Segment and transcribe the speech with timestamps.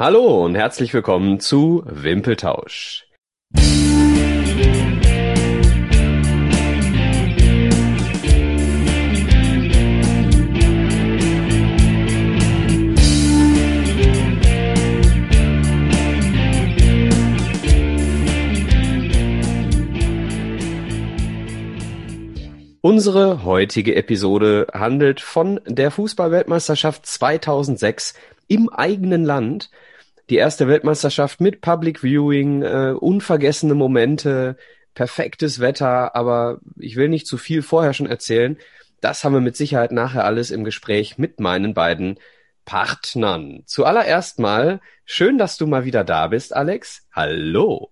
[0.00, 3.06] Hallo und herzlich willkommen zu Wimpeltausch.
[22.80, 28.14] Unsere heutige Episode handelt von der Fußballweltmeisterschaft 2006
[28.48, 29.70] im eigenen Land.
[30.30, 34.56] Die erste Weltmeisterschaft mit Public Viewing, äh, unvergessene Momente,
[34.94, 38.56] perfektes Wetter, aber ich will nicht zu viel vorher schon erzählen.
[39.00, 42.20] Das haben wir mit Sicherheit nachher alles im Gespräch mit meinen beiden
[42.64, 43.64] Partnern.
[43.66, 47.08] Zuallererst mal, schön, dass du mal wieder da bist, Alex.
[47.12, 47.90] Hallo.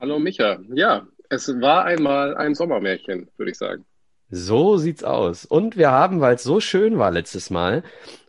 [0.00, 0.58] Hallo Micha.
[0.74, 3.84] Ja, es war einmal ein Sommermärchen, würde ich sagen.
[4.34, 5.44] So sieht's aus.
[5.44, 7.82] Und wir haben, weil es so schön war letztes Mal,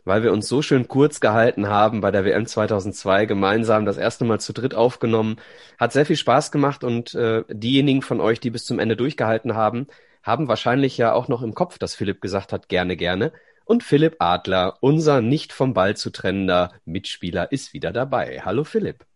[0.04, 4.26] weil wir uns so schön kurz gehalten haben bei der WM 2002 gemeinsam das erste
[4.26, 5.36] Mal zu dritt aufgenommen,
[5.78, 9.54] hat sehr viel Spaß gemacht und äh, diejenigen von euch, die bis zum Ende durchgehalten
[9.54, 9.86] haben,
[10.22, 13.32] haben wahrscheinlich ja auch noch im Kopf, dass Philipp gesagt hat, gerne, gerne.
[13.64, 18.42] Und Philipp Adler, unser nicht vom Ball zu trennender Mitspieler, ist wieder dabei.
[18.44, 19.06] Hallo Philipp.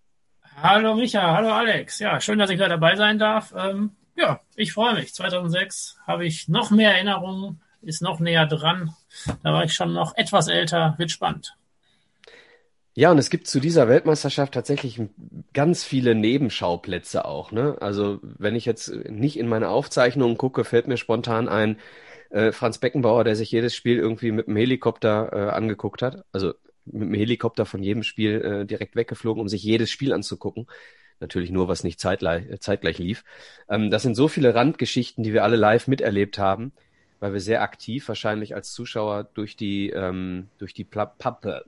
[0.63, 1.99] Hallo Micha, hallo Alex.
[1.99, 3.53] Ja, schön, dass ich wieder dabei sein darf.
[3.55, 5.15] Ähm, ja, ich freue mich.
[5.15, 8.95] 2006 habe ich noch mehr Erinnerungen, ist noch näher dran.
[9.43, 11.55] Da war ich schon noch etwas älter, wird spannend.
[12.95, 15.01] Ja, und es gibt zu dieser Weltmeisterschaft tatsächlich
[15.55, 17.53] ganz viele Nebenschauplätze auch.
[17.53, 17.77] Ne?
[17.81, 21.79] Also wenn ich jetzt nicht in meine Aufzeichnungen gucke, fällt mir spontan ein
[22.31, 26.25] äh, Franz Beckenbauer, der sich jedes Spiel irgendwie mit dem Helikopter äh, angeguckt hat.
[26.33, 26.55] Also
[26.87, 30.67] mit dem Helikopter von jedem Spiel äh, direkt weggeflogen, um sich jedes Spiel anzugucken.
[31.21, 33.25] Natürlich nur, was nicht zeitgleich, äh, zeitgleich lief.
[33.69, 36.73] Ähm, das sind so viele Randgeschichten, die wir alle live miterlebt haben,
[37.21, 41.19] weil wir sehr aktiv wahrscheinlich als Zuschauer durch die, ähm, durch die Pub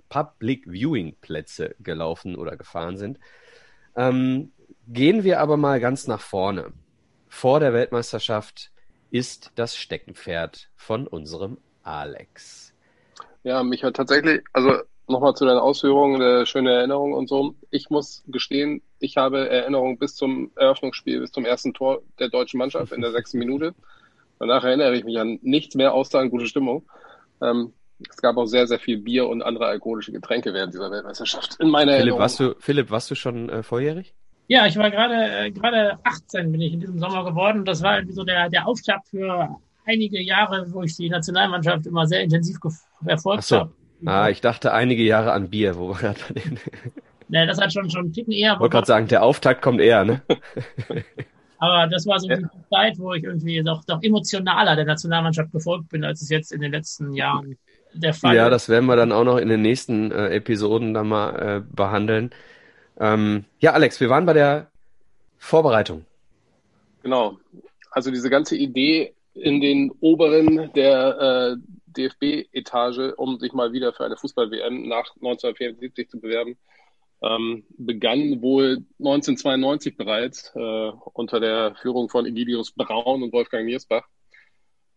[0.08, 3.18] Public Viewing Plätze gelaufen oder gefahren sind.
[3.96, 4.52] Ähm,
[4.86, 6.72] gehen wir aber mal ganz nach vorne.
[7.28, 8.70] Vor der Weltmeisterschaft
[9.10, 12.72] ist das Steckenpferd von unserem Alex.
[13.42, 17.54] Ja, mich hat tatsächlich, also nochmal zu deinen Ausführungen, der schöne Erinnerung und so.
[17.70, 22.58] Ich muss gestehen, ich habe Erinnerungen bis zum Eröffnungsspiel, bis zum ersten Tor der deutschen
[22.58, 23.74] Mannschaft in der sechsten Minute.
[24.38, 26.84] Danach erinnere ich mich an nichts mehr außer an gute Stimmung.
[27.42, 27.72] Ähm,
[28.08, 31.56] es gab auch sehr, sehr viel Bier und andere alkoholische Getränke während dieser Weltmeisterschaft.
[31.60, 32.20] In meiner Philipp, Erinnerung.
[32.20, 34.14] warst du, Philipp, warst du schon äh, volljährig?
[34.48, 37.64] Ja, ich war gerade äh, gerade 18 bin ich in diesem Sommer geworden.
[37.64, 39.48] Das war irgendwie so der, der Auftakt für
[39.86, 42.58] einige Jahre, wo ich die Nationalmannschaft immer sehr intensiv
[43.02, 43.58] verfolgt so.
[43.58, 43.72] habe.
[44.04, 46.58] Ah, ich dachte einige Jahre an Bier, wo wir gerade bei den.
[47.28, 48.54] Ne, das hat schon schon einen Ticken eher.
[48.54, 50.22] Ich wollte gerade sagen, der Auftakt kommt eher, ne?
[51.58, 55.90] Aber das war so die Zeit, wo ich irgendwie doch, doch emotionaler der Nationalmannschaft gefolgt
[55.90, 57.58] bin, als es jetzt in den letzten Jahren
[57.92, 58.50] der Fall Ja, ist.
[58.52, 62.30] das werden wir dann auch noch in den nächsten äh, Episoden dann mal äh, behandeln.
[62.98, 64.70] Ähm, ja, Alex, wir waren bei der
[65.38, 66.06] Vorbereitung.
[67.02, 67.38] Genau.
[67.90, 74.04] Also diese ganze Idee in den Oberen der äh, DFB-Etage, um sich mal wieder für
[74.04, 76.56] eine Fußball-WM nach 1974 zu bewerben,
[77.22, 84.06] ähm, begann wohl 1992 bereits äh, unter der Führung von Egidius Braun und Wolfgang Niersbach,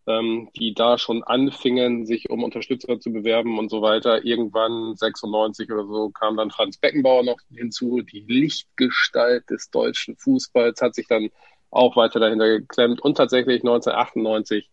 [0.08, 4.24] ähm, die da schon anfingen, sich um Unterstützer zu bewerben und so weiter.
[4.24, 10.82] Irgendwann 96 oder so kam dann Franz Beckenbauer noch hinzu, die Lichtgestalt des deutschen Fußballs,
[10.82, 11.30] hat sich dann
[11.74, 14.70] auch weiter dahinter geklemmt und tatsächlich 1998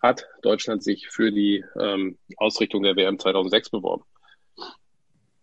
[0.00, 4.04] hat Deutschland sich für die ähm, Ausrichtung der WM 2006 beworben.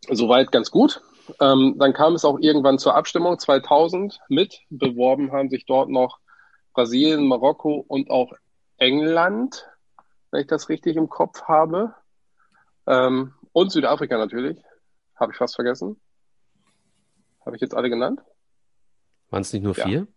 [0.09, 1.01] Soweit ganz gut.
[1.39, 4.59] Ähm, dann kam es auch irgendwann zur Abstimmung 2000 mit.
[4.69, 6.19] Beworben haben sich dort noch
[6.73, 8.33] Brasilien, Marokko und auch
[8.77, 9.67] England,
[10.31, 11.93] wenn ich das richtig im Kopf habe.
[12.87, 14.57] Ähm, und Südafrika natürlich.
[15.15, 15.99] Habe ich fast vergessen.
[17.45, 18.21] Habe ich jetzt alle genannt?
[19.29, 19.85] Waren es nicht nur Ja.
[19.85, 20.07] vier?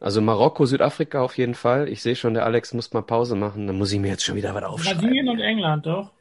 [0.00, 1.88] Also Marokko, Südafrika auf jeden Fall.
[1.88, 3.66] Ich sehe schon, der Alex muss mal Pause machen.
[3.66, 5.00] Dann muss ich mir jetzt schon wieder was aufschreiben.
[5.00, 6.12] Brasilien und England, doch.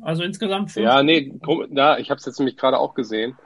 [0.00, 0.84] Also insgesamt fünf.
[0.84, 3.36] Ja, nee, komm, da, ich habe es jetzt nämlich gerade auch gesehen.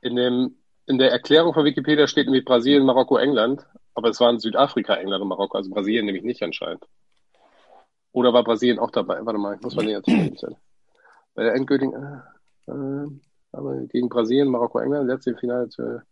[0.00, 0.54] In dem,
[0.86, 5.22] in der Erklärung von Wikipedia steht nämlich Brasilien, Marokko, England, aber es waren Südafrika, England
[5.22, 6.84] und Marokko, also Brasilien nämlich nicht anscheinend.
[8.12, 9.24] Oder war Brasilien auch dabei?
[9.24, 10.56] Warte mal, ich muss mal näher zu
[11.34, 13.06] Bei der endgültigen, äh, äh,
[13.52, 16.02] aber gegen Brasilien, Marokko, England, letzte Finale zu,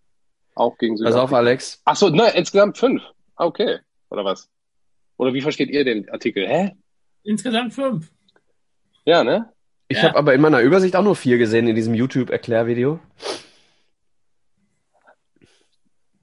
[0.57, 1.23] auch gegen Pass Südafrika.
[1.25, 1.81] auf, Alex.
[1.85, 3.03] Ach so, nein, insgesamt fünf.
[3.37, 3.79] Ah, Okay.
[4.11, 4.49] Oder was?
[5.19, 6.47] Oder wie versteht ihr den Artikel?
[6.49, 6.73] Hä?
[7.23, 8.11] Insgesamt fünf.
[9.05, 9.53] Ja, ne?
[9.89, 10.05] Ich Ja.
[10.09, 12.99] habe aber in meiner Übersicht auch nur vier gesehen in diesem YouTube-Erklärvideo.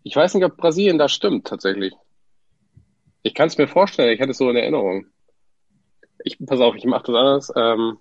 [0.03, 1.93] Ich weiß nicht, ob Brasilien da stimmt, tatsächlich.
[3.21, 5.05] Ich kann es mir vorstellen, ich hatte es so in Erinnerung.
[6.25, 7.53] Ich, pass auf, ich mache das anders.
[7.55, 7.97] Ähm,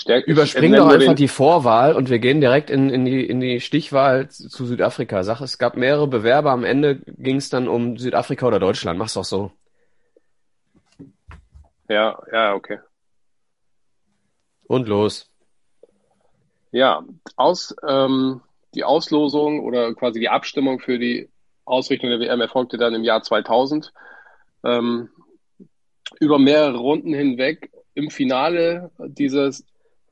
[0.00, 3.60] Stärk Überspring doch einfach die Vorwahl und wir gehen direkt in, in, die, in die
[3.60, 5.22] Stichwahl zu Südafrika.
[5.24, 8.98] Sag, es gab mehrere Bewerber, am Ende ging es dann um Südafrika oder Deutschland.
[8.98, 9.52] Mach's doch so.
[11.90, 12.78] Ja, ja, okay.
[14.66, 15.28] Und los.
[16.72, 17.04] Ja,
[17.36, 18.40] aus, ähm,
[18.74, 21.28] die Auslosung oder quasi die Abstimmung für die
[21.66, 23.92] Ausrichtung der WM erfolgte dann im Jahr 2000.
[24.64, 25.10] Ähm,
[26.20, 27.70] über mehrere Runden hinweg.
[27.92, 29.66] Im Finale dieses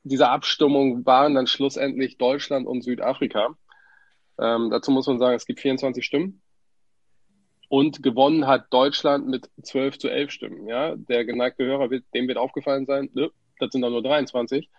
[0.09, 3.57] dieser Abstimmung waren dann schlussendlich Deutschland und Südafrika.
[4.41, 6.43] Ähm, dazu muss man sagen, es gibt 24 Stimmen.
[7.69, 10.69] Und gewonnen hat Deutschland mit 12 zu 11 Stimmen.
[10.69, 13.29] Ja, der geneigte Hörer wird, dem wird aufgefallen sein, nö,
[13.59, 14.71] das sind dann nur 23.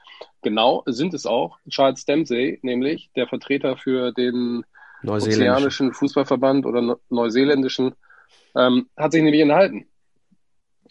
[0.41, 1.59] Genau sind es auch.
[1.69, 4.63] Charles Dempsey, nämlich der Vertreter für den
[5.05, 7.93] ozeanischen Fußballverband oder neuseeländischen,
[8.55, 9.89] ähm, hat sich nämlich enthalten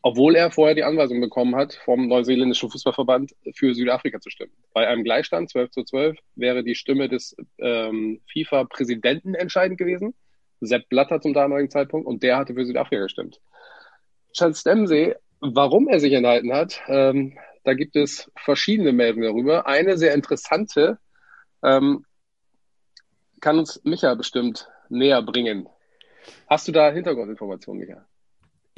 [0.02, 4.52] obwohl er vorher die Anweisung bekommen hat, vom neuseeländischen Fußballverband für Südafrika zu stimmen.
[4.72, 10.14] Bei einem Gleichstand 12 zu 12 wäre die Stimme des ähm, FIFA-Präsidenten entscheidend gewesen,
[10.60, 13.40] Sepp Blatter zum damaligen Zeitpunkt, und der hatte für Südafrika gestimmt.
[14.32, 19.66] Charles Dempsey, warum er sich enthalten hat, ähm, da gibt es verschiedene Meldungen darüber.
[19.66, 20.98] Eine sehr interessante
[21.62, 22.04] ähm,
[23.40, 25.68] kann uns Micha bestimmt näher bringen.
[26.46, 28.06] Hast du da Hintergrundinformationen, Micha?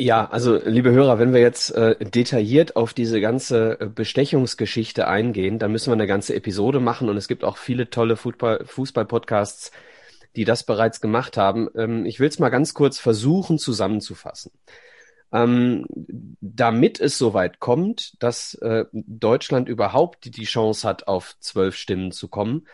[0.01, 5.59] Ja, also liebe Hörer, wenn wir jetzt äh, detailliert auf diese ganze äh, Bestechungsgeschichte eingehen,
[5.59, 9.73] dann müssen wir eine ganze Episode machen und es gibt auch viele tolle Fußball-Podcasts,
[10.37, 11.69] die das bereits gemacht haben.
[11.77, 14.53] Ähm, ich will es mal ganz kurz versuchen zusammenzufassen.
[15.33, 15.85] Ähm,
[16.41, 22.29] damit es soweit kommt, dass äh, Deutschland überhaupt die Chance hat, auf zwölf Stimmen zu
[22.29, 22.67] kommen,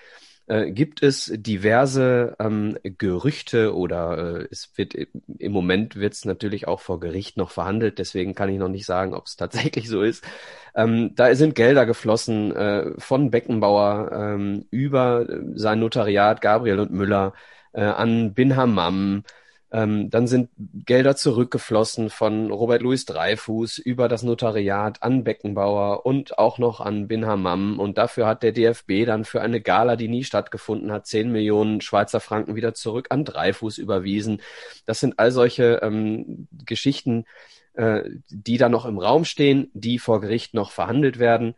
[0.46, 6.68] äh, gibt es diverse ähm, Gerüchte oder äh, es wird im Moment wird es natürlich
[6.68, 10.02] auch vor Gericht noch verhandelt, deswegen kann ich noch nicht sagen, ob es tatsächlich so
[10.02, 10.24] ist.
[10.74, 17.32] Ähm, da sind Gelder geflossen äh, von Beckenbauer ähm, über sein Notariat Gabriel und Müller
[17.72, 19.24] äh, an Bin Hammam,
[19.72, 26.38] ähm, dann sind Gelder zurückgeflossen von Robert Louis Dreyfus über das Notariat an Beckenbauer und
[26.38, 27.80] auch noch an Bin Hammam.
[27.80, 31.80] Und dafür hat der DFB dann für eine Gala, die nie stattgefunden hat, 10 Millionen
[31.80, 34.40] Schweizer Franken wieder zurück an Dreyfus überwiesen.
[34.86, 37.24] Das sind all solche ähm, Geschichten,
[37.74, 41.56] äh, die da noch im Raum stehen, die vor Gericht noch verhandelt werden.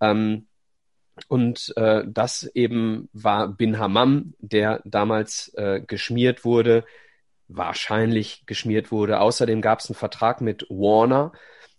[0.00, 0.46] Ähm,
[1.28, 6.84] und äh, das eben war Bin Hammam, der damals äh, geschmiert wurde,
[7.56, 9.20] wahrscheinlich geschmiert wurde.
[9.20, 11.32] Außerdem gab es einen Vertrag mit Warner,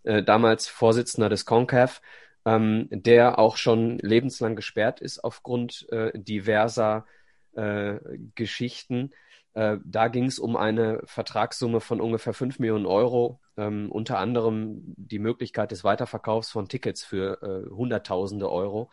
[0.04, 2.01] äh, damals Vorsitzender des CONCAF,
[2.45, 7.06] ähm, der auch schon lebenslang gesperrt ist aufgrund äh, diverser
[7.54, 7.95] äh,
[8.36, 9.12] Geschichten.
[9.54, 14.81] Äh, da ging es um eine Vertragssumme von ungefähr 5 Millionen Euro, ähm, unter anderem
[14.98, 18.89] die Möglichkeit des Weiterverkaufs von Tickets für äh, Hunderttausende Euro.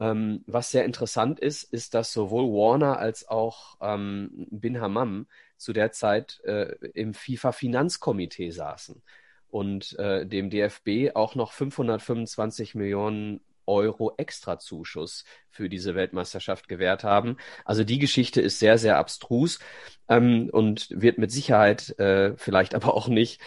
[0.00, 5.72] Ähm, was sehr interessant ist, ist, dass sowohl Warner als auch ähm, Bin Hammam zu
[5.72, 9.02] der Zeit äh, im FIFA-Finanzkomitee saßen
[9.50, 17.36] und äh, dem DFB auch noch 525 Millionen Euro Extrazuschuss für diese Weltmeisterschaft gewährt haben.
[17.64, 19.60] Also die Geschichte ist sehr, sehr abstrus
[20.08, 23.40] ähm, und wird mit Sicherheit äh, vielleicht aber auch nicht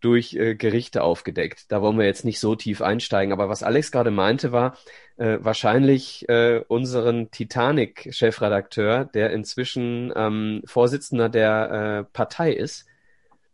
[0.00, 1.70] durch äh, Gerichte aufgedeckt.
[1.70, 3.32] Da wollen wir jetzt nicht so tief einsteigen.
[3.32, 4.76] Aber was Alex gerade meinte, war
[5.16, 12.86] äh, wahrscheinlich äh, unseren Titanic-Chefredakteur, der inzwischen ähm, Vorsitzender der äh, Partei ist,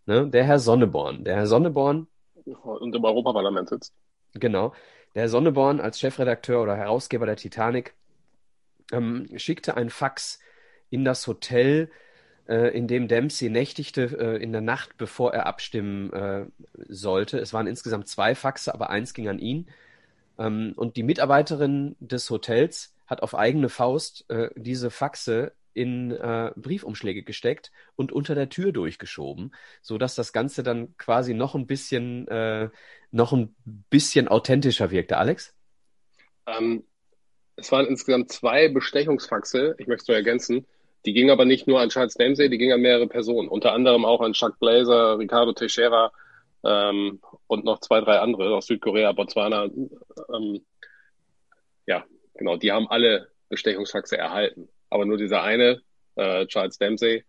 [0.06, 0.28] ne?
[0.28, 1.24] der Herr Sonneborn.
[1.24, 2.06] Der Herr Sonneborn.
[2.44, 3.94] Und im Europaparlament sitzt.
[4.34, 4.72] Genau.
[5.14, 7.94] Der Herr Sonneborn als Chefredakteur oder Herausgeber der Titanic
[8.92, 10.38] ähm, schickte ein Fax
[10.88, 11.90] in das Hotel,
[12.48, 16.46] äh, in dem Dempsey nächtigte äh, in der Nacht, bevor er abstimmen äh,
[16.88, 17.38] sollte.
[17.38, 19.68] Es waren insgesamt zwei Faxe, aber eins ging an ihn.
[20.38, 26.52] Ähm, und die Mitarbeiterin des Hotels hat auf eigene Faust äh, diese Faxe in äh,
[26.56, 29.52] Briefumschläge gesteckt und unter der Tür durchgeschoben,
[29.82, 32.70] so dass das Ganze dann quasi noch ein bisschen äh,
[33.10, 33.54] noch ein
[33.90, 35.18] bisschen authentischer wirkte.
[35.18, 35.54] Alex?
[36.46, 36.84] Ähm,
[37.56, 39.74] es waren insgesamt zwei Bestechungsfaxe.
[39.78, 40.66] Ich möchte es nur ergänzen.
[41.06, 44.04] Die ging aber nicht nur an Charles Dempsey, die ging an mehrere Personen, unter anderem
[44.04, 46.12] auch an Chuck Blazer, Ricardo Teixeira
[46.62, 49.64] ähm, und noch zwei, drei andere aus Südkorea, Botswana.
[49.64, 50.60] Ähm,
[51.86, 54.68] ja, genau, die haben alle Bestechungsfaxe erhalten.
[54.90, 55.80] Aber nur dieser eine,
[56.16, 57.24] äh, Charles Dempsey,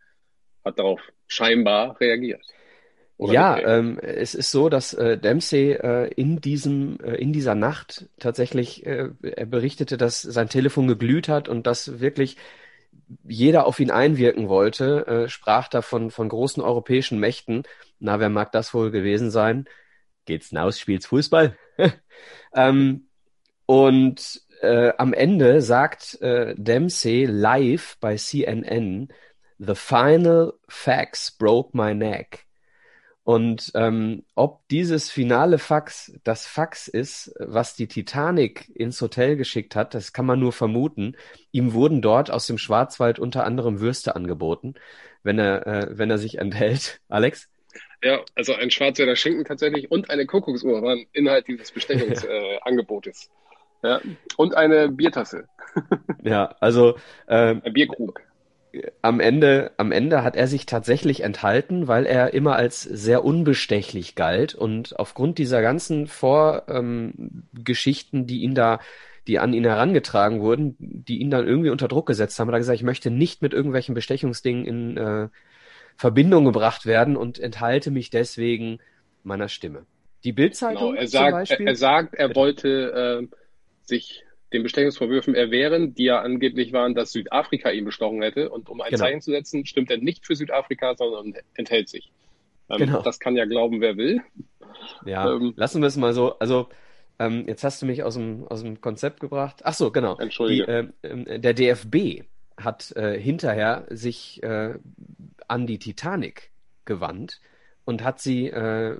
[0.65, 2.43] hat darauf scheinbar reagiert.
[3.22, 8.08] Ja, ähm, es ist so, dass äh, Dempsey äh, in diesem äh, in dieser Nacht
[8.20, 12.38] tatsächlich äh, er berichtete, dass sein Telefon geglüht hat und dass wirklich
[13.24, 17.63] jeder auf ihn einwirken wollte, äh, sprach da von, von großen europäischen Mächten.
[18.00, 19.68] Na, wer mag das wohl gewesen sein?
[20.25, 21.58] geht's hinaus, spielt's Fußball.
[22.54, 23.08] ähm,
[23.66, 29.10] und äh, am Ende sagt äh, Dempsey live bei CNN,
[29.58, 32.48] The final facts broke my neck.
[33.31, 39.73] Und ähm, ob dieses finale Fax das Fax ist, was die Titanic ins Hotel geschickt
[39.73, 41.15] hat, das kann man nur vermuten.
[41.53, 44.73] Ihm wurden dort aus dem Schwarzwald unter anderem Würste angeboten,
[45.23, 47.00] wenn er, äh, wenn er sich enthält.
[47.07, 47.47] Alex?
[48.03, 53.29] Ja, also ein Schwarzwälder Schinken tatsächlich und eine Kuckucksuhr waren Inhalt dieses Bestechungsangebotes.
[53.83, 54.01] Äh, ja.
[54.38, 55.47] Und eine Biertasse.
[56.21, 58.21] ja, also ähm, ein Bierkrug
[59.01, 64.16] am Ende, am Ende hat er sich tatsächlich enthalten, weil er immer als sehr unbestechlich
[64.16, 68.80] galt und aufgrund dieser ganzen Vorgeschichten, ähm, die ihn da,
[69.28, 72.60] die an ihn herangetragen wurden, die ihn dann irgendwie unter Druck gesetzt haben, hat er
[72.60, 75.28] gesagt, ich möchte nicht mit irgendwelchen Bestechungsdingen in äh,
[75.98, 78.80] Verbindung gebracht werden und enthalte mich deswegen
[79.24, 79.86] meiner Stimme.
[80.24, 83.28] Die Bildzeitung genau, er sagt, er, er, sagt, er wollte äh,
[83.84, 88.50] sich den Bestechungsvorwürfen erwehren, die ja angeblich waren, dass Südafrika ihn bestochen hätte.
[88.50, 89.03] Und um ein genau.
[89.03, 92.12] Zeichen zu setzen, stimmt er nicht für Südafrika, sondern enthält sich.
[92.70, 93.01] Ähm, genau.
[93.01, 94.22] Das kann ja glauben, wer will.
[95.05, 96.38] Ja, ähm, lassen wir es mal so.
[96.39, 96.70] Also,
[97.20, 99.62] ähm, jetzt hast du mich aus dem, aus dem Konzept gebracht.
[99.63, 100.17] Ach so, genau.
[100.17, 100.93] Entschuldige.
[101.03, 102.24] Die, äh, der DFB
[102.58, 104.75] hat äh, hinterher sich äh,
[105.48, 106.51] an die Titanic
[106.86, 107.39] gewandt
[107.86, 108.98] und hat sie äh,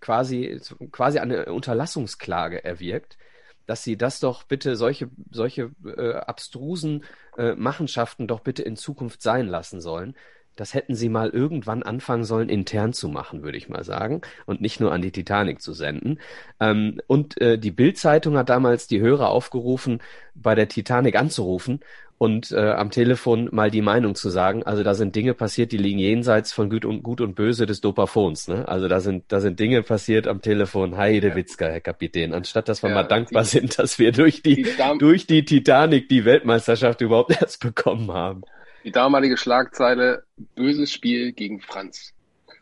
[0.00, 3.16] quasi, quasi eine Unterlassungsklage erwirkt
[3.66, 7.04] dass sie das doch bitte, solche, solche äh, abstrusen
[7.36, 10.14] äh, Machenschaften doch bitte in Zukunft sein lassen sollen.
[10.54, 14.60] Das hätten sie mal irgendwann anfangen sollen, intern zu machen, würde ich mal sagen, und
[14.60, 16.20] nicht nur an die Titanic zu senden.
[16.60, 20.02] Ähm, und äh, die Bild-Zeitung hat damals die Hörer aufgerufen,
[20.34, 21.80] bei der Titanic anzurufen
[22.22, 24.62] und äh, am Telefon mal die Meinung zu sagen.
[24.62, 27.80] Also da sind Dinge passiert, die liegen jenseits von Gut und, Gut und Böse des
[27.80, 28.46] Dopafons.
[28.46, 28.68] Ne?
[28.68, 30.96] Also da sind, da sind Dinge passiert am Telefon.
[30.96, 32.32] Heidewitzka, Herr Kapitän.
[32.32, 35.44] Anstatt dass wir ja, mal dankbar die, sind, dass wir durch die, die durch die
[35.44, 38.42] Titanic die Weltmeisterschaft überhaupt erst bekommen haben.
[38.84, 40.22] Die damalige Schlagzeile,
[40.54, 42.14] böses Spiel gegen Franz.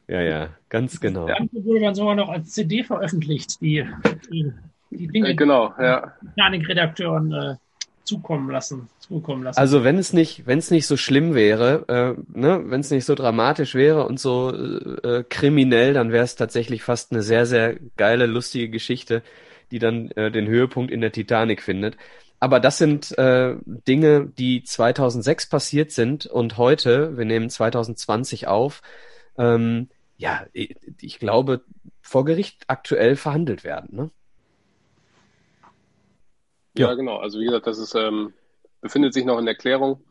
[0.09, 1.27] Ja, ja, ganz genau.
[1.27, 3.87] Dann wurde dann sogar noch als CD veröffentlicht, die,
[4.33, 4.55] die,
[4.91, 6.15] die Dinge, äh, genau, ja.
[6.35, 7.55] Titanic-Redakteuren äh,
[8.05, 9.59] zukommen lassen, zukommen lassen.
[9.59, 13.05] Also wenn es nicht, wenn es nicht so schlimm wäre, äh, ne, wenn es nicht
[13.05, 17.77] so dramatisch wäre und so äh, kriminell, dann wäre es tatsächlich fast eine sehr, sehr
[17.97, 19.23] geile, lustige Geschichte,
[19.71, 21.97] die dann äh, den Höhepunkt in der Titanic findet.
[22.41, 28.81] Aber das sind äh, Dinge, die 2006 passiert sind und heute, wir nehmen 2020 auf,
[29.37, 31.63] ähm, ja, ich glaube,
[32.03, 33.97] vor Gericht aktuell verhandelt werden.
[33.97, 34.11] Ne?
[36.77, 37.19] Ja, ja, genau.
[37.19, 38.33] Also wie gesagt, das ist, ähm,
[38.81, 40.05] befindet sich noch in Erklärung.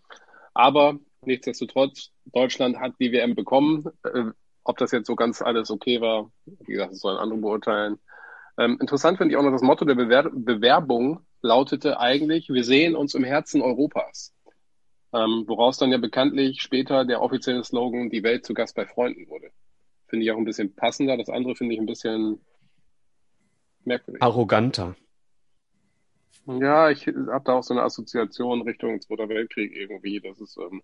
[0.53, 3.85] Aber nichtsdestotrotz, Deutschland hat die WM bekommen.
[4.03, 4.31] Äh,
[4.63, 7.97] ob das jetzt so ganz alles okay war, wie gesagt, das sollen andere beurteilen.
[8.57, 12.95] Ähm, interessant finde ich auch noch, das Motto der Bewer Bewerbung lautete eigentlich, wir sehen
[12.95, 14.35] uns im Herzen Europas.
[15.11, 19.27] Ähm, woraus dann ja bekanntlich später der offizielle Slogan, die Welt zu Gast bei Freunden
[19.27, 19.49] wurde.
[20.07, 21.17] Finde ich auch ein bisschen passender.
[21.17, 22.41] Das andere finde ich ein bisschen
[23.85, 24.21] merkwürdig.
[24.21, 24.95] Arroganter.
[26.57, 30.19] Ja, ich habe da auch so eine Assoziation Richtung Zweiter Weltkrieg irgendwie.
[30.19, 30.81] Das ist, ähm,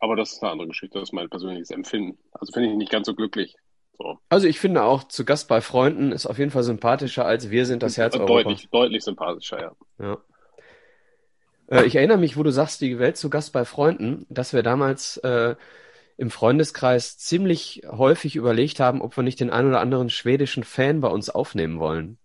[0.00, 2.18] aber das ist eine andere Geschichte, das ist mein persönliches Empfinden.
[2.32, 3.54] Also finde ich nicht ganz so glücklich.
[3.96, 4.18] So.
[4.28, 7.66] Also ich finde auch, zu Gast bei Freunden ist auf jeden Fall sympathischer als wir
[7.66, 8.44] sind das Herz Europas.
[8.44, 9.72] Deutlich, deutlich sympathischer, ja.
[10.00, 10.18] ja.
[11.68, 14.62] Äh, ich erinnere mich, wo du sagst, die Welt zu Gast bei Freunden, dass wir
[14.62, 15.54] damals äh,
[16.16, 21.00] im Freundeskreis ziemlich häufig überlegt haben, ob wir nicht den ein oder anderen schwedischen Fan
[21.00, 22.18] bei uns aufnehmen wollen.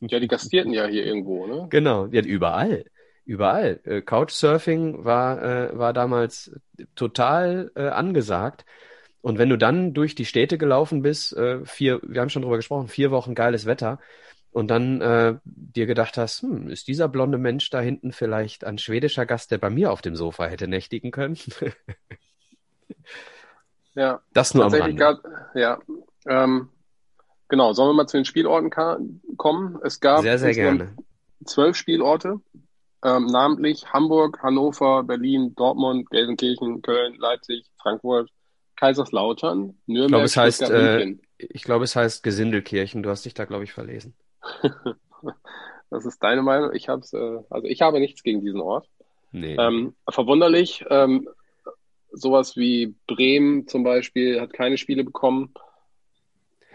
[0.00, 1.66] Ja, die gastierten ja hier irgendwo, ne?
[1.70, 2.84] Genau, ja, überall.
[3.24, 3.80] Überall.
[3.84, 6.52] Äh, Couchsurfing war, äh, war damals
[6.94, 8.64] total äh, angesagt.
[9.22, 12.56] Und wenn du dann durch die Städte gelaufen bist, äh, vier, wir haben schon drüber
[12.56, 13.98] gesprochen, vier Wochen geiles Wetter,
[14.52, 18.78] und dann äh, dir gedacht hast, hm, ist dieser blonde Mensch da hinten vielleicht ein
[18.78, 21.38] schwedischer Gast, der bei mir auf dem Sofa hätte nächtigen können?
[23.94, 24.20] ja.
[24.32, 24.96] Das nur am Rande.
[24.96, 25.18] Gab,
[25.54, 25.78] ja.
[26.26, 26.68] Ähm,
[27.50, 28.70] Genau, sollen wir mal zu den Spielorten
[29.36, 29.78] kommen?
[29.82, 30.94] Es gab sehr, sehr gerne.
[31.44, 32.40] zwölf Spielorte,
[33.04, 38.30] ähm, namentlich Hamburg, Hannover, Berlin, Dortmund, Gelsenkirchen, Köln, Leipzig, Frankfurt,
[38.76, 43.02] Kaiserslautern, Nürnberg, ich glaube, es heißt, äh, ich glaube, es heißt Gesindelkirchen.
[43.02, 44.14] Du hast dich da, glaube ich, verlesen.
[45.90, 46.72] das ist deine Meinung.
[46.72, 48.88] Ich habe äh, also ich habe nichts gegen diesen Ort.
[49.32, 49.56] Nee.
[49.58, 51.28] Ähm, verwunderlich, ähm,
[52.12, 55.52] sowas wie Bremen zum Beispiel hat keine Spiele bekommen.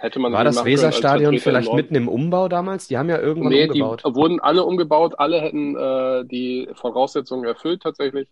[0.06, 2.88] Hätte man War das Weserstadion vielleicht mitten im Umbau damals?
[2.88, 4.04] Die haben ja irgendwann nee, umgebaut.
[4.06, 8.30] Die wurden alle umgebaut, alle hätten äh, die Voraussetzungen erfüllt tatsächlich.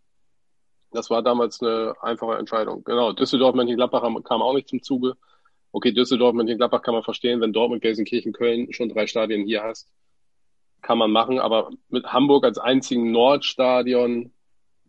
[0.92, 2.84] Das war damals eine einfache Entscheidung.
[2.84, 5.15] Genau, Düsseldorf, Mönchengladbach kam auch nicht zum Zuge.
[5.72, 9.89] Okay, Düsseldorf, Mönchengladbach kann man verstehen, wenn Dortmund, Gelsenkirchen, Köln schon drei Stadien hier hast,
[10.84, 14.32] kann man machen, aber mit Hamburg als einzigen Nordstadion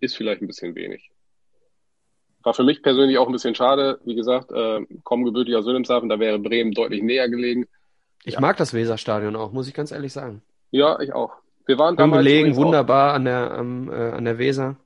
[0.00, 1.13] ist vielleicht ein bisschen wenig.
[2.44, 3.98] War für mich persönlich auch ein bisschen schade.
[4.04, 7.66] Wie gesagt, äh, komme gebürtig aus Wilhelmshaven, da wäre Bremen deutlich näher gelegen.
[8.24, 8.40] Ich ja.
[8.40, 10.42] mag das Weserstadion auch, muss ich ganz ehrlich sagen.
[10.70, 11.32] Ja, ich auch.
[11.66, 14.76] Wir waren damals gelegen, wunderbar an der, ähm, äh, an der Weser.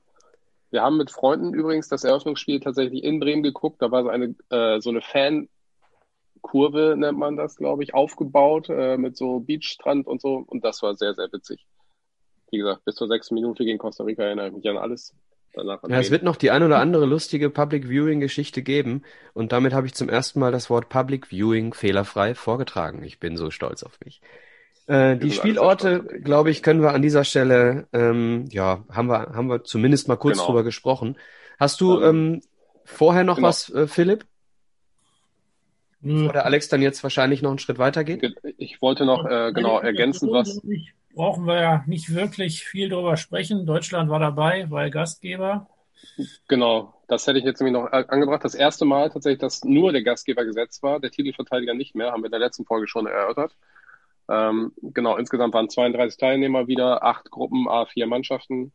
[0.71, 3.81] Wir haben mit Freunden übrigens das Eröffnungsspiel tatsächlich in Bremen geguckt.
[3.81, 8.97] Da war so eine, äh, so eine Fankurve, nennt man das, glaube ich, aufgebaut äh,
[8.97, 10.43] mit so Beachstrand und so.
[10.47, 11.65] Und das war sehr, sehr witzig.
[12.51, 15.13] Wie gesagt, bis zur sechsten Minute gegen Costa Rica erinnere ich mich an alles.
[15.59, 19.03] Danach an ja, es wird noch die ein oder andere lustige Public Viewing Geschichte geben.
[19.33, 23.03] Und damit habe ich zum ersten Mal das Wort Public Viewing fehlerfrei vorgetragen.
[23.03, 24.21] Ich bin so stolz auf mich.
[24.87, 29.47] Äh, die Spielorte, glaube ich, können wir an dieser Stelle, ähm, ja, haben wir, haben
[29.47, 30.47] wir zumindest mal kurz genau.
[30.47, 31.17] drüber gesprochen.
[31.59, 32.41] Hast du ähm,
[32.85, 33.49] vorher noch genau.
[33.49, 34.25] was, äh, Philipp?
[36.01, 38.33] Bevor der Alex dann jetzt wahrscheinlich noch einen Schritt weiter geht?
[38.57, 40.61] Ich wollte noch äh, genau ergänzen, was.
[41.19, 43.65] Brauchen wir ja nicht wirklich viel drüber sprechen.
[43.65, 45.67] Deutschland war dabei, weil Gastgeber.
[46.47, 48.45] Genau, das hätte ich jetzt nämlich noch angebracht.
[48.45, 52.21] Das erste Mal tatsächlich, dass nur der Gastgeber gesetzt war, der Titelverteidiger nicht mehr, haben
[52.21, 53.53] wir in der letzten Folge schon erörtert.
[54.29, 58.71] Ähm, genau, insgesamt waren 32 Teilnehmer wieder, acht Gruppen, A4 Mannschaften.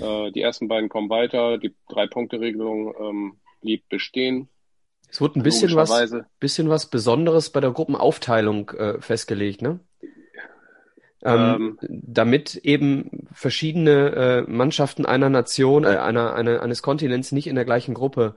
[0.00, 4.48] Äh, die ersten beiden kommen weiter, die Drei-Punkte-Regelung ähm, blieb bestehen.
[5.08, 9.78] Es wurde ein bisschen was, bisschen was Besonderes bei der Gruppenaufteilung äh, festgelegt, ne?
[11.24, 17.46] Ähm, ähm, damit eben verschiedene äh, Mannschaften einer Nation, äh, einer, einer, eines Kontinents nicht
[17.46, 18.34] in der gleichen Gruppe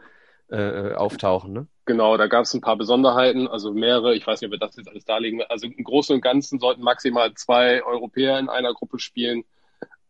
[0.50, 1.52] äh, auftauchen.
[1.52, 1.68] Ne?
[1.86, 4.78] Genau, da gab es ein paar Besonderheiten, also mehrere, ich weiß nicht, ob wir das
[4.78, 5.42] jetzt alles darlegen.
[5.50, 9.44] Also im Großen und Ganzen sollten maximal zwei Europäer in einer Gruppe spielen.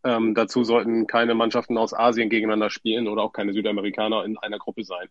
[0.04, 4.58] Ähm, dazu sollten keine Mannschaften aus Asien gegeneinander spielen oder auch keine Südamerikaner in einer
[4.58, 5.08] Gruppe sein.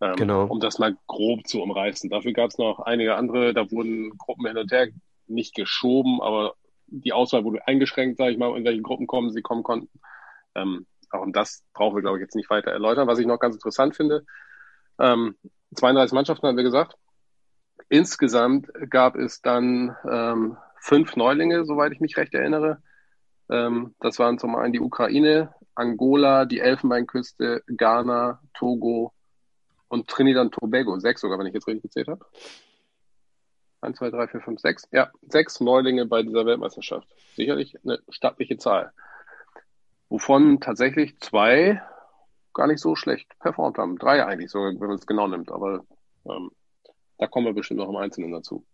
[0.00, 0.44] Ähm, genau.
[0.44, 2.08] Um das mal grob zu umreißen.
[2.08, 4.88] Dafür gab es noch einige andere, da wurden Gruppen hin und her
[5.26, 6.54] nicht geschoben, aber
[6.90, 10.00] die Auswahl wurde eingeschränkt, sage ich mal, in welche Gruppen kommen sie kommen konnten.
[10.54, 13.08] Ähm, auch das brauchen wir, glaube ich, jetzt nicht weiter erläutern.
[13.08, 14.24] Was ich noch ganz interessant finde,
[14.98, 15.36] ähm,
[15.74, 16.96] 32 Mannschaften haben wir gesagt.
[17.88, 22.82] Insgesamt gab es dann ähm, fünf Neulinge, soweit ich mich recht erinnere.
[23.50, 29.12] Ähm, das waren zum einen die Ukraine, Angola, die Elfenbeinküste, Ghana, Togo
[29.88, 30.98] und Trinidad und Tobago.
[30.98, 32.24] Sechs sogar, wenn ich jetzt richtig gezählt habe.
[33.82, 34.88] Eins, zwei, drei, vier, fünf, sechs.
[34.92, 37.08] Ja, sechs Neulinge bei dieser Weltmeisterschaft.
[37.34, 38.92] Sicherlich eine stattliche Zahl.
[40.08, 41.80] Wovon tatsächlich zwei
[42.52, 43.96] gar nicht so schlecht performt haben.
[43.96, 45.50] Drei eigentlich sogar, wenn man es genau nimmt.
[45.50, 45.84] Aber
[46.28, 46.50] ähm,
[47.18, 48.66] da kommen wir bestimmt noch im Einzelnen dazu.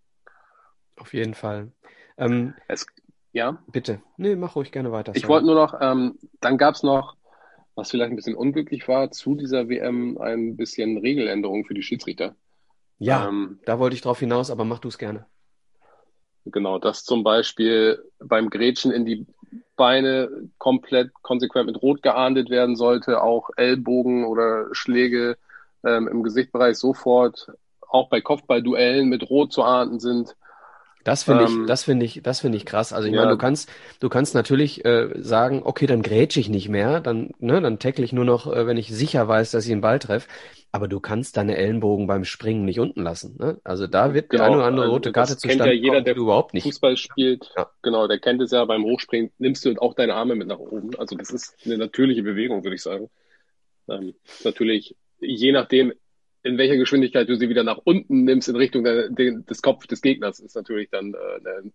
[0.97, 1.73] Auf jeden Fall.
[2.17, 2.87] Ähm, es,
[3.33, 3.63] ja?
[3.67, 4.01] Bitte.
[4.17, 5.13] Nee, mach ruhig gerne weiter.
[5.15, 7.17] Ich wollte nur noch, ähm, dann gab es noch,
[7.75, 12.35] was vielleicht ein bisschen unglücklich war, zu dieser WM ein bisschen Regeländerung für die Schiedsrichter.
[12.99, 15.27] Ja, ähm, da wollte ich drauf hinaus, aber mach du es gerne.
[16.47, 19.27] Genau, dass zum Beispiel beim Grätschen in die
[19.75, 25.37] Beine komplett konsequent mit Rot geahndet werden sollte, auch Ellbogen oder Schläge
[25.85, 30.37] ähm, im Gesichtbereich sofort, auch bei Kopfballduellen mit Rot zu ahnden sind.
[31.07, 32.93] Das finde ich, ähm, das finde ich, das finde ich krass.
[32.93, 33.21] Also ich ja.
[33.21, 37.31] meine, du kannst, du kannst natürlich äh, sagen, okay, dann grätsch ich nicht mehr, dann,
[37.39, 40.01] ne, dann tackle ich nur noch, äh, wenn ich sicher weiß, dass ich den Ball
[40.01, 40.29] treffe.
[40.73, 43.37] Aber du kannst deine Ellenbogen beim Springen nicht unten lassen.
[43.39, 43.61] Ne?
[43.63, 45.81] Also da wird genau, die eine oder andere also rote Karte das zustande kennt ja
[45.81, 46.65] jeder, der überhaupt nicht.
[46.65, 47.53] Fußball spielt.
[47.57, 47.71] Ja.
[47.83, 49.31] Genau, der kennt es ja beim Hochspringen.
[49.39, 50.91] Nimmst du auch deine Arme mit nach oben.
[50.99, 53.11] Also das ist eine natürliche Bewegung, würde ich sagen.
[53.89, 55.93] Ähm, natürlich, je nachdem,
[56.47, 59.87] in welcher Geschwindigkeit du sie wieder nach unten nimmst in Richtung der, der, des Kopf
[59.87, 61.73] des Gegners, ist natürlich dann äh, eine,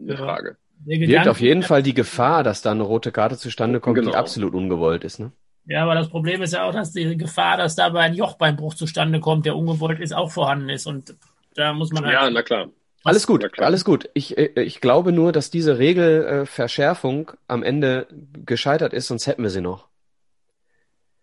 [0.00, 0.16] eine ja.
[0.16, 0.56] Frage.
[0.84, 4.10] Wirkt auf jeden Fall die Gefahr, dass da eine rote Karte zustande kommt, genau.
[4.10, 5.18] die absolut ungewollt ist.
[5.18, 5.32] Ne?
[5.66, 9.20] Ja, aber das Problem ist ja auch, dass die Gefahr, dass dabei ein Jochbeinbruch zustande
[9.20, 10.86] kommt, der ungewollt ist, auch vorhanden ist.
[10.86, 11.16] Und
[11.54, 12.14] da muss man halt.
[12.14, 12.68] Ja, na klar.
[13.02, 14.08] Alles gut, alles gut.
[14.14, 18.06] Ich, äh, ich glaube nur, dass diese Regelverschärfung am Ende
[18.46, 19.88] gescheitert ist, sonst hätten wir sie noch.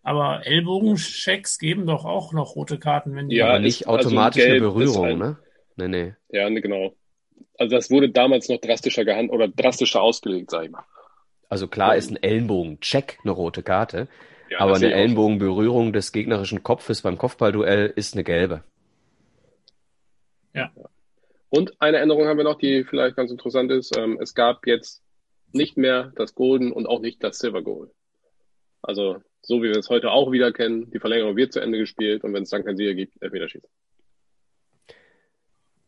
[0.03, 3.35] Aber Ellbogenchecks geben doch auch noch rote Karten, wenn die.
[3.35, 5.37] Ja, nicht also automatisch also eine Berührung, ein, ne?
[5.75, 6.13] Nee, nee.
[6.29, 6.95] Ja, ne, genau.
[7.57, 10.83] Also das wurde damals noch drastischer gehandelt oder drastischer ausgelegt, sag ich mal.
[11.49, 14.07] Also klar ist ein Ellenbogencheck eine rote Karte,
[14.49, 18.63] ja, aber eine Ellenbogenberührung des gegnerischen Kopfes beim Kopfballduell ist eine gelbe.
[20.53, 20.71] Ja.
[21.49, 23.95] Und eine Änderung haben wir noch, die vielleicht ganz interessant ist.
[23.97, 25.03] Ähm, es gab jetzt
[25.51, 27.91] nicht mehr das Golden und auch nicht das Silver Goal.
[28.81, 32.23] Also so wie wir es heute auch wieder kennen, die Verlängerung wird zu Ende gespielt
[32.23, 33.69] und wenn es dann kein Sieger gibt, Elfmeterschießen.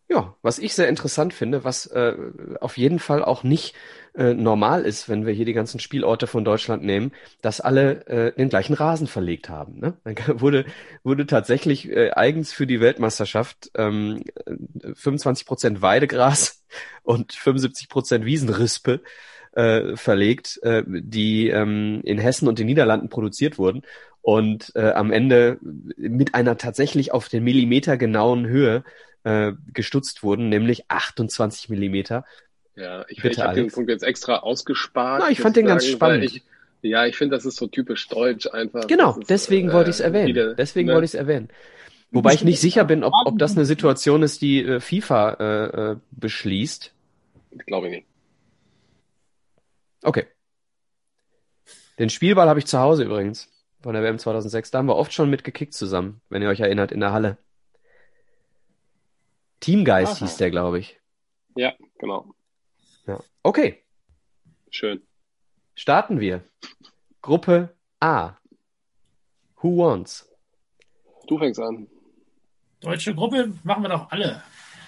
[0.09, 2.15] Ja, was ich sehr interessant finde, was äh,
[2.59, 3.73] auf jeden Fall auch nicht
[4.13, 8.31] äh, normal ist, wenn wir hier die ganzen Spielorte von Deutschland nehmen, dass alle äh,
[8.35, 9.79] den gleichen Rasen verlegt haben.
[9.79, 9.97] Ne?
[10.03, 10.65] Dann wurde,
[11.03, 14.23] wurde tatsächlich äh, eigens für die Weltmeisterschaft ähm,
[14.93, 16.63] 25 Prozent Weidegras
[17.03, 19.01] und 75 Prozent Wiesenrispe
[19.55, 23.83] äh, verlegt, äh, die ähm, in Hessen und den Niederlanden produziert wurden
[24.21, 28.83] und äh, am Ende mit einer tatsächlich auf den Millimeter genauen Höhe
[29.23, 32.25] äh, gestutzt wurden, nämlich 28 Millimeter.
[32.75, 35.21] Ja, ich, ich habe den Punkt jetzt extra ausgespart.
[35.23, 36.23] Na, ich fand den ganz spannend.
[36.23, 36.43] Ich,
[36.81, 38.87] ja, ich finde, das ist so typisch deutsch einfach.
[38.87, 40.27] Genau, ist, deswegen äh, wollte ich es erwähnen.
[40.27, 40.93] Wieder, deswegen ne?
[40.93, 41.49] wollte ich es erwähnen.
[42.11, 45.91] Wobei ich nicht sicher bin, ob, ob das eine Situation ist, die äh, FIFA äh,
[45.91, 46.93] äh, beschließt.
[47.65, 48.07] Glaube ich nicht.
[50.03, 50.27] Okay.
[51.99, 53.49] Den Spielball habe ich zu Hause übrigens
[53.81, 54.71] von der WM 2006.
[54.71, 57.37] Da haben wir oft schon mitgekickt zusammen, wenn ihr euch erinnert, in der Halle.
[59.59, 60.19] Teamgeist Aha.
[60.19, 60.99] hieß der, glaube ich.
[61.55, 62.33] Ja, genau.
[63.05, 63.19] Ja.
[63.43, 63.83] Okay.
[64.69, 65.01] Schön.
[65.75, 66.43] Starten wir.
[67.21, 68.37] Gruppe A.
[69.61, 70.29] Who wants?
[71.27, 71.87] Du fängst an.
[72.81, 74.43] Deutsche Gruppe machen wir doch alle.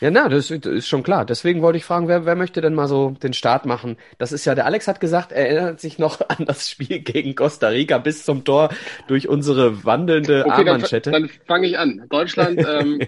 [0.05, 1.25] Ja, na, das ist schon klar.
[1.25, 3.97] Deswegen wollte ich fragen, wer, wer möchte denn mal so den Start machen?
[4.19, 7.33] Das ist ja, der Alex hat gesagt, er erinnert sich noch an das Spiel gegen
[7.33, 8.69] Costa Rica bis zum Tor
[9.07, 11.09] durch unsere wandelnde okay, Armmanschette.
[11.09, 12.05] Dann, dann fange ich an.
[12.07, 13.01] Deutschland ähm,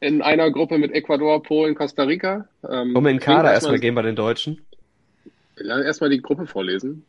[0.00, 2.48] in einer Gruppe mit Ecuador, Polen, Costa Rica.
[2.66, 4.64] Ähm, um in Kader erstmal gehen bei den Deutschen.
[5.62, 7.04] Ja, erstmal die Gruppe vorlesen.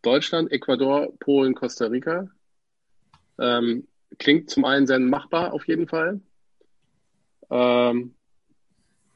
[0.00, 2.28] Deutschland, Ecuador, Polen, Costa Rica.
[3.38, 3.86] Ähm,
[4.18, 6.22] klingt zum einen sehr machbar auf jeden Fall.
[7.50, 8.14] Ähm,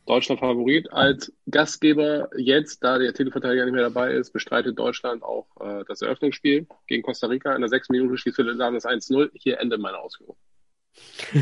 [0.07, 0.93] Deutschland Favorit.
[0.93, 6.03] Als Gastgeber jetzt, da der Titelverteidiger nicht mehr dabei ist, bestreitet Deutschland auch äh, das
[6.03, 7.55] Eröffnungsspiel gegen Costa Rica.
[7.55, 9.31] In der sechs Minute schießt Philipp das 1-0.
[9.35, 10.37] Hier endet meine Ausführung.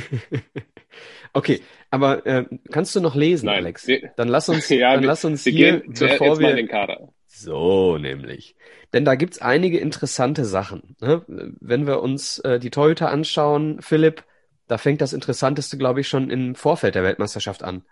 [1.33, 3.88] Okay, aber äh, kannst du noch lesen, Nein, Alex?
[3.88, 7.12] Wir, dann lass uns, ja, dann lass uns wir hier, bevor wir den Kader.
[7.27, 8.55] So nämlich,
[8.92, 10.96] denn da gibt's einige interessante Sachen.
[11.00, 11.24] Ne?
[11.27, 14.22] Wenn wir uns äh, die Torhüter anschauen, Philipp,
[14.68, 17.85] da fängt das Interessanteste, glaube ich, schon im Vorfeld der Weltmeisterschaft an.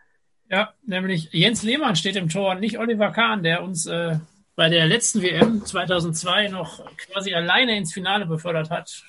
[0.53, 4.19] Ja, nämlich Jens Lehmann steht im Tor, nicht Oliver Kahn, der uns äh,
[4.55, 9.03] bei der letzten WM 2002 noch quasi alleine ins Finale befördert hat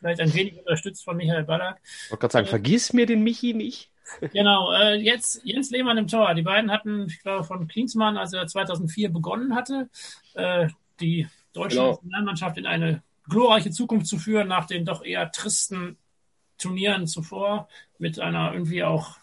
[0.00, 1.80] vielleicht ein wenig unterstützt von Michael Ballack.
[1.84, 3.90] Ich wollte gerade sagen, äh, vergiss mir den Michi nicht.
[4.32, 6.34] Genau, äh, jetzt Jens Lehmann im Tor.
[6.34, 9.88] Die beiden hatten, ich glaube, von Klinsmann, als er 2004 begonnen hatte,
[10.34, 10.66] äh,
[10.98, 11.90] die deutsche genau.
[11.92, 15.96] Nationalmannschaft in eine glorreiche Zukunft zu führen, nach den doch eher tristen
[16.58, 19.19] Turnieren zuvor, mit einer irgendwie auch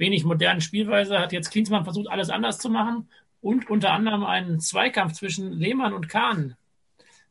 [0.00, 3.08] wenig modernen Spielweise, hat jetzt Klinsmann versucht, alles anders zu machen
[3.40, 6.56] und unter anderem einen Zweikampf zwischen Lehmann und Kahn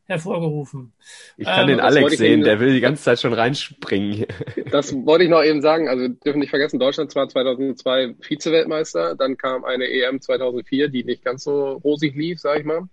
[0.05, 0.91] hervorgerufen.
[1.37, 4.25] Ich kann ähm, den Alex sehen, der will die ganze Zeit schon reinspringen.
[4.71, 5.87] Das wollte ich noch eben sagen.
[5.87, 9.15] Also dürfen nicht vergessen, Deutschland war 2002 Vize-Weltmeister.
[9.15, 12.87] Dann kam eine EM 2004, die nicht ganz so rosig lief, sage ich mal.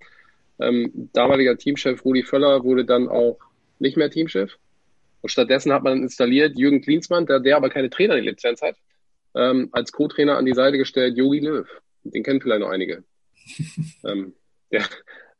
[0.58, 3.38] Ähm, damaliger Teamchef Rudi Völler wurde dann auch
[3.78, 4.56] nicht mehr Teamchef.
[5.20, 8.76] Und stattdessen hat man installiert Jürgen Klinsmann, der, der aber keine Trainerlizenz hat,
[9.36, 11.66] ähm, als Co-Trainer an die Seite gestellt Jogi Löw.
[12.04, 13.04] Den kennen vielleicht noch einige.
[14.04, 14.34] ähm,
[14.72, 14.84] der,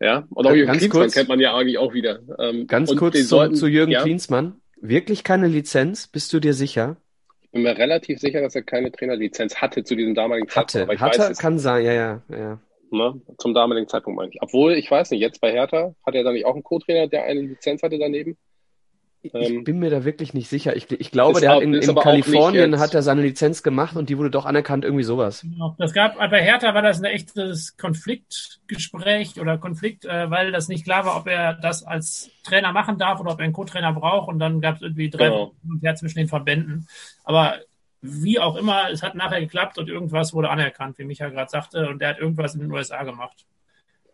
[0.00, 2.20] ja, und auch Jürgen ganz Klinsmann kurz, kennt man ja eigentlich auch wieder.
[2.38, 4.61] Ähm, ganz kurz zu, sollten, zu Jürgen ja, Klinsmann.
[4.80, 6.06] Wirklich keine Lizenz?
[6.06, 6.96] Bist du dir sicher?
[7.40, 11.00] Ich bin mir relativ sicher, dass er keine Trainerlizenz hatte zu diesem damaligen Zeitpunkt.
[11.00, 12.61] Hatte, hatte weiß, kann sein, ja, ja, ja.
[12.90, 14.42] Ne, zum damaligen Zeitpunkt meine ich.
[14.42, 17.24] Obwohl, ich weiß nicht, jetzt bei Hertha hat er da nicht auch einen Co-Trainer, der
[17.24, 18.37] eine Lizenz hatte daneben?
[19.32, 20.76] Ich ähm, bin mir da wirklich nicht sicher.
[20.76, 24.18] Ich, ich glaube, der hat in, in Kalifornien hat er seine Lizenz gemacht und die
[24.18, 25.42] wurde doch anerkannt, irgendwie sowas.
[25.42, 25.74] Genau.
[25.78, 30.84] Das gab, bei Hertha war das ein echtes Konfliktgespräch oder Konflikt, äh, weil das nicht
[30.84, 34.28] klar war, ob er das als Trainer machen darf oder ob er einen Co-Trainer braucht
[34.28, 35.54] und dann gab es irgendwie drei genau.
[35.68, 36.86] und her zwischen den Verbänden.
[37.24, 37.60] Aber
[38.02, 41.88] wie auch immer, es hat nachher geklappt und irgendwas wurde anerkannt, wie Micha gerade sagte,
[41.88, 43.44] und der hat irgendwas in den USA gemacht.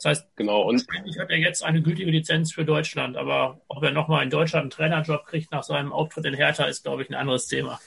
[0.03, 0.63] Das heißt, genau.
[0.63, 4.31] Und wahrscheinlich hat er jetzt eine gültige Lizenz für Deutschland, aber ob er nochmal in
[4.31, 7.81] Deutschland einen Trainerjob kriegt nach seinem Auftritt in Hertha, ist, glaube ich, ein anderes Thema.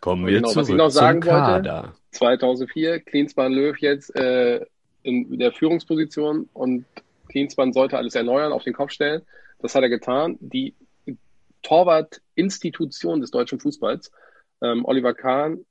[0.00, 1.82] Kommen wir genau, zurück was ich noch sagen Kader.
[1.82, 4.64] wollte, 2004, Klinsmann Löw jetzt äh,
[5.02, 6.86] in der Führungsposition und
[7.28, 9.22] Klinsmann sollte alles erneuern, auf den Kopf stellen.
[9.60, 10.38] Das hat er getan.
[10.40, 10.74] Die
[11.62, 14.10] Torwart-Institution des deutschen Fußballs,
[14.62, 15.66] ähm, Oliver Kahn,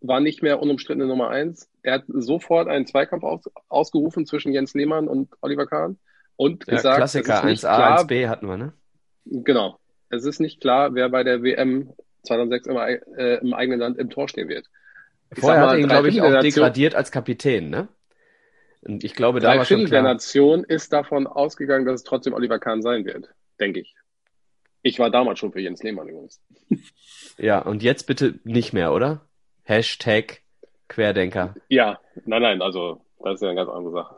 [0.00, 1.69] war nicht mehr unumstrittene Nummer eins.
[1.82, 5.98] Er hat sofort einen Zweikampf aus, ausgerufen zwischen Jens Lehmann und Oliver Kahn
[6.36, 8.72] und ja, gesagt, Klassiker 1a, klar, 1b hatten wir, ne?
[9.24, 9.78] Genau.
[10.08, 11.92] Es ist nicht klar, wer bei der WM
[12.24, 14.66] 2006 im, äh, im eigenen Land im Tor stehen wird.
[15.30, 17.88] Ich Vorher hat er ihn, glaube ich, auch degradiert als Kapitän, ne?
[18.82, 20.02] Und ich glaube, da war schon klar.
[20.02, 23.28] der Nation ist davon ausgegangen, dass es trotzdem Oliver Kahn sein wird,
[23.60, 23.94] denke ich.
[24.82, 26.40] Ich war damals schon für Jens Lehmann übrigens.
[27.36, 29.26] Ja, und jetzt bitte nicht mehr, oder?
[29.62, 30.42] Hashtag
[30.90, 31.54] Querdenker.
[31.68, 34.16] Ja, nein, nein, also das ist ja eine ganz andere Sache.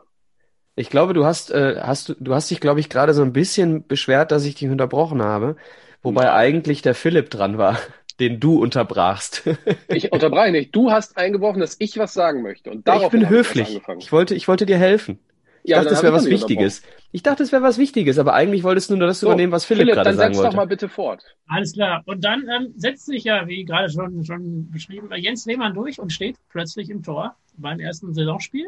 [0.75, 3.31] Ich glaube, du hast, äh, hast du, du hast dich, glaube ich, gerade so ein
[3.31, 5.55] bisschen beschwert, dass ich dich unterbrochen habe,
[6.01, 6.33] wobei Nein.
[6.33, 7.77] eigentlich der Philipp dran war,
[8.19, 9.43] den du unterbrachst.
[9.87, 10.75] Ich unterbreche nicht.
[10.75, 12.71] Du hast eingeworfen, dass ich was sagen möchte.
[12.71, 13.79] Und Ich bin höflich.
[13.99, 15.19] Ich wollte, ich wollte dir helfen.
[15.63, 16.83] Ich Ja, dachte, dann es hab wäre was Wichtiges.
[17.11, 19.65] Ich dachte, es wäre was Wichtiges, aber eigentlich wolltest du nur das So, übernehmen, was
[19.65, 20.55] Philipp, Philipp, gerade dann sagen setz doch wollte.
[20.55, 21.23] mal bitte fort.
[21.47, 22.03] Alles klar.
[22.05, 25.99] Und dann ähm, setzt sich ja, wie gerade schon, schon beschrieben, äh, Jens Lehmann durch
[25.99, 28.67] und steht plötzlich im Tor beim ersten Saisonspiel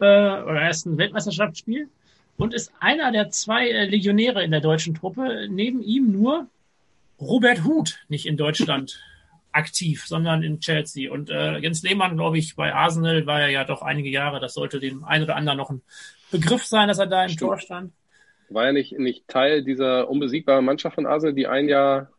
[0.00, 1.88] äh, oder ersten Weltmeisterschaftsspiel
[2.36, 5.48] und ist einer der zwei äh, Legionäre in der deutschen Truppe.
[5.50, 6.48] Neben ihm nur
[7.20, 9.00] Robert Huth, nicht in Deutschland
[9.56, 11.10] aktiv, sondern in Chelsea.
[11.10, 14.38] Und äh, Jens Lehmann, glaube ich, bei Arsenal war er ja doch einige Jahre.
[14.40, 15.82] Das sollte dem einen oder anderen noch ein
[16.30, 17.40] Begriff sein, dass er da im Stimmt.
[17.40, 17.92] Tor stand.
[18.48, 22.10] War er nicht, nicht Teil dieser unbesiegbaren Mannschaft von Arsenal, die ein Jahr,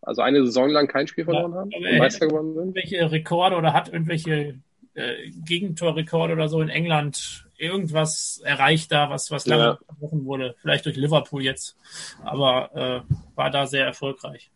[0.00, 2.62] also eine Saison lang kein Spiel verloren haben aber und er Meister geworden sind?
[2.76, 4.58] irgendwelche Rekorde oder hat irgendwelche
[4.94, 9.70] äh, Gegentorrekorde oder so in England irgendwas erreicht da, was, was lange Ja.
[9.86, 10.54] unterbrochen wurde.
[10.60, 11.76] Vielleicht durch Liverpool jetzt.
[12.24, 14.50] Aber äh, war da sehr erfolgreich.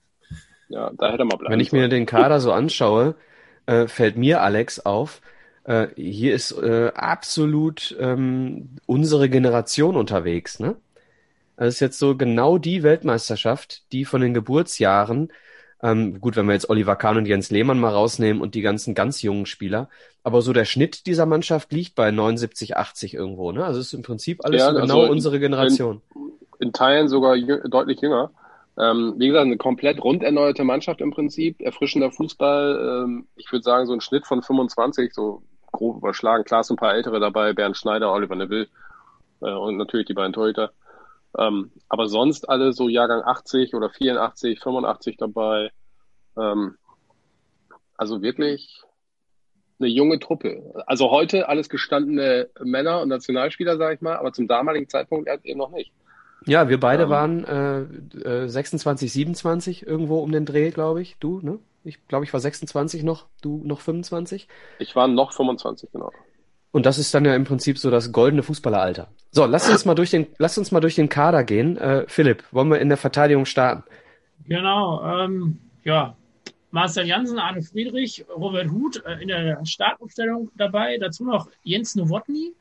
[0.69, 3.15] Ja, da hätte mal bleiben Wenn ich mir den Kader so anschaue,
[3.67, 5.21] äh, fällt mir Alex auf,
[5.65, 10.77] äh, hier ist äh, absolut ähm, unsere Generation unterwegs, ne?
[11.57, 15.33] Das ist jetzt so genau die Weltmeisterschaft, die von den Geburtsjahren,
[15.83, 18.95] ähm, gut, wenn wir jetzt Oliver Kahn und Jens Lehmann mal rausnehmen und die ganzen
[18.95, 19.89] ganz jungen Spieler,
[20.23, 23.65] aber so der Schnitt dieser Mannschaft liegt bei 79, 80 irgendwo, ne?
[23.65, 26.03] Also es ist im Prinzip alles Ja, so also genau in- unsere Generation.
[26.59, 28.31] in Teilen sogar deutlich jünger.
[28.79, 33.05] Ähm, wie gesagt, eine komplett rund erneuerte Mannschaft im Prinzip, erfrischender Fußball.
[33.05, 36.45] Ähm, ich würde sagen, so ein Schnitt von 25, so grob überschlagen.
[36.45, 38.69] Klar, sind ein paar ältere dabei, Bernd Schneider, Oliver Neville
[39.41, 40.73] äh, und natürlich die beiden Torhüter.
[41.39, 45.71] Ähm, aber sonst alle so Jahrgang 80 oder 84, 85 dabei.
[46.39, 46.77] Ähm,
[47.97, 48.83] also wirklich
[49.79, 50.73] eine junge Truppe.
[50.87, 55.59] Also heute alles gestandene Männer und Nationalspieler, sage ich mal, aber zum damaligen Zeitpunkt eben
[55.59, 55.93] noch nicht.
[56.47, 61.17] Ja, wir beide Ähm, waren äh, äh, 26, 27 irgendwo um den Dreh, glaube ich.
[61.19, 61.59] Du, ne?
[61.85, 64.49] Ich glaube, ich war 26 noch, du noch 25.
[64.79, 66.11] Ich war noch 25, genau.
[66.73, 69.09] Und das ist dann ja im Prinzip so das goldene Fußballeralter.
[69.31, 71.77] So, lass uns mal durch den, lass uns mal durch den Kader gehen.
[71.79, 73.85] Äh, Philipp, wollen wir in der Verteidigung starten?
[74.47, 76.17] Genau, ähm, ja.
[76.73, 80.99] Marcel Jansen, Arne Friedrich, Robert Huth äh, in der Startaufstellung dabei.
[80.99, 82.53] Dazu noch Jens Nowotny.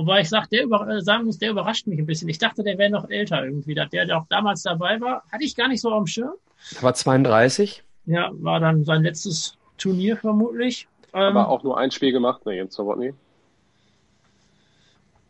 [0.00, 2.26] Wobei ich sag, der über, äh, sagen muss, der überrascht mich ein bisschen.
[2.30, 3.74] Ich dachte, der wäre noch älter irgendwie.
[3.74, 6.32] Der, der auch damals dabei war, hatte ich gar nicht so auf dem Schirm.
[6.76, 7.84] Er war 32.
[8.06, 10.88] Ja, war dann sein letztes Turnier vermutlich.
[11.12, 13.12] Ähm, Aber auch nur ein Spiel gemacht, ne, Jens Nowotny.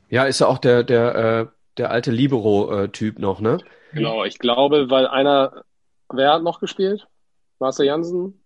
[0.08, 1.46] Ja, ist ja auch der, der, äh,
[1.78, 3.58] der alte Libero-Typ noch, ne?
[3.92, 5.64] Genau, ich glaube, weil einer,
[6.12, 7.08] wer hat noch gespielt?
[7.58, 8.40] Marcel Jansen,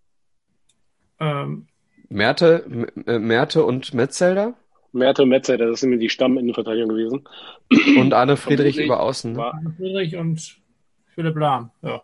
[1.20, 1.66] ähm,
[2.08, 4.54] Merte, M äh, Merte und Metzelder
[4.94, 7.24] Merte Metzer, das sind mir die Stamminnenverteidigung gewesen.
[7.98, 9.38] und Arne Friedrich über Außen, ne?
[9.38, 10.56] War, Arne Friedrich und
[11.14, 11.70] Philipp Lahm.
[11.82, 12.02] Ja,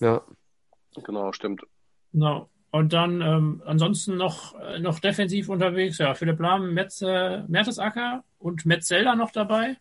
[0.00, 0.22] Ja.
[1.04, 1.62] genau, stimmt.
[2.12, 2.48] genau.
[2.70, 5.96] Und dann ähm, ansonsten noch, äh, noch defensiv unterwegs.
[5.98, 9.76] Ja, Philipp Lahm, Metze, Mertesacker und Metzelder noch dabei.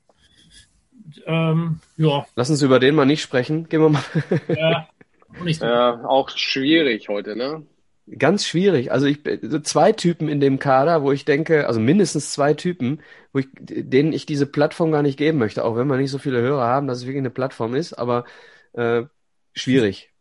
[1.26, 3.68] Ähm, ja, Lass uns über den mal nicht sprechen.
[3.70, 4.04] Gehen wir mal.
[4.48, 4.88] ja,
[5.38, 5.66] auch nicht so.
[5.66, 7.66] Ja, auch schwierig heute, ne?
[8.17, 8.91] Ganz schwierig.
[8.91, 13.02] Also ich so zwei Typen in dem Kader, wo ich denke, also mindestens zwei Typen,
[13.34, 16.17] wo ich, denen ich diese Plattform gar nicht geben möchte, auch wenn wir nicht so
[16.17, 18.24] viele Hörer haben, dass es wirklich eine Plattform ist, aber
[18.74, 19.04] äh,
[19.54, 20.13] schwierig.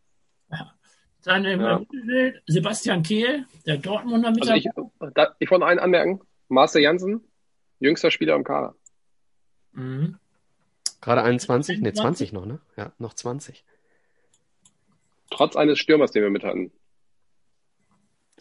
[1.22, 1.78] Dann im Ja.
[1.80, 5.12] Mittelfeld Sebastian Kehl, der Dortmunder Also ich, Mitarbeiter.
[5.14, 6.20] da, ich wollte noch einen anmerken.
[6.48, 7.20] Marcel Jansen,
[7.80, 8.74] jüngster Spieler im Kader.
[9.72, 10.18] Mhm.
[11.00, 11.80] Gerade 21?
[11.82, 12.30] Ne, 21?
[12.30, 12.60] 20 noch, ne?
[12.76, 13.64] Ja, noch 20.
[15.30, 16.72] Trotz eines Stürmers, den wir mit hatten.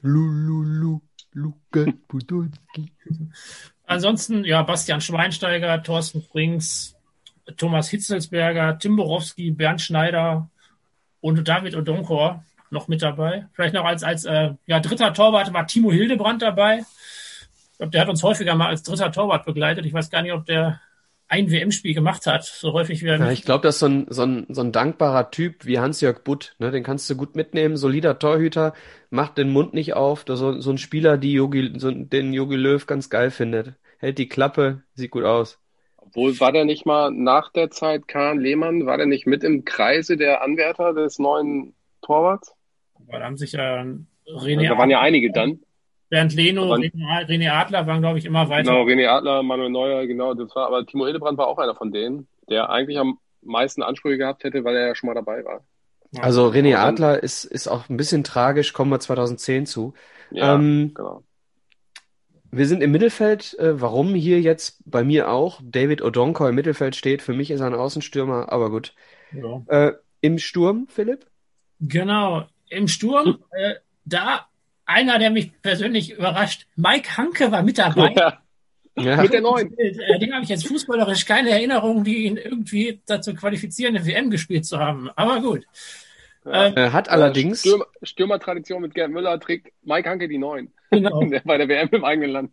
[0.01, 1.01] Lululu,
[1.33, 2.93] Luke Podolski.
[3.85, 6.95] Ansonsten, ja, Bastian Schweinsteiger, Thorsten Frings,
[7.57, 10.49] Thomas Hitzelsberger, Tim Borowski, Bernd Schneider
[11.21, 13.47] und David Odonkor noch mit dabei.
[13.53, 16.79] Vielleicht noch als, als äh, ja, dritter Torwart war Timo Hildebrand dabei.
[16.79, 19.85] Ich glaube, der hat uns häufiger mal als dritter Torwart begleitet.
[19.85, 20.81] Ich weiß gar nicht, ob der
[21.27, 24.05] ein WM-Spiel gemacht hat, so häufig wie er Ja, ich glaube, das ist so ein,
[24.09, 26.71] so ein, so ein dankbarer Typ wie Hans-Jörg Butt, ne?
[26.71, 28.73] Den kannst du gut mitnehmen, solider Torhüter,
[29.09, 32.85] macht den Mund nicht auf, so, so ein Spieler, die Jogi, so, den Jogi Löw
[32.85, 33.73] ganz geil findet.
[33.97, 35.59] Hält die Klappe, sieht gut aus.
[35.97, 39.65] Obwohl, war der nicht mal nach der Zeit Kahn Lehmann, war der nicht mit im
[39.65, 42.53] Kreise der Anwärter des neuen Torwarts?
[43.07, 43.83] Aber da haben sich ja
[44.27, 45.59] René, Da waren ja einige dann.
[46.15, 48.71] Bernd Leno, Aber- René, Adler waren, glaube ich, immer weiter.
[48.71, 51.91] Genau, René Adler, Manuel Neuer, genau, das war, aber Timo Hildebrand war auch einer von
[51.91, 55.65] denen, der eigentlich am meisten Ansprüche gehabt hätte, weil er ja schon mal dabei war.
[56.19, 59.93] Also René Und Adler ist, ist auch ein bisschen tragisch, kommen wir 2010 zu.
[60.31, 61.23] Ja, Ähm, genau.
[62.51, 63.53] Wir sind im Mittelfeld.
[63.59, 67.59] Äh, warum hier jetzt bei mir auch David Odonko im Mittelfeld steht, für mich ist
[67.59, 68.93] er ein Außenstürmer, aber gut.
[69.33, 69.61] Ja.
[69.67, 71.25] Äh, Im Sturm, Philipp?
[71.81, 72.45] Genau.
[72.69, 73.73] Im Sturm, äh,
[74.05, 74.47] da
[74.85, 78.13] einer, der mich persönlich überrascht, Mike Hanke war mit dabei.
[78.15, 78.39] Ja,
[78.97, 79.21] Ja.
[79.21, 79.77] mit der neuen.
[79.77, 84.29] Äh, Den habe ich jetzt fußballerisch keine Erinnerung, die ihn irgendwie dazu qualifizieren, eine WM
[84.29, 85.09] gespielt zu haben.
[85.15, 85.65] Aber gut.
[86.45, 86.67] Ja.
[86.67, 90.71] Ähm, Er hat allerdings, Stürmer, Stürmertradition mit Gerd Müller trägt Mike Hanke die neun.
[90.91, 91.19] Genau.
[91.29, 92.51] Der bei der WM im eigenen Land.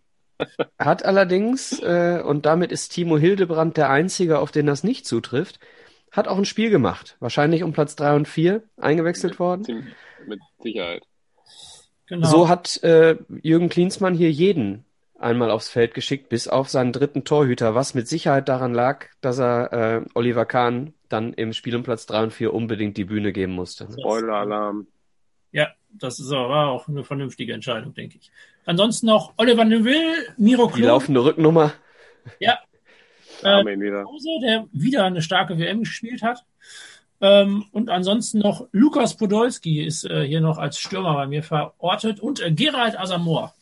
[0.78, 5.60] hat allerdings, äh, und damit ist Timo Hildebrand der Einzige, auf den das nicht zutrifft,
[6.10, 7.16] hat auch ein Spiel gemacht.
[7.20, 9.92] Wahrscheinlich um Platz drei und vier eingewechselt worden.
[10.26, 11.04] Mit Sicherheit.
[12.12, 12.28] Genau.
[12.28, 14.84] So hat äh, Jürgen Klinsmann hier jeden
[15.18, 19.38] einmal aufs Feld geschickt, bis auf seinen dritten Torhüter, was mit Sicherheit daran lag, dass
[19.38, 23.32] er äh, Oliver Kahn dann im Spiel um Platz drei und vier unbedingt die Bühne
[23.32, 23.88] geben musste.
[23.90, 24.86] Spoiler-Alarm.
[25.52, 28.30] Ja, das ist aber auch eine vernünftige Entscheidung, denke ich.
[28.64, 31.72] Ansonsten noch Oliver Neville, Miro Die Klose, laufende Rücknummer.
[33.42, 34.04] äh, Amen wieder.
[34.42, 36.44] der wieder eine starke WM gespielt hat.
[37.22, 42.18] Ähm, und ansonsten noch Lukas Podolski ist äh, hier noch als Stürmer bei mir verortet
[42.20, 43.54] und äh, Gerald Asamoah.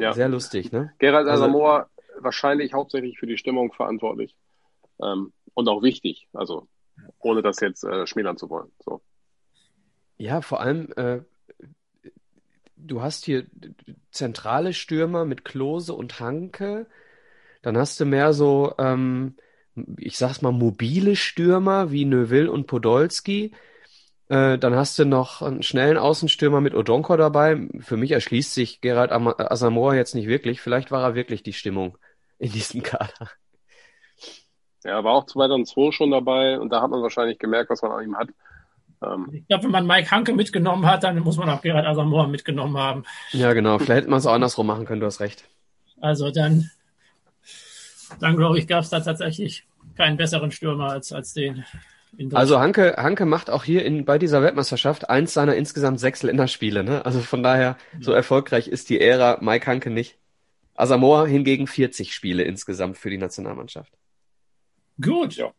[0.00, 0.12] Ja.
[0.14, 0.92] Sehr lustig, ne?
[0.98, 4.34] Gerald Also- Asamoah wahrscheinlich hauptsächlich für die Stimmung verantwortlich.
[5.00, 6.26] Ähm, und auch wichtig.
[6.32, 6.66] Also,
[7.20, 8.70] ohne das jetzt äh, schmälern zu wollen.
[8.84, 9.00] So.
[10.16, 11.20] Ja, vor allem, äh,
[12.76, 13.46] du hast hier
[14.10, 16.86] zentrale Stürmer mit Klose und Hanke.
[17.62, 19.36] Dann hast du mehr so, ähm,
[19.98, 23.52] ich sag's mal, mobile Stürmer wie Neuville und Podolski.
[24.28, 27.68] Äh, dann hast du noch einen schnellen Außenstürmer mit Odonko dabei.
[27.80, 30.60] Für mich erschließt sich Gerald Ama- Asamoah jetzt nicht wirklich.
[30.60, 31.98] Vielleicht war er wirklich die Stimmung
[32.38, 33.30] in diesem Kader.
[34.84, 38.04] Ja, war auch 2002 schon dabei und da hat man wahrscheinlich gemerkt, was man an
[38.04, 38.28] ihm hat.
[39.02, 42.28] Ähm, Ich glaube, wenn man Mike Hanke mitgenommen hat, dann muss man auch Gerald Asamoah
[42.28, 43.04] mitgenommen haben.
[43.32, 43.78] Ja, genau.
[43.78, 45.00] Vielleicht hätte man es auch andersrum machen können.
[45.00, 45.44] Du hast recht.
[46.00, 46.70] Also dann,
[48.20, 51.64] dann glaube ich, gab es da tatsächlich keinen besseren Stürmer als, als den.
[52.32, 56.84] Also Hanke, Hanke macht auch hier in, bei dieser Weltmeisterschaft eins seiner insgesamt sechs Länderspiele.
[56.84, 57.04] Ne?
[57.04, 60.16] Also von daher, so erfolgreich ist die Ära Mike Hanke nicht.
[60.74, 63.92] Asamoah hingegen 40 Spiele insgesamt für die Nationalmannschaft.
[65.00, 65.36] Gut.
[65.36, 65.52] Ja.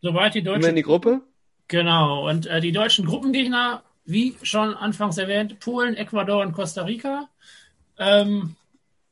[0.00, 1.22] Soweit die Gehen wir deutsche in die Gruppe?
[1.68, 7.28] Genau, und äh, die deutschen Gruppengegner, wie schon anfangs erwähnt, Polen, Ecuador und Costa Rica.
[7.98, 8.56] Ähm,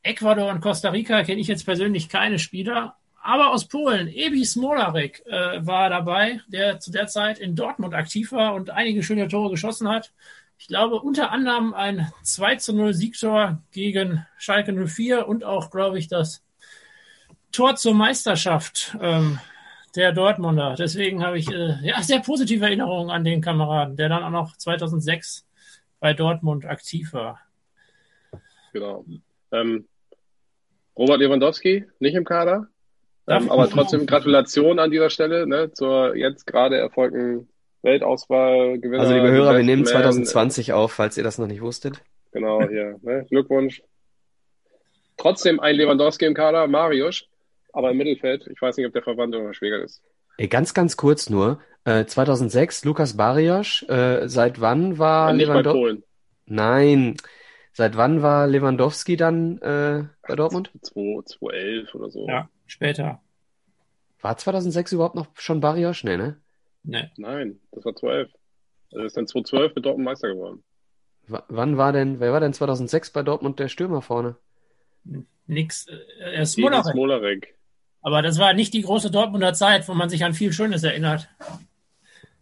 [0.03, 5.23] Ecuador und Costa Rica kenne ich jetzt persönlich keine Spieler, aber aus Polen, Ebi Smolarek
[5.27, 9.51] äh, war dabei, der zu der Zeit in Dortmund aktiv war und einige schöne Tore
[9.51, 10.11] geschossen hat.
[10.57, 15.99] Ich glaube, unter anderem ein 2 zu 0 Siegtor gegen Schalke 04 und auch, glaube
[15.99, 16.43] ich, das
[17.51, 19.39] Tor zur Meisterschaft ähm,
[19.95, 20.75] der Dortmunder.
[20.77, 24.55] Deswegen habe ich äh, ja sehr positive Erinnerungen an den Kameraden, der dann auch noch
[24.55, 25.45] 2006
[25.99, 27.39] bei Dortmund aktiv war.
[28.73, 29.05] genau.
[29.51, 29.87] Ähm,
[30.97, 32.67] Robert Lewandowski, nicht im Kader.
[33.27, 37.47] Ähm, aber trotzdem Gratulation an dieser Stelle ne, zur jetzt gerade erfolgten
[37.83, 39.01] Weltauswahlgewinner.
[39.01, 39.91] Also liebe Hörer, wir nehmen Man.
[39.91, 42.01] 2020 auf, falls ihr das noch nicht wusstet.
[42.31, 42.97] Genau, hier.
[43.01, 43.25] Ne?
[43.29, 43.83] Glückwunsch.
[45.17, 47.25] Trotzdem ein Lewandowski im Kader, Marius,
[47.73, 48.47] aber im Mittelfeld.
[48.47, 50.01] Ich weiß nicht, ob der Verwandt oder Schwäger ist.
[50.37, 51.59] Ey, ganz, ganz kurz nur.
[51.83, 53.83] Äh, 2006, Lukas Barrios.
[53.87, 55.79] Äh, seit wann war nicht bei Lewandowski?
[55.79, 56.03] Polen.
[56.45, 57.17] Nein.
[57.73, 60.71] Seit wann war Lewandowski dann äh, bei Dortmund?
[60.81, 62.27] 2, 2011 oder so.
[62.27, 63.21] Ja, später.
[64.21, 66.03] War 2006 überhaupt noch schon Barrios?
[66.03, 66.37] Nee, ne?
[66.83, 67.11] Ne.
[67.17, 68.29] Nein, das war 12.
[68.91, 70.63] Also ist dann 2012 mit Dortmund Meister geworden.
[71.27, 74.35] W wann war denn, wer war denn 2006 bei Dortmund der Stürmer vorne?
[75.47, 75.87] Nix.
[75.87, 76.93] Äh, er Smolarek.
[76.93, 77.55] Smolarek.
[78.01, 81.29] Aber das war nicht die große Dortmunder Zeit, wo man sich an viel Schönes erinnert.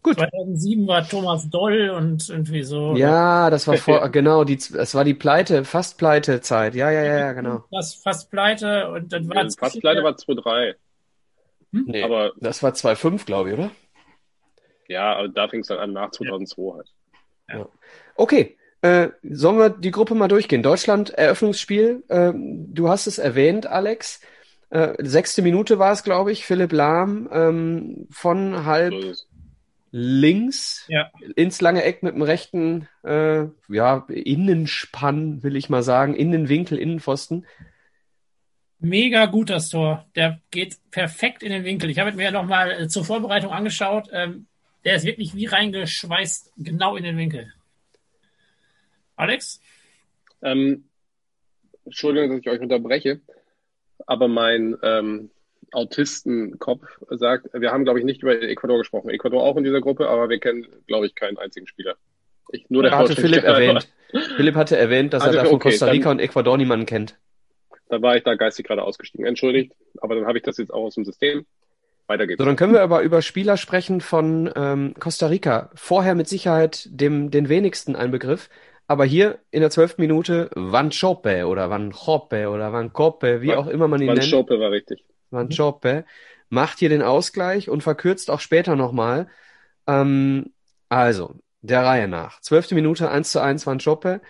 [0.02, 0.18] Gut.
[0.18, 2.96] 2007 war Thomas Doll und irgendwie so.
[2.96, 6.76] Ja, das war vor, genau, die, es war die Pleite, fast Pleite-Zeit.
[6.76, 7.64] Ja, ja, ja, ja, genau.
[7.72, 10.76] Das fast pleite und dann war Ja, fast pleite war 2-3.
[11.72, 13.72] Nee, Aber das war 2,5, glaube ich, oder?
[14.88, 17.68] ja, aber da fing es dann an nach 2002 halt.
[18.16, 20.64] Okay, äh, sollen wir die Gruppe mal durchgehen?
[20.64, 22.04] Deutschland, Eröffnungsspiel.
[22.10, 24.22] Ähm, du hast es erwähnt, Alex.
[24.70, 26.46] Äh, sechste Minute war es, glaube ich.
[26.46, 29.29] Philipp Lahm ähm, von halb So.
[29.92, 31.12] Links Ja.
[31.36, 37.46] ins lange Eck mit dem rechten äh, ja, Innenspann, will ich mal sagen, Innenwinkel, Innenpfosten.
[38.80, 40.06] Mega gut das Tor.
[40.16, 41.90] Der geht perfekt in den Winkel.
[41.90, 44.08] Ich habe es mir ja nochmal äh, zur Vorbereitung angeschaut.
[44.14, 44.48] Ähm,
[44.86, 47.52] der ist wirklich wie reingeschweißt, genau in den Winkel.
[49.18, 49.62] Alex?
[50.42, 50.86] Ähm,
[51.84, 53.20] Entschuldigung, dass ich euch unterbreche,
[54.06, 55.32] aber mein ähm,
[55.72, 59.10] Autistenkopf sagt, wir haben, glaube ich, nicht über Ecuador gesprochen.
[59.10, 61.96] Ecuador auch in dieser Gruppe, aber wir kennen, glaube ich, keinen einzigen Spieler.
[62.52, 63.88] Ich, nur der hatte Philipp erwähnt.
[64.36, 66.86] Philipp hatte erwähnt, dass also, er da von okay, Costa Rica dann, und Ecuador niemanden
[66.86, 67.18] kennt.
[67.90, 69.26] Da war ich da geistig gerade ausgestiegen.
[69.26, 71.46] Entschuldigt, aber dann habe ich das jetzt auch aus dem System.
[72.08, 72.40] Weiter geht's.
[72.40, 75.70] So, dann können wir aber über Spieler sprechen von ähm, Costa Rica.
[75.76, 78.50] Vorher mit Sicherheit dem den wenigsten ein Begriff.
[78.88, 83.50] Aber hier in der zwölften Minute Van Chope oder Van Chope oder Van Kope, wie
[83.50, 84.32] Van, auch immer man ihn Van nennt.
[84.32, 85.04] Van Chope war richtig.
[85.32, 86.06] Van Chope
[86.50, 89.28] macht hier den Ausgleich und verkürzt auch später nochmal.
[89.88, 90.54] Ähm,
[90.90, 92.42] also, der Reihe nach.
[92.42, 94.22] Zwölfte Minute 1 zu 1 Van Chope.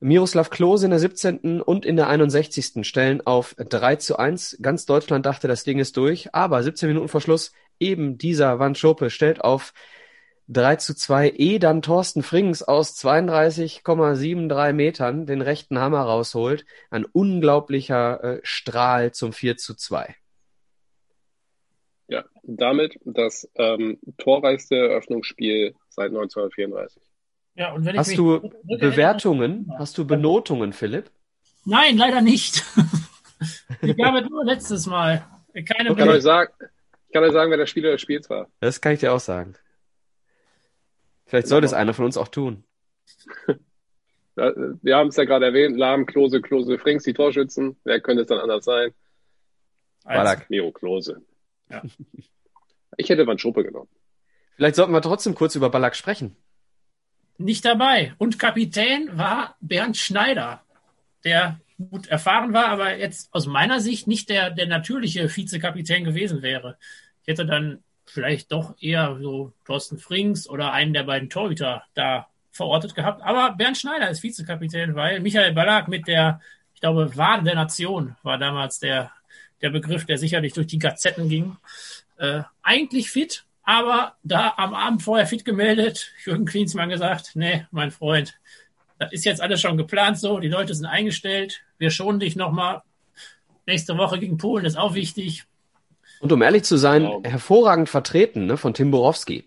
[0.00, 1.60] Miroslav Klose in der 17.
[1.62, 2.86] und in der 61.
[2.86, 4.58] stellen auf 3 zu 1.
[4.60, 8.74] Ganz Deutschland dachte, das Ding ist durch, aber 17 Minuten vor Schluss eben dieser Van
[8.74, 9.72] Schope stellt auf
[10.48, 16.66] 3 zu 2, eh dann Thorsten Frings aus 32,73 Metern den rechten Hammer rausholt.
[16.90, 20.14] Ein unglaublicher äh, Strahl zum 4 zu 2.
[22.08, 27.02] Ja, damit das ähm, torreichste Eröffnungsspiel seit 1934.
[27.56, 31.10] Ja, und wenn hast ich du Bewertungen, hast du Benotungen, Philipp?
[31.64, 32.64] Nein, leider nicht.
[33.82, 35.26] ich gab es nur letztes Mal.
[35.52, 36.52] Keine ich, kann euch sagen,
[37.08, 38.48] ich kann euch sagen, wer der Spieler des Spiels war.
[38.60, 39.54] Das kann ich dir auch sagen.
[41.24, 42.64] Vielleicht sollte es einer von uns auch tun.
[44.36, 47.76] Wir haben es ja gerade erwähnt, Lahm, Klose, Klose, Frings, die Torschützen.
[47.84, 48.92] Wer könnte es dann anders sein?
[50.04, 50.50] Ballack.
[50.50, 51.22] Miro Klose.
[51.70, 51.82] Ja.
[52.98, 53.90] Ich hätte Van Schuppe genommen.
[54.54, 56.34] Vielleicht sollten wir trotzdem kurz über Ballack sprechen.
[57.36, 58.14] Nicht dabei.
[58.16, 60.62] Und Kapitän war Bernd Schneider,
[61.24, 61.60] der
[61.90, 66.78] gut erfahren war, aber jetzt aus meiner Sicht nicht der, der natürliche Vizekapitän gewesen wäre.
[67.22, 72.28] Ich hätte dann vielleicht doch eher so Thorsten Frings oder einen der beiden Torhüter da
[72.50, 73.22] verortet gehabt.
[73.22, 76.40] Aber Bernd Schneider ist Vizekapitän, weil Michael Ballack mit der,
[76.72, 79.12] ich glaube, Wahn der Nation war damals der,
[79.62, 81.56] der Begriff, der sicherlich durch die Gazetten ging.
[82.18, 87.90] Äh, eigentlich fit, aber da am Abend vorher fit gemeldet, Jürgen Klinsmann gesagt, nee, mein
[87.90, 88.38] Freund,
[88.98, 92.82] das ist jetzt alles schon geplant so, die Leute sind eingestellt, wir schonen dich nochmal.
[93.66, 95.44] Nächste Woche gegen Polen ist auch wichtig.
[96.20, 97.22] Und um ehrlich zu sein, genau.
[97.24, 99.44] hervorragend vertreten ne, von Tim Borowski.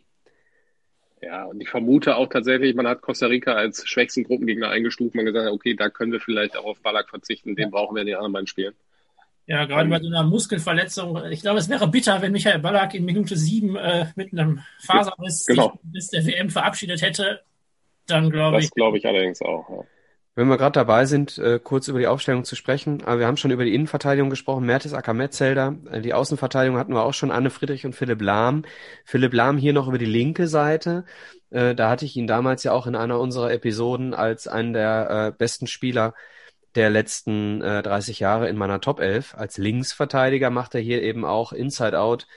[1.21, 5.15] Ja, und ich vermute auch tatsächlich, man hat Costa Rica als schwächsten Gruppengegner eingestuft.
[5.15, 8.07] Man gesagt, okay, da können wir vielleicht auch auf Ballack verzichten, den brauchen wir in
[8.07, 8.73] den anderen beiden Spielen.
[9.49, 11.25] Ja, gerade um, bei so einer Muskelverletzung.
[11.31, 15.43] Ich glaube, es wäre bitter, wenn Michael Ballack in Minute sieben äh, mit einem Faserriss
[15.47, 15.79] genau.
[15.81, 17.41] bis der WM verabschiedet hätte.
[18.05, 18.65] Dann glaube ich.
[18.65, 19.67] Das glaube ich allerdings auch.
[19.67, 19.83] Ja.
[20.35, 23.37] Wenn wir gerade dabei sind, äh, kurz über die Aufstellung zu sprechen, aber wir haben
[23.37, 27.49] schon über die Innenverteidigung gesprochen, Mertes Akametzelder, äh, die Außenverteidigung hatten wir auch schon, Anne
[27.49, 28.65] Friedrich und Philipp Lahm.
[29.03, 31.05] Philipp Lahm hier noch über die linke Seite,
[31.49, 35.09] äh, da hatte ich ihn damals ja auch in einer unserer Episoden als einen der
[35.09, 36.13] äh, besten Spieler
[36.75, 39.35] der letzten äh, 30 Jahre in meiner Top 11.
[39.35, 42.27] Als Linksverteidiger macht er hier eben auch Inside Out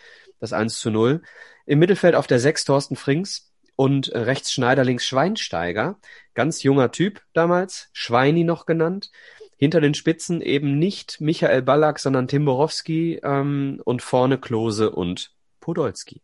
[0.40, 1.22] das 1 zu 0.
[1.66, 5.98] Im Mittelfeld auf der 6 Thorsten Frings, und rechts Schneider, links Schweinsteiger.
[6.34, 9.10] Ganz junger Typ damals, Schweini noch genannt.
[9.56, 15.32] Hinter den Spitzen eben nicht Michael Ballack, sondern Tim Borowski ähm, und vorne Klose und
[15.60, 16.20] Podolski.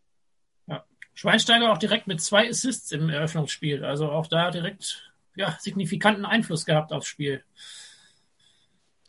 [0.67, 0.83] Ja.
[1.13, 3.85] Schweinsteiger auch direkt mit zwei Assists im Eröffnungsspiel.
[3.85, 7.43] Also auch da direkt ja, signifikanten Einfluss gehabt aufs Spiel.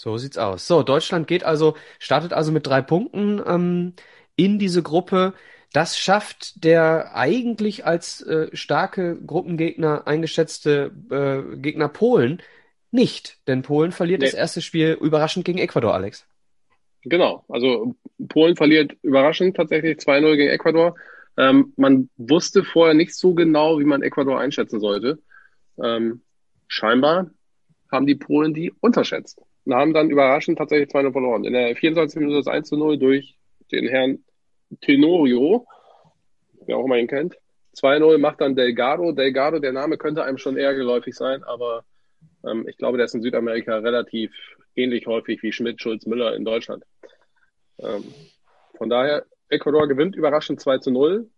[0.01, 0.67] So sieht's aus.
[0.67, 3.93] So, Deutschland geht also, startet also mit drei Punkten ähm,
[4.35, 5.35] in diese Gruppe.
[5.75, 12.41] Das schafft der eigentlich als äh, starke Gruppengegner eingeschätzte äh, Gegner Polen
[12.91, 14.27] nicht, denn Polen verliert nee.
[14.27, 16.27] das erste Spiel überraschend gegen Ecuador, Alex.
[17.03, 17.95] Genau, also
[18.27, 20.95] Polen verliert überraschend tatsächlich 2-0 gegen Ecuador.
[21.37, 25.19] Ähm, man wusste vorher nicht so genau, wie man Ecuador einschätzen sollte.
[25.83, 26.23] Ähm,
[26.69, 27.31] scheinbar
[27.93, 31.45] haben die Polen die unterschätzt und haben dann überraschend tatsächlich 2-0 verloren.
[31.45, 32.21] In der 24.
[32.21, 33.37] Minute das 1-0 durch
[33.71, 34.25] den Herrn
[34.81, 35.67] Tenorio,
[36.67, 37.37] wer auch immer ihn kennt.
[37.77, 39.13] 2-0 macht dann Delgado.
[39.13, 41.85] Delgado, der Name könnte einem schon eher geläufig sein, aber
[42.45, 44.33] ähm, ich glaube, der ist in Südamerika relativ
[44.75, 46.85] ähnlich häufig wie Schmidt, Schulz, Müller in Deutschland.
[47.79, 48.05] Ähm,
[48.77, 51.29] von daher, Ecuador gewinnt überraschend 2 zu 0,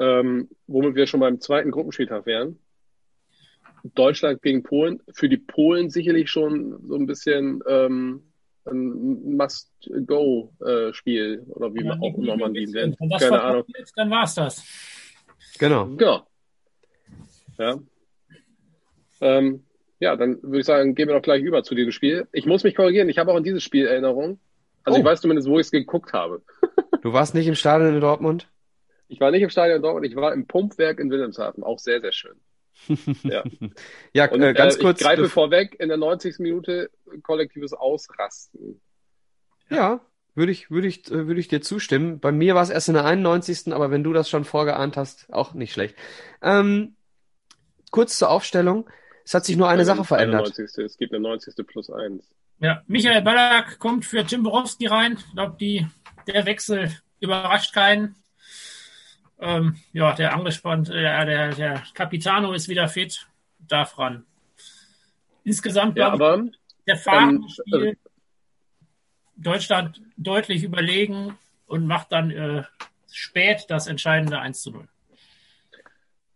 [0.00, 2.58] ähm, womit wir schon beim zweiten Gruppenspieltag wären.
[3.94, 5.02] Deutschland gegen Polen.
[5.12, 8.22] Für die Polen sicherlich schon so ein bisschen ähm,
[8.64, 12.98] ein Must-Go-Spiel oder wie ja, auch immer man die nennt.
[13.00, 13.64] Wenn das Keine Ahnung.
[13.96, 14.64] Dann war's das.
[15.58, 15.86] Genau.
[15.96, 16.26] Genau.
[17.58, 17.78] Ja.
[19.20, 19.64] Ähm,
[20.00, 22.26] ja, dann würde ich sagen, gehen wir doch gleich über zu diesem Spiel.
[22.32, 24.40] Ich muss mich korrigieren, ich habe auch an dieses Spiel Erinnerung.
[24.84, 25.00] Also oh.
[25.00, 26.42] ich weiß zumindest, wo ich es geguckt habe.
[27.02, 28.48] du warst nicht im Stadion in Dortmund?
[29.06, 32.00] Ich war nicht im Stadion in Dortmund, ich war im Pumpwerk in Wilhelmshaven, auch sehr,
[32.00, 32.40] sehr schön.
[33.22, 33.44] Ja,
[34.12, 35.00] ja Und, äh, ganz äh, kurz.
[35.00, 36.38] Ich greife vorweg, in der 90.
[36.38, 36.90] Minute
[37.22, 38.80] kollektives Ausrasten.
[39.68, 40.00] Ja,
[40.34, 42.20] würde ich, würde ich, äh, würde ich dir zustimmen.
[42.20, 43.72] Bei mir war es erst in der 91.
[43.72, 45.96] Aber wenn du das schon vorgeahnt hast, auch nicht schlecht.
[46.40, 46.96] Ähm,
[47.90, 48.88] kurz zur Aufstellung.
[49.24, 50.46] Es hat sich nur eine Sache verändert.
[50.46, 50.84] 91.
[50.84, 51.54] Es gibt eine 90.
[51.66, 52.28] plus 1.
[52.58, 55.16] Ja, Michael Ballack kommt für Tim Borowski rein.
[55.18, 55.56] Ich glaube,
[56.26, 58.16] der Wechsel überrascht keinen.
[59.42, 63.26] Ähm, ja, der angespannt, äh, der, der Capitano ist wieder fit,
[63.58, 64.24] darf ran.
[65.42, 66.52] Insgesamt, Ja, aber ich,
[66.86, 67.96] der Fahren ähm, Spiel
[69.36, 71.36] Deutschland deutlich überlegen
[71.66, 72.62] und macht dann äh,
[73.10, 74.88] spät das entscheidende 1 zu 0.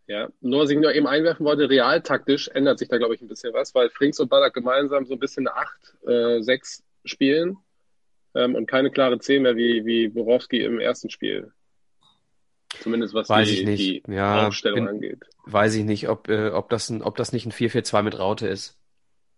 [0.09, 3.29] Ja, nur was ich nur eben einwerfen wollte, realtaktisch ändert sich da, glaube ich, ein
[3.29, 7.57] bisschen was, weil Frings und Ballack gemeinsam so ein bisschen 8, äh, 6 spielen
[8.35, 11.53] ähm, und keine klare 10 mehr wie, wie Borowski im ersten Spiel.
[12.81, 14.07] Zumindest was Weiß die, ich nicht.
[14.07, 15.25] die Ja, Aufstellung bin- angeht.
[15.45, 18.47] Weiß ich nicht, ob, äh, ob das ein, ob das nicht ein 4-4-2 mit Raute
[18.49, 18.77] ist.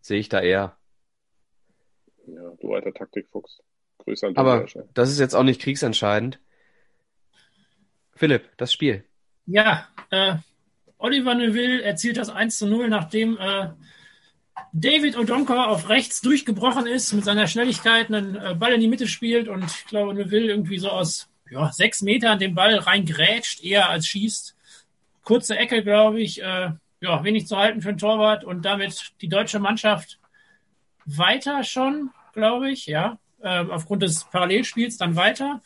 [0.00, 0.76] Sehe ich da eher.
[2.26, 3.60] Ja, du alter Taktikfuchs.
[3.98, 4.86] Grüße an Aber Tobias.
[4.94, 6.38] das ist jetzt auch nicht kriegsentscheidend.
[8.14, 9.04] Philipp, das Spiel.
[9.46, 10.34] Ja, äh,
[10.98, 13.68] Oliver Neuville erzielt das 1 zu 0, nachdem äh,
[14.72, 19.06] David Odonkor auf rechts durchgebrochen ist, mit seiner Schnelligkeit einen äh, Ball in die Mitte
[19.06, 23.88] spielt und ich glaube, Neuville irgendwie so aus ja, sechs Metern den Ball reingrätscht, eher
[23.88, 24.56] als schießt.
[25.22, 26.70] Kurze Ecke, glaube ich, äh,
[27.00, 30.18] ja, wenig zu halten für einen Torwart und damit die deutsche Mannschaft
[31.04, 35.60] weiter schon, glaube ich, ja, äh, aufgrund des Parallelspiels dann weiter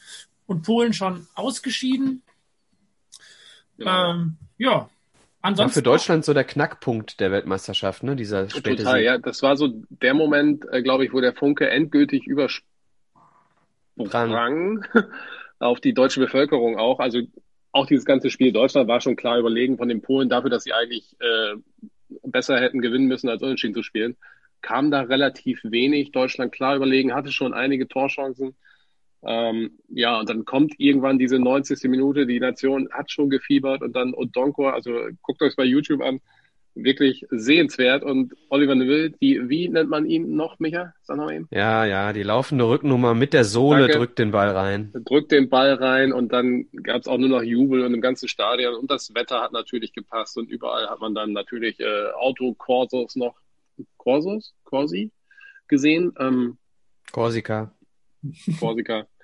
[0.47, 2.22] und Polen schon ausgeschieden.
[3.78, 4.11] Genau.
[4.11, 4.91] Ähm, ja, War
[5.41, 5.80] ansonsten.
[5.80, 8.14] für Deutschland so der Knackpunkt der Weltmeisterschaft, ne?
[8.16, 9.05] Dieser späte Total, Sieg.
[9.05, 9.18] ja.
[9.18, 12.64] Das war so der Moment, äh, glaube ich, wo der Funke endgültig übersprang
[15.62, 16.98] auf die deutsche Bevölkerung auch.
[16.98, 17.20] Also
[17.72, 20.72] auch dieses ganze Spiel Deutschland war schon klar überlegen von den Polen dafür, dass sie
[20.72, 21.56] eigentlich äh,
[22.24, 24.16] besser hätten gewinnen müssen, als unentschieden zu spielen.
[24.60, 26.12] Kam da relativ wenig.
[26.12, 28.54] Deutschland klar überlegen, hatte schon einige Torchancen.
[29.24, 31.88] Ähm, ja, und dann kommt irgendwann diese 90.
[31.88, 34.92] Minute, die Nation hat schon gefiebert und dann Odonko, also
[35.22, 36.20] guckt euch bei YouTube an,
[36.74, 38.02] wirklich sehenswert.
[38.02, 40.94] Und Oliver Neville, die, wie nennt man ihn noch, Micha?
[41.02, 41.48] Sag noch eben.
[41.50, 43.98] Ja, ja, die laufende Rücknummer mit der Sohle Danke.
[43.98, 44.92] drückt den Ball rein.
[45.04, 48.28] Drückt den Ball rein und dann gab es auch nur noch Jubel und im ganzen
[48.28, 48.74] Stadion.
[48.74, 53.36] Und das Wetter hat natürlich gepasst und überall hat man dann natürlich äh, Autokorsos noch,
[53.96, 55.10] Corsos, Corsi
[55.68, 56.58] gesehen, ähm,
[57.10, 57.72] Korsika.
[58.58, 59.06] Korsika.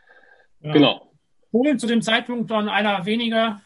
[0.61, 0.72] Ja.
[0.72, 1.12] Genau.
[1.53, 3.61] Polen zu dem Zeitpunkt dann einer weniger.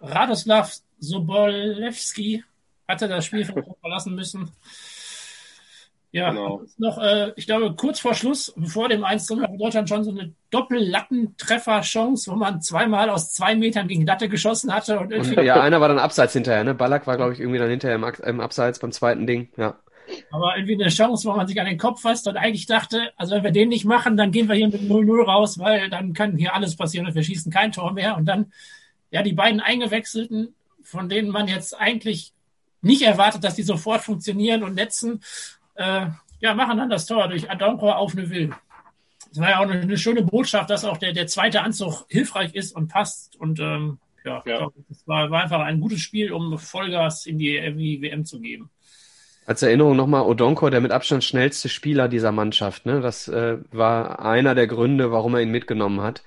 [0.00, 2.42] Radoslav Sobolewski
[2.88, 3.44] hatte das Spiel
[3.80, 4.50] verlassen müssen.
[6.10, 6.62] Ja, Genau.
[6.78, 10.04] noch, äh, ich glaube, kurz vor Schluss, bevor dem 1 zu 0, hat Deutschland schon
[10.04, 15.36] so eine Doppellattentreffer-Chance, wo man zweimal aus zwei Metern gegen Latte geschossen hatte und irgendwie
[15.36, 16.74] Und ja, einer war dann abseits hinterher, ne?
[16.74, 19.50] Ballack war, glaube ich, irgendwie dann hinterher im, im Abseits beim zweiten Ding.
[19.58, 19.76] Ja.
[20.30, 23.34] Aber irgendwie eine Chance, wo man sich an den Kopf fasst und eigentlich dachte, also
[23.34, 26.38] wenn wir den nicht machen, dann gehen wir hier mit 0-0 raus, weil dann kann
[26.38, 28.16] hier alles passieren und wir schießen kein Tor mehr.
[28.16, 28.50] Und dann,
[29.10, 32.32] ja, die beiden Eingewechselten, von denen man jetzt eigentlich
[32.80, 35.22] nicht erwartet, dass die sofort funktionieren und netzen,
[35.74, 36.06] äh,
[36.40, 38.54] ja, machen dann das Tor durch Adonkor auf Neuville.
[39.30, 42.74] Das war ja auch eine, schöne Botschaft, dass auch der, der zweite Anzug hilfreich ist
[42.74, 43.36] und passt.
[43.36, 44.68] Und ähm, ja, Ja.
[44.88, 48.40] Das war, war einfach ein gutes Spiel, um Vollgas in die, in die WM zu
[48.40, 48.70] geben.
[49.46, 52.84] Als Erinnerung nochmal Odonko, der mit Abstand schnellste Spieler dieser Mannschaft.
[52.84, 53.00] Ne?
[53.00, 56.22] Das äh, war einer der Gründe, warum er ihn mitgenommen hat.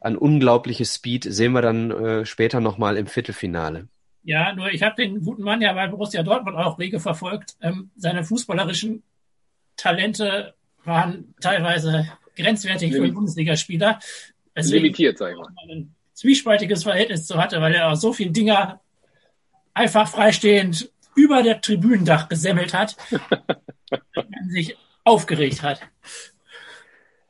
[0.00, 3.88] An unglaubliches Speed sehen wir dann äh, später nochmal im Viertelfinale.
[4.26, 7.56] Ja, nur ich habe den guten Mann ja bei Borussia Dortmund auch rege verfolgt.
[7.62, 9.04] Ähm, seine fußballerischen
[9.76, 10.54] Talente
[10.84, 14.00] waren teilweise grenzwertig für Limit- Bundesligaspieler.
[14.56, 15.48] Deswegen Limitiert, sag ich mal.
[15.70, 18.80] ein zwiespaltiges Verhältnis zu hatte, weil er auch so viele Dinger
[19.74, 22.96] einfach freistehend über der Tribünendach gesemmelt hat,
[24.16, 25.80] man sich aufgeregt hat.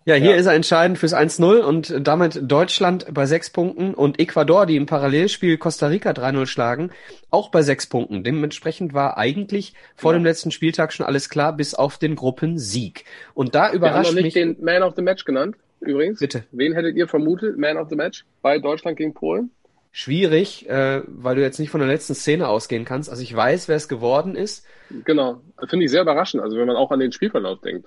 [0.09, 0.37] Ja, hier Ja.
[0.37, 4.87] ist er entscheidend fürs 1-0 und damit Deutschland bei sechs Punkten und Ecuador, die im
[4.87, 6.91] Parallelspiel Costa Rica 3-0 schlagen,
[7.31, 8.23] auch bei sechs Punkten.
[8.23, 10.19] Dementsprechend war eigentlich vor Ja.
[10.21, 13.05] dem letzten Spieltag schon alles klar, bis auf den Gruppensieg.
[13.35, 14.35] Und da Wir haben überrascht noch nicht mich.
[14.35, 16.21] den Man of the Match genannt, übrigens.
[16.21, 16.45] Bitte.
[16.53, 19.51] Wen hättet ihr vermutet, Man of the Match bei Deutschland gegen Polen?
[19.91, 23.11] Schwierig, äh, weil du jetzt nicht von der letzten Szene ausgehen kannst.
[23.11, 24.65] Also ich weiß, wer es geworden ist.
[25.05, 25.41] Genau.
[25.69, 27.87] Finde ich sehr überraschend, also wenn man auch an den Spielverlauf denkt.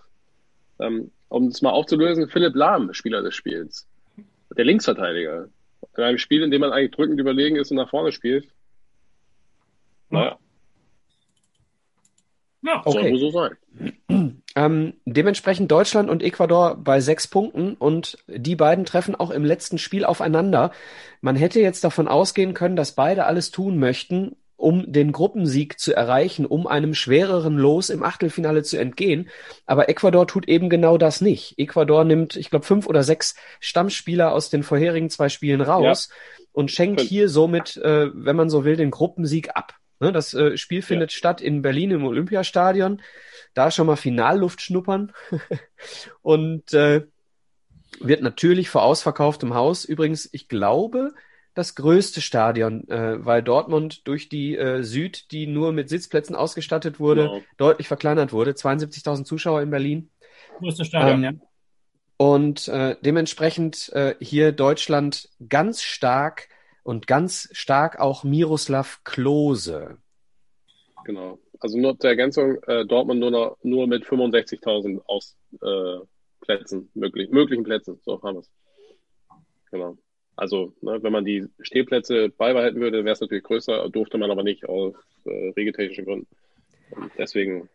[0.79, 3.87] Ähm, um es mal aufzulösen, Philipp Lahm, Spieler des Spiels.
[4.57, 5.49] Der Linksverteidiger.
[5.97, 8.47] In einem Spiel, in dem man eigentlich drückend überlegen ist und nach vorne spielt.
[10.09, 10.37] Naja,
[12.61, 12.91] Ja, Okay.
[12.91, 13.57] soll wohl so sein.
[14.55, 19.77] Ähm, dementsprechend Deutschland und Ecuador bei sechs Punkten und die beiden treffen auch im letzten
[19.77, 20.71] Spiel aufeinander.
[21.21, 25.95] Man hätte jetzt davon ausgehen können, dass beide alles tun möchten, um den Gruppensieg zu
[25.95, 29.29] erreichen, um einem schwereren Los im Achtelfinale zu entgehen.
[29.65, 31.57] Aber Ecuador tut eben genau das nicht.
[31.57, 36.45] Ecuador nimmt, ich glaube, fünf oder sechs Stammspieler aus den vorherigen zwei Spielen raus ja.
[36.51, 39.75] und schenkt hier somit, äh, wenn man so will, den Gruppensieg ab.
[40.01, 41.17] Ne, das äh, Spiel findet ja.
[41.17, 43.01] statt in Berlin im Olympiastadion.
[43.53, 45.13] Da schon mal Finalluft schnuppern.
[46.21, 47.05] und äh,
[48.01, 49.85] wird natürlich vor ausverkauftem Haus.
[49.85, 51.13] Übrigens, ich glaube,
[51.59, 56.99] das größte Stadion, äh, weil Dortmund durch die äh, Süd, die nur mit Sitzplätzen ausgestattet
[56.99, 57.41] wurde, genau.
[57.57, 58.51] deutlich verkleinert wurde.
[58.51, 60.09] 72.000 Zuschauer in Berlin.
[60.59, 61.47] Größte Stadion, ähm, ja.
[62.17, 66.47] Und äh, dementsprechend äh, hier Deutschland ganz stark
[66.83, 69.97] und ganz stark auch Miroslav Klose.
[71.03, 71.39] Genau.
[71.59, 76.05] Also nur zur Ergänzung, äh, Dortmund nur, noch, nur mit 65.000 aus äh,
[76.39, 77.99] Plätzen, möglich, möglichen Plätzen.
[78.05, 78.49] So haben wir es.
[79.71, 79.97] Genau.
[80.39, 84.43] Also, ne, wenn man die Stehplätze beibehalten würde, wäre es natürlich größer, durfte man aber
[84.43, 84.93] nicht aus
[85.25, 86.27] äh, regeltechnischen Gründen.
[86.91, 87.67] Und deswegen.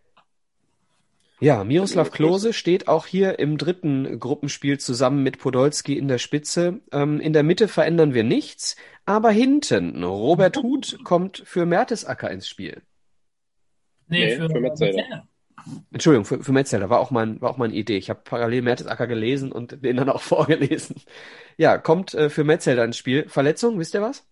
[1.41, 6.81] Ja, Miroslav Klose steht auch hier im dritten Gruppenspiel zusammen mit Podolski in der Spitze.
[6.91, 12.49] Ähm, in der Mitte verändern wir nichts, aber hinten, Robert Huth kommt für Mertesacker ins
[12.49, 12.81] Spiel.
[14.09, 15.29] Nee, nee für, für Metzelder.
[15.93, 17.97] Entschuldigung, für, für Metzelder war auch mein, war auch meine Idee.
[17.97, 20.97] Ich habe parallel Mertesacker gelesen und den dann auch vorgelesen.
[21.57, 23.29] Ja, kommt äh, für Metzelder ins Spiel.
[23.29, 24.27] Verletzung, wisst ihr was?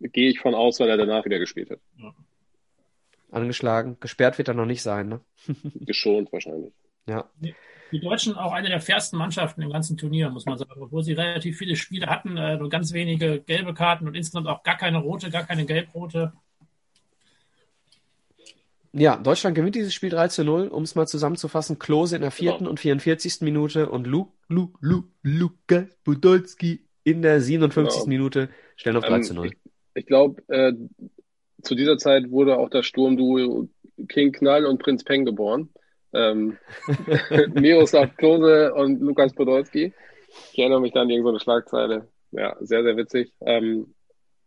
[0.00, 1.80] Gehe ich von aus, weil er danach wieder gespielt hat.
[1.98, 2.14] Ja.
[3.30, 3.98] Angeschlagen.
[4.00, 5.20] Gesperrt wird er noch nicht sein, ne?
[5.74, 6.72] Geschont wahrscheinlich.
[7.06, 7.28] Ja.
[7.90, 10.80] Die Deutschen auch eine der fairsten Mannschaften im ganzen Turnier, muss man sagen.
[10.80, 14.62] Obwohl sie relativ viele Spiele hatten, äh, nur ganz wenige gelbe Karten und insgesamt auch
[14.62, 16.32] gar keine rote, gar keine gelbrote.
[18.92, 21.78] Ja, Deutschland gewinnt dieses Spiel 3 zu 0, um es mal zusammenzufassen.
[21.78, 22.70] Klose in der vierten genau.
[22.70, 23.42] und 44.
[23.42, 27.94] Minute und Lu, Lu, Lu, Lukas Budolski in der 57.
[27.94, 28.06] Genau.
[28.08, 29.46] Minute stellen auf 3 zu 0.
[29.46, 30.72] Ähm, ich, ich glaube, äh,
[31.62, 33.68] zu dieser Zeit wurde auch das Sturmduo
[34.08, 35.70] King Knall und Prinz Peng geboren.
[36.12, 36.56] Ähm,
[37.54, 39.92] Miroslav Klose und Lukas Podolski.
[40.52, 42.08] Ich erinnere mich dann an irgendeine Schlagzeile.
[42.30, 43.32] Ja, sehr, sehr witzig.
[43.40, 43.94] Ähm,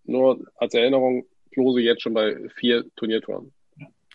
[0.04, 3.52] nur als Erinnerung, Klose jetzt schon bei vier Turniertoren.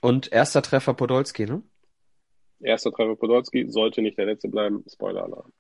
[0.00, 1.62] Und erster Treffer Podolski, ne?
[2.60, 4.84] Erster Treffer Podolski sollte nicht der letzte bleiben.
[4.90, 5.52] Spoiler-Alarm.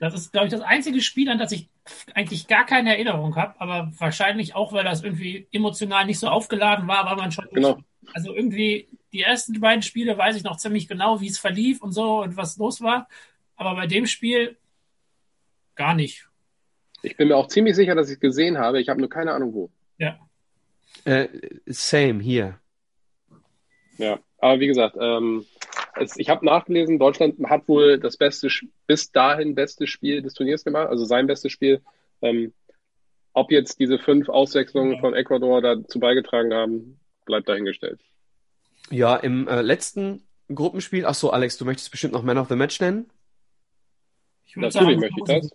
[0.00, 1.68] Das ist, glaube ich, das einzige Spiel, an das ich
[2.14, 6.88] eigentlich gar keine Erinnerung habe, aber wahrscheinlich auch, weil das irgendwie emotional nicht so aufgeladen
[6.88, 7.48] war, weil man schon.
[7.52, 7.78] Genau.
[8.12, 11.92] Also irgendwie die ersten beiden Spiele weiß ich noch ziemlich genau, wie es verlief und
[11.92, 13.08] so und was los war.
[13.56, 14.56] Aber bei dem Spiel
[15.74, 16.28] gar nicht.
[17.02, 18.80] Ich bin mir auch ziemlich sicher, dass ich es gesehen habe.
[18.80, 19.70] Ich habe nur keine Ahnung wo.
[19.98, 20.18] Ja.
[21.04, 21.28] Äh,
[21.66, 22.58] same hier.
[23.98, 25.44] Ja, aber wie gesagt, ähm,
[25.96, 28.48] es, ich habe nachgelesen, Deutschland hat wohl das beste,
[28.86, 31.80] bis dahin beste Spiel des Turniers gemacht, also sein bestes Spiel.
[32.22, 32.52] Ähm,
[33.32, 38.00] ob jetzt diese fünf Auswechslungen von Ecuador dazu beigetragen haben, bleibt dahingestellt.
[38.90, 40.22] Ja, im äh, letzten
[40.52, 43.10] Gruppenspiel, ach so, Alex, du möchtest bestimmt noch Man of the Match nennen?
[44.54, 45.50] Natürlich sagen, möchte ich das.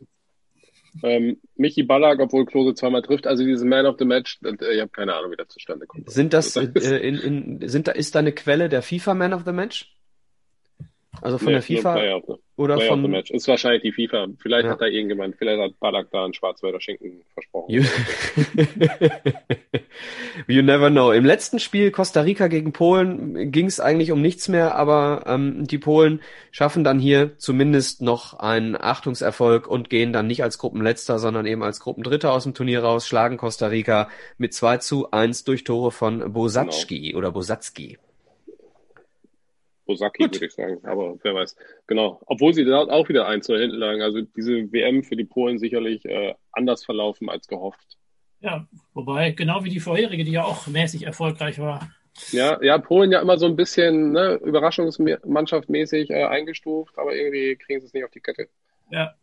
[1.03, 4.81] Ähm, Michi Ballack, obwohl Klose zweimal trifft, also dieses Man of the Match, äh, ich
[4.81, 6.09] habe keine Ahnung, wie das zustande kommt.
[6.09, 6.65] Sind das, äh,
[6.97, 7.15] in,
[7.59, 9.95] in, sind da, ist da eine Quelle der FIFA Man of the Match?
[11.21, 12.21] Also von nee, der FIFA Player
[12.55, 13.31] oder Player von Match.
[13.31, 14.27] Ist wahrscheinlich die FIFA.
[14.37, 14.71] Vielleicht ja.
[14.71, 17.73] hat da irgendjemand, vielleicht hat Ballack da einen Schwarzwälder Schinken versprochen.
[17.73, 17.83] You,
[20.47, 21.11] you never know.
[21.11, 25.65] Im letzten Spiel Costa Rica gegen Polen ging es eigentlich um nichts mehr, aber ähm,
[25.67, 31.19] die Polen schaffen dann hier zumindest noch einen Achtungserfolg und gehen dann nicht als Gruppenletzter,
[31.19, 35.43] sondern eben als Gruppendritter aus dem Turnier raus, schlagen Costa Rica mit 2 zu 1
[35.43, 37.17] durch Tore von Bosacki genau.
[37.17, 37.31] oder
[39.89, 40.23] Bosacki.
[40.23, 40.79] Osaki, würde ich sagen.
[40.85, 41.55] Aber wer weiß.
[41.87, 42.21] Genau.
[42.25, 44.01] Obwohl sie da auch wieder eins 0 hinten lagen.
[44.01, 47.97] Also diese WM für die Polen sicherlich äh, anders verlaufen als gehofft.
[48.41, 51.89] Ja, wobei, genau wie die vorherige, die ja auch mäßig erfolgreich war.
[52.31, 57.55] Ja, ja, Polen ja immer so ein bisschen ne, Überraschungsmannschaft mäßig äh, eingestuft, aber irgendwie
[57.55, 58.47] kriegen sie es nicht auf die Kette.
[58.91, 59.13] Ja,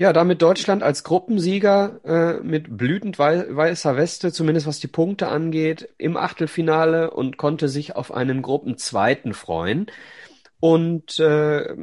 [0.00, 5.90] ja, damit Deutschland als Gruppensieger äh, mit blütend weißer Weste, zumindest was die Punkte angeht,
[5.98, 9.88] im Achtelfinale und konnte sich auf einen Gruppenzweiten freuen.
[10.58, 11.76] Und äh,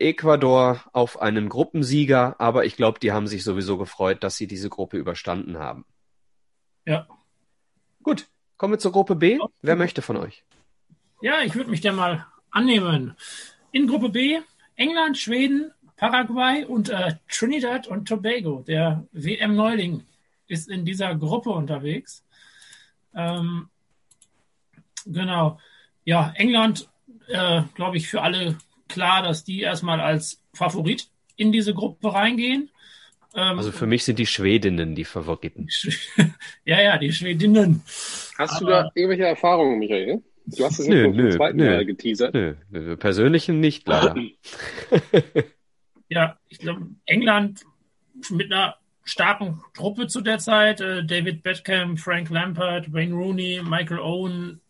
[0.00, 4.68] Ecuador auf einen Gruppensieger, aber ich glaube, die haben sich sowieso gefreut, dass sie diese
[4.68, 5.84] Gruppe überstanden haben.
[6.84, 7.06] Ja.
[8.02, 8.26] Gut,
[8.56, 9.38] kommen wir zur Gruppe B.
[9.62, 10.42] Wer möchte von euch?
[11.20, 13.16] Ja, ich würde mich der mal annehmen.
[13.70, 14.40] In Gruppe B
[14.80, 20.02] England, Schweden, Paraguay und äh, Trinidad und Tobago, der WM-Neuling,
[20.48, 22.24] ist in dieser Gruppe unterwegs.
[23.14, 23.68] Ähm,
[25.04, 25.58] genau.
[26.04, 26.88] Ja, England,
[27.28, 28.56] äh, glaube ich, für alle
[28.88, 32.70] klar, dass die erstmal als Favorit in diese Gruppe reingehen.
[33.34, 35.68] Ähm, Also für mich sind die Schwedinnen die Favoriten.
[36.64, 37.82] ja, ja, die Schwedinnen.
[38.38, 40.22] Hast du Aber- da irgendwelche Erfahrungen, Michael?
[40.46, 41.66] Du hast es jetzt Nö, zum nö, zweiten nö.
[41.76, 42.34] Mal geteasert.
[42.34, 44.16] Nö, persönlichen nicht leider.
[46.10, 47.64] Ja, ich glaube, England
[48.30, 50.80] mit einer starken Truppe zu der Zeit.
[50.80, 54.60] Äh, David Beckham, Frank Lampard, Wayne Rooney, Michael Owen,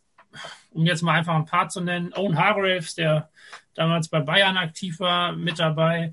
[0.71, 2.13] um jetzt mal einfach ein paar zu nennen.
[2.15, 3.31] Owen Hargraves, der
[3.75, 6.13] damals bei Bayern aktiv war, mit dabei.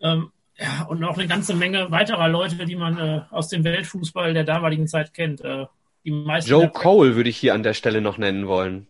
[0.00, 4.34] Ähm, ja, und noch eine ganze Menge weiterer Leute, die man äh, aus dem Weltfußball
[4.34, 5.42] der damaligen Zeit kennt.
[5.42, 5.66] Äh,
[6.04, 8.86] die meisten Joe Cole würde ich hier an der Stelle noch nennen wollen.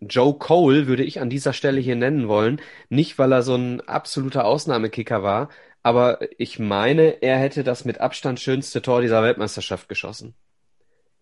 [0.00, 2.60] Joe Cole würde ich an dieser Stelle hier nennen wollen.
[2.88, 5.48] Nicht, weil er so ein absoluter Ausnahmekicker war,
[5.82, 10.34] aber ich meine, er hätte das mit Abstand schönste Tor dieser Weltmeisterschaft geschossen.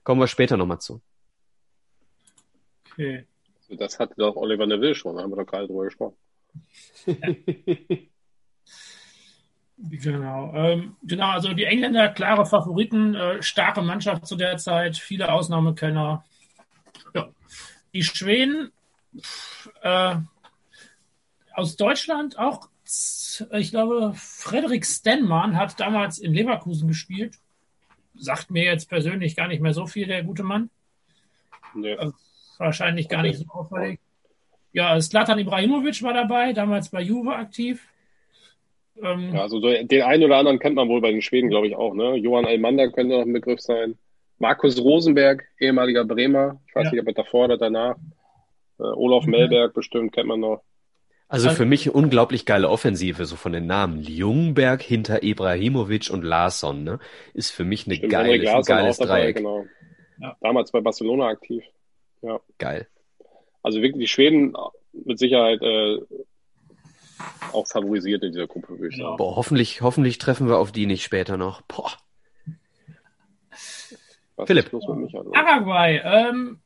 [0.05, 1.01] Kommen wir später nochmal zu.
[2.93, 3.27] Okay.
[3.69, 6.17] Das hatte doch Oliver Neville schon, da haben wir doch gerade drüber gesprochen.
[9.79, 10.53] Genau.
[10.55, 16.25] Ähm, genau, also die Engländer klare Favoriten, äh, starke Mannschaft zu der Zeit, viele Ausnahmekenner.
[17.15, 17.29] Ja.
[17.97, 18.73] Die Schweden
[19.81, 20.17] äh,
[21.55, 22.69] aus Deutschland auch,
[23.53, 27.37] ich glaube, Frederik Stenmann hat damals in Leverkusen gespielt.
[28.15, 30.69] Sagt mir jetzt persönlich gar nicht mehr so viel, der gute Mann.
[31.75, 31.97] Nee.
[32.59, 33.99] Wahrscheinlich gar nicht so auffällig.
[34.75, 37.83] Ja, Slatan Ibrahimovic war dabei, damals bei Juve aktiv.
[39.03, 41.69] Ähm, Ja, also so den einen oder anderen kennt man wohl bei den Schweden, glaube
[41.69, 41.95] ich, auch.
[41.95, 42.17] Ne?
[42.17, 43.97] Johann Elmander könnte noch ein Begriff sein.
[44.39, 46.61] Markus Rosenberg, ehemaliger Bremer.
[46.69, 46.91] Ich weiß Ja.
[46.93, 47.97] nicht, ob er davor oder danach.
[48.79, 49.31] Äh, Olaf Mhm.
[49.31, 50.63] Melberg bestimmt kennt man noch.
[51.29, 54.03] Also Also- für mich eine unglaublich geile Offensive, so von den Namen.
[54.03, 56.99] Ljungberg hinter Ibrahimovic und Larsson, ne?
[57.35, 59.37] Ist für mich eine Stimmt, geile, ein geiles dabei, Dreieck.
[59.39, 59.65] genau.
[60.21, 60.37] Ja.
[60.41, 61.65] Damals bei Barcelona aktiv.
[62.59, 62.87] Geil.
[63.63, 64.55] Also wirklich die Schweden
[64.93, 65.99] mit Sicherheit äh,
[67.53, 69.05] auch favorisiert in dieser Gruppe, würde ich Ja.
[69.07, 69.17] sagen.
[69.17, 71.63] Boah, hoffentlich, hoffentlich treffen wir auf die nicht später noch.
[71.63, 71.91] Boah.
[74.37, 74.67] Was Philipp.
[74.67, 75.31] ist los mit Michael?
[75.33, 76.01] Paraguay.
[76.05, 76.59] Ähm,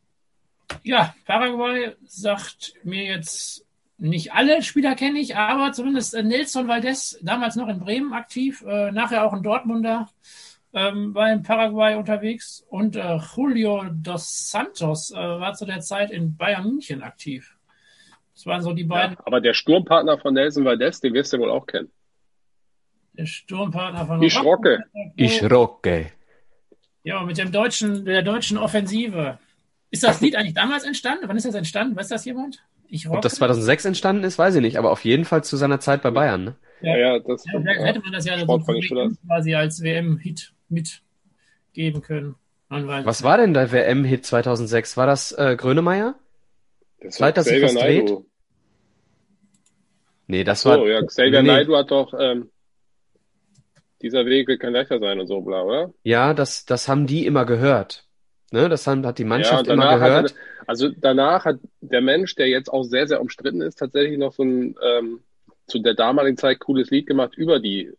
[0.82, 3.66] ja, Paraguay sagt mir jetzt
[3.98, 8.64] nicht alle Spieler kenne ich, aber zumindest äh, Nelson Valdez, damals noch in Bremen aktiv,
[8.66, 10.08] äh, nachher auch in Dortmunder,
[10.72, 16.10] ähm, war in Paraguay unterwegs und äh, Julio dos Santos äh, war zu der Zeit
[16.10, 17.56] in Bayern München aktiv.
[18.34, 21.38] Das waren so die beiden Ja, aber der Sturmpartner von Nelson Valdez, den wirst du
[21.38, 21.90] wohl auch kennen.
[23.12, 24.84] der Sturmpartner von Die Schrocke.
[25.16, 26.10] Ich rocke.
[27.02, 29.38] Ja, mit dem deutschen, der deutschen Offensive.
[29.90, 31.24] Ist das Lied eigentlich damals entstanden?
[31.26, 31.96] Wann ist das entstanden?
[31.96, 32.62] Weiß das jemand?
[32.88, 35.80] Ich Ob das 2006 entstanden ist, weiß ich nicht, aber auf jeden Fall zu seiner
[35.80, 36.56] Zeit bei Bayern, ne?
[36.82, 38.58] Ja, ja, das Ja, vielleicht hätte man das ja so
[39.26, 42.34] quasi als WM-Hit mitgeben können.
[42.68, 44.96] Was war denn der WM-Hit 2006?
[44.96, 46.14] War das äh, Grönemeyer?
[47.00, 48.12] Das Zeit, dass sich was dreht?
[50.26, 50.76] Nee, das war.
[50.76, 52.50] So, ja, Xavier nee, Naidoo hat doch ähm,
[54.02, 55.92] dieser Weg wird kein leichter sein und so, bla, oder?
[56.02, 58.06] Ja, das, das haben die immer gehört.
[58.52, 60.32] Ne, das haben, hat die Mannschaft danach immer gehört.
[60.32, 60.36] Er-
[60.66, 64.42] also danach hat der Mensch, der jetzt auch sehr, sehr umstritten ist, tatsächlich noch so
[64.42, 65.20] ein ähm,
[65.66, 67.92] zu der damaligen Zeit cooles Lied gemacht über die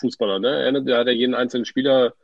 [0.00, 0.38] Fußballer.
[0.38, 0.48] Ne?
[0.62, 2.14] Er- Da hat er jeden einzelnen Spieler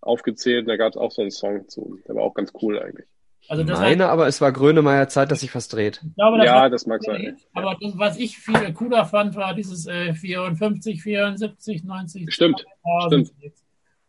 [0.00, 1.98] aufgezählt und da gab es auch so einen Song zu.
[2.06, 3.06] Der war auch ganz cool eigentlich.
[3.48, 6.00] Also das Meine, aber es war Grönemeyer Zeit, dass sich was dreht.
[6.06, 7.36] ich glaube, das ja, war das mag sein.
[7.52, 12.32] aber das, was ich viel cooler fand, war dieses äh, 54, 74, 90.
[12.32, 13.32] Stimmt, 2000.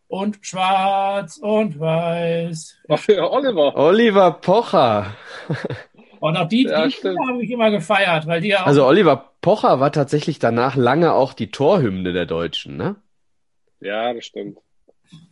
[0.07, 2.77] Und schwarz und weiß.
[2.87, 3.75] Oliver.
[3.75, 5.15] Oliver Pocher.
[6.19, 7.17] Und auch die, Ja, die stimmt.
[7.27, 11.13] habe ich immer gefeiert, weil die ja auch Also Oliver Pocher war tatsächlich danach lange
[11.13, 12.95] auch die Torhymne der Deutschen, ne?
[13.81, 14.59] Ja, das stimmt.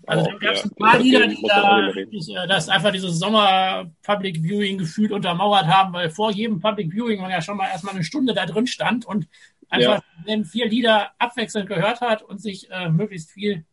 [0.06, 0.66] Also da gab es ja.
[0.66, 5.12] ein paar Lieder, Muss die da die, äh, das einfach dieses Sommer Public Viewing gefühlt
[5.12, 8.46] untermauert haben, weil vor jedem Public Viewing man ja schon mal erstmal eine Stunde da
[8.46, 9.28] drin stand und
[9.70, 13.66] einfach wenn vier Lieder abwechselnd gehört hat und sich äh, möglichst viel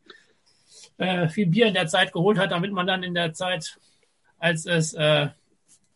[0.99, 3.79] äh, viel Bier in der Zeit geholt hat, damit man dann in der Zeit,
[4.39, 5.29] als es äh,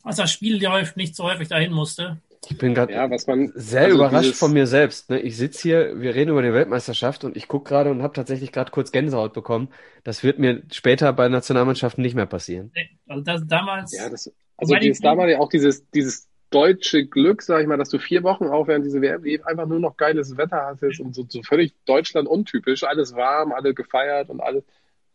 [0.03, 2.19] als das Spiel läuft, nicht so häufig dahin musste.
[2.51, 3.09] Ich bin gerade Ja,
[3.55, 5.11] sehr also überrascht dieses- von mir selbst.
[5.11, 5.21] Ne?
[5.21, 8.53] Ich sitz hier, wir reden über die Weltmeisterschaft und ich guck gerade und habe tatsächlich
[8.53, 9.69] gerade kurz Gänsehaut bekommen.
[10.03, 12.73] Das wird mir später bei Nationalmannschaften nicht mehr passieren.
[13.09, 17.67] Also das damals Ja, das, also dieses damalige, auch dieses, dieses deutsche Glück, sag ich
[17.67, 21.01] mal, dass du vier Wochen auch während diese WM einfach nur noch geiles Wetter hattest
[21.01, 24.63] und so, so völlig Deutschland untypisch, alles warm, alle gefeiert und alles.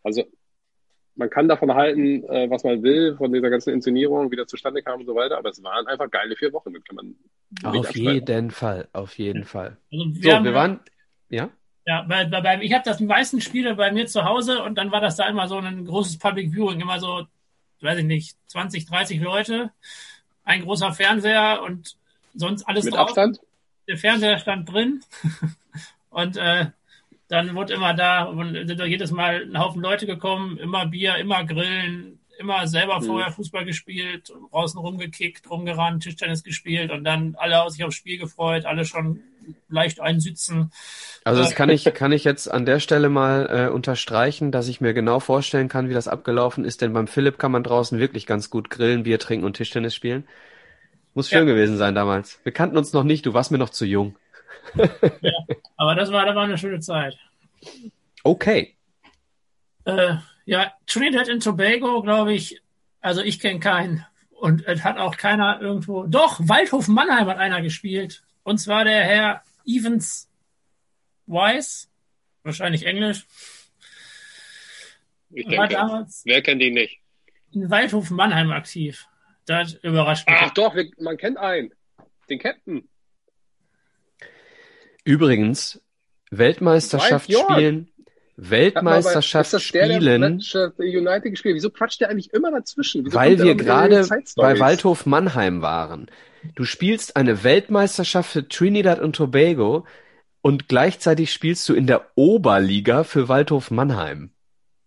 [0.03, 0.23] Also
[1.19, 4.81] man kann davon halten, äh, was man will, von dieser ganzen Inszenierung, wie das zustande
[4.81, 7.15] kam und so weiter, aber es waren einfach geile vier Wochen, das kann man
[7.63, 9.77] Auf jeden Fall, auf jeden Fall.
[9.91, 10.79] also So, wir haben, wir waren,
[11.29, 11.49] ja?
[11.85, 14.77] Ja, bei, bei, bei, ich habe das die meisten Spiele bei mir zu Hause und
[14.77, 17.25] dann war das da immer so ein großes Public Viewing, immer so,
[17.81, 19.71] weiß ich nicht, 20, 30 Leute,
[20.45, 21.97] ein großer Fernseher und
[22.33, 23.09] sonst alles Mit drauf.
[23.09, 23.41] Abstand?
[23.89, 25.01] Der Fernseher stand drin
[26.09, 26.67] und äh,
[27.29, 28.33] dann wurde immer da,
[28.65, 33.03] sind da jedes Mal ein Haufen Leute gekommen, immer Bier, immer Grillen, immer selber mhm.
[33.05, 38.65] vorher Fußball gespielt, draußen rumgekickt, rumgerannt, Tischtennis gespielt und dann alle sich aufs Spiel gefreut,
[38.65, 39.21] alle schon
[39.67, 40.71] leicht einsitzen.
[41.23, 44.81] Also das kann ich, kann ich jetzt an der Stelle mal äh, unterstreichen, dass ich
[44.81, 48.25] mir genau vorstellen kann, wie das abgelaufen ist, denn beim Philipp kann man draußen wirklich
[48.25, 50.27] ganz gut grillen, Bier trinken und Tischtennis spielen.
[51.13, 51.53] Muss schön ja.
[51.53, 52.39] gewesen sein damals.
[52.43, 54.15] Wir kannten uns noch nicht, du warst mir noch zu jung.
[55.21, 55.33] Ja,
[55.77, 57.17] aber das war, das war eine schöne Zeit.
[58.23, 58.75] Okay.
[59.85, 62.61] Äh, ja, Trinidad and Tobago, glaube ich,
[63.01, 64.05] also ich kenne keinen.
[64.31, 66.05] Und es hat auch keiner irgendwo.
[66.05, 68.23] Doch, Waldhof Mannheim hat einer gespielt.
[68.43, 70.29] Und zwar der Herr Evans
[71.27, 71.87] Wise.
[72.43, 73.27] Wahrscheinlich Englisch.
[75.31, 76.99] Ich denke, damals wer kennt ihn nicht?
[77.51, 79.05] In Waldhof Mannheim aktiv.
[79.45, 80.37] Das überrascht mich.
[80.39, 81.73] Ach doch, man kennt einen.
[82.29, 82.87] Den Captain.
[85.03, 85.81] Übrigens,
[86.31, 87.91] Weltmeisterschaft spielen
[88.39, 90.21] Weltmeisterschaft spielen.
[90.21, 91.55] Manchester United gespielt.
[91.55, 93.05] Wieso quatscht der eigentlich immer dazwischen?
[93.05, 96.09] Wieso weil wir gerade bei Waldhof Mannheim waren.
[96.55, 99.85] Du spielst eine Weltmeisterschaft für Trinidad und Tobago
[100.41, 104.31] und gleichzeitig spielst du in der Oberliga für Waldhof Mannheim.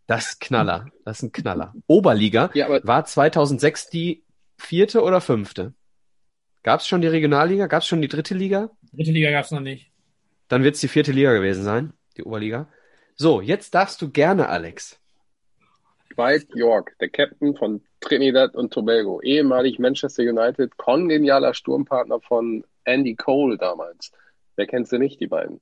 [0.06, 0.86] Das ist Knaller.
[1.04, 1.74] Das ist ein Knaller.
[1.86, 4.24] Oberliga ja, war 2006 die
[4.56, 5.74] vierte oder fünfte?
[6.62, 7.66] Gab es schon die Regionalliga?
[7.66, 8.70] Gab es schon die dritte Liga?
[8.92, 9.91] Dritte Liga gab es noch nicht.
[10.49, 12.68] Dann wird es die vierte Liga gewesen sein, die Oberliga.
[13.16, 14.99] So, jetzt darfst du gerne, Alex.
[16.14, 23.14] Dwight York, der Captain von Trinidad und Tobago, ehemalig Manchester United, kongenialer Sturmpartner von Andy
[23.14, 24.12] Cole damals.
[24.57, 25.61] Wer kennt sie nicht, die beiden?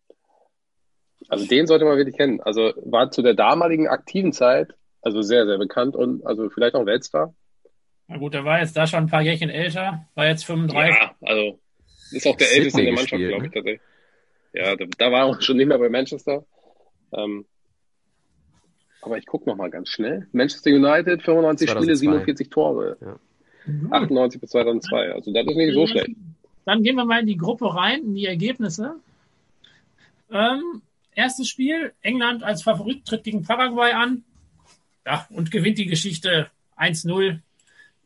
[1.29, 2.41] Also den sollte man wirklich kennen.
[2.41, 6.87] Also war zu der damaligen aktiven Zeit also sehr, sehr bekannt und also vielleicht auch
[6.87, 7.35] Weltstar.
[8.09, 10.95] Na gut, der war jetzt da schon ein paar Jährchen älter, war jetzt 35.
[10.95, 11.61] Ja, also
[12.13, 13.51] ist auch der Sydney älteste in der Mannschaft, glaube ich, ne?
[13.51, 13.81] tatsächlich.
[14.53, 16.45] Ja, da, da war er auch schon nicht mehr bei Manchester.
[17.13, 17.45] Ähm,
[19.03, 20.27] aber ich gucke noch mal ganz schnell.
[20.33, 21.81] Manchester United, 95 2002.
[21.81, 22.97] Spiele, 47 Tore.
[23.01, 23.19] Ja.
[23.91, 25.13] 98 bis 2002.
[25.13, 26.11] Also das ist nicht so schlecht.
[26.65, 28.97] Dann gehen wir mal in die Gruppe rein, in die Ergebnisse.
[30.31, 30.83] Ähm,
[31.15, 34.25] erstes Spiel, England als Favorit tritt gegen Paraguay an.
[35.07, 37.41] Ja, und gewinnt die Geschichte 1-0.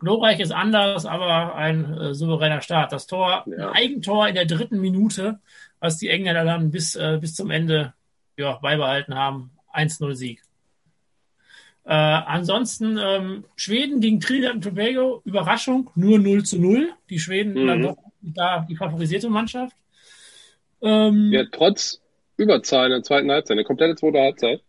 [0.04, 2.92] Glorreich ist anders, aber ein äh, souveräner Start.
[2.92, 3.70] Das Tor, ja.
[3.70, 5.40] ein Eigentor in der dritten Minute,
[5.80, 7.94] was die Engländer dann bis, äh, bis zum Ende
[8.36, 9.50] ja, beibehalten haben.
[9.72, 10.42] 1-0 Sieg.
[11.84, 16.92] Äh, ansonsten ähm, Schweden gegen Trinidad und Tobago, Überraschung, nur 0 zu 0.
[17.10, 17.66] Die Schweden mhm.
[17.66, 19.76] dann doch da die favorisierte Mannschaft.
[20.80, 22.00] Ähm, ja, trotz
[22.36, 24.62] Überzahl in der zweiten Halbzeit, eine komplette zweite Halbzeit.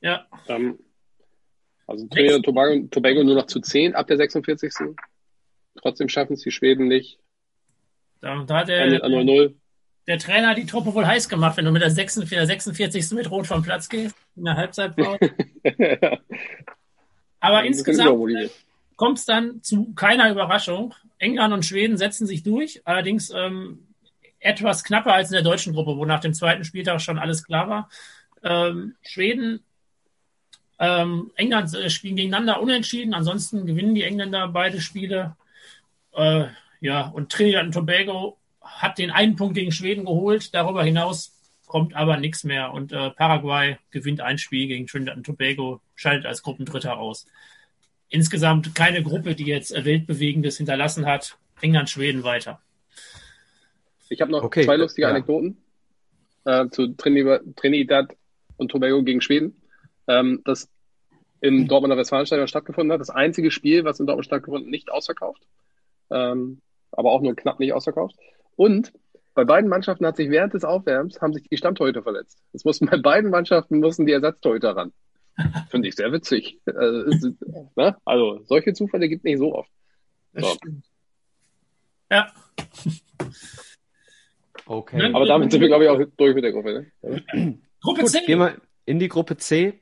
[0.00, 0.26] Ja.
[0.48, 0.78] Ähm,
[1.88, 4.72] also Trinidad und Tobago, Tobago nur noch zu 10 ab der 46.
[5.80, 7.18] Trotzdem schaffen es die Schweden nicht.
[8.20, 9.54] Da, da hat der, 0
[10.08, 13.10] der Trainer die Truppe wohl heiß gemacht, wenn du mit der 46, 46.
[13.12, 15.18] mit Rot vom Platz gehst, in der Halbzeitpause.
[17.40, 18.50] Aber insgesamt
[18.96, 20.94] kommt es dann zu keiner Überraschung.
[21.18, 23.86] England und Schweden setzen sich durch, allerdings ähm,
[24.40, 27.68] etwas knapper als in der deutschen Gruppe, wo nach dem zweiten Spieltag schon alles klar
[27.68, 27.90] war.
[28.42, 29.62] Ähm, Schweden,
[30.78, 35.36] ähm, England äh, spielen gegeneinander unentschieden, ansonsten gewinnen die Engländer beide Spiele.
[36.12, 36.44] Äh,
[36.80, 40.54] ja, und Trinidad und Tobago hat den einen Punkt gegen Schweden geholt.
[40.54, 41.32] Darüber hinaus
[41.66, 42.72] kommt aber nichts mehr.
[42.72, 47.26] Und äh, Paraguay gewinnt ein Spiel gegen Trinidad und Tobago, scheidet als Gruppendritter aus.
[48.08, 51.36] Insgesamt keine Gruppe, die jetzt Weltbewegendes hinterlassen hat.
[51.60, 52.60] England, Schweden weiter.
[54.08, 55.10] Ich habe noch okay, zwei lustige ja.
[55.10, 55.58] Anekdoten
[56.44, 58.16] äh, zu Trinidad
[58.56, 59.60] und Tobago gegen Schweden.
[60.08, 60.68] Ähm, das
[61.40, 63.00] im Dortmunder Westfalenstadion stattgefunden hat.
[63.00, 65.46] Das einzige Spiel, was in Dortmund stattgefunden, nicht ausverkauft.
[66.10, 68.16] Ähm, aber auch nur knapp nicht ausverkauft.
[68.56, 68.92] Und
[69.34, 72.42] bei beiden Mannschaften hat sich während des Aufwärms haben sich die Stammtorhüter verletzt.
[72.52, 74.92] Es mussten bei beiden Mannschaften mussten die Ersatztorhüter ran.
[75.70, 76.58] Finde ich sehr witzig.
[76.66, 77.34] Also,
[77.76, 77.96] ne?
[78.04, 79.70] also solche Zufälle gibt es nicht so oft.
[80.32, 80.56] So.
[82.10, 82.32] Ja.
[84.70, 85.12] Okay.
[85.14, 86.92] Aber damit sind wir, glaube ich, auch durch mit der Gruppe.
[87.00, 87.58] Ne?
[87.80, 88.20] Gruppe Gut, C.
[88.26, 89.80] Gehen wir in die Gruppe C.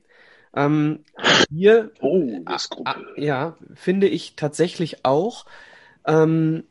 [0.55, 1.05] Ähm,
[1.51, 3.05] hier, oh, das Gruppe.
[3.16, 5.47] ja, finde ich tatsächlich auch.
[6.07, 6.64] Ähm,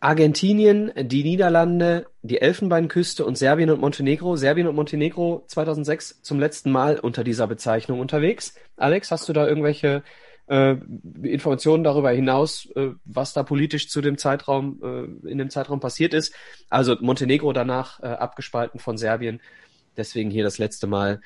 [0.00, 4.34] Argentinien, die Niederlande, die Elfenbeinküste und Serbien und Montenegro.
[4.36, 8.54] Serbien und Montenegro 2006 zum letzten Mal unter dieser Bezeichnung unterwegs.
[8.76, 10.02] Alex, hast du da irgendwelche
[10.46, 10.76] äh,
[11.22, 16.14] Informationen darüber hinaus, äh, was da politisch zu dem Zeitraum, äh, in dem Zeitraum passiert
[16.14, 16.34] ist?
[16.70, 19.42] Also Montenegro danach äh, abgespalten von Serbien.
[19.98, 21.20] Deswegen hier das letzte Mal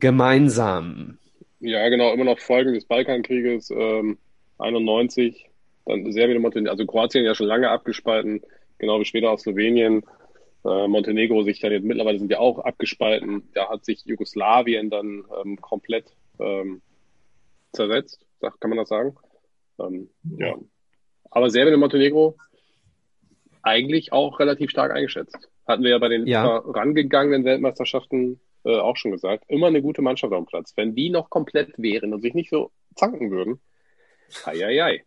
[0.00, 1.18] gemeinsam.
[1.60, 4.18] Ja, genau, immer noch Folgen des Balkankrieges ähm,
[4.58, 5.48] 91
[5.88, 8.42] dann Serbien und Montenegro, also Kroatien ja schon lange abgespalten,
[8.78, 10.04] genau wie später auch Slowenien.
[10.64, 13.48] äh, Montenegro sich dann jetzt mittlerweile sind ja auch abgespalten.
[13.54, 16.04] Da hat sich Jugoslawien dann ähm, komplett
[16.38, 16.82] ähm,
[17.72, 19.16] zersetzt, kann man das sagen?
[19.80, 20.56] Ähm, ja.
[21.30, 22.36] Aber Serbien und Montenegro
[23.62, 25.48] eigentlich auch relativ stark eingeschätzt.
[25.66, 26.62] Hatten wir ja bei den ja.
[26.62, 29.44] vorangegangenen Weltmeisterschaften äh, auch schon gesagt.
[29.48, 30.72] Immer eine gute Mannschaft auf dem Platz.
[30.76, 33.60] Wenn die noch komplett wären und sich nicht so zanken würden,
[34.44, 35.02] hei.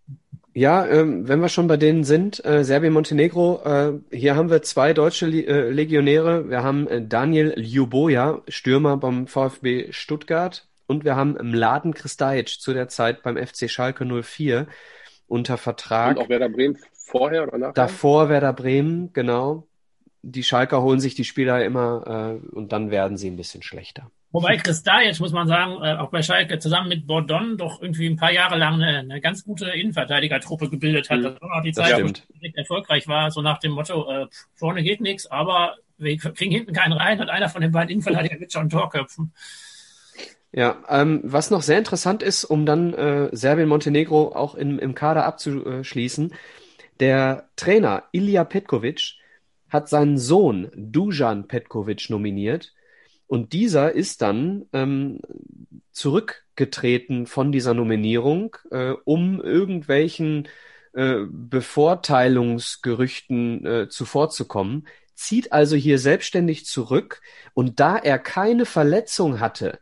[0.53, 4.63] Ja, ähm, wenn wir schon bei denen sind, äh, Serbien, Montenegro, äh, hier haben wir
[4.63, 6.49] zwei deutsche Le äh, Legionäre.
[6.49, 12.73] Wir haben äh, Daniel Ljuboja, Stürmer beim VfB Stuttgart und wir haben Mladen Kristajic zu
[12.73, 14.67] der Zeit beim FC Schalke 04
[15.27, 16.17] unter Vertrag.
[16.17, 17.73] Und auch Werder Bremen vorher oder nachher?
[17.73, 19.67] Davor Werder Bremen, genau.
[20.23, 24.11] Die Schalker holen sich die Spieler immer äh, und dann werden sie ein bisschen schlechter.
[24.31, 28.15] Wobei Kristajic, muss man sagen, äh, auch bei Schalke zusammen mit Bordon doch irgendwie ein
[28.15, 31.19] paar Jahre lang eine, eine ganz gute Innenverteidigertruppe gebildet hat.
[31.19, 31.23] Mhm.
[31.23, 34.27] Das war auch die Zeit, wo es direkt erfolgreich war, so nach dem Motto, äh,
[34.53, 38.39] vorne geht nichts, aber wir kriegen hinten keinen rein und einer von den beiden Innenverteidigern
[38.39, 39.33] wird schon Torköpfen.
[40.53, 45.25] Ja, ähm, was noch sehr interessant ist, um dann äh, Serbien-Montenegro auch im, im Kader
[45.25, 46.33] abzuschließen,
[46.99, 49.15] der Trainer Ilja Petkovic
[49.71, 52.75] hat seinen Sohn Dujan Petkovic nominiert
[53.25, 55.21] und dieser ist dann ähm,
[55.91, 60.47] zurückgetreten von dieser Nominierung, äh, um irgendwelchen
[60.93, 69.79] äh, Bevorteilungsgerüchten äh, zuvorzukommen, zieht also hier selbstständig zurück und da er keine Verletzung hatte,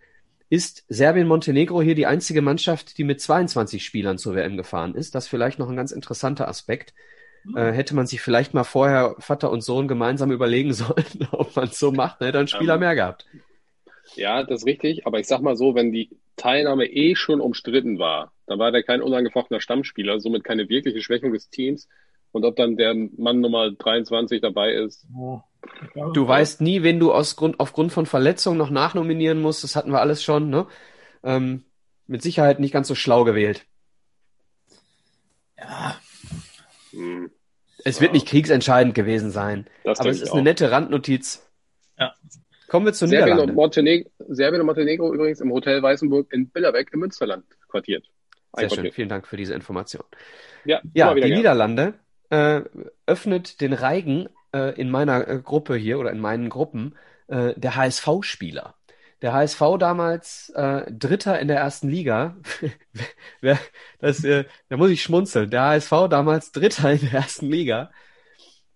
[0.50, 5.16] ist Serbien-Montenegro hier die einzige Mannschaft, die mit 22 Spielern zur WM gefahren ist.
[5.16, 6.94] Das vielleicht noch ein ganz interessanter Aspekt.
[7.44, 7.58] Hm.
[7.58, 11.66] Äh, hätte man sich vielleicht mal vorher Vater und Sohn gemeinsam überlegen sollen, ob man
[11.66, 13.26] es so macht, dann hätte er einen Spieler ähm, mehr gehabt.
[14.16, 15.06] Ja, das ist richtig.
[15.06, 18.84] Aber ich sag mal so, wenn die Teilnahme eh schon umstritten war, dann war der
[18.84, 21.88] kein unangefochtener Stammspieler, somit keine wirkliche Schwächung des Teams.
[22.32, 25.08] Und ob dann der Mann Nummer 23 dabei ist.
[26.14, 29.64] Du weißt nie, wen du aus Grund, aufgrund von Verletzungen noch nachnominieren musst.
[29.64, 30.50] Das hatten wir alles schon.
[30.50, 30.68] Ne?
[31.24, 31.64] Ähm,
[32.06, 33.66] mit Sicherheit nicht ganz so schlau gewählt.
[35.58, 35.96] Ja.
[36.92, 37.32] Hm.
[37.86, 39.68] Es wird nicht kriegsentscheidend gewesen sein.
[39.84, 40.36] Das aber es ist auch.
[40.36, 41.48] eine nette Randnotiz.
[41.98, 42.14] Ja.
[42.68, 43.54] Kommen wir zu Serbien Niederlande.
[43.54, 48.06] Und Montenegro, Serbien und Montenegro übrigens im Hotel Weißenburg in Billerbeck im Münsterland quartiert.
[48.54, 50.04] Sehr schön, vielen Dank für diese Information.
[50.66, 51.32] Ja, ja die gern.
[51.32, 51.94] Niederlande
[52.30, 52.62] äh,
[53.06, 56.96] öffnet den Reigen äh, in meiner äh, Gruppe hier oder in meinen Gruppen
[57.28, 58.76] äh, der HSV-Spieler.
[59.22, 62.38] Der HSV damals äh, Dritter in der ersten Liga.
[64.00, 65.50] das, äh, da muss ich schmunzeln.
[65.50, 67.92] Der HSV damals Dritter in der ersten Liga.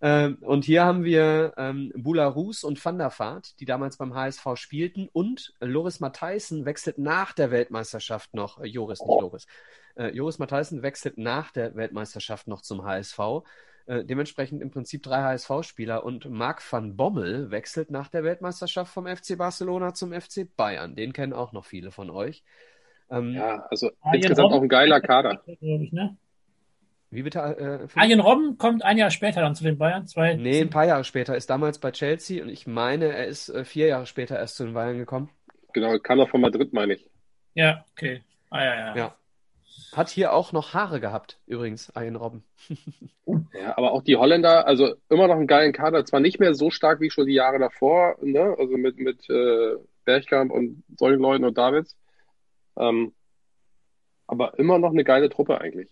[0.01, 4.45] Ähm, und hier haben wir ähm, Bularus und Van der Vaart, die damals beim HSV
[4.55, 5.07] spielten.
[5.13, 9.47] Und Loris Matthijssen wechselt nach der Weltmeisterschaft noch, äh, Joris, nicht Loris.
[9.95, 13.17] Äh, Joris Matthijssen wechselt nach der Weltmeisterschaft noch zum HSV.
[13.85, 19.07] Äh, dementsprechend im Prinzip drei HSV-Spieler und Marc van Bommel wechselt nach der Weltmeisterschaft vom
[19.07, 20.95] FC Barcelona zum FC Bayern.
[20.95, 22.43] Den kennen auch noch viele von euch.
[23.09, 25.41] Ähm, ja, also insgesamt auch ein geiler Kader.
[25.45, 26.17] Ich, ne?
[27.09, 27.39] Wie bitte?
[27.39, 30.07] Äh, Arjen Robben kommt ein Jahr später dann zu den Bayern.
[30.07, 31.35] Zwei, nee, ein paar Jahre später.
[31.35, 34.63] Ist damals bei Chelsea und ich meine, er ist äh, vier Jahre später erst zu
[34.63, 35.29] den Bayern gekommen.
[35.73, 37.09] Genau, kam er von Madrid, meine ich.
[37.53, 38.23] Ja, okay.
[38.49, 38.95] Ah, ja, ja.
[38.95, 39.15] ja.
[39.93, 42.43] Hat hier auch noch Haare gehabt, übrigens, Arjen Robben.
[43.53, 46.05] ja, aber auch die Holländer, also immer noch einen geilen Kader.
[46.05, 48.55] Zwar nicht mehr so stark wie schon die Jahre davor, ne?
[48.57, 51.95] also mit, mit äh, Bergkamp und solchen Leuten und Davids.
[52.77, 53.13] Ähm,
[54.25, 55.89] aber immer noch eine geile Truppe eigentlich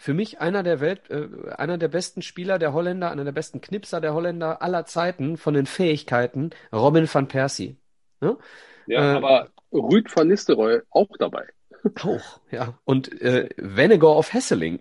[0.00, 3.60] für mich einer der Welt, äh, einer der besten Spieler der Holländer, einer der besten
[3.60, 7.76] Knipser der Holländer aller Zeiten von den Fähigkeiten, Robin van Persie.
[8.20, 8.38] Ne?
[8.86, 11.46] Ja, äh, aber Rüd van Nistelrooy auch dabei.
[12.02, 12.78] Auch, ja.
[12.84, 14.80] Und äh, Vennegar of Hesseling.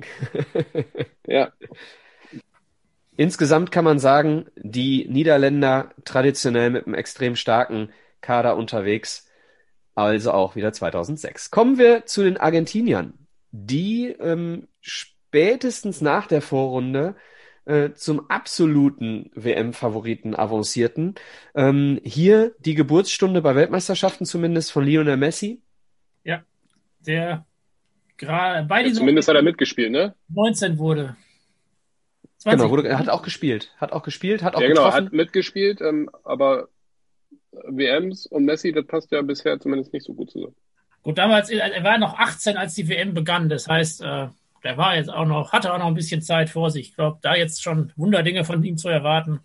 [1.27, 1.51] ja.
[3.15, 7.89] Insgesamt kann man sagen, die Niederländer traditionell mit einem extrem starken
[8.21, 9.27] Kader unterwegs,
[9.95, 11.49] also auch wieder 2006.
[11.49, 17.15] Kommen wir zu den Argentiniern die ähm, spätestens nach der Vorrunde
[17.65, 21.15] äh, zum absoluten WM-Favoriten avancierten.
[21.55, 25.61] Ähm, hier die Geburtsstunde bei Weltmeisterschaften zumindest von Lionel Messi.
[26.23, 26.43] Ja,
[27.07, 27.45] der
[28.17, 30.15] gerade bei ja, Zumindest hat er mitgespielt, ne?
[30.29, 31.15] 19 wurde.
[32.39, 32.59] 20.
[32.59, 33.73] Genau, wurde, er hat auch gespielt.
[33.77, 35.05] Hat auch gespielt, hat auch ja, genau, getroffen.
[35.07, 36.67] hat mitgespielt, ähm, aber
[37.51, 40.55] WMs und Messi, das passt ja bisher zumindest nicht so gut zusammen.
[41.01, 43.49] Gut, damals, er war noch 18, als die WM begann.
[43.49, 44.27] Das heißt, äh,
[44.63, 46.89] der war jetzt auch noch, hatte auch noch ein bisschen Zeit vor sich.
[46.89, 49.39] Ich glaube, da jetzt schon Wunderdinge von ihm zu erwarten.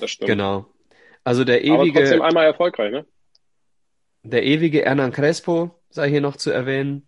[0.00, 0.28] Das stimmt.
[0.28, 0.66] Genau.
[1.22, 1.74] Also der ewige.
[1.74, 3.06] Aber trotzdem einmal erfolgreich, ne?
[4.22, 7.06] Der ewige Hernan Crespo sei hier noch zu erwähnen.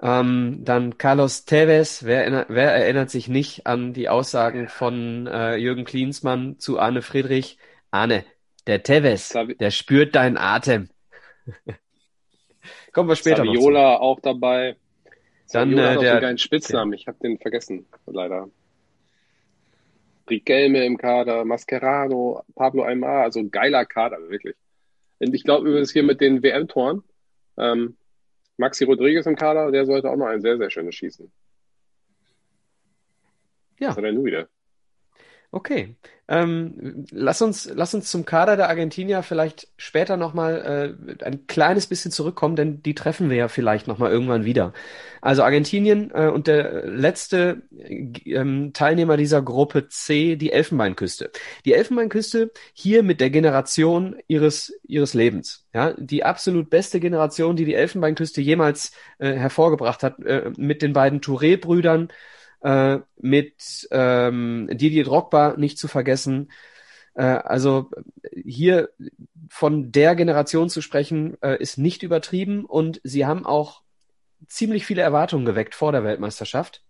[0.00, 5.84] Ähm, dann Carlos Tevez, wer, wer, erinnert sich nicht an die Aussagen von äh, Jürgen
[5.84, 7.58] Klinsmann zu Arne Friedrich?
[7.90, 8.24] Arne,
[8.66, 10.88] der Tevez, der spürt deinen Atem.
[12.92, 14.02] Kommen wir später Saviola noch zu.
[14.02, 14.76] auch dabei.
[15.52, 18.48] Dann Saviola äh, hat der, einen Spitznamen, ich habe den vergessen, leider.
[20.30, 24.56] Riquelme im Kader, Mascherano, Pablo Aymar, also geiler Kader, wirklich.
[25.18, 27.02] Und ich glaube übrigens hier mit den WM-Toren,
[27.56, 27.96] ähm,
[28.56, 31.30] Maxi Rodriguez im Kader, der sollte auch noch ein sehr, sehr schönes schießen.
[33.78, 33.88] Ja.
[33.88, 34.48] Was hat er nun wieder?
[35.54, 35.96] Okay.
[36.28, 41.86] Ähm, lass uns, lass uns zum Kader der Argentinier vielleicht später nochmal äh, ein kleines
[41.86, 44.72] bisschen zurückkommen, denn die treffen wir ja vielleicht nochmal irgendwann wieder.
[45.20, 51.30] Also Argentinien äh, und der letzte äh, Teilnehmer dieser Gruppe C, die Elfenbeinküste.
[51.66, 55.66] Die Elfenbeinküste hier mit der Generation ihres, ihres Lebens.
[55.74, 60.94] Ja, die absolut beste Generation, die die Elfenbeinküste jemals äh, hervorgebracht hat, äh, mit den
[60.94, 62.08] beiden Touré-Brüdern,
[62.62, 66.50] äh, mit ähm, Didier Drogba nicht zu vergessen.
[67.14, 67.90] Äh, also
[68.32, 68.90] hier
[69.48, 73.82] von der Generation zu sprechen, äh, ist nicht übertrieben und sie haben auch
[74.48, 76.82] ziemlich viele Erwartungen geweckt vor der Weltmeisterschaft.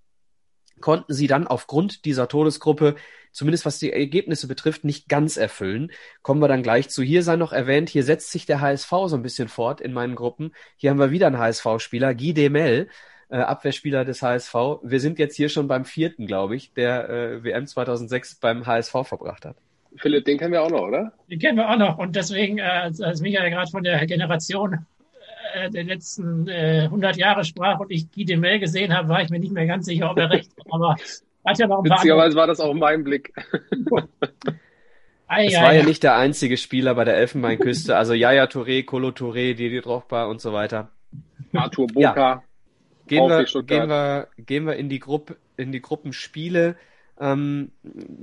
[0.81, 2.97] Konnten sie dann aufgrund dieser Todesgruppe,
[3.31, 5.93] zumindest was die Ergebnisse betrifft, nicht ganz erfüllen.
[6.23, 7.03] Kommen wir dann gleich zu.
[7.03, 10.17] Hier sei noch erwähnt, hier setzt sich der HSV so ein bisschen fort in meinen
[10.17, 10.53] Gruppen.
[10.77, 12.91] Hier haben wir wieder einen HSV-Spieler, Guy Demel, äh,
[13.37, 14.55] Abwehrspieler des HSV.
[14.83, 18.93] Wir sind jetzt hier schon beim vierten, glaube ich, der äh, WM 2006 beim HSV
[19.05, 19.57] verbracht hat.
[19.97, 21.13] Philipp, den kennen wir auch noch, oder?
[21.31, 21.99] Den kennen wir auch noch.
[21.99, 24.87] Und deswegen, äh, als Michael gerade von der Generation
[25.55, 29.31] äh, der letzten äh, 100 Jahre sprach und ich Guy Demel gesehen habe, war ich
[29.31, 30.67] mir nicht mehr ganz sicher, ob er recht hat.
[30.71, 30.97] Aber
[31.45, 33.33] hat ja noch ein Witzigerweise war das auch mein Blick.
[35.35, 39.55] Es war ja nicht der einzige Spieler bei der Elfenbeinküste, also Yaya Touré, Colo Touré,
[39.55, 40.91] Didi Drogba und so weiter.
[41.55, 42.15] Arthur Boca.
[42.15, 42.43] Ja.
[43.07, 46.77] Gehen wir, gehen wir, gehen wir in die Gruppe, in die Gruppenspiele.
[47.21, 47.73] Ähm,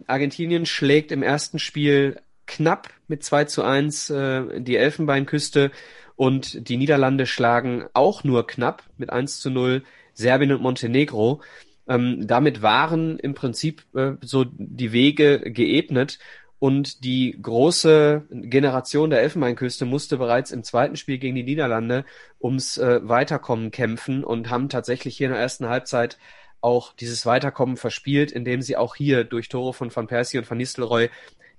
[0.07, 5.71] Argentinien schlägt im ersten Spiel knapp mit 2 zu 1 äh, die Elfenbeinküste
[6.15, 11.41] und die Niederlande schlagen auch nur knapp mit 1 zu 0 Serbien und Montenegro.
[11.87, 16.19] Ähm, damit waren im Prinzip äh, so die Wege geebnet
[16.59, 22.03] und die große Generation der Elfenbeinküste musste bereits im zweiten Spiel gegen die Niederlande
[22.41, 26.17] ums äh, Weiterkommen kämpfen und haben tatsächlich hier in der ersten Halbzeit
[26.61, 30.57] auch dieses Weiterkommen verspielt, indem sie auch hier durch Tore von Van Persie und Van
[30.57, 31.09] Nistelrooy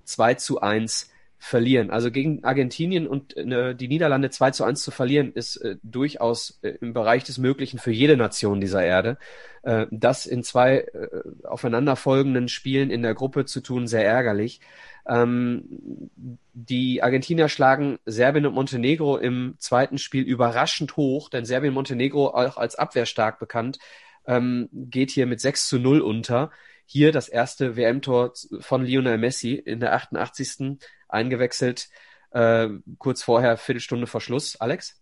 [0.03, 1.89] 2 zu 1 verlieren.
[1.89, 6.59] Also gegen Argentinien und äh, die Niederlande 2 zu 1 zu verlieren, ist äh, durchaus
[6.61, 9.17] äh, im Bereich des Möglichen für jede Nation dieser Erde.
[9.63, 11.07] Äh, das in zwei äh,
[11.43, 14.61] aufeinanderfolgenden Spielen in der Gruppe zu tun, sehr ärgerlich.
[15.07, 16.09] Ähm,
[16.53, 22.27] die Argentinier schlagen Serbien und Montenegro im zweiten Spiel überraschend hoch, denn Serbien und Montenegro
[22.27, 23.79] auch als abwehrstark bekannt,
[24.25, 26.51] ähm, geht hier mit 6 zu 0 unter.
[26.85, 30.77] Hier das erste WM-Tor von Lionel Messi in der 88.
[31.07, 31.89] eingewechselt,
[32.31, 34.59] äh, kurz vorher, Viertelstunde vor Schluss.
[34.59, 35.01] Alex?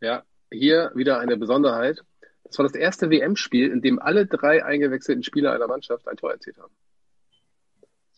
[0.00, 2.02] Ja, hier wieder eine Besonderheit.
[2.44, 6.32] Das war das erste WM-Spiel, in dem alle drei eingewechselten Spieler einer Mannschaft ein Tor
[6.32, 6.74] erzielt haben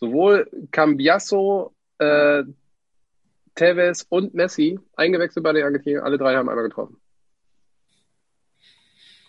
[0.01, 2.45] sowohl Cambiasso, äh,
[3.55, 6.05] Tevez und Messi eingewechselt bei den Argentiniern.
[6.05, 6.97] Alle drei haben einmal getroffen.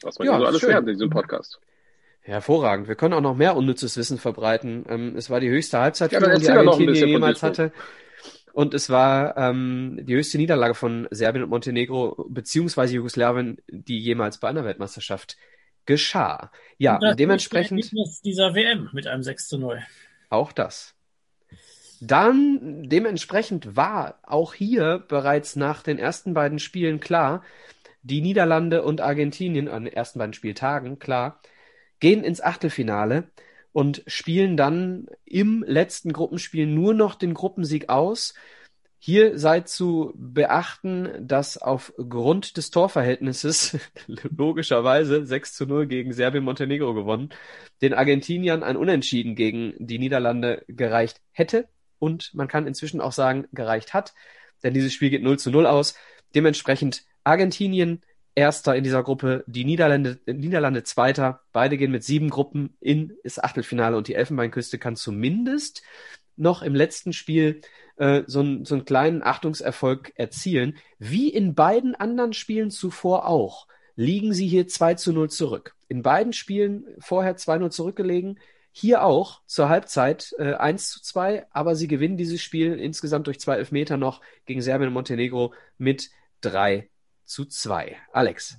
[0.02, 0.70] Was man ja, so alles schön.
[0.70, 1.60] lernt in diesem Podcast.
[2.22, 2.88] Hervorragend.
[2.88, 4.86] Wir können auch noch mehr unnützes Wissen verbreiten.
[4.90, 7.72] Ähm, es war die höchste Halbzeitführung, ja, die Argentinien jemals hatte.
[8.52, 14.40] Und es war ähm, die höchste Niederlage von Serbien und Montenegro beziehungsweise Jugoslawien, die jemals
[14.40, 15.38] bei einer Weltmeisterschaft
[15.86, 16.52] geschah.
[16.78, 17.92] Ja, dementsprechend.
[18.24, 19.84] dieser WM mit einem 6 zu 0.
[20.30, 20.96] Auch das.
[22.02, 27.44] Dann dementsprechend war auch hier bereits nach den ersten beiden Spielen klar,
[28.04, 31.42] die Niederlande und Argentinien an den ersten beiden Spieltagen, klar,
[32.00, 33.32] gehen ins Achtelfinale
[33.72, 38.36] und spielen dann im letzten Gruppenspiel nur noch den Gruppensieg aus
[39.06, 43.78] hier sei zu beachten, dass aufgrund des Torverhältnisses
[44.08, 47.30] logischerweise 6 zu 0 gegen Serbien-Montenegro gewonnen,
[47.84, 51.68] den Argentiniern ein Unentschieden gegen die Niederlande gereicht hätte
[52.00, 54.16] und man kann inzwischen auch sagen, gereicht hat,
[54.64, 55.94] denn dieses Spiel geht 0 zu 0 aus.
[56.34, 58.02] Dementsprechend Argentinien
[58.38, 61.44] Erster in dieser Gruppe, die Niederlande, Niederlande Zweiter.
[61.54, 65.84] Beide gehen mit sieben Gruppen in das Achtelfinale und die Elfenbeinküste kann zumindest
[66.38, 67.62] noch im letzten Spiel
[67.98, 70.78] äh, so, ein, so einen kleinen Achtungserfolg erzielen.
[71.00, 75.76] Wie in beiden anderen Spielen zuvor auch, liegen sie hier 2 zu 0 zurück.
[75.88, 78.40] In beiden Spielen vorher 2-0 zurückgelegen.
[78.72, 83.40] Hier auch zur Halbzeit äh, 1 zu 2, aber sie gewinnen dieses Spiel insgesamt durch
[83.40, 86.10] zwei Elfmeter noch gegen Serbien und Montenegro mit
[86.42, 86.90] 3
[87.24, 87.96] zu 2.
[88.12, 88.58] Alex.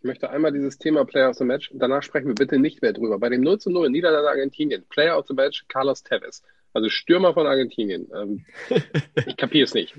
[0.00, 2.92] Ich möchte einmal dieses Thema Player of the Match, danach sprechen wir bitte nicht mehr
[2.92, 3.20] drüber.
[3.20, 6.42] Bei dem 0 zu 0 in Niederlande Argentinien, Player of the Match Carlos Tevez,
[6.72, 8.08] also Stürmer von Argentinien.
[8.14, 8.44] Ähm,
[9.26, 9.94] ich kapiere es nicht.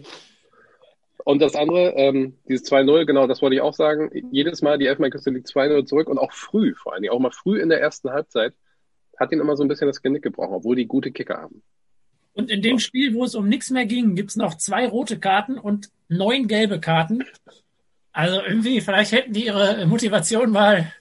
[1.25, 4.09] Und das andere, ähm, dieses 2-0, genau, das wollte ich auch sagen.
[4.31, 7.31] Jedes Mal die Elfmeinküste liegt 2-0 zurück und auch früh, vor allen Dingen, auch mal
[7.31, 8.53] früh in der ersten Halbzeit,
[9.17, 11.61] hat ihn immer so ein bisschen das Genick gebrochen, obwohl die gute Kicker haben.
[12.33, 15.57] Und in dem Spiel, wo es um nichts mehr ging, gibt's noch zwei rote Karten
[15.57, 17.23] und neun gelbe Karten.
[18.11, 20.91] Also irgendwie, vielleicht hätten die ihre Motivation mal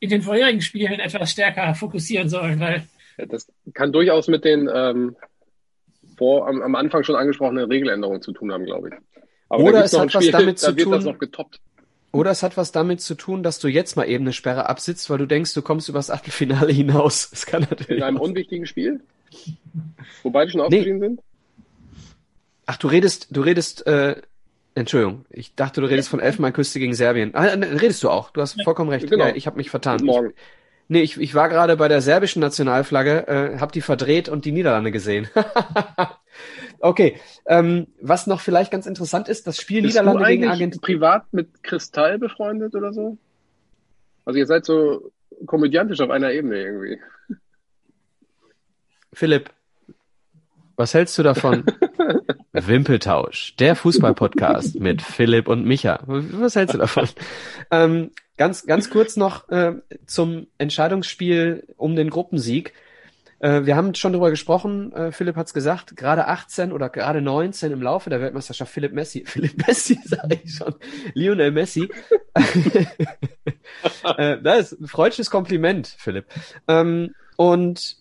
[0.00, 2.86] in den vorherigen Spielen etwas stärker fokussieren sollen, weil.
[3.20, 5.16] Ja, das kann durchaus mit den ähm,
[6.16, 8.94] vor am, am Anfang schon angesprochenen Regeländerungen zu tun haben, glaube ich.
[9.48, 11.16] Aber Oder es hat Spiel, was damit zu tun.
[12.12, 15.10] Oder es hat was damit zu tun, dass du jetzt mal eben eine Sperre absitzt,
[15.10, 17.28] weil du denkst, du kommst übers Achtelfinale hinaus.
[17.30, 17.98] Das kann natürlich.
[17.98, 19.00] In einem unwichtigen Spiel?
[20.22, 21.06] Wo beide schon ausgeschieden nee.
[21.06, 21.20] sind?
[22.66, 24.20] Ach, du redest, du redest, äh,
[24.74, 27.34] Entschuldigung, ich dachte, du redest von Elfenbeinküste gegen Serbien.
[27.34, 29.08] Ah, redest du auch, du hast vollkommen recht.
[29.08, 29.26] Genau.
[29.26, 30.04] Ja, ich habe mich vertan.
[30.04, 30.30] Morgen.
[30.30, 30.59] Ich,
[30.90, 34.52] nee, ich, ich war gerade bei der serbischen Nationalflagge, äh, hab die verdreht und die
[34.52, 35.28] Niederlande gesehen.
[36.80, 40.80] okay, ähm, was noch vielleicht ganz interessant ist, das Spiel Bist Niederlande du gegen Argentinien.
[40.80, 43.16] privat mit Kristall befreundet oder so?
[44.24, 45.12] Also ihr seid so
[45.46, 46.98] komödiantisch auf einer Ebene irgendwie.
[49.12, 49.50] Philipp,
[50.80, 51.64] was hältst du davon?
[52.52, 56.00] Wimpeltausch, der Fußballpodcast mit Philipp und Micha.
[56.06, 57.06] Was hältst du davon?
[57.70, 59.74] Ähm, ganz, ganz kurz noch äh,
[60.06, 62.72] zum Entscheidungsspiel um den Gruppensieg.
[63.40, 67.72] Äh, wir haben schon darüber gesprochen, äh, Philipp hat's gesagt, gerade 18 oder gerade 19
[67.72, 70.74] im Laufe der Weltmeisterschaft Philipp Messi, Philipp Messi sage ich schon,
[71.12, 71.90] Lionel Messi.
[74.16, 76.24] äh, das ist ein freudsches Kompliment, Philipp.
[76.68, 77.99] Ähm, und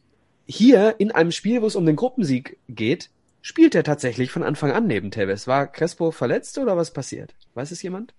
[0.50, 3.12] hier in einem Spiel, wo es um den Gruppensieg geht,
[3.42, 5.48] spielt er tatsächlich von Anfang an neben Tevez.
[5.48, 7.36] War Crespo verletzt oder was passiert?
[7.54, 8.16] Weiß es jemand?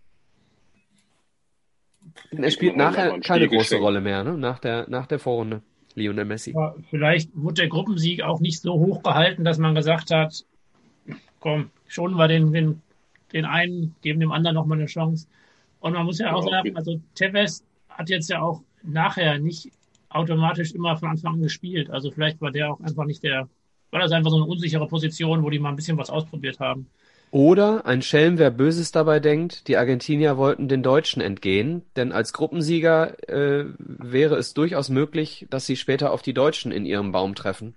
[2.30, 4.38] Er spielt nachher keine große Rolle mehr, ne?
[4.38, 5.62] Nach der, nach der Vorrunde.
[5.96, 6.52] Lionel Messi.
[6.54, 10.44] Aber vielleicht wurde der Gruppensieg auch nicht so hoch gehalten, dass man gesagt hat,
[11.40, 12.80] komm, schonen wir den, den,
[13.32, 15.26] den einen, geben dem anderen nochmal eine Chance.
[15.80, 19.72] Und man muss ja auch sagen, also Tevez hat jetzt ja auch nachher nicht
[20.10, 21.90] automatisch immer von Anfang an gespielt.
[21.90, 23.48] Also vielleicht war der auch einfach nicht der,
[23.90, 26.86] war das einfach so eine unsichere Position, wo die mal ein bisschen was ausprobiert haben.
[27.32, 32.32] Oder ein Schelm, wer Böses dabei denkt, die Argentinier wollten den Deutschen entgehen, denn als
[32.32, 37.36] Gruppensieger äh, wäre es durchaus möglich, dass sie später auf die Deutschen in ihrem Baum
[37.36, 37.74] treffen.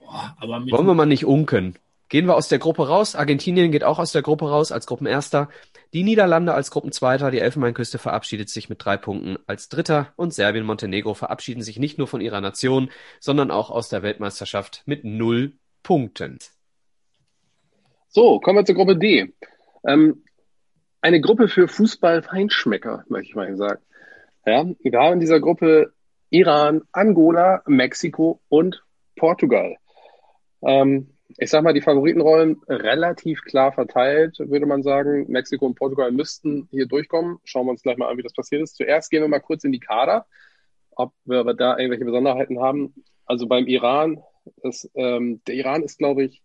[0.00, 1.76] Boah, aber Wollen wir mal nicht unken.
[2.08, 3.14] Gehen wir aus der Gruppe raus.
[3.14, 5.50] Argentinien geht auch aus der Gruppe raus als Gruppenerster.
[5.92, 7.30] Die Niederlande als Gruppenzweiter.
[7.30, 10.12] Die Elfenbeinküste verabschiedet sich mit drei Punkten als Dritter.
[10.16, 12.90] Und Serbien, Montenegro verabschieden sich nicht nur von ihrer Nation,
[13.20, 15.52] sondern auch aus der Weltmeisterschaft mit null
[15.82, 16.38] Punkten.
[18.08, 19.34] So, kommen wir zur Gruppe D.
[19.86, 20.24] Ähm,
[21.02, 23.82] eine Gruppe für Fußball-Feinschmecker, möchte ich mal sagen.
[24.46, 25.92] Ja, wir haben in dieser Gruppe
[26.30, 28.82] Iran, Angola, Mexiko und
[29.14, 29.76] Portugal.
[30.62, 35.26] Ähm, ich sag mal, die Favoritenrollen relativ klar verteilt, würde man sagen.
[35.28, 37.38] Mexiko und Portugal müssten hier durchkommen.
[37.44, 38.76] Schauen wir uns gleich mal an, wie das passiert ist.
[38.76, 40.26] Zuerst gehen wir mal kurz in die Kader,
[40.90, 42.92] ob wir aber da irgendwelche Besonderheiten haben.
[43.24, 44.20] Also beim Iran,
[44.64, 46.42] das, ähm, der Iran ist, glaube ich,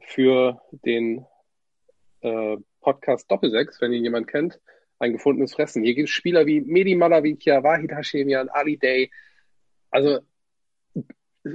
[0.00, 1.26] für den
[2.22, 4.60] äh, Podcast Doppelsechs, wenn ihn jemand kennt,
[4.98, 5.82] ein gefundenes Fressen.
[5.82, 9.10] Hier gibt es Spieler wie Medi Malavikia, Wahid Hashemian, Ali Day.
[9.90, 10.20] Also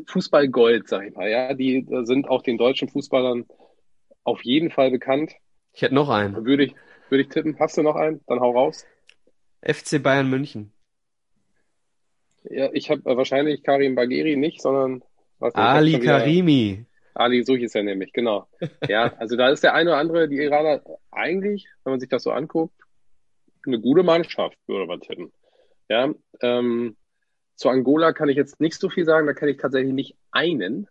[0.08, 1.54] Fußballgold, sag ich mal, ja.
[1.54, 3.46] Die sind auch den deutschen Fußballern
[4.24, 5.34] auf jeden Fall bekannt.
[5.74, 6.46] Ich hätte noch einen.
[6.46, 6.76] Würde ich,
[7.10, 7.58] würde ich tippen.
[7.60, 8.22] Hast du noch einen?
[8.28, 8.86] Dann hau raus.
[9.62, 10.72] FC Bayern München.
[12.50, 15.04] Ja, ich habe äh, wahrscheinlich Karim Bagheri nicht, sondern
[15.40, 16.86] was Ali Karimi.
[17.14, 18.48] Ali, so hieß er nämlich, genau.
[18.88, 20.82] Ja, also da ist der eine oder andere, die Iraner
[21.12, 22.76] eigentlich, wenn man sich das so anguckt,
[23.66, 25.32] eine gute Mannschaft, würde man tippen.
[25.90, 26.98] Ja, ähm,
[27.56, 30.88] zu Angola kann ich jetzt nicht so viel sagen, da kenne ich tatsächlich nicht einen.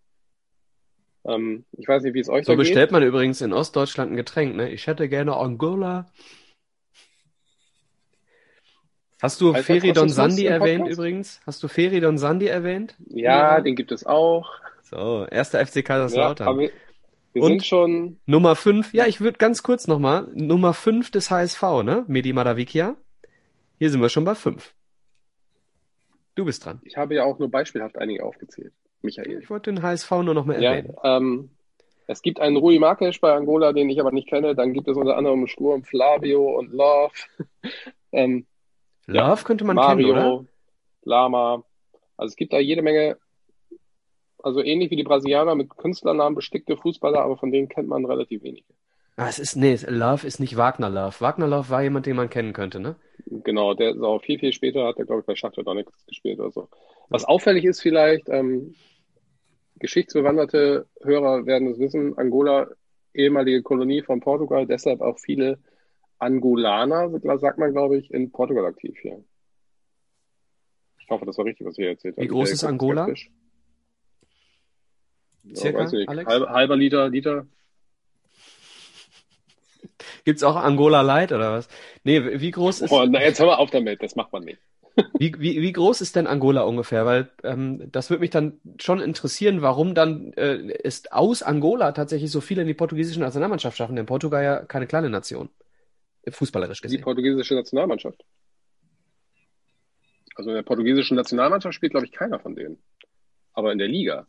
[1.27, 2.67] Ähm, ich weiß nicht, wie es euch so da geht.
[2.67, 4.71] So bestellt man übrigens in Ostdeutschland ein Getränk, ne?
[4.71, 6.07] Ich hätte gerne Angola.
[9.23, 11.41] Hast du heißt Feridon Sandi erwähnt übrigens?
[11.47, 12.95] Hast du Feridon Sandi erwähnt?
[13.07, 14.51] Ja, ja, den gibt es auch.
[14.83, 16.47] So, erster FC Kaiserslautern.
[16.47, 16.71] Ja, wir,
[17.33, 18.19] wir Und sind schon.
[18.27, 20.29] Nummer 5, ja, ich würde ganz kurz nochmal.
[20.35, 22.05] Nummer 5 des HSV, ne?
[22.07, 22.97] Medi Madavikia.
[23.79, 24.75] Hier sind wir schon bei 5.
[26.35, 26.81] Du bist dran.
[26.85, 29.41] Ich habe ja auch nur beispielhaft einige aufgezählt, Michael.
[29.41, 30.95] Ich wollte den HSV nur noch mal erwähnen.
[31.03, 31.51] Ja, ähm,
[32.07, 34.55] es gibt einen Rui Marques bei Angola, den ich aber nicht kenne.
[34.55, 37.15] Dann gibt es unter anderem Sturm Flavio und Love.
[38.13, 38.47] ähm,
[39.07, 40.45] Love ja, könnte man Mario, kennen, oder?
[41.03, 41.65] Lama.
[42.17, 43.17] Also es gibt da jede Menge,
[44.43, 48.43] also ähnlich wie die Brasilianer mit Künstlernamen bestickte Fußballer, aber von denen kennt man relativ
[48.43, 48.67] wenige.
[49.17, 51.21] Ah, es ist, nee, Love ist nicht Wagner Love.
[51.21, 52.97] Wagner Love war jemand, den man kennen könnte, ne?
[53.27, 56.41] Genau, der ist auch viel, viel später, hat er, glaube ich, bei Shakhtar Donetsk gespielt
[56.41, 56.69] oder so.
[57.11, 58.75] Was auffällig ist vielleicht, ähm,
[59.79, 62.69] geschichtsbewanderte Hörer werden es wissen, Angola,
[63.13, 65.59] ehemalige Kolonie von Portugal, deshalb auch viele
[66.19, 69.23] Angolaner, sagt man, glaube ich, in Portugal aktiv hier.
[70.99, 72.25] Ich hoffe, das war richtig, was hier erzählt habe.
[72.25, 73.09] Wie groß ist Angola?
[75.55, 76.09] Circa, ja.
[76.09, 76.33] Alex?
[76.33, 77.47] Halber, halber Liter, Liter.
[80.25, 81.69] Gibt's auch Angola Light oder was?
[82.03, 82.91] Nee, wie groß ist.
[82.91, 84.59] Oh, na, jetzt hör mal auf damit, das macht man nicht.
[85.19, 87.05] Wie, wie, wie groß ist denn Angola ungefähr?
[87.05, 92.31] Weil ähm, das würde mich dann schon interessieren, warum dann äh, ist aus Angola tatsächlich
[92.31, 95.49] so viele in die portugiesische Nationalmannschaft schaffen, denn Portugal ja keine kleine Nation.
[96.29, 96.99] Fußballerisch gesehen.
[96.99, 98.25] Die portugiesische Nationalmannschaft.
[100.37, 102.79] Also in der portugiesischen Nationalmannschaft spielt, glaube ich, keiner von denen.
[103.53, 104.29] Aber in der Liga.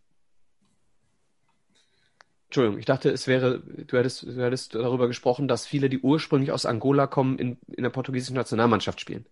[2.56, 6.54] Entschuldigung, ich dachte, es wäre, du hättest, du hättest darüber gesprochen, dass viele, die ursprünglich
[6.54, 9.26] aus Angola kommen, in, in der portugiesischen Nationalmannschaft spielen.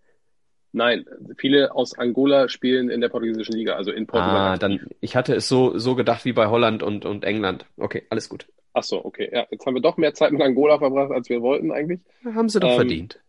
[0.72, 1.06] Nein,
[1.38, 4.36] viele aus Angola spielen in der portugiesischen Liga, also in Portugal.
[4.36, 7.64] Ah, dann, ich hatte es so, so gedacht wie bei Holland und, und England.
[7.78, 8.46] Okay, alles gut.
[8.74, 9.30] Ach so, okay.
[9.32, 12.02] Ja, jetzt haben wir doch mehr Zeit mit Angola verbracht, als wir wollten eigentlich.
[12.26, 13.20] Haben sie doch ähm, verdient.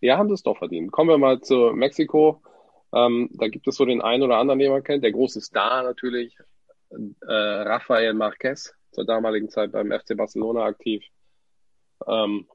[0.00, 0.92] Ja, haben sie es doch verdient.
[0.92, 2.40] Kommen wir mal zu Mexiko.
[2.94, 5.02] Ähm, da gibt es so den einen oder anderen, den man kennt.
[5.02, 6.36] Der große Star natürlich,
[6.90, 11.04] äh, Rafael Marquez, zur damaligen Zeit beim FC Barcelona aktiv.
[12.06, 12.46] Ähm,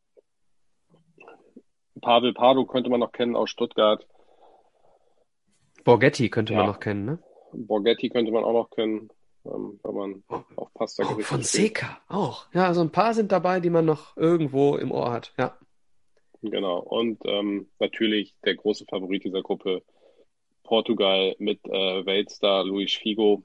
[2.02, 4.06] Pavel Pardo könnte man noch kennen aus Stuttgart.
[5.84, 6.60] Borghetti könnte ja.
[6.60, 7.20] man noch kennen, ne?
[7.54, 9.10] Borghetti könnte man auch noch kennen,
[9.46, 10.42] ähm, wenn man oh.
[10.56, 12.48] auf Pasta oh, Von Seca auch.
[12.54, 15.58] Ja, also ein paar sind dabei, die man noch irgendwo im Ohr hat, ja.
[16.42, 16.80] Genau.
[16.80, 19.82] Und ähm, natürlich der große Favorit dieser Gruppe,
[20.64, 23.44] Portugal mit äh, Weltstar Luis Figo.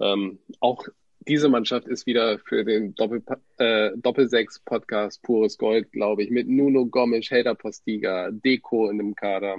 [0.00, 0.84] Ähm, auch
[1.28, 3.22] diese Mannschaft ist wieder für den Doppel,
[3.58, 9.58] äh, Doppelsechs-Podcast pures Gold, glaube ich, mit Nuno Gomes, Helder Postiga, Deco in dem Kader,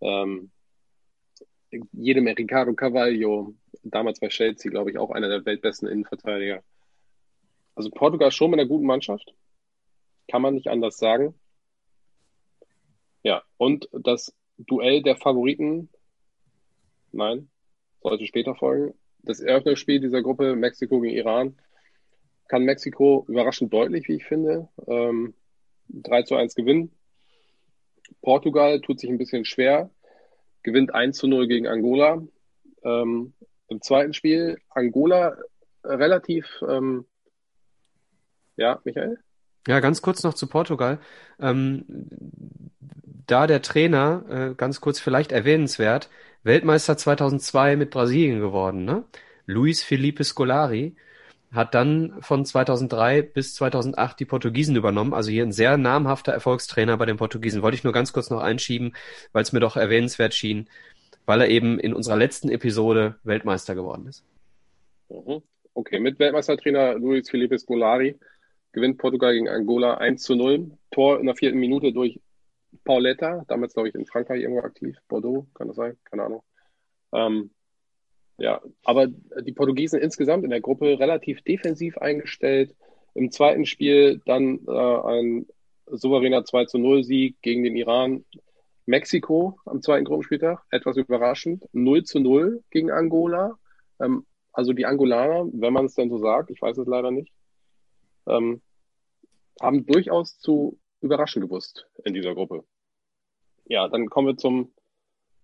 [0.00, 0.50] ähm,
[1.92, 6.62] jedem Ricardo Carvalho, damals bei Chelsea, glaube ich, auch einer der weltbesten Innenverteidiger.
[7.74, 9.34] Also Portugal schon mit einer guten Mannschaft,
[10.28, 11.34] kann man nicht anders sagen.
[13.22, 15.90] Ja, und das Duell der Favoriten,
[17.12, 17.50] nein,
[18.00, 18.94] sollte später folgen,
[19.26, 21.56] das Eröffnungsspiel dieser Gruppe Mexiko gegen Iran
[22.48, 25.34] kann Mexiko überraschend deutlich, wie ich finde, ähm,
[25.88, 26.92] 3 zu 1 gewinnen.
[28.22, 29.90] Portugal tut sich ein bisschen schwer,
[30.62, 32.22] gewinnt 1 zu 0 gegen Angola.
[32.84, 33.34] Ähm,
[33.68, 35.36] Im zweiten Spiel Angola
[35.82, 37.04] relativ, ähm,
[38.56, 39.18] ja, Michael?
[39.66, 41.00] Ja, ganz kurz noch zu Portugal.
[41.40, 41.84] Ähm,
[43.26, 46.08] da der Trainer, äh, ganz kurz vielleicht erwähnenswert,
[46.46, 49.04] Weltmeister 2002 mit Brasilien geworden, ne?
[49.46, 50.94] Luis Felipe Scolari
[51.50, 56.96] hat dann von 2003 bis 2008 die Portugiesen übernommen, also hier ein sehr namhafter Erfolgstrainer
[56.98, 57.62] bei den Portugiesen.
[57.62, 58.94] Wollte ich nur ganz kurz noch einschieben,
[59.32, 60.68] weil es mir doch erwähnenswert schien,
[61.24, 64.24] weil er eben in unserer letzten Episode Weltmeister geworden ist.
[65.08, 65.42] Mhm.
[65.74, 68.20] Okay, mit Weltmeistertrainer Luis Felipe Scolari
[68.70, 70.70] gewinnt Portugal gegen Angola 1 zu 0.
[70.92, 72.20] Tor in der vierten Minute durch
[72.84, 75.96] Pauletta, damals glaube ich in Frankreich irgendwo aktiv, Bordeaux, kann das sein?
[76.04, 76.42] Keine Ahnung.
[77.12, 77.50] Ähm,
[78.38, 82.74] ja, aber die Portugiesen insgesamt in der Gruppe relativ defensiv eingestellt.
[83.14, 85.46] Im zweiten Spiel dann äh, ein
[85.86, 88.24] souveräner 2 zu 0 Sieg gegen den Iran.
[88.84, 93.58] Mexiko am zweiten Gruppenspieltag, etwas überraschend, 0 zu 0 gegen Angola.
[94.00, 97.32] Ähm, also die Angolaner, wenn man es denn so sagt, ich weiß es leider nicht,
[98.26, 98.62] ähm,
[99.60, 102.64] haben durchaus zu überraschen gewusst in dieser Gruppe.
[103.66, 104.72] Ja, dann kommen wir zum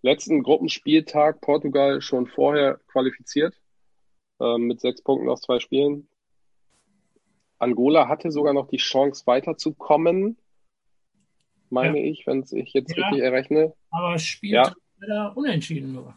[0.02, 1.40] letzten Gruppenspieltag.
[1.40, 3.54] Portugal schon vorher qualifiziert
[4.40, 6.08] äh, mit sechs Punkten aus zwei Spielen.
[7.58, 10.36] Angola hatte sogar noch die Chance weiterzukommen,
[11.70, 12.10] meine ja.
[12.10, 13.72] ich, wenn ich jetzt ja, richtig errechne.
[13.90, 14.74] Aber spielt ja.
[14.98, 16.16] leider unentschieden nur.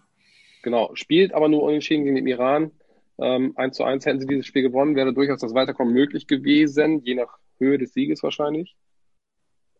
[0.64, 2.72] Genau, spielt aber nur unentschieden gegen den Iran.
[3.20, 7.02] Ähm, 1 zu 1 hätten sie dieses Spiel gewonnen, wäre durchaus das Weiterkommen möglich gewesen,
[7.03, 8.76] je nach Höhe des Sieges wahrscheinlich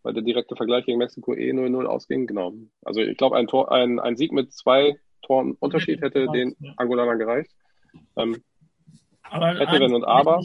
[0.06, 2.28] weil der direkte Vergleich gegen Mexiko eh 0-0 ausging.
[2.28, 2.54] Genau.
[2.84, 7.18] Also ich glaube, ein, Tor, ein, ein Sieg mit zwei Toren Unterschied hätte den Angolanern
[7.18, 7.50] gereicht.
[8.14, 8.40] Ähm,
[9.24, 10.44] aber hätte, wenn und aber.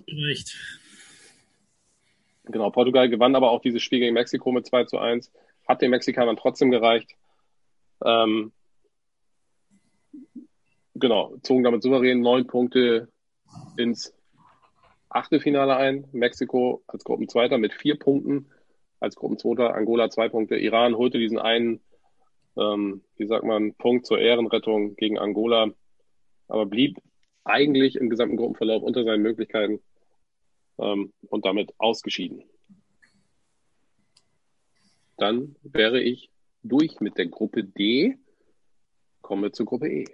[2.45, 5.31] Genau, Portugal gewann aber auch dieses Spiel gegen Mexiko mit 2 zu 1.
[5.67, 7.11] Hat den Mexikanern trotzdem gereicht.
[8.03, 8.51] Ähm,
[10.95, 13.09] genau, zogen damit souverän neun Punkte
[13.77, 14.11] ins
[15.07, 16.07] Achtelfinale ein.
[16.13, 18.49] Mexiko als Gruppenzweiter mit vier Punkten
[19.01, 19.75] als Gruppenzweiter.
[19.75, 20.55] Angola zwei Punkte.
[20.55, 21.81] Iran holte diesen einen,
[22.57, 25.71] ähm, wie sagt man, Punkt zur Ehrenrettung gegen Angola,
[26.47, 26.97] aber blieb
[27.43, 29.81] eigentlich im gesamten Gruppenverlauf unter seinen Möglichkeiten.
[30.81, 32.43] ähm, und damit ausgeschieden.
[35.17, 36.31] Dann wäre ich
[36.63, 38.17] durch mit der Gruppe D.
[39.21, 40.05] Kommen wir zur Gruppe E.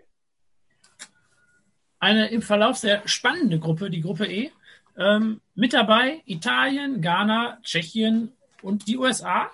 [1.99, 4.51] Eine im Verlauf sehr spannende Gruppe, die Gruppe E.
[4.97, 9.51] Ähm, mit dabei Italien, Ghana, Tschechien und die USA.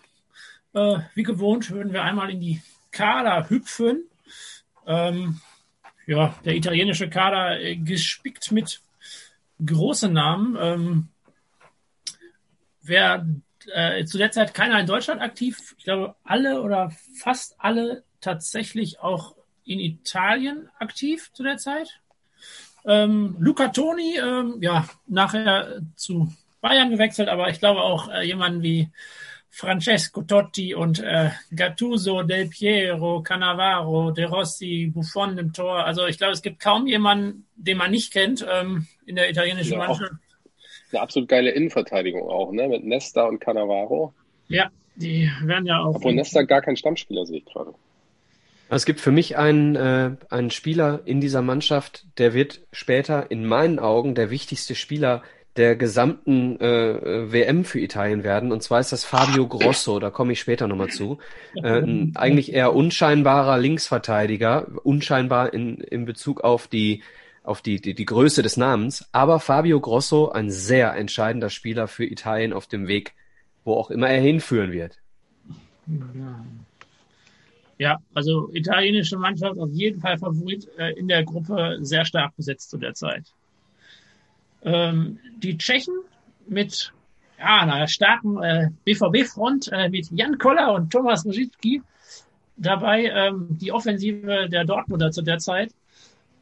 [0.73, 2.61] Äh, wie gewohnt würden wir einmal in die
[2.91, 4.03] Kader hüpfen.
[4.85, 5.41] Ähm,
[6.05, 8.81] ja, der italienische Kader äh, gespickt mit
[9.63, 10.57] großen Namen.
[10.59, 11.07] Ähm,
[12.81, 13.25] wer
[13.71, 18.99] äh, zu der Zeit keiner in Deutschland aktiv, ich glaube alle oder fast alle tatsächlich
[18.99, 19.35] auch
[19.65, 22.01] in Italien aktiv zu der Zeit.
[22.85, 28.63] Ähm, Luca Toni, ähm, ja, nachher zu Bayern gewechselt, aber ich glaube auch äh, jemanden
[28.63, 28.87] wie
[29.49, 35.85] Francesco Totti und äh, Gattuso, Del Piero, Cannavaro, De Rossi, Buffon im Tor.
[35.85, 39.73] Also ich glaube, es gibt kaum jemanden, den man nicht kennt ähm, in der italienischen
[39.73, 40.13] ja, Mannschaft.
[40.91, 42.69] Eine absolut geile Innenverteidigung auch, ne?
[42.69, 44.13] Mit Nesta und Cannavaro.
[44.47, 45.95] Ja, die werden ja auch.
[45.95, 47.73] Obwohl Nesta gar kein Stammspieler sehe ich gerade.
[48.69, 53.45] Es gibt für mich einen, äh, einen Spieler in dieser Mannschaft, der wird später in
[53.45, 55.23] meinen Augen der wichtigste Spieler
[55.55, 58.51] der gesamten äh, WM für Italien werden.
[58.51, 61.19] Und zwar ist das Fabio Grosso, da komme ich später nochmal zu.
[61.55, 67.03] Äh, eigentlich eher unscheinbarer Linksverteidiger, unscheinbar in, in Bezug auf die
[67.43, 72.05] auf die, die, die Größe des Namens, aber Fabio Grosso ein sehr entscheidender Spieler für
[72.05, 73.13] Italien auf dem Weg,
[73.65, 74.99] wo auch immer er hinführen wird.
[77.77, 82.69] Ja, also italienische Mannschaft auf jeden Fall Favorit äh, in der Gruppe, sehr stark besetzt
[82.69, 83.33] zu der Zeit.
[84.63, 85.93] Ähm, die Tschechen
[86.47, 86.93] mit
[87.37, 91.81] ja, einer starken äh, BVB-Front äh, mit Jan Koller und Thomas Rosicki
[92.55, 95.73] dabei, ähm, die Offensive der Dortmunder zu der Zeit.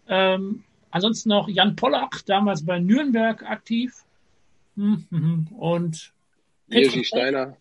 [0.07, 3.93] Ähm, ansonsten noch Jan Pollak, damals bei Nürnberg aktiv.
[4.75, 5.47] Hm, hm, hm.
[5.57, 6.11] Und
[6.67, 7.57] Jiri Steiner.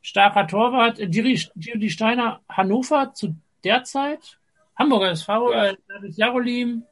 [0.00, 0.98] Starker Torwart.
[0.98, 3.34] Jiri Steiner, Hannover zu
[3.64, 4.38] der Zeit.
[4.76, 5.66] Hamburger SV, ja.
[5.66, 6.84] äh, David Jarolim.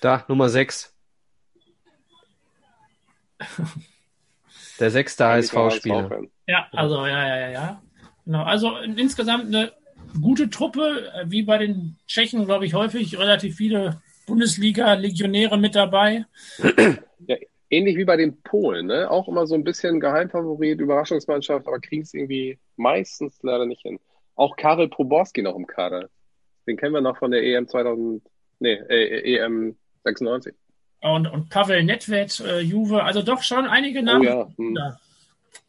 [0.00, 0.89] Da, Nummer 6.
[4.80, 6.22] Der sechste HSV-Spieler.
[6.46, 7.82] Ja, also, ja, ja, ja, ja.
[8.24, 8.42] Genau.
[8.42, 9.72] Also insgesamt eine
[10.20, 16.24] gute Truppe, äh, wie bei den Tschechen, glaube ich, häufig relativ viele Bundesliga-Legionäre mit dabei.
[17.26, 17.36] Ja,
[17.68, 19.10] ähnlich wie bei den Polen, ne?
[19.10, 24.00] Auch immer so ein bisschen Geheimfavorit, Überraschungsmannschaft, aber kriegen es irgendwie meistens leider nicht hin.
[24.34, 26.08] Auch Karel Proborski noch im Kader.
[26.66, 28.22] Den kennen wir noch von der EM 2000,
[28.60, 30.54] nee, äh, EM 96
[31.00, 34.26] und, und Pavel Nedved, äh, Juve, also doch schon einige Namen.
[34.26, 34.48] Oh ja.
[34.56, 34.78] Hm.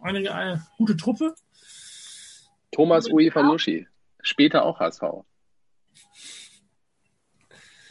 [0.02, 1.36] Eine, eine äh, gute Truppe.
[2.72, 3.88] Thomas Uefanuschi,
[4.22, 5.04] später auch HSV.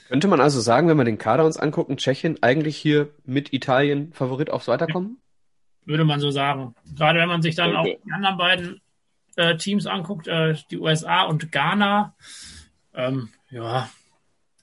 [0.09, 4.13] Könnte man also sagen, wenn wir den Kader uns angucken, Tschechien eigentlich hier mit Italien
[4.13, 5.19] Favorit aufs Weiterkommen?
[5.85, 6.75] Würde man so sagen.
[6.97, 7.97] Gerade wenn man sich dann okay.
[7.97, 8.81] auch die anderen beiden
[9.37, 12.15] äh, Teams anguckt, äh, die USA und Ghana.
[12.93, 13.89] Ähm, ja,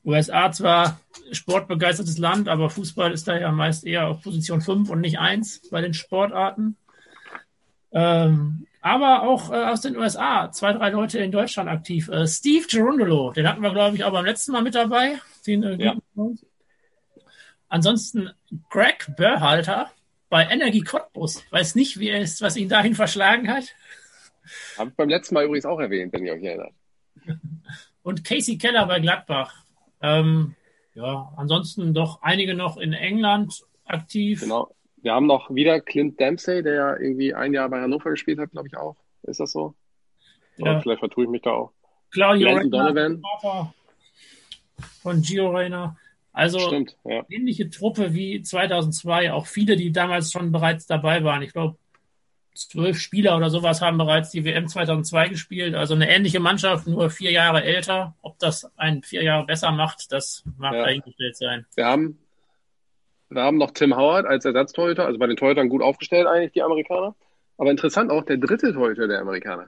[0.08, 1.00] USA zwar
[1.32, 5.70] sportbegeistertes Land, aber Fußball ist da ja meist eher auf Position 5 und nicht 1
[5.70, 6.78] bei den Sportarten.
[7.92, 12.08] Ähm, aber auch äh, aus den USA, zwei, drei Leute in Deutschland aktiv.
[12.08, 15.20] Äh, Steve Gerundolo, den hatten wir, glaube ich, auch beim letzten Mal mit dabei.
[15.46, 15.96] Den, äh, ja.
[17.68, 18.30] Ansonsten
[18.70, 19.92] Greg Berhalter
[20.30, 21.44] bei Energie Cottbus.
[21.52, 23.66] Weiß nicht, wie er ist, was ihn dahin verschlagen hat.
[24.78, 26.74] Habe ich beim letzten Mal übrigens auch erwähnt, wenn ihr euch erinnert.
[28.04, 29.66] Und Casey Keller bei Gladbach.
[30.02, 30.56] Ähm,
[30.94, 34.42] ja, ansonsten doch einige noch in England aktiv.
[34.42, 34.74] Genau.
[34.98, 38.52] Wir haben noch wieder Clint Dempsey, der ja irgendwie ein Jahr bei Hannover gespielt hat,
[38.52, 38.96] glaube ich auch.
[39.24, 39.76] Ist das so?
[40.58, 40.82] Ja.
[40.82, 41.72] vielleicht vertue ich mich da auch.
[42.12, 43.22] Claudio Donovan.
[45.02, 45.96] Von Gio Reyna.
[46.34, 47.26] Also Stimmt, ja.
[47.30, 49.34] ähnliche Truppe wie 2002.
[49.34, 51.42] Auch viele, die damals schon bereits dabei waren.
[51.42, 51.78] Ich glaube,
[52.58, 55.76] zwölf Spieler oder sowas haben bereits die WM 2002 gespielt.
[55.76, 58.16] Also eine ähnliche Mannschaft, nur vier Jahre älter.
[58.22, 60.84] Ob das einen vier Jahre besser macht, das mag ja.
[60.84, 61.66] dahingestellt sein.
[61.76, 62.20] Wir haben,
[63.30, 66.64] wir haben noch Tim Howard als Ersatztorhüter, also bei den Torhütern gut aufgestellt eigentlich, die
[66.64, 67.16] Amerikaner.
[67.58, 69.68] Aber interessant auch der dritte Torhüter der Amerikaner.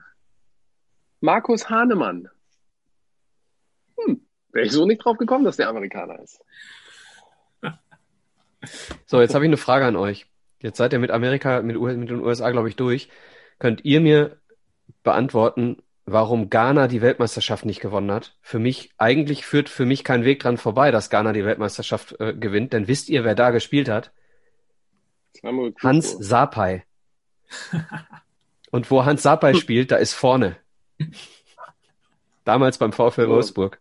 [1.20, 2.28] Markus Hahnemann.
[3.98, 6.40] Hm, wäre ich so nicht drauf gekommen, dass der Amerikaner ist.
[9.06, 10.26] So, jetzt habe ich eine Frage an euch.
[10.60, 13.08] Jetzt seid ihr mit Amerika, mit, mit den USA, glaube ich, durch.
[13.58, 14.38] Könnt ihr mir
[15.02, 18.36] beantworten, warum Ghana die Weltmeisterschaft nicht gewonnen hat?
[18.42, 22.34] Für mich, eigentlich führt für mich kein Weg dran vorbei, dass Ghana die Weltmeisterschaft äh,
[22.34, 22.72] gewinnt.
[22.72, 24.12] Denn wisst ihr, wer da gespielt hat?
[25.82, 26.84] Hans Sapai.
[28.70, 30.56] Und wo Hans Sapai spielt, da ist vorne.
[32.44, 33.80] Damals beim VfL Wolfsburg.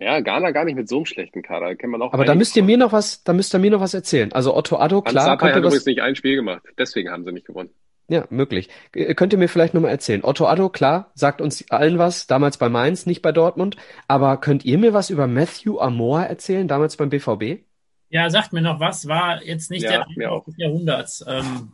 [0.00, 1.66] Ja, Ghana gar nicht mit so einem schlechten Kader.
[1.66, 3.70] Da kennt man auch Aber da müsst ihr mir noch was, da müsst ihr mir
[3.70, 4.32] noch was erzählen.
[4.32, 5.36] Also Otto Addo, klar.
[5.36, 6.62] Könnte hat was, übrigens nicht ein Spiel gemacht.
[6.78, 7.68] Deswegen haben sie nicht gewonnen.
[8.08, 8.70] ja, möglich.
[8.94, 10.24] Äh, Könnt ihr mir vielleicht noch mal erzählen?
[10.24, 13.76] Otto Addo, klar, sagt uns allen was, damals bei Mainz, nicht bei Dortmund.
[14.08, 17.62] Aber könnt ihr mir was über Matthew Amor erzählen, damals beim BVB?
[18.08, 20.44] Ja, sagt mir noch was, war jetzt nicht Ja, der mir Einkauf auch.
[20.46, 21.24] des Jahrhunderts.
[21.28, 21.72] Ähm,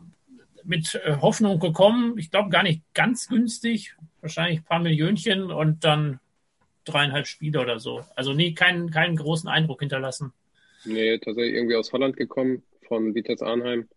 [0.65, 5.85] mit äh, Hoffnung gekommen, ich glaube gar nicht ganz günstig, wahrscheinlich ein paar Millionchen und
[5.85, 6.19] dann
[6.87, 8.03] dreieinhalb Spiele oder so.
[8.15, 10.33] Also nie keinen, keinen großen Eindruck hinterlassen.
[10.85, 13.87] Nee, tatsächlich irgendwie aus Holland gekommen, von Vitesse Arnheim.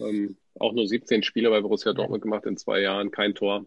[0.00, 3.66] Ähm, auch nur 17 Spiele bei Borussia Dortmund gemacht in zwei Jahren, kein Tor.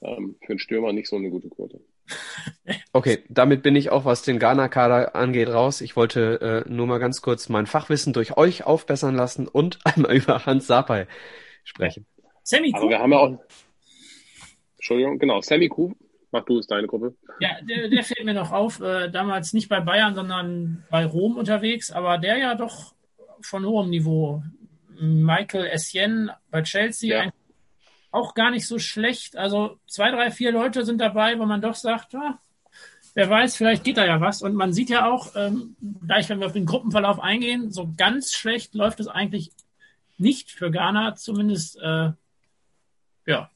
[0.00, 1.80] Ähm, für einen Stürmer nicht so eine gute Quote.
[2.92, 5.80] Okay, damit bin ich auch, was den Ghana-Kader angeht, raus.
[5.80, 10.14] Ich wollte äh, nur mal ganz kurz mein Fachwissen durch euch aufbessern lassen und einmal
[10.14, 11.06] über Hans Sapai
[11.64, 12.06] sprechen.
[12.42, 13.38] Sammy Aber Kuhn, wir haben ja auch,
[14.76, 15.94] Entschuldigung, genau, Sammy Kuh,
[16.30, 17.14] mach du es, deine Gruppe.
[17.40, 21.36] ja, der, der fällt mir noch auf, äh, damals nicht bei Bayern, sondern bei Rom
[21.36, 22.94] unterwegs, aber der ja doch
[23.40, 24.42] von hohem Niveau.
[25.00, 27.20] Michael Essien bei Chelsea, Ja.
[27.22, 27.32] ein,
[28.10, 29.36] auch gar nicht so schlecht.
[29.36, 32.38] Also zwei, drei, vier Leute sind dabei, wo man doch sagt, ah,
[33.14, 34.42] wer weiß, vielleicht geht da ja was.
[34.42, 35.76] Und man sieht ja auch, ähm,
[36.06, 39.52] gleich wenn wir auf den Gruppenverlauf eingehen, so ganz schlecht läuft es eigentlich
[40.16, 42.10] nicht für Ghana, zumindest äh,
[43.26, 43.50] ja,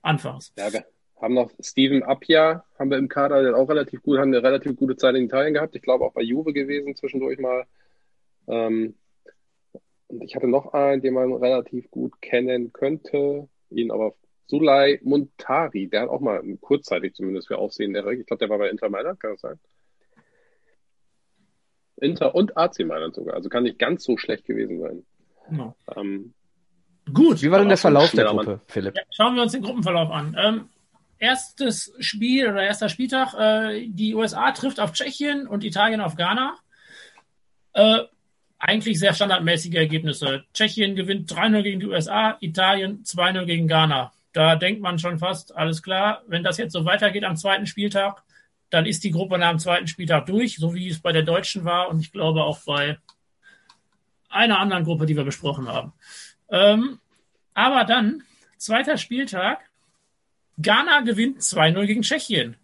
[0.00, 0.54] anfangs.
[0.56, 0.70] Ja,
[1.20, 4.76] haben noch Steven Appia, haben wir im Kader, der auch relativ gut, haben eine relativ
[4.76, 5.74] gute Zeit in Italien gehabt.
[5.74, 7.64] Ich glaube auch bei Juve gewesen zwischendurch mal.
[8.46, 8.94] Ähm,
[10.08, 14.14] und ich hatte noch einen, den man relativ gut kennen könnte, ihn aber
[14.46, 18.20] Sulay Muntari, der hat auch mal kurzzeitig zumindest für Aufsehen erregt.
[18.20, 19.60] Ich glaube, der war bei Inter Mailand, kann das sein?
[21.96, 25.06] Inter und AC Mailand sogar, also kann nicht ganz so schlecht gewesen sein.
[25.50, 25.74] Ja.
[25.96, 26.32] Ähm,
[27.12, 28.44] Gut, Wie war denn der Verlauf der Mann.
[28.44, 28.94] Gruppe, Philipp?
[28.94, 30.36] Ja, schauen wir uns den Gruppenverlauf an.
[30.38, 30.68] Ähm,
[31.18, 36.56] erstes Spiel oder erster Spieltag, äh, die USA trifft auf Tschechien und Italien auf Ghana.
[37.72, 38.00] Äh,
[38.58, 40.44] eigentlich sehr standardmäßige Ergebnisse.
[40.52, 44.12] Tschechien gewinnt 3-0 gegen die USA, Italien 2-0 gegen Ghana.
[44.32, 48.22] Da denkt man schon fast, alles klar, wenn das jetzt so weitergeht am zweiten Spieltag,
[48.70, 51.64] dann ist die Gruppe nach dem zweiten Spieltag durch, so wie es bei der Deutschen
[51.64, 52.98] war und ich glaube auch bei
[54.28, 55.92] einer anderen Gruppe, die wir besprochen haben.
[56.50, 56.98] Ähm,
[57.54, 58.22] aber dann,
[58.58, 59.67] zweiter Spieltag,
[60.60, 62.56] Ghana gewinnt 2-0 gegen Tschechien.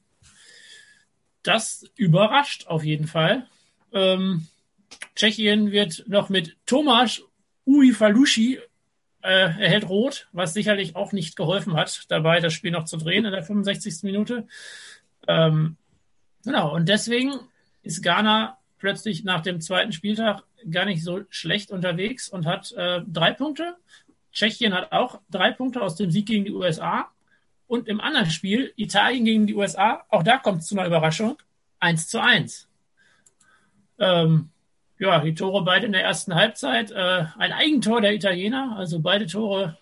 [1.43, 3.47] Das überrascht auf jeden Fall.
[3.93, 4.49] Ähm,
[5.15, 7.23] Tschechien wird noch mit Tomasz
[7.67, 8.59] Uifalushi
[9.23, 13.25] äh, erhält rot, was sicherlich auch nicht geholfen hat, dabei das Spiel noch zu drehen
[13.25, 14.03] in der 65.
[14.03, 14.47] Minute.
[15.27, 15.77] Ähm,
[16.45, 17.33] genau, und deswegen
[17.83, 23.01] ist Ghana plötzlich nach dem zweiten Spieltag gar nicht so schlecht unterwegs und hat äh,
[23.07, 23.77] drei Punkte.
[24.33, 27.11] Tschechien hat auch drei Punkte aus dem Sieg gegen die USA.
[27.67, 31.39] Und im anderen Spiel, Italien gegen die USA, auch da kommt es zu einer Überraschung,
[31.81, 32.69] 1 zu 1.
[33.99, 34.51] Ähm,
[34.99, 36.91] ja, die Tore beide in der ersten Halbzeit.
[36.91, 39.77] Äh, ein Eigentor der Italiener, also beide Tore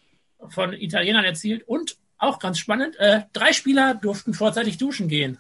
[0.49, 1.67] von Italienern erzielt.
[1.67, 5.39] Und auch ganz spannend, äh, drei Spieler durften vorzeitig duschen gehen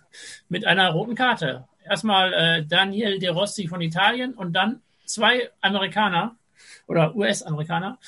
[0.49, 1.69] mit einer roten Karte.
[1.85, 6.37] Erstmal äh, Daniel De Rossi von Italien und dann zwei Amerikaner
[6.87, 7.99] oder US-Amerikaner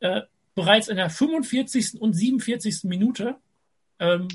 [0.00, 0.22] äh,
[0.54, 2.00] bereits in der 45.
[2.00, 2.84] und 47.
[2.84, 3.36] Minute.
[3.98, 4.28] Ähm,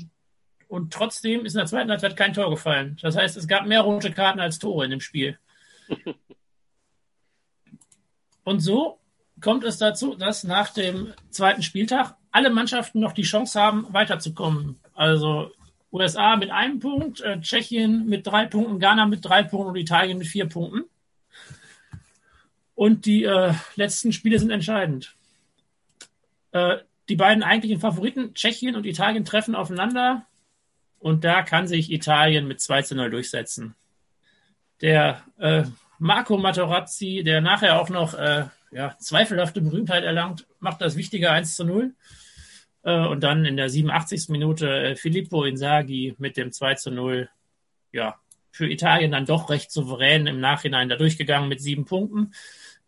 [0.68, 2.96] und trotzdem ist in der zweiten Halbzeit kein Tor gefallen.
[3.02, 5.38] Das heißt, es gab mehr rote Karten als Tore in dem Spiel.
[8.44, 8.98] Und so
[9.40, 14.80] kommt es dazu, dass nach dem zweiten Spieltag alle Mannschaften noch die Chance haben, weiterzukommen.
[14.94, 15.50] Also
[15.92, 20.18] USA mit einem Punkt, äh, Tschechien mit drei Punkten, Ghana mit drei Punkten und Italien
[20.18, 20.84] mit vier Punkten.
[22.74, 25.14] Und die äh, letzten Spiele sind entscheidend.
[26.50, 26.78] Äh,
[27.08, 30.26] die beiden eigentlichen Favoriten, Tschechien und Italien, treffen aufeinander.
[30.98, 33.74] Und da kann sich Italien mit 2 zu 0 durchsetzen.
[34.80, 35.64] Der äh,
[35.98, 41.56] Marco Materazzi, der nachher auch noch äh, ja, zweifelhafte Berühmtheit erlangt, macht das wichtige 1
[41.56, 41.94] zu 0.
[42.82, 44.28] Äh, und dann in der 87.
[44.30, 47.28] Minute äh, Filippo Inzaghi mit dem 2 zu 0.
[47.92, 48.16] Ja,
[48.50, 52.34] für Italien dann doch recht souverän im Nachhinein da durchgegangen mit sieben Punkten.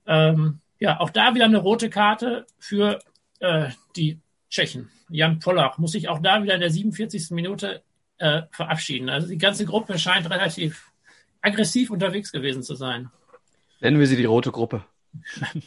[0.07, 3.01] Ähm, ja, auch da wieder eine rote Karte für
[3.41, 4.21] äh, die
[4.51, 4.91] Tschechen.
[5.09, 7.31] Jan Pollach muss sich auch da wieder in der 47.
[7.31, 7.83] Minute
[8.19, 9.09] äh, verabschieden.
[9.09, 10.93] Also die ganze Gruppe scheint relativ
[11.41, 13.11] aggressiv unterwegs gewesen zu sein.
[13.81, 14.85] Nennen wir sie die rote Gruppe.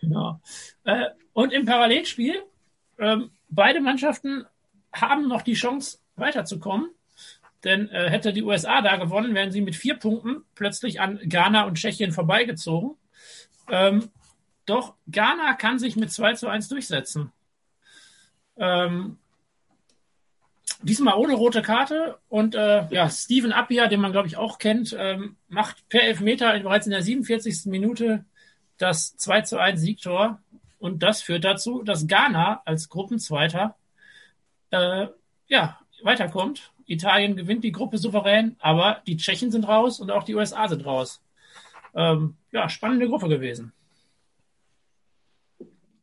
[0.00, 0.40] Genau.
[0.84, 2.34] Äh, und im Parallelspiel,
[2.98, 4.44] ähm, beide Mannschaften
[4.92, 6.90] haben noch die Chance weiterzukommen.
[7.64, 11.64] Denn äh, hätte die USA da gewonnen, wären sie mit vier Punkten plötzlich an Ghana
[11.64, 12.96] und Tschechien vorbeigezogen.
[13.70, 14.10] Ähm,
[14.66, 17.32] doch Ghana kann sich mit 2 zu 1 durchsetzen.
[18.56, 19.18] Ähm,
[20.82, 24.94] diesmal ohne rote Karte und äh, ja, Steven Appia, den man glaube ich auch kennt,
[24.98, 27.66] ähm, macht per Elfmeter bereits in der 47.
[27.66, 28.24] Minute
[28.78, 30.40] das 2 zu 1 Siegtor
[30.78, 33.76] und das führt dazu, dass Ghana als Gruppenzweiter
[34.70, 35.06] äh,
[35.46, 36.72] ja, weiterkommt.
[36.86, 40.84] Italien gewinnt die Gruppe souverän, aber die Tschechen sind raus und auch die USA sind
[40.84, 41.22] raus.
[41.94, 43.72] Ähm, ja, spannende Gruppe gewesen.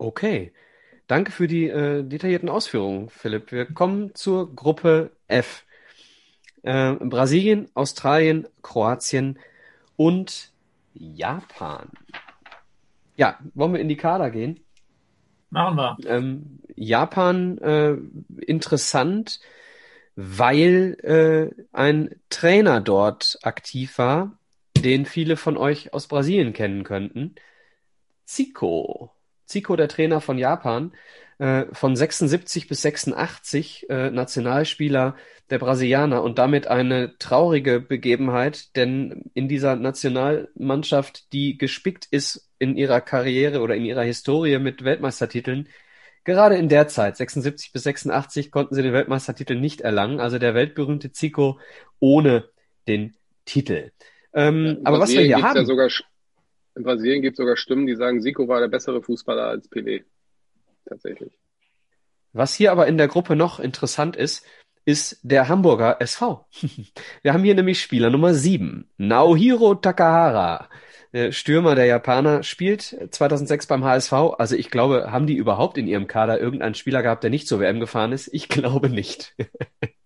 [0.02, 0.52] Okay.
[1.06, 3.52] Danke für die äh, detaillierten Ausführungen, Philipp.
[3.52, 5.64] Wir kommen zur Gruppe F.
[6.64, 9.38] Äh, Brasilien, Australien, Kroatien
[9.98, 10.52] und
[10.96, 11.90] Japan.
[13.16, 14.62] Ja, wollen wir in die Kader gehen?
[15.52, 15.98] Machen wir.
[16.08, 17.98] Ähm, Japan äh,
[18.48, 19.40] interessant,
[20.16, 24.40] weil äh, ein Trainer dort aktiv war,
[24.78, 27.36] den viele von euch aus Brasilien kennen könnten.
[28.26, 29.12] Zico.
[29.52, 30.94] Zico, der Trainer von Japan,
[31.38, 35.16] äh, von 76 bis 86 äh, Nationalspieler
[35.50, 42.78] der Brasilianer und damit eine traurige Begebenheit, denn in dieser Nationalmannschaft, die gespickt ist in
[42.78, 45.68] ihrer Karriere oder in ihrer Historie mit Weltmeistertiteln,
[46.24, 50.54] gerade in der Zeit, 76 bis 86, konnten sie den Weltmeistertitel nicht erlangen, also der
[50.54, 51.60] weltberühmte Zico
[52.00, 52.46] ohne
[52.88, 53.16] den
[53.46, 53.92] Titel.
[54.34, 55.58] Ähm, ja, aber was wir hier haben.
[55.58, 55.90] Ja sogar
[56.76, 60.04] in Brasilien gibt es sogar Stimmen, die sagen, Zico war der bessere Fußballer als Pelé.
[60.86, 61.34] Tatsächlich.
[62.34, 64.46] Was hier aber in der Gruppe noch interessant ist,
[64.86, 66.48] ist der Hamburger SV.
[67.22, 70.70] Wir haben hier nämlich Spieler Nummer 7, Naohiro Takahara.
[71.14, 74.14] Der Stürmer der Japaner spielt 2006 beim HSV.
[74.38, 77.60] Also ich glaube, haben die überhaupt in ihrem Kader irgendeinen Spieler gehabt, der nicht zur
[77.60, 78.30] WM gefahren ist?
[78.34, 79.36] Ich glaube nicht.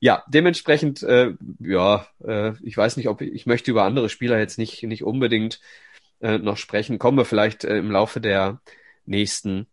[0.00, 4.38] ja, dementsprechend, äh, ja, äh, ich weiß nicht, ob ich, ich möchte über andere Spieler
[4.38, 5.60] jetzt nicht, nicht unbedingt
[6.20, 6.98] äh, noch sprechen.
[6.98, 8.60] Kommen wir vielleicht äh, im Laufe der
[9.06, 9.66] nächsten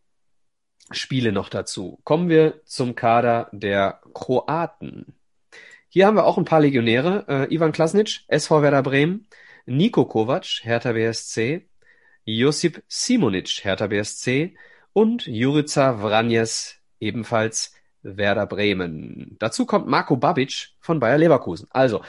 [0.91, 1.99] Spiele noch dazu.
[2.03, 5.13] Kommen wir zum Kader der Kroaten.
[5.87, 7.25] Hier haben wir auch ein paar Legionäre.
[7.27, 9.27] Äh, Ivan Klasnic, SV Werder Bremen,
[9.65, 11.67] Niko Kovac, Hertha BSC,
[12.25, 14.55] Josip Simonic, Hertha BSC
[14.93, 17.73] und Jurica Vranjes, ebenfalls
[18.03, 19.37] Werder Bremen.
[19.39, 21.67] Dazu kommt Marco Babic von Bayer Leverkusen.
[21.71, 22.01] Also,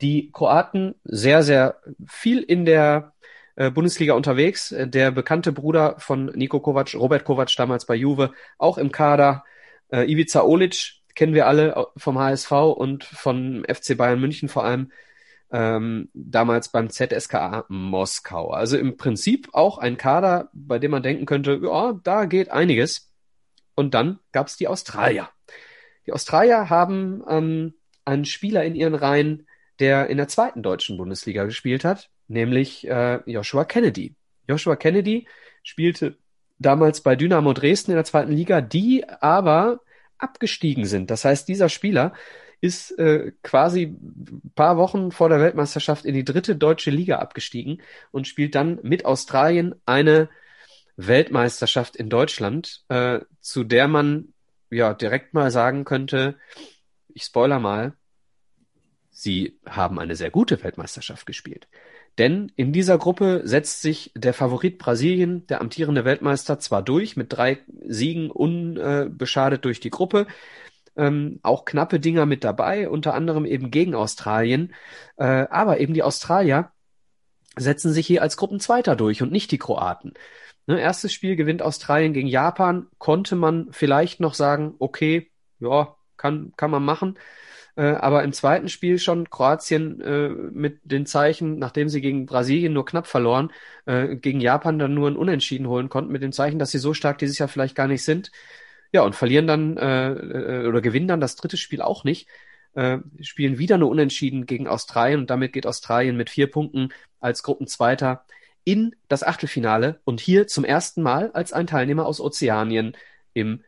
[0.00, 3.12] die Kroaten sehr, sehr viel in der
[3.56, 4.74] äh, Bundesliga unterwegs.
[4.76, 9.44] Der bekannte Bruder von Niko Kovac, Robert Kovac, damals bei Juve, auch im Kader.
[9.88, 14.92] Äh, Ivica Olic kennen wir alle vom HSV und von FC Bayern München vor allem.
[15.50, 18.50] Ähm, damals beim ZSKA Moskau.
[18.50, 23.12] Also im Prinzip auch ein Kader, bei dem man denken könnte, ja, da geht einiges.
[23.76, 25.30] Und dann gab es die Australier.
[26.06, 27.74] Die Australier haben ähm,
[28.04, 29.46] einen Spieler in ihren Reihen,
[29.78, 34.16] der in der zweiten deutschen Bundesliga gespielt hat, nämlich äh, Joshua Kennedy.
[34.48, 35.28] Joshua Kennedy
[35.62, 36.18] spielte
[36.58, 39.80] damals bei Dynamo Dresden in der zweiten Liga, die aber
[40.18, 41.10] abgestiegen sind.
[41.10, 42.14] Das heißt, dieser Spieler
[42.60, 43.94] ist äh, quasi
[44.54, 47.82] paar Wochen vor der Weltmeisterschaft in die dritte deutsche Liga abgestiegen
[48.12, 50.30] und spielt dann mit Australien eine
[50.96, 54.32] Weltmeisterschaft in Deutschland, äh, zu der man
[54.70, 56.36] ja direkt mal sagen könnte,
[57.08, 57.94] ich spoiler mal,
[59.10, 61.68] sie haben eine sehr gute Weltmeisterschaft gespielt.
[62.18, 67.32] Denn in dieser Gruppe setzt sich der Favorit Brasilien, der amtierende Weltmeister, zwar durch, mit
[67.32, 70.26] drei Siegen unbeschadet durch die Gruppe,
[70.96, 74.74] ähm, auch knappe Dinger mit dabei, unter anderem eben gegen Australien,
[75.16, 76.72] äh, aber eben die Australier
[77.56, 80.14] setzen sich hier als Gruppenzweiter durch und nicht die Kroaten.
[80.66, 85.30] Ne, erstes Spiel gewinnt Australien gegen Japan, konnte man vielleicht noch sagen, okay,
[85.60, 87.16] ja, kann, kann man machen.
[87.76, 92.72] Äh, aber im zweiten Spiel schon Kroatien äh, mit den Zeichen, nachdem sie gegen Brasilien
[92.72, 93.52] nur knapp verloren,
[93.84, 96.94] äh, gegen Japan dann nur ein Unentschieden holen konnten, mit dem Zeichen, dass sie so
[96.94, 98.32] stark dieses Jahr vielleicht gar nicht sind.
[98.92, 102.28] Ja, und verlieren dann äh, äh oder gewinnen dann das dritte Spiel auch nicht.
[102.74, 106.90] Äh, spielen wieder nur Unentschieden gegen Australien und damit geht Australien mit vier Punkten
[107.20, 108.24] als Gruppenzweiter
[108.66, 112.96] in das Achtelfinale und hier zum ersten Mal als ein Teilnehmer aus Ozeanien
[113.32, 113.62] im,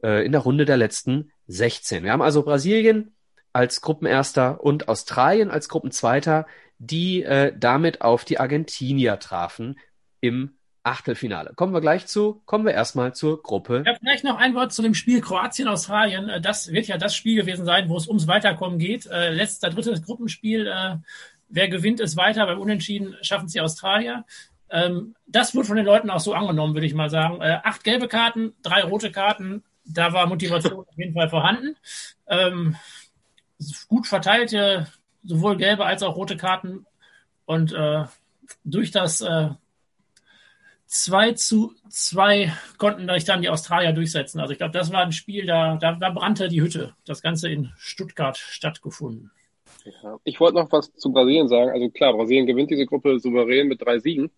[0.00, 2.04] äh, in der Runde der letzten 16.
[2.04, 3.16] Wir haben also Brasilien
[3.52, 6.46] als Gruppenerster und Australien als Gruppenzweiter,
[6.78, 9.76] die äh, damit auf die Argentinier trafen
[10.20, 11.52] im Achtelfinale.
[11.56, 12.42] Kommen wir gleich zu.
[12.44, 13.82] Kommen wir erstmal zur Gruppe.
[13.84, 16.28] Ja, vielleicht noch ein Wort zu dem Spiel Kroatien-Australien.
[16.28, 19.06] Äh, das wird ja das Spiel gewesen sein, wo es ums Weiterkommen geht.
[19.06, 20.70] Äh, letzter, drittes Gruppenspiel.
[21.48, 22.46] Wer gewinnt, ist weiter.
[22.46, 24.24] Beim Unentschieden schaffen es die Australier.
[24.70, 27.40] Ähm, das wurde von den Leuten auch so angenommen, würde ich mal sagen.
[27.40, 29.62] Äh, acht gelbe Karten, drei rote Karten.
[29.84, 31.76] Da war Motivation auf jeden Fall vorhanden.
[32.26, 32.76] Ähm,
[33.88, 34.88] gut verteilte,
[35.22, 36.86] sowohl gelbe als auch rote Karten.
[37.44, 38.04] Und äh,
[38.64, 39.50] durch das äh,
[40.86, 44.40] 2 zu 2 konnten sich dann die Australier durchsetzen.
[44.40, 46.94] Also ich glaube, das war ein Spiel, da, da, da brannte die Hütte.
[47.04, 49.30] Das Ganze in Stuttgart stattgefunden.
[49.84, 50.18] Ja.
[50.24, 51.70] Ich wollte noch was zu Brasilien sagen.
[51.70, 54.30] Also klar, Brasilien gewinnt diese Gruppe souverän mit drei Siegen.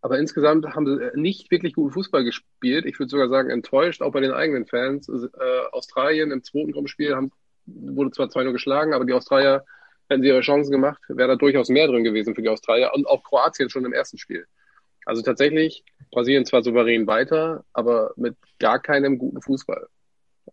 [0.00, 2.84] Aber insgesamt haben sie nicht wirklich guten Fußball gespielt.
[2.84, 5.08] Ich würde sogar sagen, enttäuscht, auch bei den eigenen Fans.
[5.08, 5.28] Äh,
[5.72, 7.32] Australien im zweiten Gruppenspiel haben,
[7.64, 9.64] wurde zwar 2-0 geschlagen, aber die Australier,
[10.08, 13.06] hätten sie ihre Chancen gemacht, wäre da durchaus mehr drin gewesen für die Australier und
[13.08, 14.44] auch Kroatien schon im ersten Spiel.
[15.06, 19.86] Also tatsächlich, Brasilien zwar souverän weiter, aber mit gar keinem guten Fußball.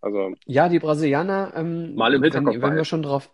[0.02, 3.30] Also ja, die Brasilianer, ähm, mal im Hinterkopf wenn, wenn wir schon drauf,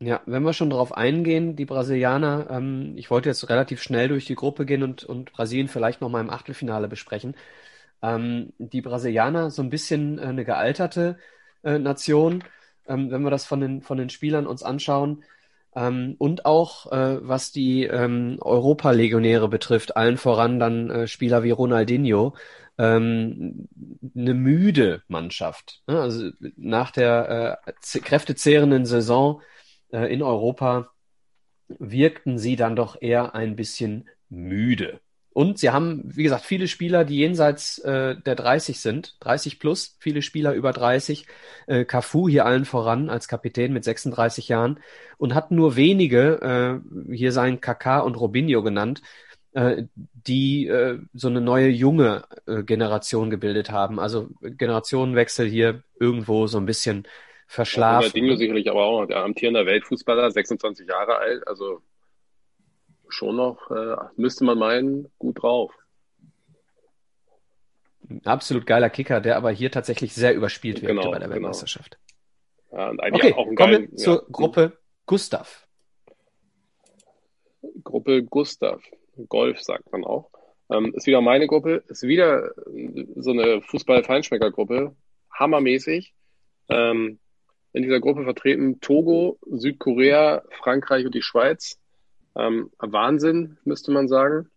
[0.00, 4.24] ja, wenn wir schon drauf eingehen, die Brasilianer, ähm, ich wollte jetzt relativ schnell durch
[4.24, 7.36] die Gruppe gehen und, und Brasilien vielleicht noch mal im Achtelfinale besprechen.
[8.02, 11.18] Ähm, die Brasilianer, so ein bisschen äh, eine gealterte
[11.62, 12.44] äh, Nation,
[12.88, 15.22] ähm, wenn wir das von den, von den Spielern uns anschauen.
[15.76, 21.50] Ähm, und auch äh, was die ähm, Europa-Legionäre betrifft, allen voran dann äh, Spieler wie
[21.50, 22.34] Ronaldinho,
[22.78, 23.68] ähm,
[24.16, 25.82] eine müde Mannschaft.
[25.86, 26.00] Ne?
[26.00, 29.42] Also nach der äh, kräftezehrenden Saison
[29.92, 30.90] äh, in Europa
[31.68, 35.00] wirkten sie dann doch eher ein bisschen müde.
[35.32, 39.96] Und sie haben, wie gesagt, viele Spieler, die jenseits äh, der 30 sind, 30 plus,
[40.00, 41.26] viele Spieler über 30.
[41.68, 44.80] Äh, Cafu hier allen voran als Kapitän mit 36 Jahren
[45.18, 49.02] und hatten nur wenige, äh, hier seien Kaká und Robinho genannt,
[49.52, 54.00] äh, die äh, so eine neue junge äh, Generation gebildet haben.
[54.00, 57.06] Also Generationenwechsel hier irgendwo so ein bisschen
[57.50, 58.06] verschlafen.
[58.06, 61.80] Ja, Dinge sicherlich aber auch der amtierende Weltfußballer, 26 Jahre alt, also
[63.08, 65.74] schon noch, äh, müsste man meinen, gut drauf.
[68.24, 71.34] Absolut geiler Kicker, der aber hier tatsächlich sehr überspielt wird genau, bei der genau.
[71.34, 71.98] Weltmeisterschaft.
[72.70, 72.82] Genau.
[72.82, 74.28] Ja, und okay, auch einen kommen geilen, wir zur ja.
[74.30, 75.66] Gruppe Gustav.
[77.82, 78.80] Gruppe Gustav.
[79.28, 80.30] Golf sagt man auch.
[80.70, 82.52] Ähm, ist wieder meine Gruppe, ist wieder
[83.16, 84.94] so eine Fußball-Feinschmecker-Gruppe.
[85.32, 86.14] Hammermäßig.
[86.68, 87.18] Ähm,
[87.72, 91.78] in dieser Gruppe vertreten Togo, Südkorea, Frankreich und die Schweiz.
[92.36, 94.50] Ähm, Wahnsinn, müsste man sagen.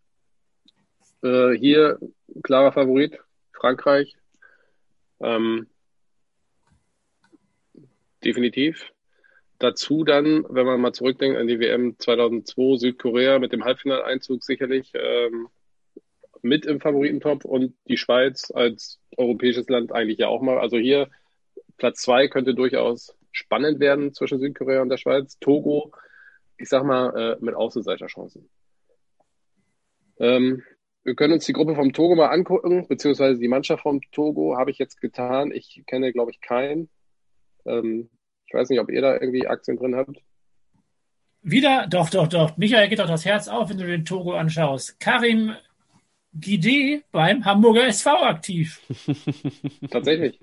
[1.22, 1.99] Äh, hier
[2.44, 3.19] klarer Favorit,
[3.52, 4.15] Frankreich.
[5.19, 5.68] Ähm,
[8.23, 8.91] definitiv.
[9.60, 14.91] Dazu dann, wenn man mal zurückdenkt an die WM 2002, Südkorea mit dem Halbfinaleinzug sicherlich
[14.95, 15.48] ähm,
[16.41, 20.60] mit im Favoritentop und die Schweiz als europäisches Land eigentlich ja auch mal.
[20.60, 21.10] Also hier
[21.78, 25.38] Platz zwei könnte durchaus spannend werden zwischen Südkorea und der Schweiz.
[25.40, 25.91] Togo
[26.58, 28.50] ich sag mal, äh, mit Außenseiterchancen.
[30.20, 30.64] Ähm,
[31.04, 34.72] wir können uns die Gruppe vom Togo mal angucken, beziehungsweise die Mannschaft vom Togo habe
[34.72, 35.52] ich jetzt getan.
[35.52, 36.90] Ich kenne, glaube ich, keinen.
[37.66, 38.10] Ähm,
[38.48, 40.22] ich weiß nicht, ob ihr da irgendwie Aktien drin habt.
[41.41, 42.56] Wieder, doch, doch, doch.
[42.56, 44.98] Michael geht doch das Herz auf, wenn du den Togo anschaust.
[45.00, 45.54] Karim
[46.34, 48.82] Gide beim Hamburger SV aktiv.
[49.91, 50.40] Tatsächlich.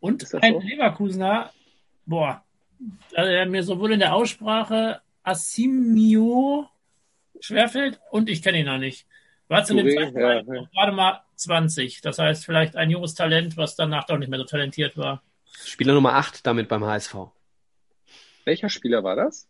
[0.00, 0.60] Und ein so?
[0.60, 1.52] Leverkusener,
[2.04, 2.44] boah,
[3.14, 6.68] also er mir sowohl in der Aussprache Assimio
[7.40, 9.06] schwerfällt und ich kenne ihn noch nicht.
[9.48, 10.68] War zu dem Zeitpunkt ja, ja.
[10.72, 12.00] gerade mal 20.
[12.00, 15.22] Das heißt, vielleicht ein junges Talent, was danach doch nicht mehr so talentiert war.
[15.64, 17.14] Spieler Nummer 8 damit beim HSV.
[18.44, 19.48] Welcher Spieler war das?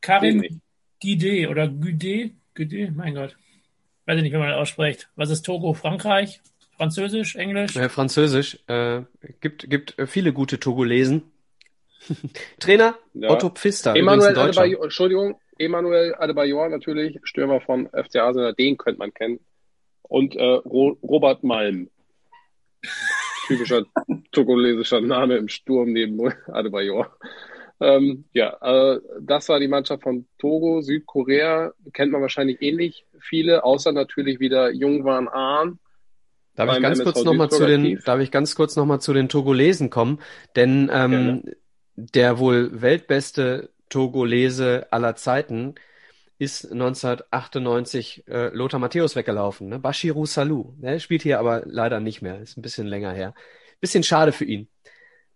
[0.00, 0.60] Karim
[1.02, 2.32] Guide oder Guide?
[2.54, 2.92] Guide?
[2.92, 3.36] Mein Gott.
[4.06, 5.10] Weiß ich nicht, wie man das ausspricht.
[5.16, 5.74] Was ist Togo?
[5.74, 6.40] Frankreich?
[6.78, 7.76] Französisch, Englisch?
[7.76, 8.58] Äh, Französisch.
[8.68, 9.02] Äh,
[9.40, 11.22] gibt, gibt viele gute Togolesen.
[12.60, 13.30] Trainer ja.
[13.30, 13.96] Otto Pfister.
[13.96, 19.40] Emanuel Adebayor, Entschuldigung, Emanuel Adebayor natürlich, Stürmer von FC Arsenal, den könnte man kennen.
[20.02, 21.90] Und äh, Ro Robert Malm.
[23.48, 23.82] Typischer
[24.30, 27.16] togolesischer Name im Sturm neben Adebayor.
[27.80, 30.80] Ähm, ja, äh, das war die Mannschaft von Togo.
[30.80, 35.78] Südkorea kennt man wahrscheinlich ähnlich viele, außer natürlich wieder Jungwan Ahn,
[36.58, 39.28] Darf ich ganz kurz nochmal zu den, darf ich ganz kurz noch mal zu den
[39.28, 40.18] Togolesen kommen?
[40.56, 41.44] Denn ähm,
[41.94, 45.76] der wohl weltbeste Togolese aller Zeiten
[46.36, 49.68] ist 1998 äh, Lothar Matthäus weggelaufen.
[49.68, 49.78] Ne?
[49.78, 50.74] Bashiru Salou.
[50.78, 52.40] Der spielt hier aber leider nicht mehr.
[52.40, 53.34] Ist ein bisschen länger her.
[53.80, 54.66] Bisschen schade für ihn.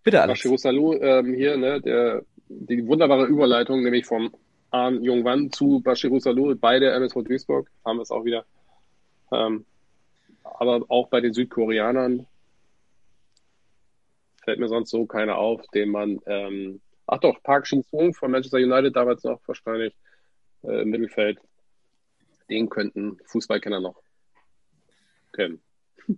[0.03, 0.41] Bitte, Alex.
[0.41, 4.35] Bashiru Salou ähm, hier, ne, der, die wunderbare Überleitung, nämlich vom
[4.73, 8.45] Arn Jungwan zu Bashiru Salou, beide MSV Duisburg, haben wir es auch wieder.
[9.33, 9.65] Ähm,
[10.45, 12.27] aber auch bei den Südkoreanern
[14.45, 18.59] fällt mir sonst so keiner auf, den man, ähm, ach doch, Park Shin-sung von Manchester
[18.59, 19.95] United damals noch wahrscheinlich
[20.65, 21.39] äh, im Mittelfeld,
[22.51, 24.03] den könnten Fußballkenner noch
[25.33, 25.61] kennen.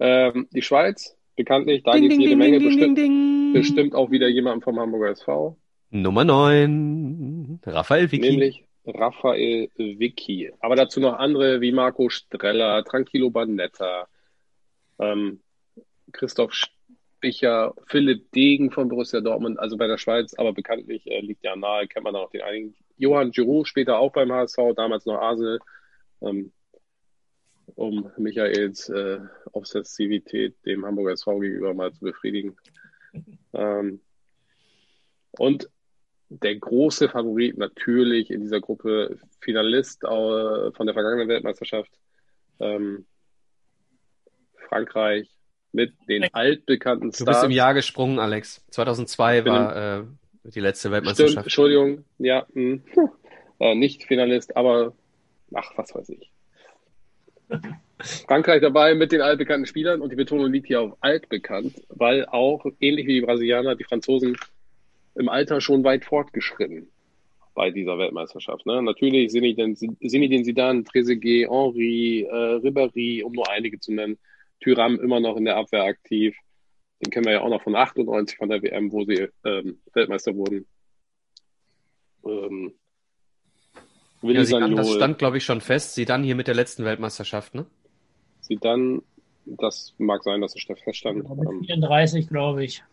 [0.00, 4.10] ähm, die Schweiz, bekanntlich, da gibt es jede ding, Menge, ding, bestimmt, ding, bestimmt auch
[4.10, 5.56] wieder jemanden vom Hamburger SV.
[5.90, 8.30] Nummer 9, Raphael Vicky.
[8.30, 10.52] Nämlich Raphael Vicky.
[10.60, 14.08] Aber dazu noch andere wie Marco Streller, Tranquilo Banetta,
[14.98, 15.40] ähm,
[16.12, 21.44] Christoph Spicher, Philipp Degen von Borussia Dortmund, also bei der Schweiz, aber bekanntlich äh, liegt
[21.44, 22.74] ja nahe, kennt man da noch den einigen.
[22.96, 25.58] Johann Giroud, später auch beim HSV, damals noch Arsenal,
[26.22, 26.52] ähm,
[27.74, 29.20] um Michaels äh,
[29.52, 32.56] Obsessivität dem Hamburger SV gegenüber mal zu befriedigen.
[33.52, 34.00] Ähm,
[35.32, 35.68] und
[36.30, 40.06] der große Favorit natürlich in dieser Gruppe, Finalist äh,
[40.72, 41.90] von der vergangenen Weltmeisterschaft,
[42.60, 43.06] ähm,
[44.68, 45.28] Frankreich
[45.72, 47.18] mit den altbekannten Stars.
[47.18, 48.64] Du bist im Jahr gesprungen, Alex.
[48.70, 50.04] 2002 war äh,
[50.44, 51.32] die letzte Weltmeisterschaft.
[51.32, 52.80] Stimmt, Entschuldigung, ja, mh.
[53.60, 54.94] äh, nicht Finalist, aber
[55.54, 56.30] ach, was weiß ich.
[58.26, 62.64] Frankreich dabei mit den altbekannten Spielern und die Betonung liegt hier auf altbekannt, weil auch
[62.80, 64.36] ähnlich wie die Brasilianer, die Franzosen
[65.18, 66.88] im Alter schon weit fortgeschritten
[67.54, 68.64] bei dieser Weltmeisterschaft.
[68.66, 68.80] Ne?
[68.82, 69.74] Natürlich Zinedine
[70.44, 74.16] Zidane, Trezeguet, Henri, äh, Ribéry, um nur einige zu nennen.
[74.60, 76.36] Tyram immer noch in der Abwehr aktiv.
[77.00, 80.34] Den kennen wir ja auch noch von 98 von der WM, wo sie ähm, Weltmeister
[80.36, 80.66] wurden.
[82.24, 82.72] Ähm,
[84.22, 85.94] ja, Zidane, das stand, glaube ich, schon fest.
[85.94, 87.66] Sie dann hier mit der letzten Weltmeisterschaft, ne?
[88.40, 89.02] Sie dann,
[89.46, 91.24] das mag sein, dass es feststand.
[91.24, 92.84] Ja, mit 34, glaube ich.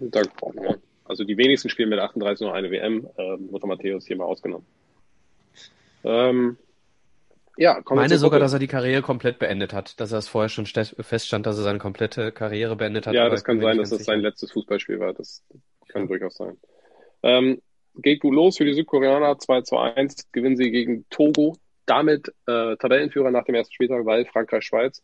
[0.00, 0.30] Danke.
[0.62, 0.76] Ja.
[1.10, 3.04] Also die wenigsten spielen mit 38 noch eine WM.
[3.16, 4.64] Äh, Mutter Matthäus hier mal ausgenommen.
[6.04, 6.56] Ähm,
[7.56, 10.48] ja, ich meine sogar, dass er die Karriere komplett beendet hat, dass er es vorher
[10.48, 13.14] schon feststand, dass er seine komplette Karriere beendet hat.
[13.14, 15.12] Ja, das kann sein, dass das sein letztes Fußballspiel war.
[15.12, 15.42] Das
[15.88, 16.08] kann ja.
[16.08, 16.56] durchaus sein.
[17.24, 17.60] Ähm,
[17.96, 19.36] geht gut los für die Südkoreaner.
[19.36, 21.56] 2 zu 1 gewinnen sie gegen Togo.
[21.86, 25.02] Damit äh, Tabellenführer nach dem ersten Spieltag, weil Frankreich-Schweiz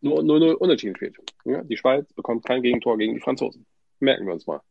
[0.00, 1.18] nur 0-0 unentschieden spielt.
[1.44, 3.66] Ja, die Schweiz bekommt kein Gegentor gegen die Franzosen.
[4.00, 4.62] Merken wir uns mal.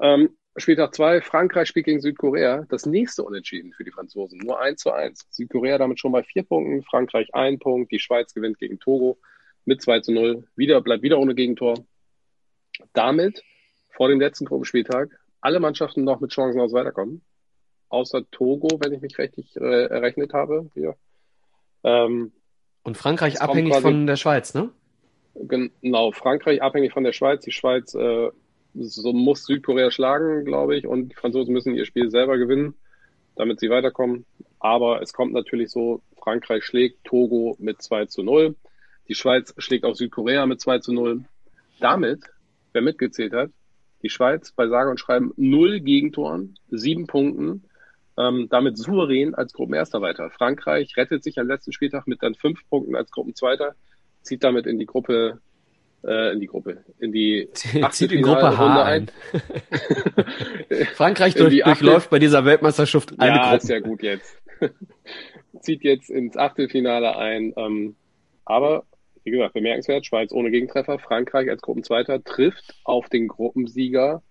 [0.00, 2.64] Ähm, Spieltag 2, Frankreich spielt gegen Südkorea.
[2.70, 4.38] Das nächste Unentschieden für die Franzosen.
[4.38, 5.26] Nur 1 zu 1.
[5.30, 9.18] Südkorea damit schon bei vier Punkten, Frankreich ein Punkt, die Schweiz gewinnt gegen Togo
[9.66, 10.44] mit 2 zu 0.
[10.56, 11.74] Wieder, bleibt wieder ohne Gegentor.
[12.94, 13.42] Damit
[13.90, 15.10] vor dem letzten Gruppenspieltag
[15.40, 17.22] alle Mannschaften noch mit Chancen aus weiterkommen.
[17.88, 20.70] Außer Togo, wenn ich mich richtig äh, errechnet habe.
[20.74, 20.96] Hier.
[21.84, 22.32] Ähm,
[22.82, 24.70] Und Frankreich abhängig quasi, von der Schweiz, ne?
[25.34, 27.44] Genau, Frankreich abhängig von der Schweiz.
[27.44, 28.30] Die Schweiz äh,
[28.78, 32.74] so muss Südkorea schlagen, glaube ich, und die Franzosen müssen ihr Spiel selber gewinnen,
[33.34, 34.24] damit sie weiterkommen.
[34.58, 38.56] Aber es kommt natürlich so, Frankreich schlägt Togo mit 2 zu 0.
[39.08, 41.24] Die Schweiz schlägt auch Südkorea mit 2 zu 0.
[41.80, 42.24] Damit,
[42.72, 43.50] wer mitgezählt hat,
[44.02, 47.64] die Schweiz bei sage und schreiben null Gegentoren, sieben Punkten,
[48.18, 50.30] ähm, damit souverän als Gruppenerster weiter.
[50.30, 53.74] Frankreich rettet sich am letzten Spieltag mit dann fünf Punkten als Gruppenzweiter,
[54.22, 55.40] zieht damit in die Gruppe
[56.06, 57.48] äh, in die Gruppe, in die
[57.90, 59.10] zieht in Gruppe H ein.
[60.94, 63.56] Frankreich durch, die durchläuft bei dieser Weltmeisterschaft eine ja, Gruppe.
[63.56, 64.36] ist ja gut jetzt.
[65.60, 67.52] zieht jetzt ins Achtelfinale ein.
[67.56, 67.96] Ähm,
[68.44, 68.84] aber
[69.24, 74.22] wie gesagt, bemerkenswert, Schweiz ohne Gegentreffer, Frankreich als Gruppenzweiter trifft auf den Gruppensieger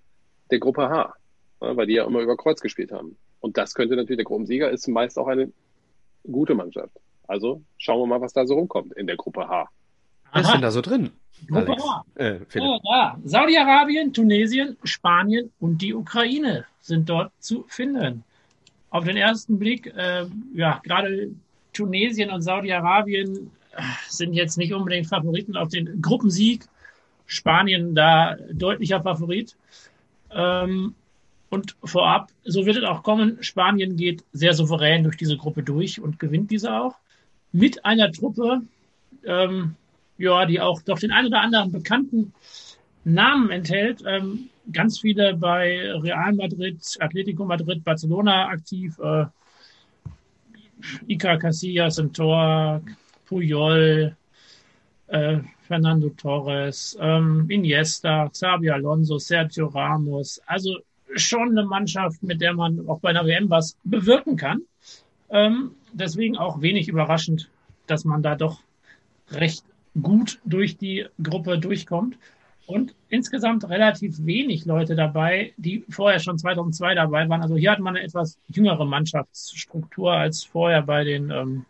[0.52, 1.14] der Gruppe H,
[1.60, 3.18] weil die ja immer über Kreuz gespielt haben.
[3.42, 5.52] Und das könnte natürlich, der Gruppensieger ist meist auch eine
[6.24, 6.98] gute Mannschaft.
[7.28, 9.70] Also schauen wir mal, was da so rumkommt in der Gruppe H.
[10.36, 11.12] Was ist denn da so drin?
[11.48, 11.76] Gruppe
[12.16, 13.18] Äh, oh, ja.
[13.24, 18.24] Saudi-Arabien, Tunesien, Spanien und die Ukraine sind dort zu finden.
[18.90, 21.32] Auf den ersten Blick, äh, ja, gerade
[21.74, 26.66] Tunesien und Saudi-Arabien äh, sind jetzt nicht unbedingt Favoriten auf den Gruppensieg.
[27.28, 29.56] Spanien da deutlicher Favorit.
[30.32, 30.96] Ähm,
[31.50, 36.02] und vorab, so wird es auch kommen, Spanien geht sehr souverän durch diese Gruppe durch
[36.02, 36.96] und gewinnt diese auch.
[37.52, 38.62] Mit einer Truppe,
[39.26, 39.76] ähm,
[40.18, 42.34] ja, die auch doch den ein oder anderen bekannten
[43.04, 44.04] Namen enthält.
[44.06, 48.98] Ähm, ganz viele bei Real Madrid, Atletico Madrid, Barcelona aktiv.
[49.00, 49.26] Äh,
[51.08, 52.82] Iker Casillas im Tor,
[53.26, 54.16] Puyol,
[55.08, 60.42] äh, Fernando Torres, ähm, Iniesta, Xabi Alonso, Sergio Ramos.
[60.46, 60.78] Also
[61.16, 64.62] schon eine Mannschaft, mit der man auch bei einer WM was bewirken kann.
[65.30, 67.50] Ähm, deswegen auch wenig überraschend,
[67.88, 68.60] dass man da doch
[69.32, 69.64] recht
[70.02, 72.18] gut durch die Gruppe durchkommt.
[72.68, 77.44] Und insgesamt relativ wenig Leute dabei, die vorher schon 2002 dabei waren.
[77.44, 81.66] Also hier hat man eine etwas jüngere Mannschaftsstruktur als vorher bei den ähm,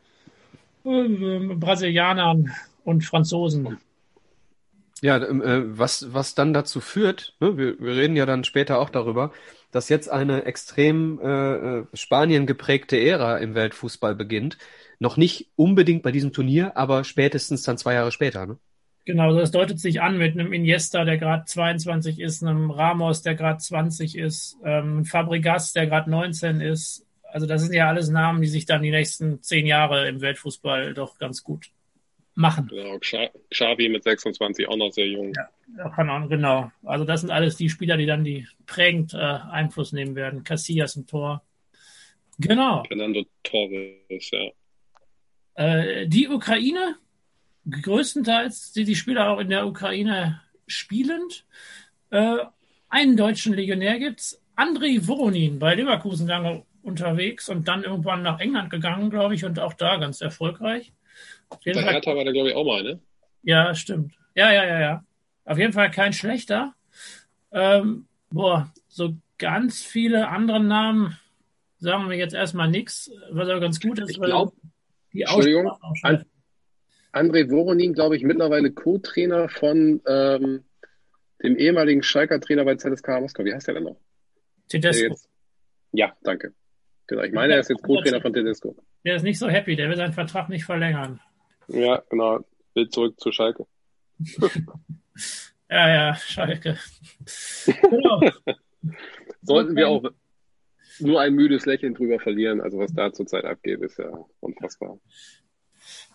[0.86, 2.52] äh, Brasilianern
[2.86, 3.78] und Franzosen.
[5.02, 8.80] Ja, ähm, äh, was, was dann dazu führt, ne, wir, wir reden ja dann später
[8.80, 9.34] auch darüber,
[9.72, 14.58] dass jetzt eine extrem äh, äh Spanien geprägte Ära im Weltfußball beginnt,
[15.00, 18.46] noch nicht unbedingt bei diesem Turnier, aber spätestens dann zwei Jahre später.
[18.46, 18.58] Ne?
[19.06, 23.36] Genau, das deutet sich an mit einem Iniesta, der gerade 22 ist, einem Ramos, der
[23.36, 27.06] gerade 20 ist, ähm, Fabregas, der gerade 19 ist.
[27.24, 30.96] Also das sind ja alles Namen, die sich dann die nächsten zehn Jahre im Weltfußball
[30.96, 31.70] doch ganz gut
[32.34, 32.68] machen.
[32.68, 35.34] Genau, Xavi mit 26 auch noch sehr jung.
[35.78, 36.72] Ja, kann auch, genau.
[36.84, 40.44] Also das sind alles die Spieler, die dann die prägend äh, Einfluss nehmen werden.
[40.44, 41.44] Casillas im Tor.
[42.40, 42.84] Genau.
[42.86, 44.50] Fernando Torres, ja.
[45.56, 46.95] Äh, die Ukraine,
[47.69, 51.45] größtenteils sind die Spieler auch in der Ukraine spielend.
[52.11, 52.38] Äh,
[52.90, 58.69] einen deutschen Legionär gibt's, Andrei Voronin bei Leverkusen lange unterwegs und dann irgendwann nach England
[58.69, 60.94] gegangen, glaube ich, und auch da ganz erfolgreich.
[61.49, 62.99] Bei Hertha war der, glaube ich, auch mal, ne?
[63.44, 64.14] Ja, stimmt.
[64.36, 65.03] Ja, ja, ja, ja.
[65.45, 66.73] Auf jeden Fall kein schlechter.
[67.52, 71.18] Ähm, boah, so ganz viele andere Namen
[71.80, 74.11] sagen wir jetzt erstmal nichts, was aber ganz gut ist.
[74.11, 74.53] Ich glaube,
[75.22, 75.72] Entschuldigung,
[76.04, 76.26] An
[77.14, 80.66] André Voronin, glaube ich, mittlerweile Co-Trainer von ähm,
[81.42, 83.46] dem ehemaligen Schalker Trainer bei ZSK Moskau.
[83.46, 83.98] Wie heißt der denn noch?
[84.68, 85.16] Tedesco.
[85.94, 86.54] Ja, danke.
[87.08, 88.76] Genau, ich meine, er ist jetzt Co-Trainer von Tedesco.
[89.06, 91.22] Der ist nicht so happy, der will seinen Vertrag nicht verlängern.
[91.68, 92.40] Ja, genau.
[92.74, 93.66] Will zurück zu Schalke.
[95.70, 96.78] ja, ja, Schalke.
[97.66, 98.22] genau.
[99.42, 100.04] Sollten wir auch
[101.00, 102.62] nur ein müdes Lächeln drüber verlieren.
[102.62, 104.10] Also was da zurzeit abgeht, ist ja
[104.40, 105.00] unfassbar.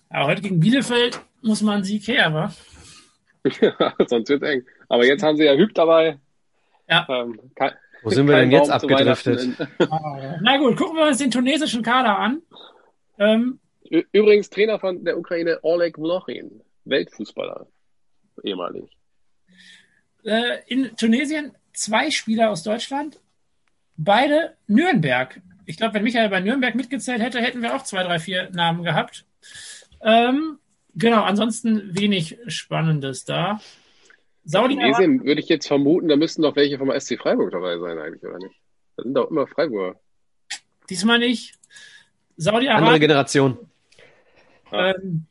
[0.09, 2.52] Aber heute gegen Bielefeld muss man einen Sieg her, wa?
[3.61, 4.66] ja, sonst wird's eng.
[4.89, 6.19] Aber jetzt haben sie ja Hüb dabei.
[6.89, 7.07] Ja.
[7.09, 9.57] Ähm, kann, Wo sind wir denn jetzt abgedriftet?
[10.40, 12.43] Na gut, gucken wir uns den tunesischen Kader an.
[13.19, 13.61] Ähm,
[14.12, 17.66] Übrigens Trainer von der Ukraine Oleg Vlochin, Weltfußballer,
[18.44, 18.97] ehemalig.
[20.23, 23.20] Äh, in Tunesien zwei Spieler aus Deutschland,
[24.05, 25.40] beide Nürnberg.
[25.66, 28.82] Ich glaube, wenn Michael bei Nürnberg mitgezählt hätte, hätten wir auch zwei, drei, vier Namen
[28.82, 29.27] gehabt.
[30.02, 30.59] Ähm,
[30.94, 33.60] genau, ansonsten wenig Spannendes da.
[34.44, 37.98] Saudi Tunesien würde ich jetzt vermuten, da müssten doch welche vom SC Freiburg dabei sein,
[37.98, 38.55] eigentlich, oder nicht?
[38.97, 40.01] Das sind doch immer Freiburger.
[40.89, 41.55] Diesmal nicht.
[42.36, 42.85] Saudi-Arabien.
[42.85, 43.59] Andere Generation.
[44.72, 45.27] Ähm,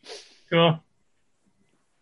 [0.52, 0.84] ja.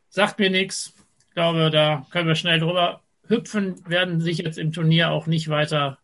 [0.10, 0.94] Sagt mir nichts.
[1.30, 5.50] Ich glaube, da können wir schnell drüber hüpfen, werden sich jetzt im Turnier auch nicht
[5.50, 5.98] weiter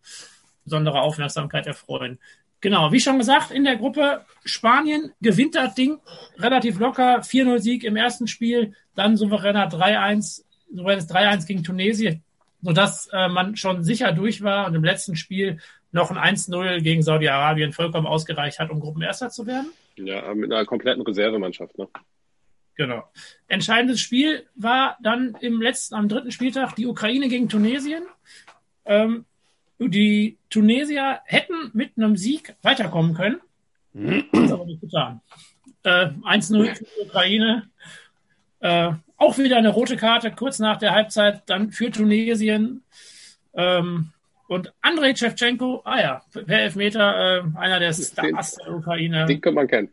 [0.63, 2.19] besondere Aufmerksamkeit erfreuen.
[2.61, 5.99] Genau, wie schon gesagt, in der Gruppe Spanien gewinnt das Ding
[6.37, 7.19] relativ locker.
[7.19, 12.23] 4-0 Sieg im ersten Spiel, dann souveräner 3-1, souveränes 3-1 gegen Tunesien,
[12.61, 15.59] sodass äh, man schon sicher durch war und im letzten Spiel
[15.91, 19.71] noch ein 1-0 gegen Saudi-Arabien vollkommen ausgereicht hat, um Gruppenerster zu werden.
[19.97, 21.89] Ja, mit einer kompletten Reservemannschaft, ne?
[22.75, 23.03] Genau.
[23.47, 28.03] Entscheidendes Spiel war dann im letzten, am dritten Spieltag die Ukraine gegen Tunesien.
[28.85, 29.25] Ähm,
[29.79, 33.41] die Tunesier hätten mit einem Sieg weiterkommen können.
[33.93, 35.21] Das aber nicht getan.
[35.83, 37.69] Äh, 1-0 für die Ukraine.
[38.59, 42.83] Äh, auch wieder eine rote Karte kurz nach der Halbzeit dann für Tunesien.
[43.53, 44.11] Ähm,
[44.47, 49.25] und Andrei Shevchenko, ah ja, per Elfmeter, äh, einer der Stars der Ukraine.
[49.25, 49.89] Den kann man kennen.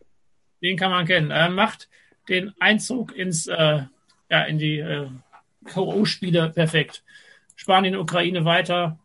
[0.62, 1.30] Den kann man kennen.
[1.30, 1.88] Er macht
[2.28, 3.82] den Einzug ins, äh,
[4.30, 5.08] ja, in die äh,
[5.64, 7.02] K.O.-Spiele perfekt.
[7.56, 8.98] Spanien, Ukraine weiter.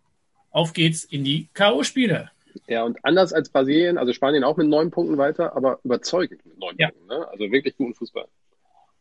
[0.56, 2.30] Auf geht's in die K.O.-Spiele.
[2.66, 6.58] Ja, und anders als Brasilien, also Spanien auch mit neun Punkten weiter, aber überzeugend mit
[6.58, 6.88] neun ja.
[6.88, 7.08] Punkten.
[7.10, 7.28] Ne?
[7.28, 8.26] Also wirklich guten Fußball.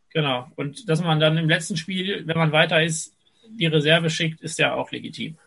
[0.09, 0.47] Genau.
[0.57, 3.13] Und dass man dann im letzten Spiel, wenn man weiter ist,
[3.47, 5.37] die Reserve schickt, ist ja auch legitim.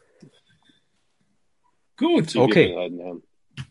[1.98, 2.34] Gut.
[2.34, 2.90] Okay.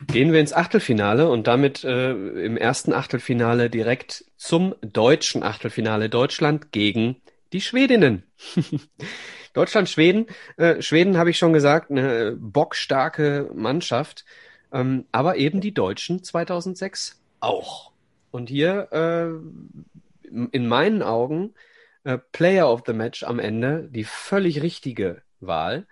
[0.06, 6.08] Gehen wir ins Achtelfinale und damit äh, im ersten Achtelfinale direkt zum deutschen Achtelfinale.
[6.08, 7.16] Deutschland gegen
[7.52, 8.22] die Schwedinnen.
[9.58, 10.28] Deutschland, Schweden.
[10.58, 14.24] Äh, Schweden habe ich schon gesagt, eine bockstarke Mannschaft.
[14.72, 17.92] Ähm, aber eben die Deutschen 2006 auch.
[18.30, 21.56] Und hier äh, in meinen Augen
[22.04, 25.88] äh, Player of the Match am Ende die völlig richtige Wahl.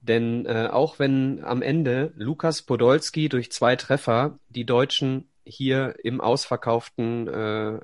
[0.00, 6.20] Denn äh, auch wenn am Ende Lukas Podolski durch zwei Treffer die Deutschen hier im
[6.20, 7.80] ausverkauften, äh,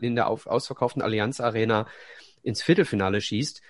[0.00, 1.86] in der auf, ausverkauften Allianz Arena
[2.42, 3.60] ins Viertelfinale schießt,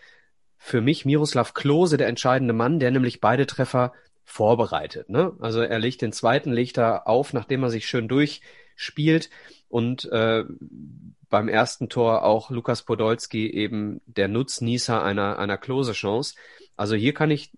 [0.58, 3.92] für mich Miroslav Klose der entscheidende Mann, der nämlich beide Treffer
[4.24, 5.08] vorbereitet.
[5.08, 5.32] Ne?
[5.40, 9.30] Also er legt den zweiten, legt er auf, nachdem er sich schön durchspielt
[9.68, 10.44] und äh,
[11.28, 16.34] beim ersten Tor auch Lukas Podolski eben der Nutznießer einer, einer Klose-Chance.
[16.76, 17.52] Also hier kann ich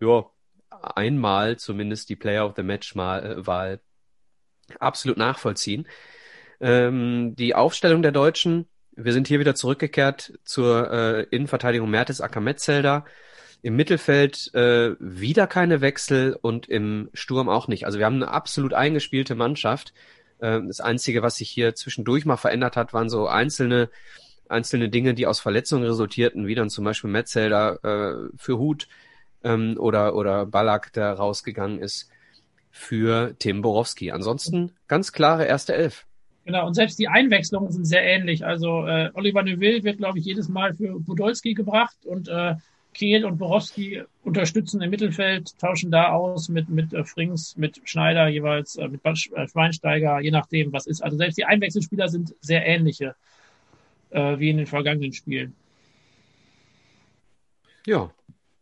[0.00, 0.26] ja,
[0.70, 3.78] einmal zumindest die Player of the Match mal, äh,
[4.78, 5.86] absolut nachvollziehen.
[6.60, 8.66] Ähm, die Aufstellung der Deutschen,
[8.96, 13.04] wir sind hier wieder zurückgekehrt zur äh, Innenverteidigung Mertes Akametzelder.
[13.62, 17.86] Im Mittelfeld äh, wieder keine Wechsel und im Sturm auch nicht.
[17.86, 19.92] Also wir haben eine absolut eingespielte Mannschaft.
[20.38, 23.90] Äh, das Einzige, was sich hier zwischendurch mal verändert hat, waren so einzelne
[24.48, 28.88] einzelne Dinge, die aus Verletzungen resultierten, wie dann zum Beispiel Metzelder äh, für Hut
[29.42, 32.08] ähm, oder, oder Ballack, der rausgegangen ist.
[32.70, 34.12] für Tim Borowski.
[34.12, 36.06] Ansonsten ganz klare erste Elf.
[36.46, 38.46] Genau, und selbst die Einwechslungen sind sehr ähnlich.
[38.46, 42.54] Also äh, Oliver Neuville wird, glaube ich, jedes Mal für Podolski gebracht und äh,
[42.94, 48.28] Kehl und Borowski unterstützen im Mittelfeld, tauschen da aus mit, mit äh, Frings, mit Schneider
[48.28, 51.02] jeweils, äh, mit äh, Schweinsteiger, je nachdem, was ist.
[51.02, 53.16] Also selbst die Einwechselspieler sind sehr ähnliche
[54.10, 55.52] äh, wie in den vergangenen Spielen.
[57.86, 58.12] Ja.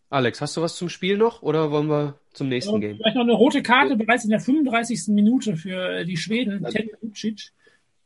[0.09, 2.97] Alex, hast du was zum Spiel noch oder wollen wir zum nächsten gehen?
[2.97, 5.09] Vielleicht noch eine rote Karte bereits in der 35.
[5.09, 7.53] Minute für äh, die Schweden, Ted Lucic.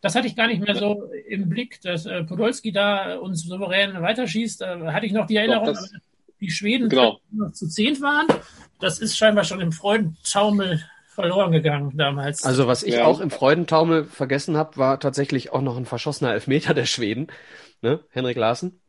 [0.00, 4.00] Das hatte ich gar nicht mehr so im Blick, dass äh, Podolski da uns souverän
[4.00, 4.60] weiterschießt.
[4.60, 5.92] Da hatte ich noch die Erinnerung, Doch, das,
[6.40, 7.18] die Schweden genau.
[7.32, 8.26] noch zu zehn waren.
[8.78, 12.44] Das ist scheinbar schon im Freudentaumel verloren gegangen damals.
[12.44, 13.04] Also was ich ja.
[13.04, 17.26] auch im Freudentaumel vergessen habe, war tatsächlich auch noch ein verschossener Elfmeter der Schweden.
[17.82, 18.00] Ne?
[18.10, 18.80] Henrik Larsen.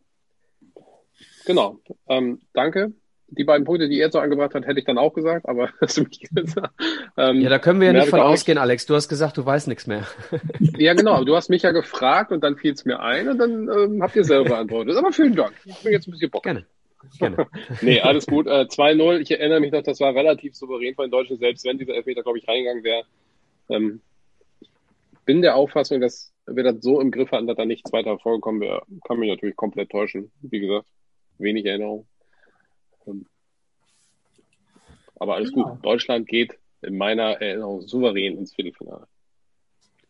[1.46, 1.80] Genau.
[2.08, 2.94] Ähm, danke.
[3.32, 5.98] Die beiden Punkte, die er so angebracht hat, hätte ich dann auch gesagt, aber hast
[5.98, 6.74] du mich gesagt.
[7.18, 8.86] Ähm, ja, da können wir ja nicht von ausgehen, Alex.
[8.86, 10.08] Du hast gesagt, du weißt nichts mehr.
[10.78, 11.14] ja, genau.
[11.14, 14.02] Aber du hast mich ja gefragt und dann fiel es mir ein und dann ähm,
[14.02, 14.98] habt ihr selber beantwortet.
[14.98, 15.54] Aber vielen Dank.
[15.66, 16.44] Ich bin jetzt ein bisschen Bock.
[16.44, 16.66] Gerne.
[17.18, 17.48] Gerne.
[17.82, 18.48] nee, alles gut.
[18.48, 19.20] Äh, 2-0.
[19.20, 22.24] Ich erinnere mich noch, das war relativ souverän von den Deutschen, selbst wenn dieser Elfmeter,
[22.24, 23.04] glaube ich, reingegangen wäre.
[23.70, 24.02] Ähm,
[25.26, 28.62] bin der Auffassung, dass wir das so im Griff hatten, dass da nichts weiter vorgekommen
[28.62, 28.82] wäre.
[29.08, 30.32] Kann mich natürlich komplett täuschen.
[30.42, 30.88] Wie gesagt,
[31.38, 32.08] wenig Erinnerung.
[33.08, 33.26] Ähm,
[35.20, 35.76] aber alles genau.
[35.76, 35.86] gut.
[35.86, 39.08] Deutschland geht in meiner Erinnerung souverän ins Viertelfinale.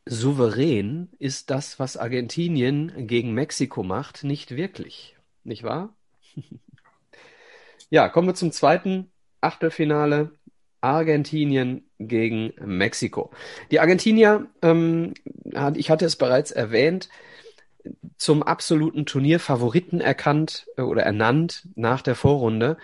[0.05, 5.17] Souverän ist das, was Argentinien gegen Mexiko macht, nicht wirklich.
[5.43, 5.95] Nicht wahr?
[7.91, 9.11] Ja, kommen wir zum zweiten
[9.41, 10.31] Achtelfinale.
[10.81, 13.31] Argentinien gegen Mexiko.
[13.71, 15.13] Die Argentinier, ähm,
[15.75, 17.09] ich hatte es bereits erwähnt,
[18.17, 22.77] zum absoluten Turnierfavoriten erkannt äh, oder ernannt nach der Vorrunde,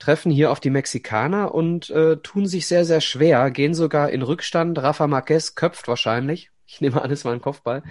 [0.00, 4.22] treffen hier auf die Mexikaner und äh, tun sich sehr, sehr schwer, gehen sogar in
[4.22, 4.82] Rückstand.
[4.82, 7.82] Rafa Marquez köpft wahrscheinlich ich nehme an, es war ein Kopfball.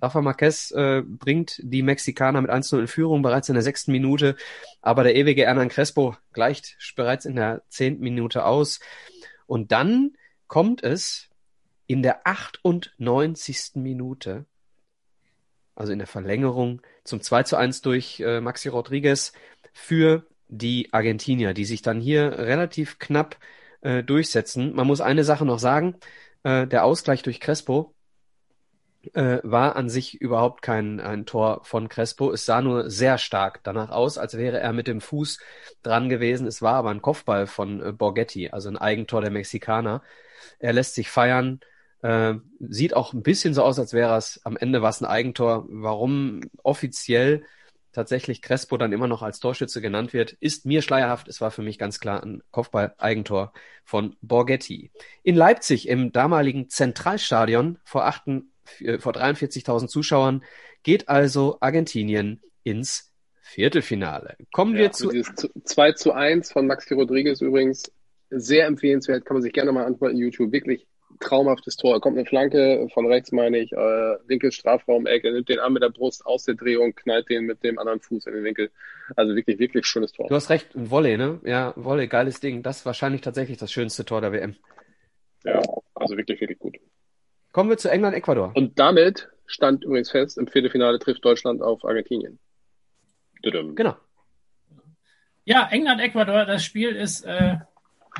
[0.00, 4.36] Rafa Marquez äh, bringt die Mexikaner mit 1-0 in Führung bereits in der sechsten Minute,
[4.80, 8.80] aber der ewige Hernan Crespo gleicht bereits in der zehnten Minute aus.
[9.46, 10.16] Und dann
[10.46, 11.28] kommt es
[11.86, 13.72] in der 98.
[13.74, 14.46] Minute,
[15.74, 19.34] also in der Verlängerung, zum 2 zu 1 durch äh, Maxi Rodriguez
[19.74, 23.38] für die Argentinier, die sich dann hier relativ knapp
[23.80, 24.74] äh, durchsetzen.
[24.74, 25.96] Man muss eine Sache noch sagen,
[26.44, 27.94] äh, der Ausgleich durch Crespo
[29.14, 32.30] äh, war an sich überhaupt kein ein Tor von Crespo.
[32.32, 35.40] Es sah nur sehr stark danach aus, als wäre er mit dem Fuß
[35.82, 36.46] dran gewesen.
[36.46, 40.02] Es war aber ein Kopfball von äh, Borghetti, also ein Eigentor der Mexikaner.
[40.58, 41.60] Er lässt sich feiern.
[42.02, 45.66] Äh, sieht auch ein bisschen so aus, als wäre es am Ende was ein Eigentor.
[45.68, 47.44] Warum offiziell
[47.92, 51.28] tatsächlich Crespo dann immer noch als Torschütze genannt wird, ist mir schleierhaft.
[51.28, 53.52] Es war für mich ganz klar ein Kopfball-Eigentor
[53.84, 54.90] von Borghetti.
[55.22, 60.42] In Leipzig im damaligen Zentralstadion vor achten äh, vor 43.000 Zuschauern
[60.82, 64.36] geht also Argentinien ins Viertelfinale.
[64.52, 65.10] Kommen wir ja, zu.
[65.10, 67.92] Dieses 2 zu 1 von Maxi Rodriguez übrigens
[68.30, 70.52] sehr empfehlenswert, kann man sich gerne mal antworten YouTube.
[70.52, 70.86] Wirklich
[71.22, 72.00] traumhaftes Tor.
[72.00, 73.76] Kommt eine Flanke von rechts, meine ich, äh,
[74.26, 77.62] Winkel Strafraum, Ecke, nimmt den Arm mit der Brust aus der Drehung, knallt den mit
[77.62, 78.70] dem anderen Fuß in den Winkel.
[79.16, 80.28] Also wirklich, wirklich schönes Tor.
[80.28, 81.40] Du hast recht, Volley, ne?
[81.44, 82.62] Ja, Volley, geiles Ding.
[82.62, 84.56] Das ist wahrscheinlich tatsächlich das schönste Tor der WM.
[85.44, 85.60] Ja,
[85.94, 86.76] also wirklich, wirklich gut.
[87.52, 88.52] Kommen wir zu England-Ecuador.
[88.54, 92.38] Und damit stand übrigens fest, im Viertelfinale trifft Deutschland auf Argentinien.
[93.42, 93.96] Genau.
[95.44, 97.56] Ja, England-Ecuador, das Spiel ist äh,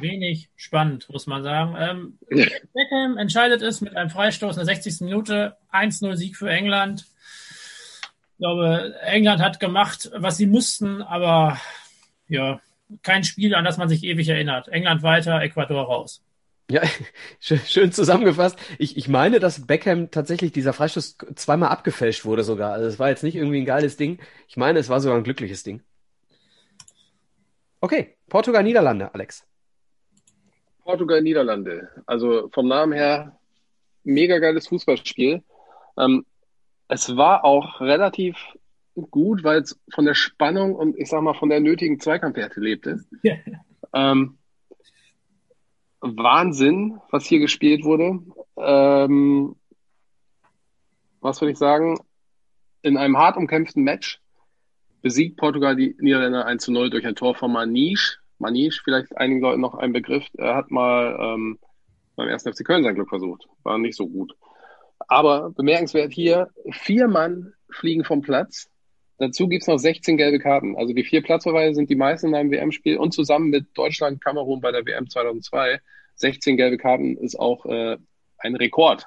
[0.01, 1.77] wenig spannend, muss man sagen.
[1.79, 5.01] Ähm, Beckham entscheidet es mit einem Freistoß in der 60.
[5.03, 5.57] Minute.
[5.73, 7.07] 1-0 Sieg für England.
[8.33, 11.59] Ich glaube, England hat gemacht, was sie mussten, aber
[12.29, 12.61] ja,
[13.03, 14.69] kein Spiel, an das man sich ewig erinnert.
[14.69, 16.23] England weiter, Ecuador raus.
[16.71, 16.83] Ja,
[17.41, 18.59] schön zusammengefasst.
[18.79, 22.73] Ich, ich meine, dass Beckham tatsächlich dieser Freistoß zweimal abgefälscht wurde sogar.
[22.73, 24.19] Also es war jetzt nicht irgendwie ein geiles Ding.
[24.49, 25.83] Ich meine, es war sogar ein glückliches Ding.
[27.81, 29.45] Okay, Portugal, Niederlande, Alex.
[30.85, 31.89] Portugal, Niederlande.
[32.07, 33.39] Also vom Namen her
[34.05, 35.43] mega geiles Fußballspiel.
[35.97, 36.27] Ähm,
[36.89, 38.37] es war auch relativ
[38.95, 43.05] gut, weil es von der Spannung und ich sag mal von der nötigen Zweikampfwerte lebte.
[43.23, 43.35] Ja.
[43.95, 44.39] Ähm,
[46.01, 48.21] Wahnsinn, was hier gespielt wurde.
[48.57, 49.57] Ähm,
[51.21, 51.99] was würde ich sagen?
[52.83, 54.21] In einem hart umkämpften Match
[55.03, 58.19] besiegt Portugal die Niederländer 1 zu 0 durch ein Tor von Maniche.
[58.43, 60.27] Maniche, vielleicht einigen Leuten noch ein Begriff.
[60.37, 61.59] Er hat mal ähm,
[62.17, 63.49] beim ersten FC Köln sein Glück versucht.
[63.63, 64.35] War nicht so gut.
[65.09, 68.69] Aber bemerkenswert hier, vier Mann fliegen vom Platz.
[69.19, 70.77] Dazu gibt's noch 16 gelbe Karten.
[70.77, 74.61] Also die vier Platzverweise sind die meisten in einem WM-Spiel und zusammen mit Deutschland, Kamerun
[74.61, 75.81] bei der WM 2002
[76.17, 77.97] 16 gelbe Karten ist auch äh,
[78.39, 79.05] ein Rekord.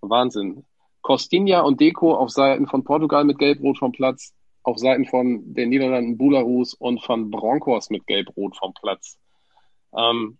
[0.00, 0.64] Wahnsinn.
[1.02, 4.34] Costinha und Deco auf Seiten von Portugal mit Gelb-Rot vom Platz,
[4.64, 9.18] auf Seiten von den Niederlanden Bularus und von Broncos mit Gelb-Rot vom Platz.
[9.96, 10.38] Ähm,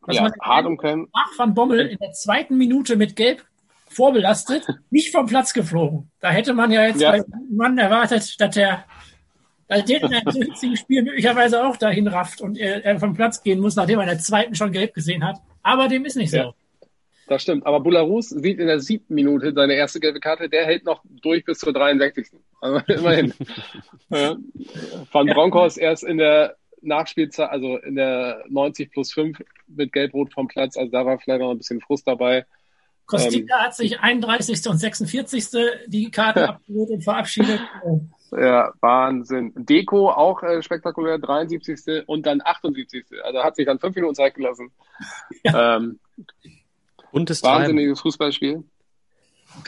[0.00, 1.10] Was ja, hart umkämpft.
[1.14, 3.44] Ach, Van Bommel in der zweiten Minute mit Gelb
[3.86, 6.10] vorbelastet, nicht vom Platz geflogen.
[6.20, 7.12] Da hätte man ja jetzt Ja.
[7.12, 8.84] bei Mann erwartet, dass der,
[9.68, 13.14] dass der in einem so hitzigen Spiel möglicherweise auch dahin rafft und er, er vom
[13.14, 15.36] Platz gehen muss, nachdem er in der zweiten schon Gelb gesehen hat.
[15.62, 16.36] Aber dem ist nicht so.
[16.38, 16.54] Ja.
[17.26, 17.64] Das stimmt.
[17.66, 20.48] Aber Bularus sieht in der siebten Minute seine erste gelbe Karte.
[20.50, 22.26] Der hält noch durch bis zur 63.
[22.64, 23.34] Also immerhin.
[24.08, 24.36] ja.
[25.12, 30.48] Van Bronckhorst erst in der Nachspielzeit, also in der 90 plus 5 mit Gelb-Rot vom
[30.48, 30.78] Platz.
[30.78, 32.46] Also da war vielleicht noch ein bisschen Frust dabei.
[33.04, 34.66] Costinha hat sich 31.
[34.66, 35.46] und 46.
[35.88, 37.60] die Karte abgeholt und verabschiedet.
[38.30, 39.52] Ja, Wahnsinn.
[39.54, 42.08] Deko auch äh, spektakulär, 73.
[42.08, 43.04] und dann 78.
[43.22, 44.72] Also hat sich dann fünf Minuten Zeit gelassen.
[45.44, 46.00] Ähm,
[47.12, 47.64] Buntes Treiben.
[47.64, 48.64] Wahnsinniges Fußballspiel.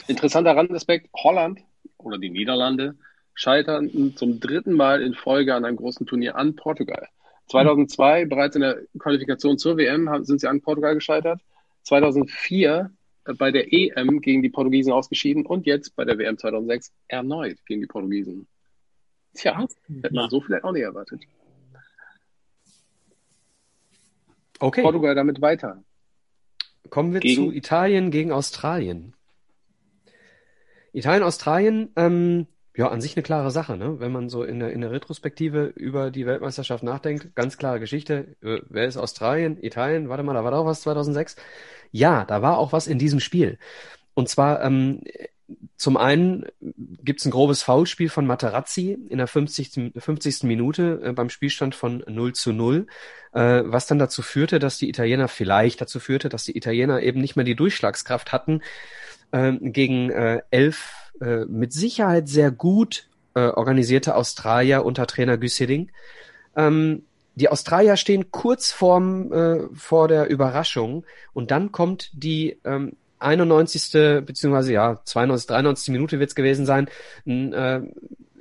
[0.07, 1.61] Interessanter Randaspekt, Holland
[1.97, 2.95] oder die Niederlande
[3.33, 7.07] scheitern zum dritten Mal in Folge an einem großen Turnier an Portugal.
[7.47, 11.39] 2002, bereits in der Qualifikation zur WM, sind sie an Portugal gescheitert.
[11.83, 12.91] 2004
[13.25, 17.57] äh, bei der EM gegen die Portugiesen ausgeschieden und jetzt bei der WM 2006 erneut
[17.65, 18.47] gegen die Portugiesen.
[19.33, 19.65] Tja,
[20.01, 21.21] hätte man so vielleicht auch nicht erwartet.
[24.59, 25.83] Okay, Portugal damit weiter.
[26.89, 29.13] kommen wir Gegen- zu Italien gegen Australien.
[30.93, 32.47] Italien, Australien, ähm,
[32.77, 33.99] ja, an sich eine klare Sache, ne?
[33.99, 38.35] Wenn man so in der, in der Retrospektive über die Weltmeisterschaft nachdenkt, ganz klare Geschichte.
[38.43, 39.57] Äh, wer ist Australien?
[39.61, 40.09] Italien?
[40.09, 41.37] Warte mal, da war doch was 2006.
[41.91, 43.57] Ja, da war auch was in diesem Spiel.
[44.13, 45.01] Und zwar, ähm,
[45.77, 49.93] zum einen gibt's ein grobes Foulspiel von Materazzi in der 50.
[49.97, 50.43] 50.
[50.43, 52.85] Minute äh, beim Spielstand von 0 zu 0,
[53.33, 57.21] äh, was dann dazu führte, dass die Italiener vielleicht dazu führte, dass die Italiener eben
[57.21, 58.61] nicht mehr die Durchschlagskraft hatten,
[59.31, 65.91] gegen äh, elf äh, mit Sicherheit sehr gut äh, organisierte Australier unter Trainer Güsseding.
[66.55, 67.03] Ähm,
[67.35, 73.91] die Australier stehen kurz vorm, äh, vor der Überraschung und dann kommt die ähm, 91.
[74.25, 75.89] beziehungsweise ja 92, 93.
[75.89, 76.87] Minute wird's gewesen sein.
[77.25, 77.81] Ein, äh,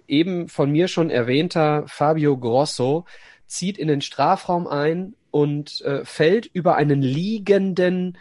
[0.09, 3.05] eben von mir schon erwähnter Fabio Grosso
[3.47, 8.19] zieht in den Strafraum ein und äh, fällt über einen liegenden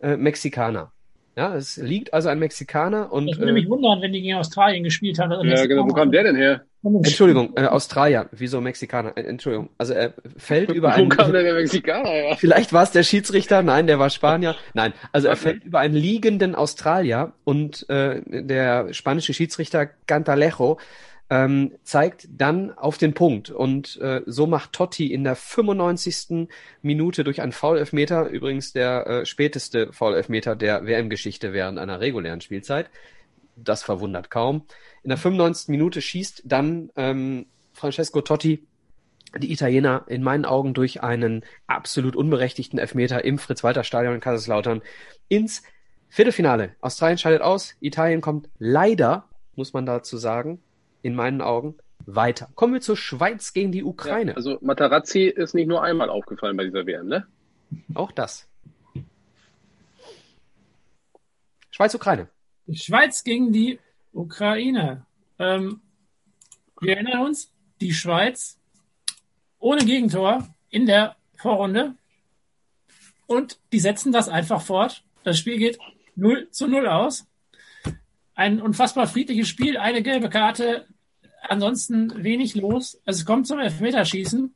[0.00, 0.92] äh, Mexikaner.
[1.36, 4.36] Ja, es liegt also ein Mexikaner und Ich würde mich äh, wundern, wenn die gegen
[4.36, 5.48] Australien gespielt haben.
[5.48, 5.84] Ja, genau.
[5.88, 6.62] Wo kam der denn her?
[6.84, 9.16] Entschuldigung, äh, Australier, wieso Mexikaner?
[9.16, 12.36] Äh, Entschuldigung, also er fällt über Wo einen kam denn der Mexikaner her?
[12.36, 14.56] Vielleicht war es der Schiedsrichter, nein, der war Spanier.
[14.74, 20.78] Nein, also er fällt über einen liegenden Australier und äh, der spanische Schiedsrichter Cantalejo
[21.30, 26.48] ähm, zeigt dann auf den Punkt und äh, so macht Totti in der 95.
[26.82, 32.90] Minute durch einen Foul-Elfmeter, übrigens der äh, späteste Foul-Elfmeter der WM-Geschichte während einer regulären Spielzeit.
[33.56, 34.66] Das verwundert kaum.
[35.02, 35.68] In der 95.
[35.68, 38.66] Minute schießt dann ähm, Francesco Totti
[39.38, 44.82] die Italiener in meinen Augen durch einen absolut unberechtigten Elfmeter im Fritz-Walter-Stadion in Kaiserslautern
[45.28, 45.62] ins
[46.08, 46.76] Viertelfinale.
[46.80, 49.24] Australien scheidet aus, Italien kommt leider,
[49.54, 50.60] muss man dazu sagen,
[51.02, 51.76] in meinen Augen
[52.06, 52.48] weiter.
[52.54, 54.32] Kommen wir zur Schweiz gegen die Ukraine.
[54.32, 57.26] Ja, also Matarazzi ist nicht nur einmal aufgefallen bei dieser WM, ne?
[57.94, 58.48] Auch das.
[61.70, 62.28] Schweiz-Ukraine.
[62.66, 63.78] Die Schweiz gegen die
[64.12, 65.06] Ukraine.
[65.38, 65.80] Ähm,
[66.80, 68.58] wir erinnern uns, die Schweiz
[69.58, 71.94] ohne Gegentor in der Vorrunde
[73.26, 75.04] und die setzen das einfach fort.
[75.24, 75.78] Das Spiel geht
[76.16, 77.26] 0 zu 0 aus.
[78.34, 80.86] Ein unfassbar friedliches Spiel, eine gelbe Karte,
[81.42, 83.00] ansonsten wenig los.
[83.04, 84.54] Es kommt zum Elfmeterschießen.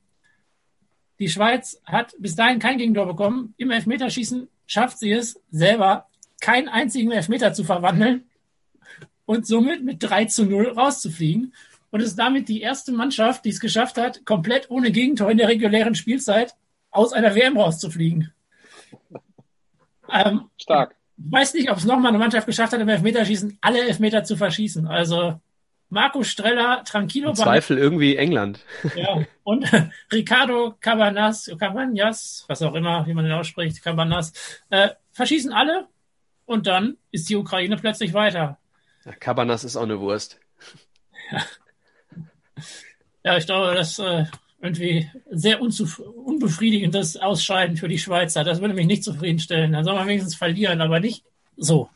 [1.19, 3.55] Die Schweiz hat bis dahin kein Gegentor bekommen.
[3.57, 6.07] Im Elfmeterschießen schafft sie es selber,
[6.41, 8.25] keinen einzigen Elfmeter zu verwandeln
[9.25, 11.55] und somit mit 3 zu 0 rauszufliegen
[11.91, 15.49] und ist damit die erste Mannschaft, die es geschafft hat, komplett ohne Gegentor in der
[15.49, 16.55] regulären Spielzeit
[16.91, 18.33] aus einer WM rauszufliegen.
[20.11, 20.95] Ähm, Stark.
[21.19, 24.37] Ich weiß nicht, ob es nochmal eine Mannschaft geschafft hat, im Elfmeterschießen alle Elfmeter zu
[24.37, 24.87] verschießen.
[24.87, 25.41] Also
[25.89, 28.61] Marco Streller, Tranquilo Im Zweifel irgendwie England.
[28.97, 29.71] ja, und
[30.13, 34.33] Ricardo Cabanas, Cabanas, was auch immer, wie man den ausspricht, Cabanas,
[34.71, 35.87] äh, verschießen alle
[36.45, 38.59] und dann ist die Ukraine plötzlich weiter.
[39.05, 40.41] Ja, Cabanas ist auch eine Wurst.
[43.23, 44.25] Ja, ich glaube, das äh,
[44.67, 48.45] irgendwie sehr unbefriedigendes Ausscheiden für die Schweizer.
[48.45, 49.73] Das würde mich nicht zufriedenstellen.
[49.73, 51.25] Da soll man wenigstens verlieren, aber nicht
[51.57, 51.89] so.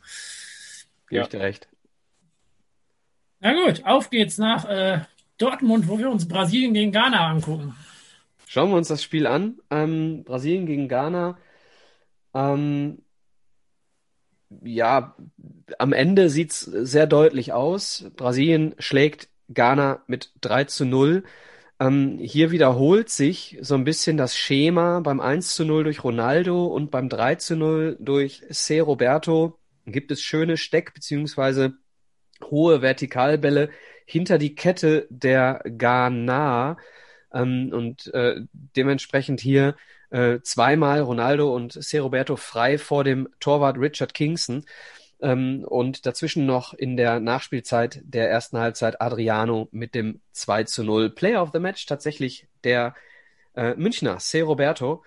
[1.07, 1.23] Gebe Ja.
[1.23, 1.67] ich dir recht.
[3.39, 5.01] Na gut, auf geht's nach äh,
[5.37, 7.75] Dortmund, wo wir uns Brasilien gegen Ghana angucken.
[8.47, 9.59] Schauen wir uns das Spiel an.
[9.69, 11.37] Ähm, Brasilien gegen Ghana.
[12.33, 12.99] Ähm,
[14.61, 15.15] ja,
[15.79, 18.05] am Ende sieht's sehr deutlich aus.
[18.15, 21.23] Brasilien schlägt Ghana mit 3 zu 0.
[21.81, 26.67] Ähm, hier wiederholt sich so ein bisschen das Schema beim 1 zu 0 durch Ronaldo
[26.67, 28.81] und beim 3 zu 0 durch C.
[28.81, 29.57] Roberto.
[29.87, 31.71] Gibt es schöne Steck- bzw.
[32.43, 33.71] hohe Vertikalbälle
[34.05, 36.77] hinter die Kette der Ghana.
[37.33, 39.75] Ähm, und äh, dementsprechend hier
[40.11, 41.97] äh, zweimal Ronaldo und C.
[41.97, 44.65] Roberto frei vor dem Torwart Richard Kingston.
[45.21, 50.83] Ähm, und dazwischen noch in der Nachspielzeit der ersten Halbzeit Adriano mit dem 2 zu
[50.83, 51.09] 0.
[51.11, 52.95] Player of the Match tatsächlich der
[53.55, 54.41] äh, Münchner C.
[54.41, 55.03] Roberto,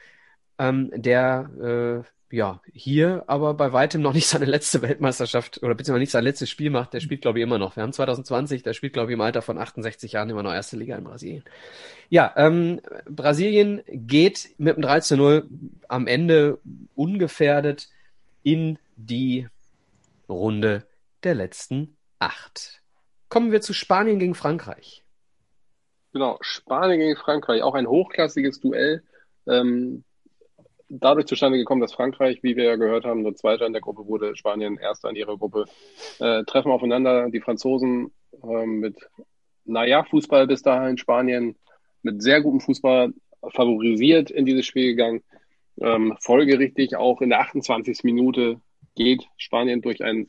[0.58, 6.00] ähm, der äh, ja, hier aber bei weitem noch nicht seine letzte Weltmeisterschaft oder beziehungsweise
[6.00, 6.92] nicht sein letztes Spiel macht.
[6.92, 7.76] Der spielt, glaube ich, immer noch.
[7.76, 10.76] Wir haben 2020, der spielt, glaube ich, im Alter von 68 Jahren immer noch erste
[10.76, 11.44] Liga in Brasilien.
[12.08, 15.48] Ja, ähm, Brasilien geht mit dem 3 zu 0
[15.88, 16.58] am Ende
[16.96, 17.88] ungefährdet
[18.42, 19.46] in die
[20.28, 20.86] Runde
[21.22, 22.82] der letzten acht.
[23.28, 25.04] Kommen wir zu Spanien gegen Frankreich.
[26.12, 29.02] Genau, Spanien gegen Frankreich, auch ein hochklassiges Duell.
[29.46, 30.04] Ähm,
[30.88, 34.06] dadurch zustande gekommen, dass Frankreich, wie wir ja gehört haben, nur Zweiter in der Gruppe
[34.06, 35.64] wurde, Spanien Erster in ihrer Gruppe,
[36.20, 37.30] äh, treffen aufeinander.
[37.30, 38.96] Die Franzosen äh, mit,
[39.64, 41.56] naja, Fußball bis dahin, Spanien
[42.02, 43.12] mit sehr gutem Fußball
[43.50, 45.22] favorisiert in dieses Spiel gegangen.
[45.80, 48.04] Ähm, folgerichtig auch in der 28.
[48.04, 48.60] Minute
[48.94, 50.28] geht Spanien durch ein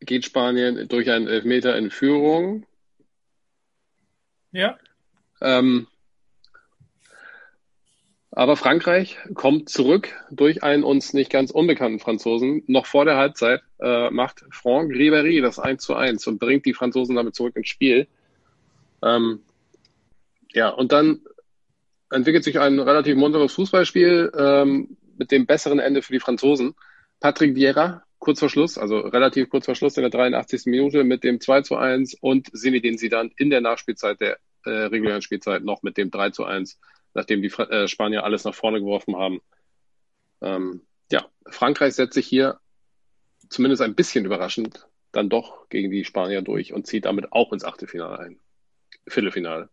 [0.00, 2.64] geht Spanien durch einen Elfmeter in Führung.
[4.52, 4.78] Ja.
[5.40, 5.88] Ähm,
[8.30, 12.62] aber Frankreich kommt zurück durch einen uns nicht ganz unbekannten Franzosen.
[12.66, 16.74] Noch vor der Halbzeit äh, macht Franck Ribéry das 1 zu 1 und bringt die
[16.74, 18.06] Franzosen damit zurück ins Spiel.
[19.02, 19.40] Ähm,
[20.56, 21.20] ja, und dann
[22.10, 26.74] entwickelt sich ein relativ munteres Fußballspiel ähm, mit dem besseren Ende für die Franzosen.
[27.20, 30.64] Patrick Vieira kurz vor Schluss, also relativ kurz vor Schluss in der 83.
[30.64, 35.20] Minute mit dem 2 zu 1 und Zinedine Zidane in der Nachspielzeit der äh, regulären
[35.20, 36.80] Spielzeit noch mit dem 3 zu 1,
[37.12, 39.42] nachdem die äh, Spanier alles nach vorne geworfen haben.
[40.40, 42.60] Ähm, ja, Frankreich setzt sich hier
[43.50, 47.64] zumindest ein bisschen überraschend dann doch gegen die Spanier durch und zieht damit auch ins
[47.64, 48.40] Achtelfinale ein.
[49.06, 49.68] Viertelfinale.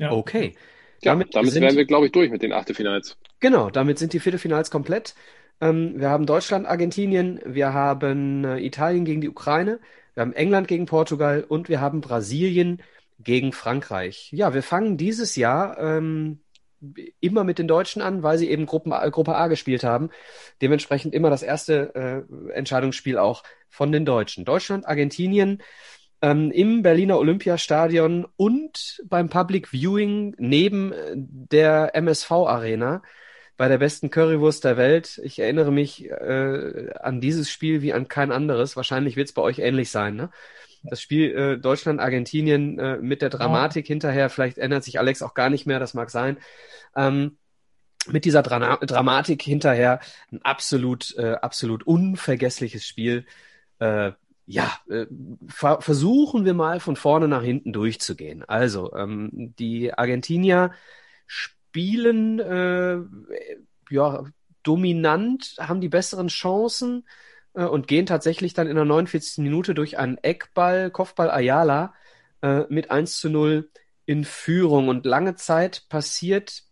[0.00, 0.12] Ja.
[0.12, 0.54] Okay.
[1.02, 3.16] Ja, damit, damit sind, wären wir, glaube ich, durch mit den Achtelfinals.
[3.38, 5.14] Genau, damit sind die Viertelfinals komplett.
[5.60, 9.78] Ähm, wir haben Deutschland, Argentinien, wir haben äh, Italien gegen die Ukraine,
[10.14, 12.82] wir haben England gegen Portugal und wir haben Brasilien
[13.18, 14.30] gegen Frankreich.
[14.32, 16.40] Ja, wir fangen dieses Jahr ähm,
[17.20, 20.08] immer mit den Deutschen an, weil sie eben Gruppen, Gruppe A gespielt haben.
[20.62, 24.46] Dementsprechend immer das erste äh, Entscheidungsspiel auch von den Deutschen.
[24.46, 25.62] Deutschland, Argentinien
[26.22, 33.02] ähm, im Berliner Olympiastadion und beim Public Viewing neben äh, der MSV Arena
[33.56, 35.20] bei der besten Currywurst der Welt.
[35.22, 38.76] Ich erinnere mich äh, an dieses Spiel wie an kein anderes.
[38.76, 40.16] Wahrscheinlich wird es bei euch ähnlich sein.
[40.16, 40.30] Ne?
[40.82, 43.92] Das Spiel äh, Deutschland-Argentinien äh, mit der Dramatik ja.
[43.92, 46.38] hinterher, vielleicht ändert sich Alex auch gar nicht mehr, das mag sein.
[46.96, 47.36] Ähm,
[48.06, 50.00] mit dieser Dra Dramatik hinterher
[50.32, 53.26] ein absolut, äh, absolut unvergessliches Spiel.
[53.78, 54.12] Äh,
[54.50, 55.06] ja, äh,
[55.46, 58.42] ver versuchen wir mal von vorne nach hinten durchzugehen.
[58.44, 60.72] Also, ähm, die Argentinier
[61.26, 62.98] spielen äh,
[63.90, 64.24] ja
[64.64, 67.06] dominant, haben die besseren Chancen
[67.54, 69.38] äh, und gehen tatsächlich dann in der 49.
[69.38, 71.94] Minute durch einen Eckball, Kopfball Ayala
[72.42, 73.70] äh, mit 1 zu 0
[74.04, 74.88] in Führung.
[74.88, 76.64] Und lange Zeit passiert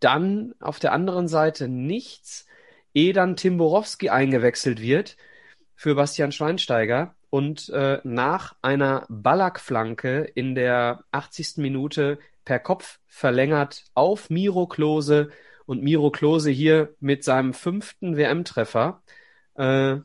[0.00, 2.46] dann auf der anderen Seite nichts,
[2.94, 5.18] ehe dann Tim Borowski eingewechselt wird
[5.74, 11.58] für Bastian Schweinsteiger und äh, nach einer Ballack-Flanke in der 80.
[11.58, 15.28] Minute per Kopf verlängert auf Miro Klose
[15.66, 19.02] und Miro Klose hier mit seinem fünften WM-Treffer
[19.54, 19.96] äh,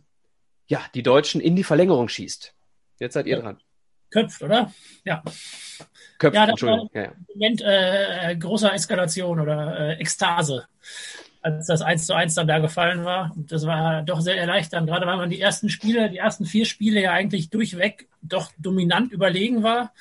[0.68, 2.54] ja die Deutschen in die Verlängerung schießt.
[3.00, 3.62] Jetzt seid ihr dran.
[4.10, 4.74] Köpft, oder?
[5.06, 5.24] Ja.
[6.18, 6.90] Köpft, ja, Entschuldigung.
[6.94, 7.12] Ja, ja.
[7.34, 10.68] Moment äh, großer Eskalation oder äh, Ekstase,
[11.42, 13.32] als das 1 zu 1 dann da gefallen war.
[13.36, 16.66] Und das war doch sehr erleichternd, gerade weil man die ersten Spiele, die ersten vier
[16.66, 19.92] Spiele ja eigentlich durchweg doch dominant überlegen war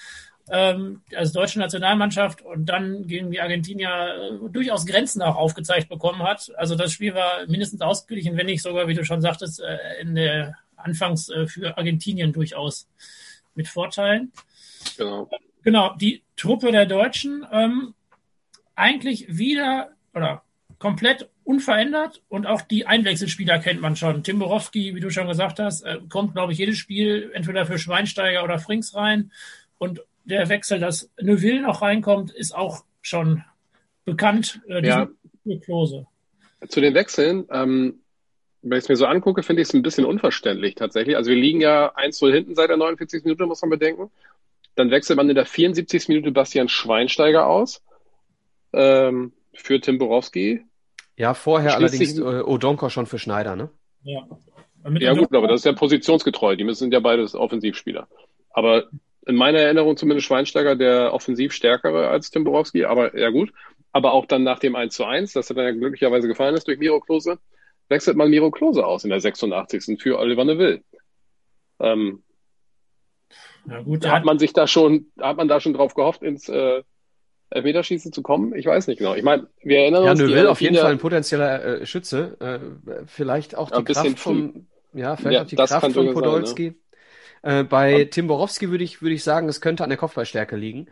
[0.51, 6.23] ähm, als deutsche Nationalmannschaft und dann gegen die Argentinier äh, durchaus Grenzen auch aufgezeigt bekommen
[6.23, 6.53] hat.
[6.57, 10.15] Also das Spiel war mindestens ausgeglichen, wenn nicht sogar, wie du schon sagtest, äh, in
[10.15, 12.89] der Anfangs äh, für Argentinien durchaus
[13.55, 14.33] mit Vorteilen.
[14.97, 15.31] Genau.
[15.63, 17.95] Genau, die Truppe der Deutschen ähm,
[18.75, 20.43] eigentlich wieder oder
[20.81, 24.25] komplett unverändert und auch die Einwechselspieler kennt man schon.
[24.25, 27.79] Tim Borowski, wie du schon gesagt hast, äh, kommt, glaube ich, jedes Spiel entweder für
[27.79, 29.31] Schweinsteiger oder Frings rein
[29.79, 33.45] und der Wechsel, dass Neuville noch reinkommt, ist auch schon
[34.05, 34.61] bekannt.
[34.69, 35.09] Äh, ja.
[35.65, 36.07] Klose.
[36.69, 38.01] Zu den Wechseln, ähm,
[38.63, 41.17] wenn ich es mir so angucke, finde ich es ein bisschen unverständlich tatsächlich.
[41.17, 43.25] Also wir liegen ja 1-0 hinten seit der 49.
[43.25, 44.11] Minute, muss man bedenken.
[44.77, 46.09] Dann wechselt man in der 74.
[46.09, 47.83] Minute Bastian Schweinsteiger aus
[48.73, 50.63] ähm, für Tim Borowski.
[51.21, 53.69] Ja, vorher allerdings äh, Odonko schon für Schneider, ne?
[54.05, 54.27] Ja.
[54.99, 56.57] ja gut, aber das ist ja positionsgetreu.
[56.57, 58.09] Die sind ja beides Offensivspieler.
[58.49, 58.85] Aber
[59.27, 62.87] in meiner Erinnerung zumindest Schweinsteiger der offensiv stärkere als Tim Borowski.
[62.87, 63.53] Aber ja gut.
[63.93, 66.67] Aber auch dann nach dem 1 zu 1, das er dann ja glücklicherweise gefallen ist
[66.67, 67.39] durch Miro Klose,
[67.91, 70.01] wechselt man Miro Klose aus in der 86.
[70.01, 70.81] für Oliver Neville.
[71.81, 72.23] Ähm,
[73.69, 76.83] ja, gut, hat man sich da schon, hat man da schon drauf gehofft, ins äh,
[77.51, 78.55] Elfmeterschießen zu kommen?
[78.55, 79.15] Ich weiß nicht genau.
[79.15, 80.21] Ich meine, wir erinnern ja, uns.
[80.21, 82.37] Ja, Neville auf jeden Fall ein potenzieller äh, Schütze.
[82.41, 86.75] Äh, vielleicht auch die Kraft vom, ja, vielleicht ja, auch die Kraft von Podolski.
[87.43, 87.61] Sein, ne?
[87.61, 90.87] äh, bei Tim Borowski würde ich, würde ich sagen, es könnte an der Kopfballstärke liegen,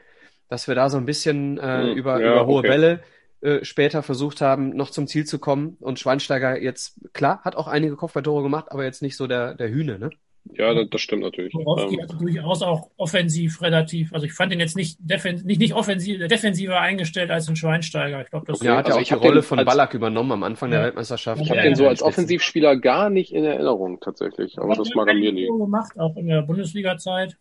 [0.48, 2.68] dass wir da so ein bisschen äh, hm, über, ja, über hohe okay.
[2.68, 3.00] Bälle
[3.40, 5.76] äh, später versucht haben, noch zum Ziel zu kommen.
[5.80, 9.70] Und Schweinsteiger jetzt, klar, hat auch einige Kopfballtore gemacht, aber jetzt nicht so der, der
[9.70, 10.10] Hühne, ne?
[10.54, 11.52] Ja, das, das stimmt natürlich.
[11.52, 15.60] Borowski ähm, hatte durchaus auch offensiv relativ, also ich fand ihn jetzt nicht, defen, nicht,
[15.60, 18.20] nicht offensiv, defensiver eingestellt als ein Schweinsteiger.
[18.22, 20.70] Ich glaube, das ja, hat ja also auch die Rolle von Ballack übernommen am Anfang
[20.70, 20.78] ja.
[20.78, 21.40] der Weltmeisterschaft.
[21.40, 25.14] Ich habe den so als Offensivspieler gar nicht in Erinnerung tatsächlich, aber das mag er
[25.14, 25.46] mir nie.
[25.46, 27.36] gemacht, auch in der Bundesliga-Zeit.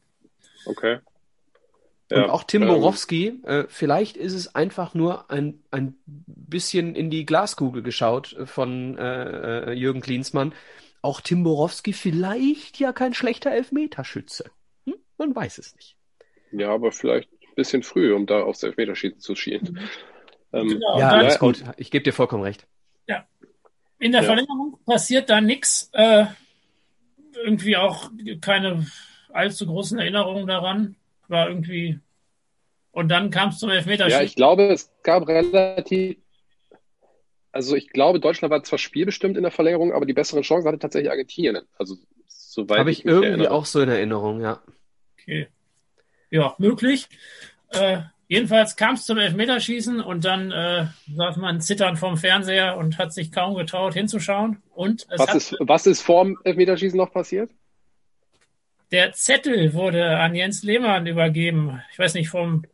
[0.66, 1.00] Okay.
[2.10, 6.96] Ja, und auch Tim ähm, Borowski, äh, vielleicht ist es einfach nur ein, ein bisschen
[6.96, 10.54] in die Glaskugel geschaut von äh, äh Jürgen Klinsmann
[11.02, 14.52] auch Tim Borowski vielleicht ja kein schlechter Elfmeterschütze.
[14.86, 14.96] Hm?
[15.18, 15.96] Man weiß es nicht.
[16.52, 19.74] Ja, aber vielleicht ein bisschen früh, um da aufs Elfmeterschießen zu schielen.
[19.74, 19.80] Mhm.
[20.54, 21.64] Ähm, genau, ja, alles gut.
[21.78, 22.68] Ich gebe dir vollkommen recht.
[23.08, 23.26] Ja.
[24.00, 24.28] In der ja.
[24.28, 25.90] Verlängerung passiert da nichts.
[25.94, 26.26] Äh,
[27.44, 28.10] irgendwie auch
[28.42, 28.88] keine
[29.32, 30.96] allzu großen Erinnerungen daran.
[31.28, 32.00] War irgendwie.
[32.92, 34.20] Und dann kam es zum Elfmeterschießen.
[34.20, 36.18] Ja, ich glaube, es gab relativ
[37.58, 40.78] also ich glaube, Deutschland war zwar spielbestimmt in der Verlängerung, aber die besseren Chancen hatte
[40.78, 41.64] tatsächlich Argentinien.
[41.80, 41.96] Also
[42.28, 43.52] soweit Habe ich, ich irgendwie erinnere.
[43.52, 44.62] auch so in Erinnerung, ja.
[45.20, 45.48] Okay.
[46.30, 47.10] Ja, möglich.
[47.70, 50.86] Äh, jedenfalls kam es zum Elfmeterschießen und dann äh,
[51.16, 54.62] saß man zittern vom Fernseher und hat sich kaum getraut hinzuschauen.
[54.76, 57.50] Und was, ist, was ist vor dem Elfmeterschießen noch passiert?
[58.92, 61.82] Der Zettel wurde an Jens Lehmann übergeben.
[61.92, 62.66] Ich weiß nicht, vom,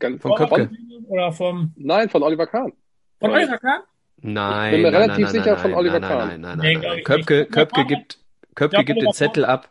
[0.00, 0.70] Ganz, vom Köpke.
[1.06, 1.72] Oder vom.
[1.76, 2.72] Nein, von Oliver Kahn.
[3.20, 3.82] Von Oliver Kahn?
[4.26, 4.70] Nein.
[4.70, 6.28] Ich bin mir nein, relativ nein, sicher nein, von Oliver nein, Kahn.
[6.28, 8.18] Nein, nein, nein, nein, Köpke, Köpke gibt,
[8.54, 9.68] Köpke gibt den Zettel ab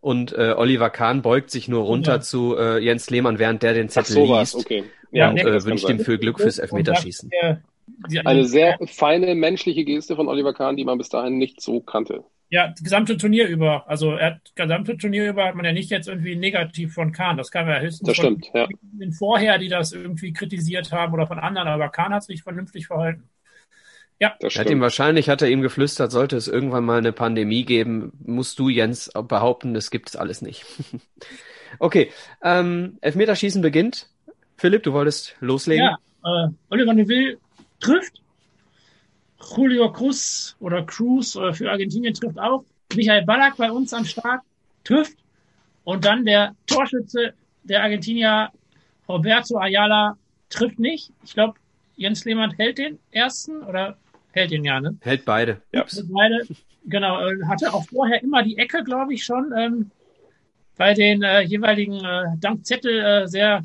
[0.00, 2.20] und äh, Oliver Kahn beugt sich nur runter ja.
[2.20, 4.54] zu äh, Jens Lehmann, während der den Zettel Ach, liest.
[4.54, 4.84] Okay.
[5.10, 7.30] Ja, und äh, wünscht ihm viel Glück fürs Elfmeterschießen.
[8.24, 12.22] Eine sehr feine menschliche Geste von Oliver Kahn, die man bis dahin nicht so kannte.
[12.48, 13.88] Ja, das gesamte Turnier über.
[13.88, 17.36] Also er hat gesamte Turnier über hat man ja nicht jetzt irgendwie negativ von Kahn.
[17.36, 18.68] Das kam ja höchstens das stimmt, von ja.
[19.18, 23.28] vorher, die das irgendwie kritisiert haben oder von anderen, aber Kahn hat sich vernünftig verhalten.
[24.18, 27.12] Ja, das er hat ihm wahrscheinlich hat er ihm geflüstert, sollte es irgendwann mal eine
[27.12, 30.64] Pandemie geben, musst du Jens behaupten, das gibt es alles nicht.
[31.78, 32.10] okay,
[32.42, 34.08] ähm, Elfmeterschießen beginnt.
[34.56, 35.84] Philipp, du wolltest loslegen?
[35.84, 37.36] Ja, äh, Oliver Neville
[37.80, 38.22] trifft.
[39.54, 42.64] Julio Cruz oder Cruz äh, für Argentinien trifft auch.
[42.94, 44.40] Michael Ballack bei uns am Start
[44.82, 45.18] trifft.
[45.84, 47.34] Und dann der Torschütze
[47.64, 48.50] der Argentinier
[49.08, 50.16] Roberto Ayala
[50.48, 51.12] trifft nicht.
[51.24, 51.54] Ich glaube,
[51.96, 53.96] Jens Lehmann hält den ersten oder
[54.36, 54.98] Hält ihn ja, ne?
[55.00, 55.62] Hält beide.
[55.72, 55.86] Ja.
[56.08, 56.46] Beide,
[56.84, 57.26] genau.
[57.26, 59.90] Äh, hatte auch vorher immer die Ecke, glaube ich, schon ähm,
[60.76, 63.64] bei den äh, jeweiligen äh, Dankzettel äh, sehr,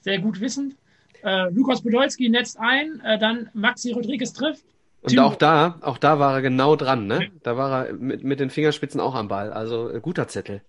[0.00, 0.76] sehr gut wissend.
[1.24, 4.62] Äh, Lukas Podolski netzt ein, äh, dann Maxi Rodriguez trifft.
[5.02, 5.22] Und Timo.
[5.22, 7.28] auch da, auch da war er genau dran, ne?
[7.42, 9.52] Da war er mit, mit den Fingerspitzen auch am Ball.
[9.52, 10.62] Also äh, guter Zettel.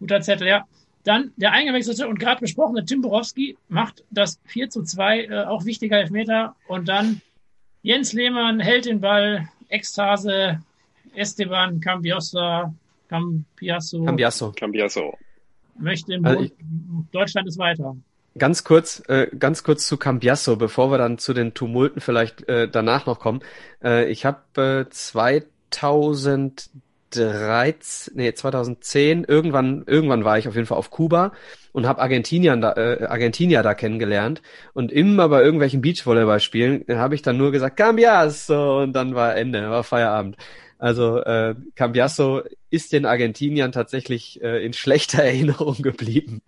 [0.00, 0.64] Guter Zettel, ja.
[1.04, 5.64] Dann der eingewechselte und gerade besprochene Tim Borowski macht das 4 zu 2, äh, auch
[5.64, 6.56] wichtiger Elfmeter.
[6.66, 7.20] Und dann
[7.84, 10.58] Jens Lehmann hält den Ball, Ekstase,
[11.14, 12.74] Esteban Cambiasso,
[13.10, 14.52] Cambiasso, Cambiasso.
[14.52, 15.18] Cambiasso.
[15.78, 16.48] Möchte im also
[17.12, 17.94] Deutschland ist weiter.
[18.38, 22.70] Ganz kurz, äh, ganz kurz zu Cambiasso, bevor wir dann zu den Tumulten vielleicht äh,
[22.70, 23.42] danach noch kommen.
[23.82, 26.70] Äh, ich habe äh, 2000
[27.14, 31.32] 2013, nee, 2010, irgendwann, irgendwann war ich auf jeden Fall auf Kuba
[31.72, 34.42] und habe Argentinier da, äh, Argentinier da kennengelernt
[34.72, 39.70] und immer bei irgendwelchen Beachvolleyballspielen habe ich dann nur gesagt Cambiasso und dann war Ende,
[39.70, 40.36] war Feierabend.
[40.78, 46.42] Also äh, Cambiasso ist den Argentiniern tatsächlich äh, in schlechter Erinnerung geblieben.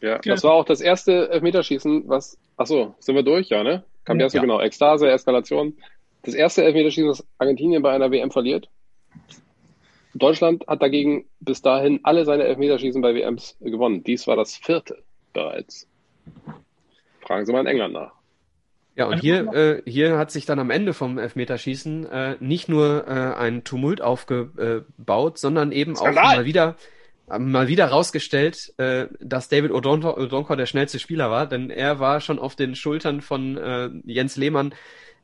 [0.00, 3.82] Ja, das war auch das erste Elfmeterschießen, was, ach so, sind wir durch, ja, ne?
[4.04, 4.28] Kam ja.
[4.28, 5.76] genau, Ekstase, Eskalation.
[6.28, 8.68] Das erste Elfmeterschießen, das Argentinien bei einer WM verliert.
[10.12, 14.04] Deutschland hat dagegen bis dahin alle seine Elfmeterschießen bei WMs gewonnen.
[14.04, 15.02] Dies war das vierte
[15.32, 15.88] bereits.
[17.22, 18.12] Fragen Sie mal in England nach.
[18.94, 23.06] Ja, und hier, äh, hier hat sich dann am Ende vom Elfmeterschießen äh, nicht nur
[23.08, 26.24] äh, ein Tumult aufgebaut, sondern eben Skandal.
[26.24, 26.76] auch mal wieder
[27.38, 32.38] mal wieder rausgestellt, äh, dass David Odonkor der schnellste Spieler war, denn er war schon
[32.38, 34.74] auf den Schultern von äh, Jens Lehmann,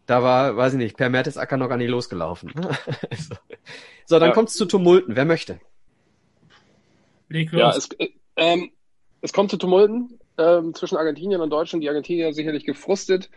[0.06, 2.52] da war, weiß ich nicht, per Mertesacker noch gar nicht losgelaufen.
[3.10, 3.34] also.
[4.06, 4.34] So, dann ja.
[4.34, 5.16] kommt's zu Tumulten.
[5.16, 5.60] Wer möchte?
[7.30, 8.70] Ja, es, äh, ähm,
[9.22, 11.82] es kommt zu Tumulten ähm, zwischen Argentinien und Deutschland.
[11.82, 13.30] Die Argentinier sicherlich gefrustet.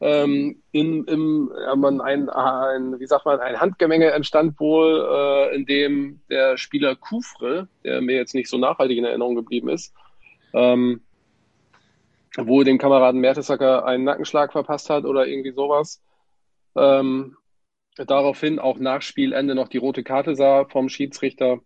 [0.00, 5.54] Ähm, in, im, ja, man ein, ein, wie sagt man, ein Handgemenge entstand wohl, äh,
[5.54, 9.94] in dem der Spieler Kufre, der mir jetzt nicht so nachhaltig in Erinnerung geblieben ist,
[10.54, 11.02] ähm,
[12.36, 16.02] wohl dem Kameraden Mertesacker einen Nackenschlag verpasst hat oder irgendwie sowas.
[16.74, 17.36] Ähm,
[17.96, 21.60] daraufhin auch nach Spielende noch die rote Karte sah vom Schiedsrichter.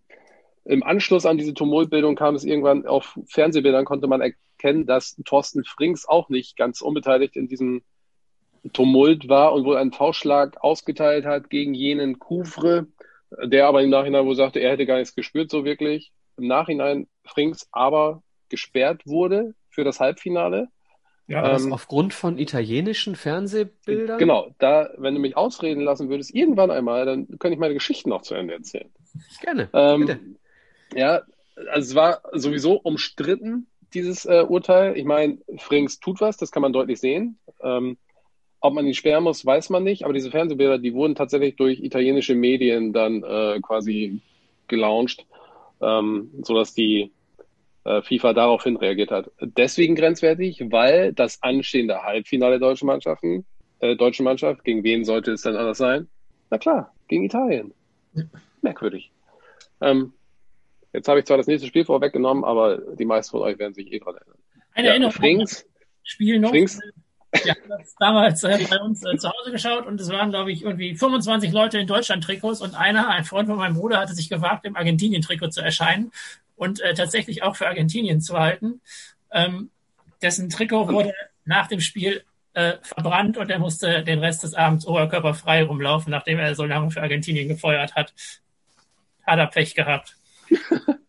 [0.65, 5.65] Im Anschluss an diese Tumultbildung kam es irgendwann auf Fernsehbildern, konnte man erkennen, dass Thorsten
[5.65, 7.83] Frings auch nicht ganz unbeteiligt in diesem
[8.73, 12.89] Tumult war und wohl einen Tauschschlag ausgeteilt hat gegen jenen Kufre,
[13.45, 16.11] der aber im Nachhinein wohl sagte, er hätte gar nichts gespürt so wirklich.
[16.37, 20.69] Im Nachhinein Frings aber gesperrt wurde für das Halbfinale.
[21.29, 24.19] Ja, ähm, aufgrund von italienischen Fernsehbildern?
[24.19, 28.09] Genau, da, wenn du mich ausreden lassen würdest, irgendwann einmal, dann könnte ich meine Geschichten
[28.09, 28.91] noch zu Ende erzählen.
[29.41, 29.69] Gerne.
[29.73, 30.21] Ähm, bitte.
[30.95, 31.23] Ja,
[31.71, 34.97] also es war sowieso umstritten, dieses äh, Urteil.
[34.97, 37.39] Ich meine, Frings tut was, das kann man deutlich sehen.
[37.61, 37.99] Ähm,
[38.61, 41.81] ob man ihn sperren muss, weiß man nicht, aber diese Fernsehbilder, die wurden tatsächlich durch
[41.81, 44.21] italienische Medien dann äh, quasi
[44.69, 45.27] gelauncht,
[45.83, 47.13] ähm, sodass die
[48.03, 49.31] FIFA daraufhin reagiert hat.
[49.41, 53.47] Deswegen grenzwertig, weil das anstehende Halbfinale der deutschen Mannschaften,
[53.81, 56.09] äh, deutschen Mannschaft, gegen wen sollte es dann anders sein?
[56.51, 57.75] Na klar, gegen Italien.
[58.63, 59.13] Merkwürdig.
[59.81, 60.13] Ähm,
[60.93, 63.93] jetzt habe ich zwar das nächste Spiel vorweggenommen, aber die meisten von euch werden sich
[63.93, 64.39] eh dran erinnern.
[64.75, 65.13] Eine ja, Erinnerung.
[65.13, 65.67] Frings,
[66.03, 66.51] Spiel noch.
[66.51, 66.81] Frings,
[67.45, 70.53] wir haben das damals äh, bei uns äh, zu Hause geschaut und es waren, glaube
[70.53, 74.29] ich, irgendwie 25 Leute in Deutschland-Trikots und einer, ein Freund von meinem Bruder, hatte sich
[74.29, 76.13] gewagt, im Argentinien-Trikot zu erscheinen
[76.57, 78.81] und äh, tatsächlich auch für Argentinien zu halten.
[79.31, 79.71] Ähm,
[80.23, 81.13] dessen Trikot wurde
[81.45, 86.39] nach dem Spiel äh, verbrannt und er musste den Rest des Abends oberkörperfrei rumlaufen, nachdem
[86.39, 88.15] er so lange für Argentinien gefeuert hat.
[89.27, 90.17] Hat er Pech gehabt.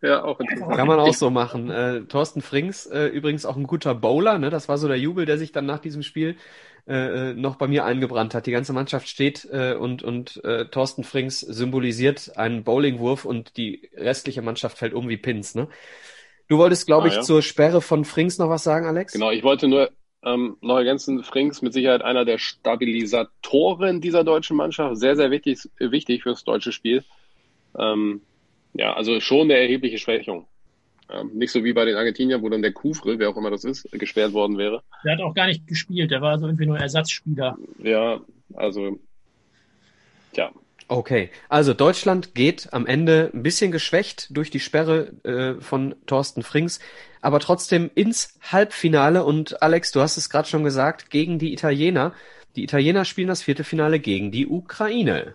[0.00, 0.76] Ja, auch interessant.
[0.76, 1.70] Kann man auch so machen.
[1.70, 4.50] Äh, Thorsten Frings, äh, übrigens auch ein guter Bowler, ne?
[4.50, 6.36] Das war so der Jubel, der sich dann nach diesem Spiel
[6.86, 8.46] äh, äh noch bei mir eingebrannt hat.
[8.46, 13.90] Die ganze Mannschaft steht äh, und, und äh, Thorsten Frings symbolisiert einen Bowlingwurf und die
[13.96, 15.68] restliche Mannschaft fällt um wie Pins, ne?
[16.48, 17.20] Du wolltest, glaube ah, ich, ja.
[17.20, 19.12] zur Sperre von Frings noch was sagen, Alex?
[19.12, 19.90] Genau, ich wollte nur
[20.24, 24.96] ähm, noch ergänzen, Frings mit Sicherheit einer der Stabilisatoren dieser deutschen Mannschaft.
[24.96, 27.04] Sehr, sehr wichtig, wichtig fürs deutsche Spiel.
[27.76, 28.22] Ähm,
[28.74, 30.46] ja, also schon eine erhebliche Schwächung.
[31.10, 33.64] Ähm, nicht so wie bei den Argentiniern, wo dann der Kufre, wer auch immer das
[33.64, 34.82] ist, gesperrt worden wäre.
[35.04, 37.56] Der hat auch gar nicht gespielt, der war also irgendwie nur Ersatzspieler.
[37.82, 38.20] Ja,
[38.54, 38.98] also,
[40.32, 40.52] tja.
[40.90, 46.42] Okay, also Deutschland geht am Ende ein bisschen geschwächt durch die Sperre äh, von Thorsten
[46.42, 46.80] Frings,
[47.20, 52.14] aber trotzdem ins Halbfinale und Alex, du hast es gerade schon gesagt, gegen die Italiener.
[52.56, 55.34] Die Italiener spielen das vierte Finale gegen die Ukraine.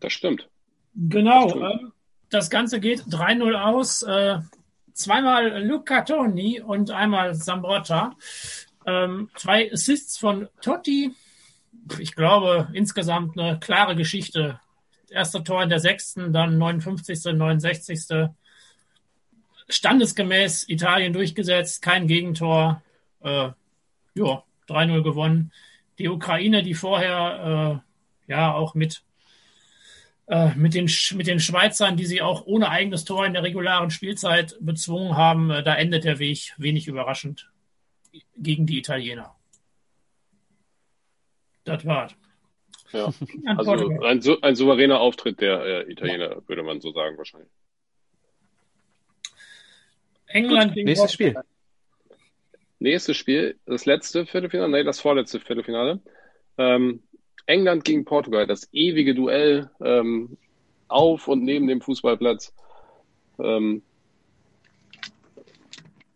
[0.00, 0.48] Das stimmt.
[0.96, 1.92] Genau, ähm,
[2.30, 4.02] das Ganze geht 3-0 aus.
[4.02, 4.38] Äh,
[4.92, 8.16] zweimal Luca Toni und einmal Zambrotta.
[8.86, 11.12] Ähm, zwei Assists von Totti.
[11.98, 14.58] Ich glaube, insgesamt eine klare Geschichte.
[15.10, 18.30] Erster Tor in der sechsten, dann 59., 69.
[19.68, 22.82] Standesgemäß Italien durchgesetzt, kein Gegentor.
[23.20, 23.50] Äh,
[24.14, 25.52] ja, 3-0 gewonnen.
[25.98, 27.82] Die Ukraine, die vorher
[28.26, 29.02] äh, ja auch mit
[30.56, 34.56] mit, den, mit den Schweizern, die sie auch ohne eigenes Tor in der regulären Spielzeit
[34.60, 37.50] bezwungen haben, äh, da endet der Weg wenig überraschend
[38.36, 39.36] gegen die Italiener.
[41.64, 42.14] Das war's.
[42.92, 43.12] Ja,
[43.56, 43.72] also
[44.04, 46.48] ein, ein, souveräner Auftritt der äh, Italiener, ja.
[46.48, 47.50] würde man so sagen wahrscheinlich.
[50.26, 51.34] England Gut, nächstes Spiel.
[52.78, 56.00] Nächstes Spiel, das letzte Viertelfinale, nee, das vorletzte Viertelfinale.
[56.58, 57.02] Ähm,
[57.46, 60.36] England gegen Portugal, das ewige Duell ähm,
[60.88, 62.52] auf und neben dem Fußballplatz.
[63.38, 63.82] Ähm,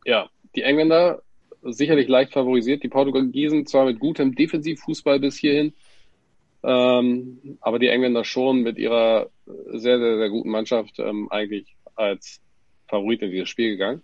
[0.04, 1.22] ja, die Engländer
[1.62, 5.74] sicherlich leicht favorisiert, die Portugiesen zwar mit gutem Defensivfußball bis hierhin,
[6.62, 12.40] ähm, aber die Engländer schon mit ihrer sehr, sehr, sehr guten Mannschaft ähm, eigentlich als
[12.88, 14.02] Favorit in dieses Spiel gegangen.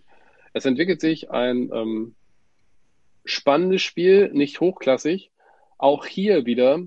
[0.52, 2.14] Es entwickelt sich ein ähm,
[3.24, 5.30] spannendes Spiel, nicht hochklassig.
[5.78, 6.80] Auch hier wieder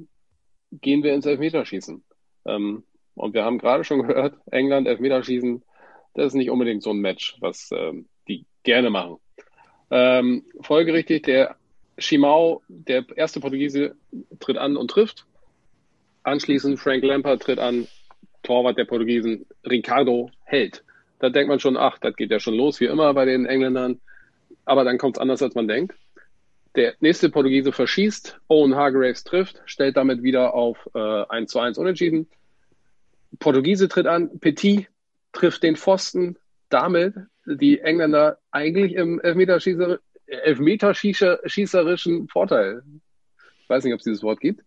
[0.72, 2.04] gehen wir ins Elfmeterschießen.
[2.46, 2.84] Ähm,
[3.16, 5.64] und wir haben gerade schon gehört, England Elfmeterschießen,
[6.14, 9.18] das ist nicht unbedingt so ein Match, was ähm, die gerne machen.
[9.92, 11.56] Ähm, folgerichtig, der
[11.98, 13.96] Schimau, der erste Portugiese,
[14.40, 15.26] tritt an und trifft.
[16.24, 17.88] Anschließend Frank Lampard tritt an,
[18.44, 20.84] Torwart der Portugiesen, Ricardo hält.
[21.20, 24.00] Da denkt man schon, ach, das geht ja schon los, wie immer bei den Engländern.
[24.66, 25.96] Aber dann kommt es anders, als man denkt.
[26.76, 31.78] Der nächste Portugiese verschießt, Owen Hargraves trifft, stellt damit wieder auf äh, 1 zu 1
[31.78, 32.28] unentschieden.
[33.40, 34.88] Portugiese tritt an, Petit
[35.32, 36.38] trifft den Pfosten,
[36.70, 37.16] damit
[37.46, 42.84] die Engländer eigentlich im Elfmeterschießer, Elfmeterschießerischen Vorteil.
[43.62, 44.64] Ich weiß nicht, ob es dieses Wort gibt.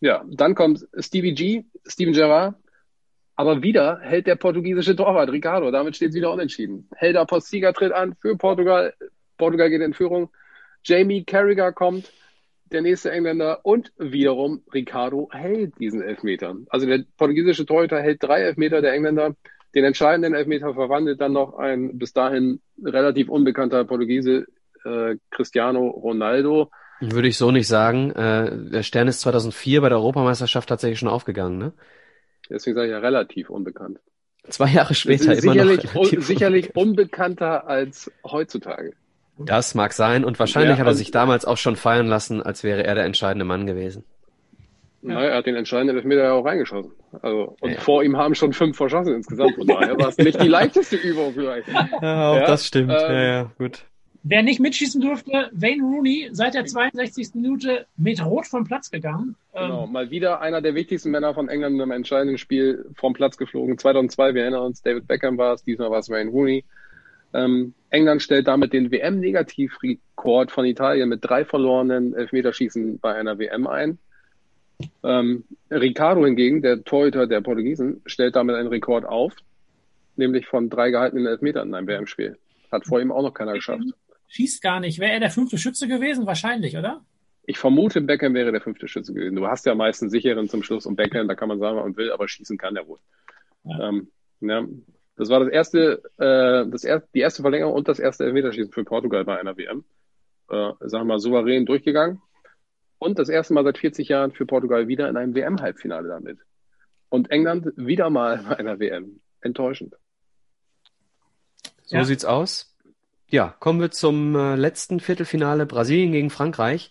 [0.00, 2.56] Ja, dann kommt Stevie G, Steven Gerrard,
[3.36, 5.70] aber wieder hält der portugiesische Torwart Ricardo.
[5.70, 6.88] Damit steht es wieder unentschieden.
[6.94, 8.94] Helder Postiga tritt an für Portugal.
[9.38, 10.30] Portugal geht in Führung.
[10.84, 12.12] Jamie Carragher kommt,
[12.72, 13.60] der nächste Engländer.
[13.64, 16.54] Und wiederum Ricardo hält diesen Elfmeter.
[16.68, 19.34] Also der portugiesische Torhüter hält drei Elfmeter der Engländer.
[19.74, 24.46] Den entscheidenden Elfmeter verwandelt dann noch ein bis dahin relativ unbekannter Portugiese,
[24.84, 26.70] äh, Cristiano Ronaldo.
[27.00, 28.12] Würde ich so nicht sagen.
[28.12, 31.72] Äh, der Stern ist 2004 bei der Europameisterschaft tatsächlich schon aufgegangen, ne?
[32.48, 33.98] Deswegen sage ich ja relativ unbekannt.
[34.48, 36.04] Zwei Jahre später immer sicherlich, noch.
[36.04, 38.92] sicherlich unbekannter als heutzutage.
[39.38, 42.62] Das mag sein und wahrscheinlich Ja, hat er sich damals auch schon feiern lassen, als
[42.62, 44.04] wäre er der entscheidende Mann gewesen.
[45.02, 46.92] Na, er hat den entscheidenden Elfmeter ja auch reingeschossen.
[47.20, 47.80] Also, und Ja.
[47.80, 49.54] vor ihm haben schon fünf verschossen insgesamt.
[49.56, 51.68] Von daher war es nicht die leichteste Übung vielleicht.
[52.00, 52.90] Ja, auch das stimmt.
[52.92, 53.84] ähm, ja, ja, gut.
[54.26, 57.34] Wer nicht mitschießen durfte, Wayne Rooney, seit der 62.
[57.34, 59.36] Minute mit Rot vom Platz gegangen.
[59.52, 63.36] Genau, Ähm, mal wieder einer der wichtigsten Männer von England im entscheidenden Spiel vom Platz
[63.36, 63.76] geflogen.
[63.76, 66.64] 2002, wir erinnern uns, David Beckham war es, diesmal war es Wayne Rooney.
[67.34, 73.66] Ähm, England stellt damit den WM-Negativrekord von Italien mit drei verlorenen Elfmeterschießen bei einer WM
[73.66, 73.98] ein.
[75.02, 79.34] Ähm, Ricardo hingegen, der Torhüter der Portugiesen, stellt damit einen Rekord auf,
[80.16, 82.38] nämlich von drei gehaltenen Elfmetern in einem WM-Spiel.
[82.70, 83.84] Hat vor ihm auch noch keiner geschafft.
[84.28, 85.00] schießt gar nicht.
[85.00, 86.26] Wäre er der fünfte Schütze gewesen?
[86.26, 87.04] Wahrscheinlich, oder?
[87.46, 89.36] Ich vermute, Beckham wäre der fünfte Schütze gewesen.
[89.36, 91.96] Du hast ja meistens sicheren zum Schluss und Beckham, da kann man sagen, was man
[91.96, 92.98] will, aber schießen kann er wohl.
[93.64, 93.88] Ja.
[93.88, 94.08] Ähm,
[94.40, 94.64] ja,
[95.16, 98.84] das war das erste, äh, das er, die erste Verlängerung und das erste Elfmeterschießen für
[98.84, 99.84] Portugal bei einer WM.
[100.50, 102.20] Äh, sagen wir mal souverän durchgegangen.
[102.98, 106.38] Und das erste Mal seit 40 Jahren für Portugal wieder in einem WM-Halbfinale damit.
[107.08, 109.20] Und England wieder mal bei einer WM.
[109.40, 109.94] Enttäuschend.
[111.84, 112.04] So Ja.
[112.04, 112.74] sieht's aus.
[113.28, 116.90] Ja, kommen wir zum äh, letzten Viertelfinale Brasilien gegen Frankreich.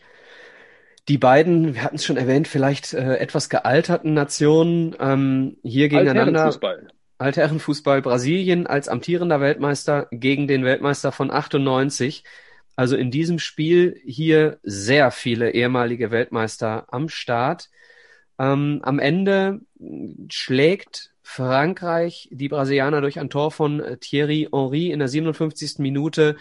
[1.10, 6.44] Die beiden, wir hatten es schon erwähnt, vielleicht äh, etwas gealterten Nationen ähm, hier gegeneinander.
[6.46, 6.88] Altherrenfußball.
[7.24, 12.26] Altherrenfußball Brasilien als amtierender Weltmeister gegen den Weltmeister von 98.
[12.76, 17.70] Also in diesem Spiel hier sehr viele ehemalige Weltmeister am Start.
[18.38, 19.62] Ähm, am Ende
[20.30, 25.80] schlägt Frankreich die Brasilianer durch ein Tor von äh, Thierry Henry in der 57.
[25.80, 26.36] Minute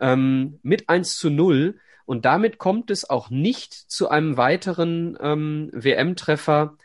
[0.00, 1.78] ähm, mit 1 zu 0.
[2.04, 6.76] Und damit kommt es auch nicht zu einem weiteren ähm, WM-Treffer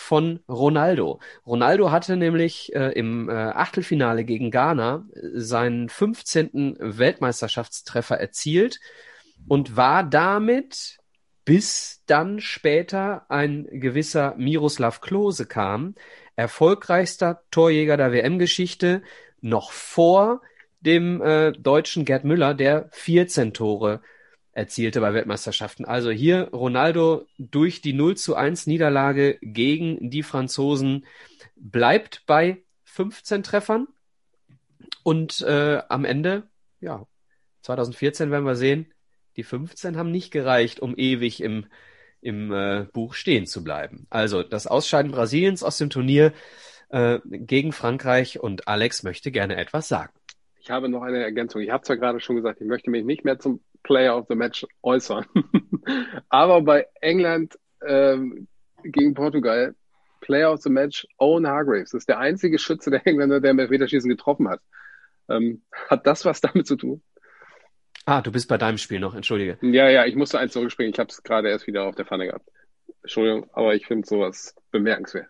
[0.00, 1.20] von Ronaldo.
[1.46, 6.76] Ronaldo hatte nämlich äh, im äh, Achtelfinale gegen Ghana äh, seinen 15.
[6.80, 8.80] Weltmeisterschaftstreffer erzielt
[9.46, 10.98] und war damit,
[11.44, 15.94] bis dann später ein gewisser Miroslav Klose kam,
[16.34, 19.02] erfolgreichster Torjäger der WM-Geschichte,
[19.42, 20.40] noch vor
[20.80, 24.00] dem äh, deutschen Gerd Müller, der 14 Tore
[24.52, 25.84] erzielte bei Weltmeisterschaften.
[25.84, 31.06] Also hier Ronaldo durch die 0 zu 1 Niederlage gegen die Franzosen
[31.56, 33.86] bleibt bei 15 Treffern
[35.02, 36.48] und äh, am Ende,
[36.80, 37.06] ja,
[37.62, 38.92] 2014 werden wir sehen,
[39.36, 41.66] die 15 haben nicht gereicht, um ewig im,
[42.20, 44.06] im äh, Buch stehen zu bleiben.
[44.10, 46.32] Also das Ausscheiden Brasiliens aus dem Turnier
[46.88, 50.12] äh, gegen Frankreich und Alex möchte gerne etwas sagen.
[50.60, 51.62] Ich habe noch eine Ergänzung.
[51.62, 54.34] Ich habe zwar gerade schon gesagt, ich möchte mich nicht mehr zum Player of the
[54.34, 55.26] Match äußern.
[56.28, 58.48] Aber bei England ähm,
[58.82, 59.74] gegen Portugal,
[60.20, 63.58] Player of the Match, Owen Hargraves, das ist der einzige Schütze der Engländer, der im
[63.58, 64.60] Elfmeterschießen getroffen hat.
[65.28, 67.02] Ähm, hat das was damit zu tun?
[68.06, 69.58] Ah, du bist bei deinem Spiel noch, entschuldige.
[69.62, 70.92] Ja, ja, ich musste eins zurückspringen.
[70.92, 72.48] Ich habe es gerade erst wieder auf der Pfanne gehabt.
[73.02, 75.28] Entschuldigung, aber ich finde sowas bemerkenswert.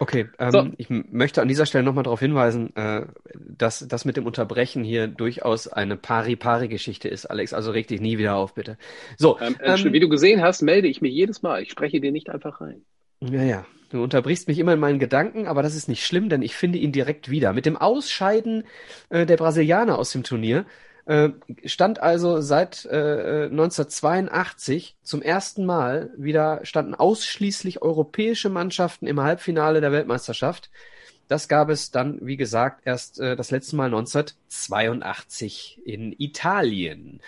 [0.00, 0.66] Okay, ähm, So.
[0.76, 5.06] ich möchte an dieser Stelle nochmal darauf hinweisen, äh, dass das mit dem Unterbrechen hier
[5.06, 7.52] durchaus eine Pari-Pari-Geschichte ist, Alex.
[7.52, 8.76] Also reg dich nie wieder auf, bitte.
[9.16, 11.62] So, Ähm, ähm, wie du gesehen hast, melde ich mich jedes Mal.
[11.62, 12.82] Ich spreche dir nicht einfach rein.
[13.20, 16.42] ja, ja, Du unterbrichst mich immer in meinen Gedanken, aber das ist nicht schlimm, denn
[16.42, 17.52] ich finde ihn direkt wieder.
[17.52, 18.64] Mit dem Ausscheiden
[19.08, 20.64] äh, der Brasilianer aus dem Turnier äh,
[21.66, 29.82] stand also seit äh, 1982 zum ersten Mal wieder standen ausschließlich europäische Mannschaften im Halbfinale
[29.82, 30.70] der Weltmeisterschaft.
[31.28, 37.20] Das gab es dann, wie gesagt, erst äh, das letzte Mal 1982 in Italien.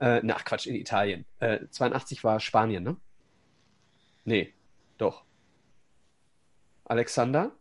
[0.00, 1.24] Äh, na, Quatsch, in Italien.
[1.40, 2.96] Äh, 82 war Spanien, ne?
[4.24, 4.52] Nee,
[4.98, 5.24] doch.
[6.84, 7.52] Alexander?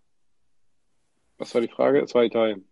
[1.38, 2.02] Was war die Frage?
[2.02, 2.66] Es war Italien.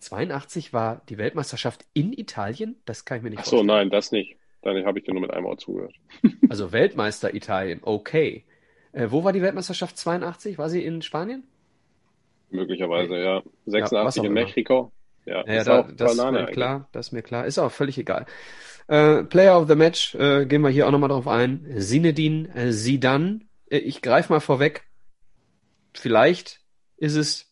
[0.00, 2.76] 82 war die Weltmeisterschaft in Italien?
[2.86, 3.66] Das kann ich mir nicht Ach so, vorstellen.
[3.66, 4.36] nein, das nicht.
[4.62, 5.94] Dann habe ich dir nur mit einem Wort zugehört.
[6.48, 8.44] Also Weltmeister Italien, okay.
[8.92, 10.58] Äh, wo war die Weltmeisterschaft 82?
[10.58, 11.44] War sie in Spanien?
[12.50, 13.42] Möglicherweise, ja.
[13.76, 14.40] Ja, was 86 auch in immer.
[14.40, 14.92] Mexiko.
[15.24, 16.54] Ja, Ja, ist da, auch das ist Banane mir eigentlich.
[16.54, 17.46] klar, das ist mir klar.
[17.46, 18.26] Ist auch völlig egal.
[18.88, 21.64] Äh, Player of the Match, äh, gehen wir hier auch nochmal drauf ein.
[21.78, 23.40] Zinedine äh, Zidane.
[23.70, 24.82] Äh, ich greife mal vorweg.
[25.94, 26.60] Vielleicht
[26.96, 27.49] ist es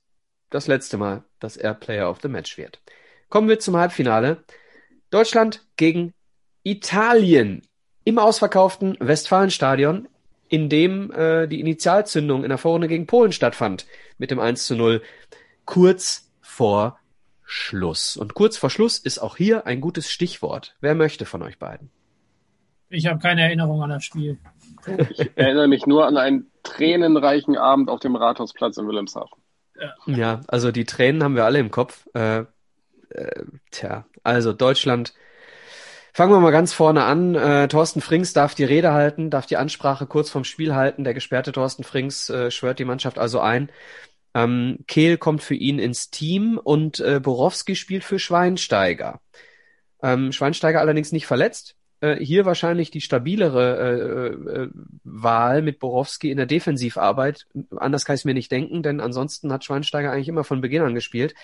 [0.50, 2.80] das letzte Mal, dass er Player of the Match wird.
[3.28, 4.44] Kommen wir zum Halbfinale.
[5.10, 6.14] Deutschland gegen
[6.62, 7.62] Italien
[8.04, 10.08] im ausverkauften Westfalenstadion,
[10.48, 13.86] in dem äh, die Initialzündung in der Vorrunde gegen Polen stattfand,
[14.16, 15.02] mit dem 1 zu 0,
[15.66, 16.98] kurz vor
[17.44, 18.16] Schluss.
[18.16, 20.76] Und kurz vor Schluss ist auch hier ein gutes Stichwort.
[20.80, 21.90] Wer möchte von euch beiden?
[22.90, 24.38] Ich habe keine Erinnerung an das Spiel.
[25.10, 29.38] Ich erinnere mich nur an einen tränenreichen Abend auf dem Rathausplatz in Wilhelmshaven.
[30.06, 32.06] Ja, also die Tränen haben wir alle im Kopf.
[32.14, 32.44] Äh,
[33.10, 35.14] äh, tja, also Deutschland.
[36.12, 37.34] Fangen wir mal ganz vorne an.
[37.34, 41.04] Äh, Thorsten Frings darf die Rede halten, darf die Ansprache kurz vorm Spiel halten.
[41.04, 43.70] Der gesperrte Thorsten Frings äh, schwört die Mannschaft also ein.
[44.34, 49.20] Ähm, Kehl kommt für ihn ins Team und äh, Borowski spielt für Schweinsteiger.
[50.02, 51.77] Ähm, Schweinsteiger allerdings nicht verletzt.
[52.00, 54.70] Äh, hier wahrscheinlich die stabilere äh, äh,
[55.02, 57.46] Wahl mit Borowski in der Defensivarbeit.
[57.76, 60.82] Anders kann ich es mir nicht denken, denn ansonsten hat Schweinsteiger eigentlich immer von Beginn
[60.82, 61.34] an gespielt.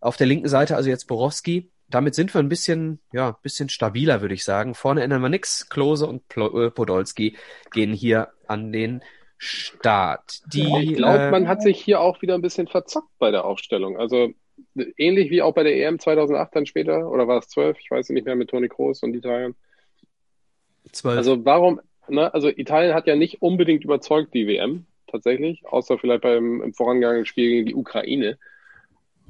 [0.00, 1.70] Auf der linken Seite also jetzt Borowski.
[1.90, 4.74] Damit sind wir ein bisschen, ja, bisschen stabiler, würde ich sagen.
[4.74, 5.68] Vorne ändern wir nix.
[5.68, 7.36] Klose und äh, Podolski
[7.70, 9.02] gehen hier an den
[9.36, 10.40] Start.
[10.52, 13.44] Die, Ich glaube, äh, man hat sich hier auch wieder ein bisschen verzockt bei der
[13.44, 13.98] Aufstellung.
[13.98, 14.32] Also
[14.96, 17.78] ähnlich wie auch bei der EM 2008 dann später, oder war es 12?
[17.80, 19.54] Ich weiß nicht mehr, mit Toni Kroos und Italien.
[20.92, 21.16] Zwölf.
[21.16, 26.22] Also warum, ne, also Italien hat ja nicht unbedingt überzeugt, die WM, tatsächlich, außer vielleicht
[26.22, 28.38] beim im vorangegangenen Spiel gegen die Ukraine.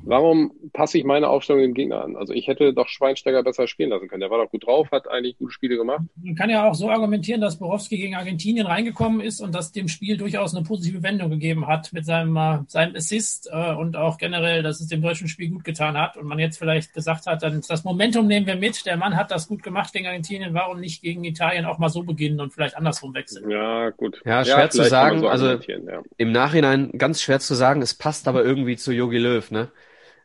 [0.02, 2.16] Warum passe ich meine Aufstellung dem Gegner an?
[2.16, 4.20] Also ich hätte doch Schweinsteiger besser spielen lassen können.
[4.20, 6.02] Der war doch gut drauf, hat eigentlich gute Spiele gemacht.
[6.22, 9.88] Man kann ja auch so argumentieren, dass Borowski gegen Argentinien reingekommen ist und das dem
[9.88, 14.62] Spiel durchaus eine positive Wendung gegeben hat mit seinem, seinem Assist äh, und auch generell,
[14.62, 17.62] dass es dem deutschen Spiel gut getan hat und man jetzt vielleicht gesagt hat, dann
[17.66, 18.86] das Momentum nehmen wir mit.
[18.86, 22.02] Der Mann hat das gut gemacht gegen Argentinien, warum nicht gegen Italien auch mal so
[22.02, 23.50] beginnen und vielleicht andersrum wechseln?
[23.50, 24.20] Ja, gut.
[24.24, 25.26] Ja, schwer zu kann man sagen.
[25.26, 26.02] Also- argumentieren, ja.
[26.16, 27.82] Im Nachhinein ganz schwer zu sagen.
[27.82, 29.68] Es passt aber irgendwie zu Jogi Löw, ne?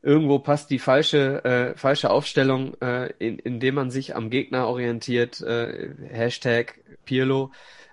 [0.03, 5.39] Irgendwo passt die falsche, äh, falsche Aufstellung, äh, in, indem man sich am Gegner orientiert.
[5.41, 6.75] Äh, Hashtag
[7.05, 7.51] Pirlo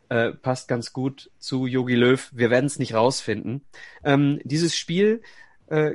[0.08, 2.28] äh, passt ganz gut zu Jogi Löw.
[2.34, 3.62] Wir werden es nicht rausfinden.
[4.02, 5.22] Ähm, dieses Spiel,
[5.68, 5.94] äh,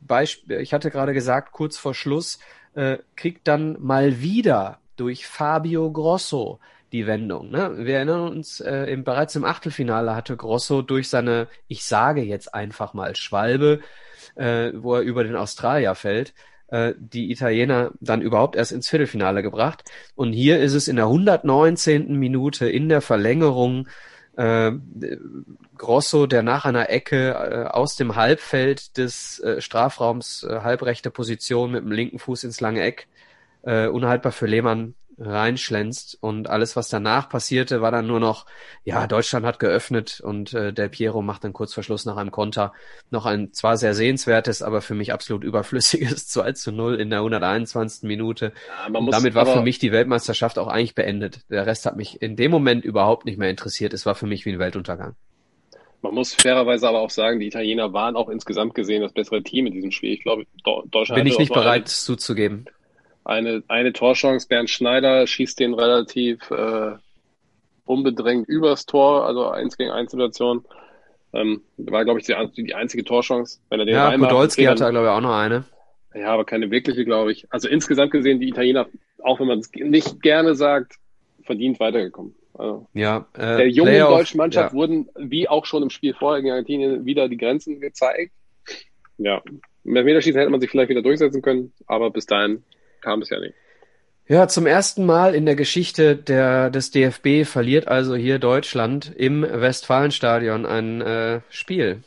[0.00, 2.38] Beisp ich hatte gerade gesagt, kurz vor Schluss,
[2.74, 6.58] äh, kriegt dann mal wieder durch Fabio Grosso
[6.92, 7.50] die Wendung.
[7.50, 7.72] Ne?
[7.78, 12.54] Wir erinnern uns, äh, im, bereits im Achtelfinale hatte Grosso durch seine, ich sage jetzt
[12.54, 13.80] einfach mal Schwalbe,
[14.34, 16.34] äh, wo er über den Australier fällt,
[16.68, 19.84] äh, die Italiener dann überhaupt erst ins Viertelfinale gebracht.
[20.14, 22.18] Und hier ist es in der 119.
[22.18, 23.88] Minute in der Verlängerung
[24.36, 24.72] äh,
[25.76, 31.72] Grosso, der nach einer Ecke äh, aus dem Halbfeld des äh, Strafraums, äh, halbrechte Position
[31.72, 33.08] mit dem linken Fuß ins lange Eck,
[33.62, 38.46] äh, unhaltbar für Lehmann reinschlänzt und alles, was danach passierte, war dann nur noch,
[38.84, 42.30] ja, Deutschland hat geöffnet und äh, der Piero macht dann kurz vor Schluss nach einem
[42.30, 42.72] Konter
[43.10, 47.18] noch ein zwar sehr sehenswertes, aber für mich absolut überflüssiges 2 zu 0 in der
[47.20, 48.04] 121.
[48.08, 48.52] Minute.
[48.88, 51.40] Ja, Und damit war aber- für mich die Weltmeisterschaft auch eigentlich beendet.
[51.50, 53.92] Der Rest hat mich in dem Moment überhaupt nicht mehr interessiert.
[53.92, 55.14] Es war für mich wie ein Weltuntergang.
[56.00, 59.66] Man muss fairerweise aber auch sagen, die Italiener waren auch insgesamt gesehen das bessere Team
[59.66, 60.12] in diesem Spiel.
[60.12, 62.66] Ich glaube, Deutschland Bin ich nicht bereit, es zuzugeben.
[63.28, 64.48] Eine, eine, Torchance.
[64.48, 66.92] Bernd Schneider schießt den relativ äh,
[67.84, 70.64] unbedrängt übers Tor, also eins gegen eins Situation.
[71.34, 72.34] Ähm, war, glaube ich, die,
[72.64, 73.60] die einzige Torchance.
[73.68, 75.64] Wenn er den Ja, Podolski hatte, dann- glaube ich, auch noch eine.
[76.14, 77.46] Ja, aber keine wirkliche, glaube ich.
[77.50, 78.86] Also insgesamt gesehen, die Italiener,
[79.22, 80.94] auch wenn man es nicht gerne sagt,
[81.42, 82.34] verdient weitergekommen.
[82.54, 84.76] Also Ja, äh, der jungen Player of- deutschen Mannschaft ja.
[84.78, 88.32] wurden, wie auch schon im Spiel vorher gegen Argentinien, wieder die Grenzen gezeigt.
[89.18, 89.42] Ja,
[89.84, 92.64] im Elfmeterschießen hätte man sich vielleicht wieder durchsetzen können, aber bis dahin
[93.00, 93.54] kam es ja nicht.
[94.26, 99.42] Ja, zum ersten Mal in der Geschichte der, des DFB verliert also hier Deutschland im
[99.42, 102.02] Westfalenstadion ein äh, Spiel.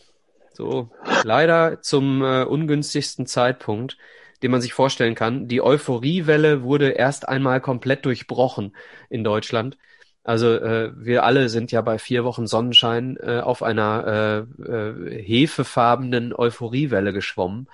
[0.53, 0.91] So,
[1.23, 3.97] leider zum äh, ungünstigsten Zeitpunkt,
[4.43, 5.47] den man sich vorstellen kann.
[5.47, 8.75] Die Euphoriewelle wurde erst einmal komplett durchbrochen
[9.09, 9.77] in Deutschland.
[10.23, 15.23] Also äh, wir alle sind ja bei vier Wochen Sonnenschein äh, auf einer äh, äh,
[15.23, 17.67] hefefarbenen Euphoriewelle geschwommen.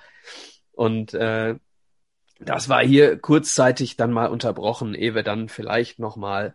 [0.72, 1.56] Und äh,
[2.38, 6.54] das war hier kurzzeitig dann mal unterbrochen, ehe wir dann vielleicht nochmal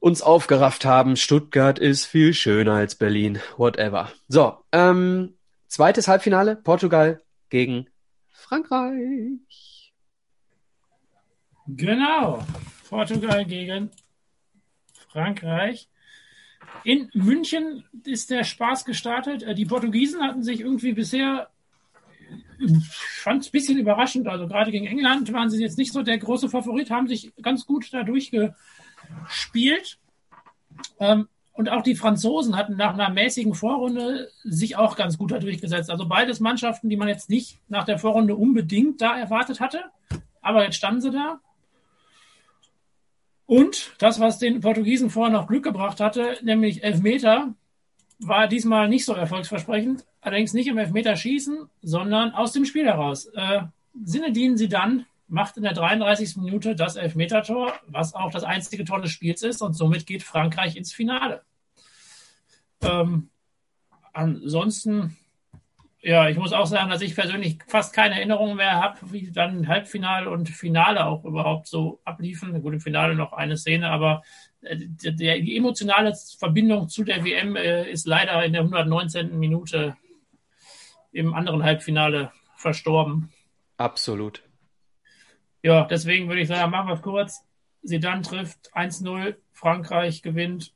[0.00, 1.16] uns aufgerafft haben.
[1.16, 3.40] Stuttgart ist viel schöner als Berlin.
[3.56, 4.10] Whatever.
[4.28, 5.34] So, ähm,
[5.68, 7.88] zweites Halbfinale, Portugal gegen
[8.28, 9.92] Frankreich.
[11.68, 12.44] Genau.
[12.88, 13.90] Portugal gegen
[15.08, 15.88] Frankreich.
[16.84, 19.42] In München ist der Spaß gestartet.
[19.42, 21.48] Äh, die Portugiesen hatten sich irgendwie bisher
[23.22, 24.28] fand es ein bisschen überraschend.
[24.28, 27.66] Also gerade gegen England waren sie jetzt nicht so der große Favorit, haben sich ganz
[27.66, 29.98] gut da durchgespielt.
[30.98, 35.38] Ähm, und auch die Franzosen hatten nach einer mäßigen Vorrunde sich auch ganz gut da
[35.38, 35.90] durchgesetzt.
[35.90, 39.84] Also beides Mannschaften, die man jetzt nicht nach der Vorrunde unbedingt da erwartet hatte.
[40.40, 41.40] Aber jetzt standen sie da.
[43.44, 47.54] Und das, was den Portugiesen vorher noch Glück gebracht hatte, nämlich Elfmeter,
[48.18, 50.04] war diesmal nicht so erfolgsversprechend.
[50.20, 53.26] Allerdings nicht im Elfmeterschießen, sondern aus dem Spiel heraus.
[53.34, 53.62] Äh,
[54.04, 56.36] Sinedin Sidan macht in der 33.
[56.36, 60.76] Minute das Elfmetertor, was auch das einzige Tor des Spiels ist und somit geht Frankreich
[60.76, 61.42] ins Finale.
[62.82, 63.30] Ähm,
[64.12, 65.16] ansonsten,
[66.02, 69.68] ja, ich muss auch sagen, dass ich persönlich fast keine Erinnerungen mehr habe, wie dann
[69.68, 72.60] Halbfinale und Finale auch überhaupt so abliefen.
[72.60, 74.22] Gut, im Finale noch eine Szene, aber
[74.62, 79.38] die emotionale Verbindung zu der WM äh, ist leider in der 119.
[79.38, 79.96] Minute
[81.12, 83.32] im anderen Halbfinale verstorben.
[83.76, 84.42] Absolut.
[85.62, 87.44] Ja, deswegen würde ich sagen, machen wir es kurz.
[87.82, 90.72] Sedan trifft 1-0, Frankreich gewinnt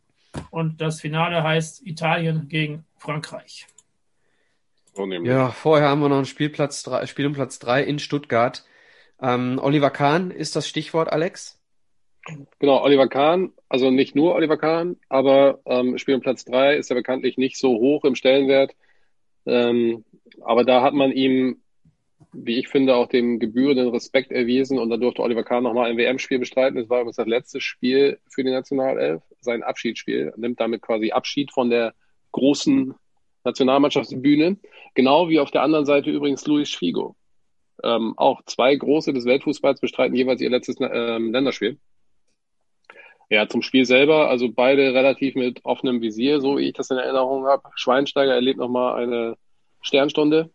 [0.50, 3.66] und das Finale heißt Italien gegen Frankreich.
[5.22, 8.64] ja, vorher haben wir noch ein Spielplatz drei, Spiel um Platz 3 in Stuttgart.
[9.20, 11.60] Ähm, Oliver Kahn ist das Stichwort, Alex?
[12.58, 16.90] Genau, Oliver Kahn, also nicht nur Oliver Kahn, aber ähm, Spiel um Platz 3 ist
[16.90, 18.74] ja bekanntlich nicht so hoch im Stellenwert.
[19.46, 20.04] Ähm,
[20.42, 21.62] aber da hat man ihm,
[22.32, 25.96] wie ich finde, auch dem gebührenden Respekt erwiesen und da durfte Oliver Kahn nochmal ein
[25.96, 26.78] WM-Spiel bestreiten.
[26.78, 31.52] Es war übrigens das letzte Spiel für die Nationalelf, sein Abschiedsspiel, nimmt damit quasi Abschied
[31.52, 31.94] von der
[32.32, 32.94] großen
[33.44, 34.56] Nationalmannschaftsbühne.
[34.94, 37.14] Genau wie auf der anderen Seite übrigens Luis Figo.
[37.84, 41.78] Ähm, auch zwei große des Weltfußballs bestreiten jeweils ihr letztes ähm, Länderspiel.
[43.28, 46.98] Ja, zum Spiel selber, also beide relativ mit offenem Visier, so wie ich das in
[46.98, 47.62] Erinnerung habe.
[47.74, 49.36] Schweinsteiger erlebt nochmal eine
[49.82, 50.50] Sternstunde.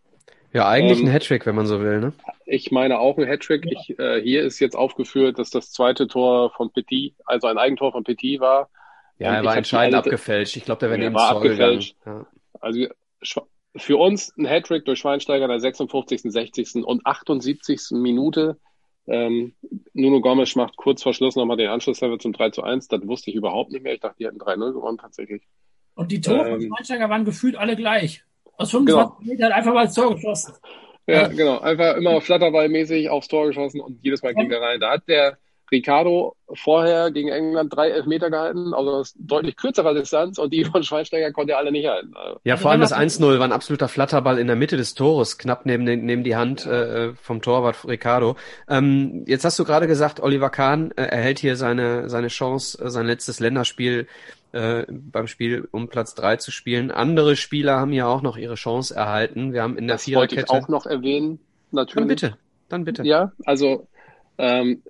[0.53, 2.13] Ja, eigentlich ähm, ein Hattrick, wenn man so will, ne?
[2.45, 3.65] Ich meine auch ein Hattrick.
[3.65, 3.71] Ja.
[3.71, 7.91] Ich, äh, hier ist jetzt aufgeführt, dass das zweite Tor von Petit, also ein Eigentor
[7.91, 8.69] von Petit war.
[9.17, 10.57] Ja, er war entscheidend alle, abgefälscht.
[10.57, 11.95] Ich glaube, der wäre neben war abgefälscht.
[12.05, 12.25] Ja.
[12.59, 12.87] Also
[13.75, 16.83] für uns ein Hattrick durch Schweinsteiger in der 56., 60.
[16.83, 17.91] und 78.
[17.91, 18.57] Minute.
[19.07, 19.53] Ähm,
[19.93, 22.87] Nuno Gomes macht kurz vor Schluss nochmal den Anschlusslevel zum 3 zu 1.
[22.87, 23.93] Das wusste ich überhaupt nicht mehr.
[23.93, 25.43] Ich dachte, die hätten 3-0 gewonnen tatsächlich.
[25.95, 28.23] Und die Tore ähm, von Schweinsteiger waren gefühlt alle gleich.
[28.57, 29.33] Aus 25 genau.
[29.33, 30.53] Metern einfach mal ins Tor geschossen.
[31.07, 31.59] Ja, genau.
[31.59, 34.79] Einfach immer flatterballmäßig aufs Tor geschossen und jedes Mal ging er rein.
[34.79, 35.37] Da hat der
[35.71, 40.83] Ricardo vorher gegen England drei Elfmeter gehalten, also das deutlich kürzere Distanz und die von
[40.83, 42.13] Schweinsteiger konnte er alle nicht halten.
[42.43, 45.65] Ja, vor allem das 1-0 war ein absoluter Flatterball in der Mitte des Tores, knapp
[45.65, 48.35] neben, den, neben die Hand äh, vom Torwart Ricardo.
[48.67, 52.89] Ähm, jetzt hast du gerade gesagt, Oliver Kahn äh, erhält hier seine, seine Chance, äh,
[52.89, 54.07] sein letztes Länderspiel
[54.51, 56.91] äh, beim Spiel um Platz drei zu spielen.
[56.91, 59.53] Andere Spieler haben ja auch noch ihre Chance erhalten.
[59.53, 60.41] Wir haben in der das Viererkette...
[60.41, 61.39] wollte ich auch noch erwähnen,
[61.71, 61.95] natürlich.
[61.95, 63.03] Dann bitte, dann bitte.
[63.03, 63.87] Ja, also
[64.37, 64.81] ähm,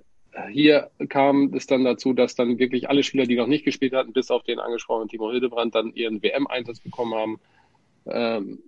[0.50, 4.12] hier kam es dann dazu, dass dann wirklich alle Spieler, die noch nicht gespielt hatten,
[4.12, 7.40] bis auf den angesprochenen Timo Hildebrand, dann ihren WM-Einsatz bekommen haben.
[8.06, 8.62] Ähm,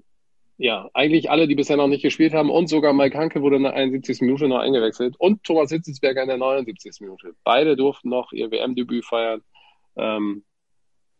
[0.56, 3.64] ja, eigentlich alle, die bisher noch nicht gespielt haben und sogar Mike Hanke wurde in
[3.64, 4.20] der 71.
[4.20, 7.00] Minute noch eingewechselt und Thomas Hitzelsberger in der 79.
[7.00, 7.34] Minute.
[7.42, 9.42] Beide durften noch ihr WM-Debüt feiern.
[9.96, 10.44] Ähm,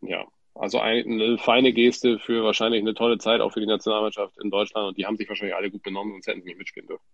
[0.03, 4.51] ja, also eine feine Geste für wahrscheinlich eine tolle Zeit auch für die Nationalmannschaft in
[4.51, 7.05] Deutschland und die haben sich wahrscheinlich alle gut benommen, sonst hätten sie nicht mitspielen dürfen.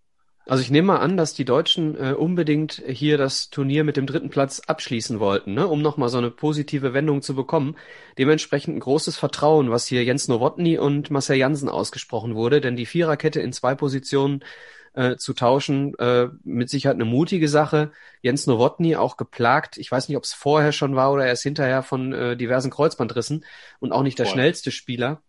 [0.51, 4.07] Also ich nehme mal an, dass die Deutschen äh, unbedingt hier das Turnier mit dem
[4.07, 5.69] dritten Platz abschließen wollten, ne?
[5.69, 7.77] um nochmal so eine positive Wendung zu bekommen.
[8.19, 12.87] Dementsprechend ein großes Vertrauen, was hier Jens Nowotny und Marcel Jansen ausgesprochen wurde, denn die
[12.87, 14.43] Viererkette in zwei Positionen
[14.95, 17.93] äh, zu tauschen, äh, mit Sicherheit eine mutige Sache.
[18.21, 21.85] Jens Nowotny auch geplagt, ich weiß nicht, ob es vorher schon war oder erst hinterher
[21.85, 23.45] von äh, diversen Kreuzbandrissen
[23.79, 24.33] und auch nicht der Voll.
[24.33, 25.23] schnellste Spieler.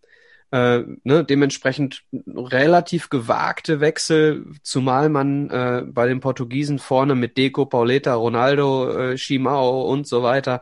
[0.52, 7.66] Äh, ne, dementsprechend relativ gewagte Wechsel, zumal man äh, bei den Portugiesen vorne mit Deco,
[7.66, 10.62] Pauleta, Ronaldo, äh, und so weiter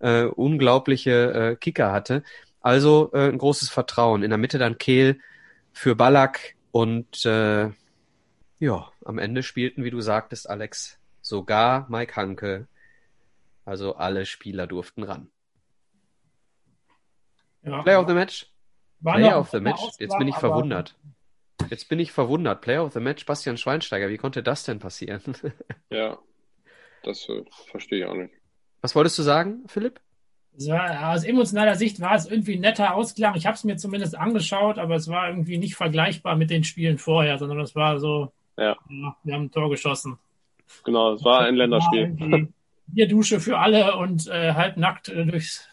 [0.00, 2.24] äh, unglaubliche äh, Kicker hatte.
[2.60, 4.24] Also äh, ein großes Vertrauen.
[4.24, 5.20] In der Mitte dann Kehl
[5.72, 7.70] für Ballack und äh,
[8.58, 12.66] ja, am Ende spielten, wie du sagtest, Alex, sogar Mike Hanke.
[13.64, 15.30] Also alle Spieler durften ran.
[17.62, 18.50] Ja, Player of the Match?
[19.02, 19.80] Player of the Match?
[19.98, 20.94] Jetzt bin ich verwundert.
[21.70, 22.60] Jetzt bin ich verwundert.
[22.60, 24.08] Player of the Match, Bastian Schweinsteiger.
[24.08, 25.22] Wie konnte das denn passieren?
[25.90, 26.18] ja,
[27.02, 28.32] das äh, verstehe ich auch nicht.
[28.80, 30.00] Was wolltest du sagen, Philipp?
[30.66, 33.36] War, aus emotionaler Sicht war es irgendwie ein netter Ausklang.
[33.36, 36.98] Ich habe es mir zumindest angeschaut, aber es war irgendwie nicht vergleichbar mit den Spielen
[36.98, 38.76] vorher, sondern es war so, ja.
[38.88, 40.18] ja wir haben ein Tor geschossen.
[40.84, 42.48] Genau, es war ein Länderspiel.
[42.88, 45.67] Bierdusche für alle und äh, halb nackt äh, durchs,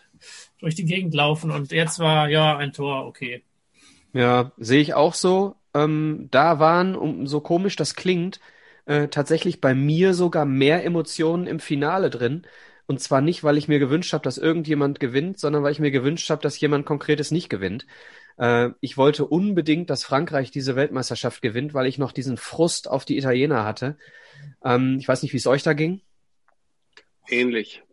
[0.66, 1.52] durch die Gegend laufen.
[1.52, 3.44] Und jetzt war ja ein Tor, okay.
[4.14, 5.56] Ja, sehe ich auch so.
[5.76, 8.40] Ähm, da waren, um so komisch das klingt,
[8.85, 12.48] äh, tatsächlich bei mir sogar mehr Emotionen im Finale drin.
[12.88, 15.92] Und zwar nicht, weil ich mir gewünscht habe, dass irgendjemand gewinnt, sondern weil ich mir
[15.92, 17.85] gewünscht habe, dass jemand Konkretes nicht gewinnt.
[18.38, 23.06] Äh, ich wollte unbedingt, dass Frankreich diese Weltmeisterschaft gewinnt, weil ich noch diesen Frust auf
[23.06, 23.98] die Italiener hatte.
[24.64, 26.02] Ähm, ich weiß nicht, wie es euch da ging.
[27.27, 27.84] Ähnlich.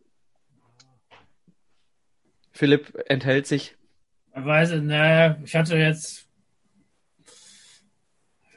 [2.53, 3.77] Philipp enthält sich.
[4.35, 6.23] Ich weiß, naja, ich hatte jetzt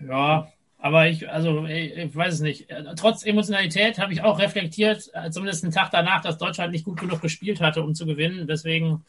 [0.07, 2.67] ja, aber ich, also ich, ich weiß es nicht.
[2.98, 6.99] Trotz Emotionalität habe ich auch reflektiert, äh, zumindest einen Tag danach, dass Deutschland nicht gut
[6.99, 8.45] genug gespielt hatte, um zu gewinnen.
[8.48, 9.03] Deswegen,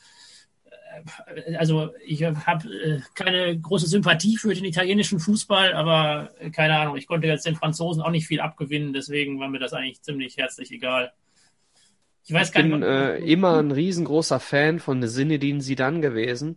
[0.64, 6.96] äh, also ich habe äh, keine große Sympathie für den italienischen Fußball, aber keine Ahnung,
[6.96, 10.36] ich konnte jetzt den Franzosen auch nicht viel abgewinnen, deswegen war mir das eigentlich ziemlich
[10.38, 11.12] herzlich egal.
[12.26, 16.56] Ich weiß gar ich bin äh, immer ein riesengroßer Fan von Zinedine Zidane gewesen.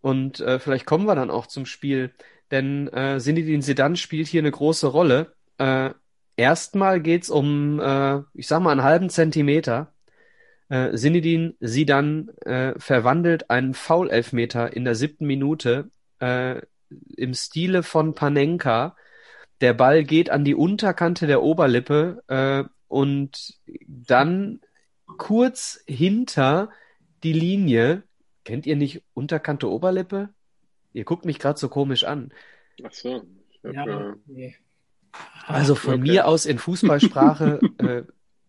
[0.00, 2.12] Und äh, vielleicht kommen wir dann auch zum Spiel
[2.50, 5.34] denn äh, Zinedine Zidane spielt hier eine große Rolle.
[5.58, 5.90] Äh,
[6.36, 9.92] erstmal geht's um, äh, ich sag mal, einen halben Zentimeter.
[10.68, 16.60] Äh, Zinedine Zidane äh, verwandelt einen Foul-Elfmeter in der siebten Minute äh,
[17.16, 18.96] im Stile von Panenka.
[19.60, 24.60] Der Ball geht an die Unterkante der Oberlippe äh, und dann
[25.16, 26.70] kurz hinter
[27.22, 28.02] die Linie.
[28.44, 30.30] Kennt ihr nicht Unterkante Oberlippe?
[30.92, 32.32] Ihr guckt mich gerade so komisch an.
[32.84, 33.24] Ach so.
[33.64, 34.52] Hab, ja, äh...
[35.46, 36.02] Also von okay.
[36.02, 38.02] mir aus in Fußballsprache äh,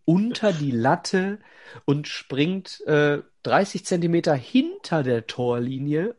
[0.04, 1.38] unter die Latte
[1.84, 6.16] und springt äh, 30 Zentimeter hinter der Torlinie,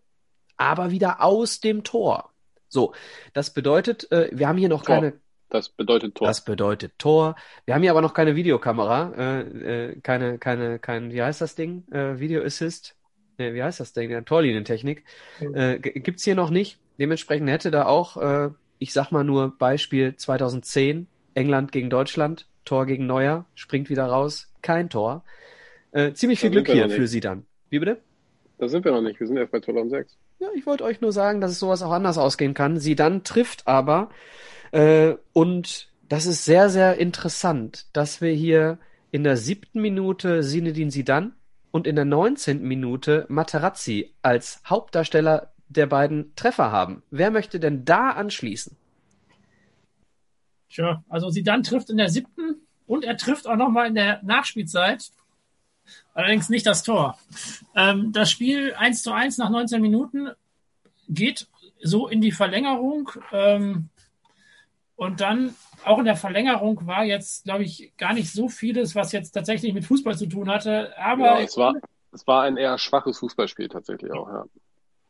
[0.57, 2.33] aber wieder aus dem Tor.
[2.67, 2.93] So,
[3.33, 4.95] das bedeutet, äh, wir haben hier noch Tor.
[4.95, 5.20] keine.
[5.51, 6.27] Das bedeutet Tor.
[6.27, 7.35] Das bedeutet Tor.
[7.65, 11.55] Wir haben hier aber noch keine Videokamera, äh, äh, keine, keine, kein, wie heißt das
[11.55, 11.83] Ding?
[11.91, 12.95] Äh, Video Assist
[13.41, 15.03] äh, wie heißt das denn, der Torlinientechnik,
[15.53, 16.79] äh, gibt's hier noch nicht.
[16.99, 18.49] Dementsprechend hätte da auch, äh,
[18.79, 24.51] ich sag mal nur Beispiel 2010, England gegen Deutschland, Tor gegen Neuer, springt wieder raus,
[24.61, 25.23] kein Tor.
[25.91, 27.45] Äh, ziemlich viel Glück hier für sie dann.
[27.69, 27.99] Wie bitte?
[28.59, 30.17] Da sind wir noch nicht, wir sind erst bei 2006.
[30.39, 32.77] Ja, ich wollte euch nur sagen, dass es sowas auch anders ausgehen kann.
[32.79, 34.09] Sie dann trifft aber
[34.71, 38.79] äh, und das ist sehr, sehr interessant, dass wir hier
[39.11, 41.33] in der siebten Minute Sinedin Sidan
[41.71, 42.61] und in der 19.
[42.63, 47.03] Minute Materazzi als Hauptdarsteller der beiden Treffer haben.
[47.11, 48.75] Wer möchte denn da anschließen?
[50.69, 54.21] Tja, also sie dann trifft in der siebten und er trifft auch nochmal in der
[54.23, 55.11] Nachspielzeit.
[56.13, 57.17] Allerdings nicht das Tor.
[57.75, 60.29] Ähm, das Spiel 1 zu 1 nach 19 Minuten
[61.09, 61.47] geht
[61.81, 63.11] so in die Verlängerung.
[63.31, 63.89] Ähm,
[65.01, 69.11] und dann auch in der Verlängerung war jetzt, glaube ich, gar nicht so vieles, was
[69.11, 70.95] jetzt tatsächlich mit Fußball zu tun hatte.
[70.95, 71.73] Aber ja, es, war,
[72.11, 74.45] es war ein eher schwaches Fußballspiel tatsächlich auch, ja.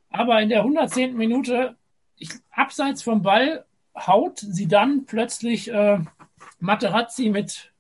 [0.10, 1.18] Aber in der 110.
[1.18, 1.76] Minute,
[2.16, 6.00] ich, abseits vom Ball, haut sie dann plötzlich äh,
[6.62, 7.74] Materazzi mit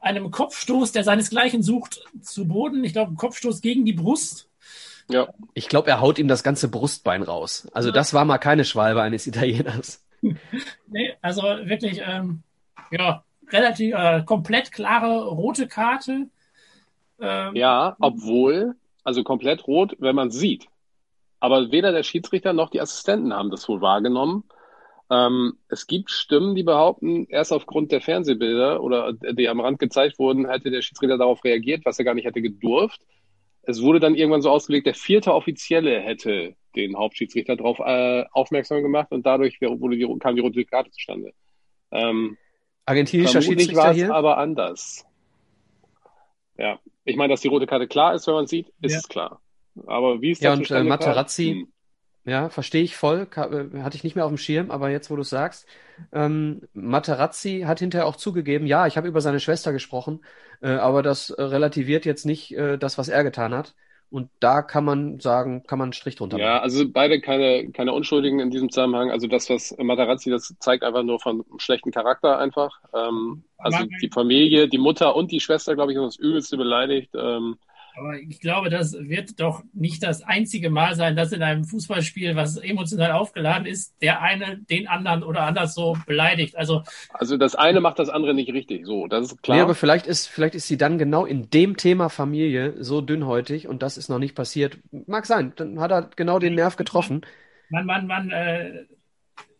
[0.00, 2.84] einem Kopfstoß, der seinesgleichen sucht, zu Boden.
[2.84, 4.48] Ich glaube, ein Kopfstoß gegen die Brust.
[5.10, 5.26] Ja.
[5.52, 7.66] Ich glaube, er haut ihm das ganze Brustbein raus.
[7.72, 7.92] Also ja.
[7.92, 10.04] das war mal keine Schwalbe eines Italieners.
[10.86, 12.42] Nee, also wirklich, ähm,
[12.90, 16.28] ja, relativ äh, komplett klare rote Karte.
[17.20, 20.66] Ähm, ja, obwohl, also komplett rot, wenn man sieht.
[21.40, 24.44] Aber weder der Schiedsrichter noch die Assistenten haben das wohl wahrgenommen.
[25.10, 30.18] Ähm, es gibt Stimmen, die behaupten, erst aufgrund der Fernsehbilder oder die am Rand gezeigt
[30.18, 33.02] wurden, hätte der Schiedsrichter darauf reagiert, was er gar nicht hätte gedurft.
[33.66, 38.82] Es wurde dann irgendwann so ausgelegt, der vierte Offizielle hätte den Hauptschiedsrichter darauf äh, aufmerksam
[38.82, 41.32] gemacht und dadurch wurde die, kam die rote Karte zustande.
[41.90, 42.36] Ähm,
[42.86, 45.06] Argentinischer Schiedsrichter war es aber anders.
[46.58, 48.98] Ja, ich meine, dass die rote Karte klar ist, wenn man sieht, ist ja.
[48.98, 49.40] es klar.
[49.86, 50.44] Aber wie ist das?
[50.44, 51.72] Ja, und äh, Materazzi, hm.
[52.24, 53.28] Ja, verstehe ich voll.
[53.36, 55.66] Äh, Hatte ich nicht mehr auf dem Schirm, aber jetzt, wo du es sagst,
[56.12, 60.24] ähm, Materazzi hat hinterher auch zugegeben, ja, ich habe über seine Schwester gesprochen,
[60.62, 63.74] äh, aber das äh, relativiert jetzt nicht äh, das, was er getan hat.
[64.10, 66.60] Und da kann man sagen, kann man einen Strich drunter Ja, machen.
[66.60, 69.10] also beide keine, keine Unschuldigen in diesem Zusammenhang.
[69.10, 72.80] Also das, was Matarazzi, das zeigt einfach nur von schlechten Charakter einfach.
[72.92, 77.10] Ähm, also die Familie, die Mutter und die Schwester, glaube ich, haben das Übelste beleidigt.
[77.14, 77.56] Ähm,
[77.96, 82.34] Aber ich glaube, das wird doch nicht das einzige Mal sein, dass in einem Fußballspiel,
[82.34, 86.56] was emotional aufgeladen ist, der eine den anderen oder anders so beleidigt.
[86.56, 86.82] Also
[87.12, 88.84] also das eine macht das andere nicht richtig.
[88.84, 89.56] So, das ist klar.
[89.56, 93.68] Nee, aber vielleicht ist, vielleicht ist sie dann genau in dem Thema Familie so dünnhäutig
[93.68, 94.78] und das ist noch nicht passiert.
[95.06, 97.24] Mag sein, dann hat er genau den Nerv getroffen.
[97.68, 98.86] man, man, man, äh,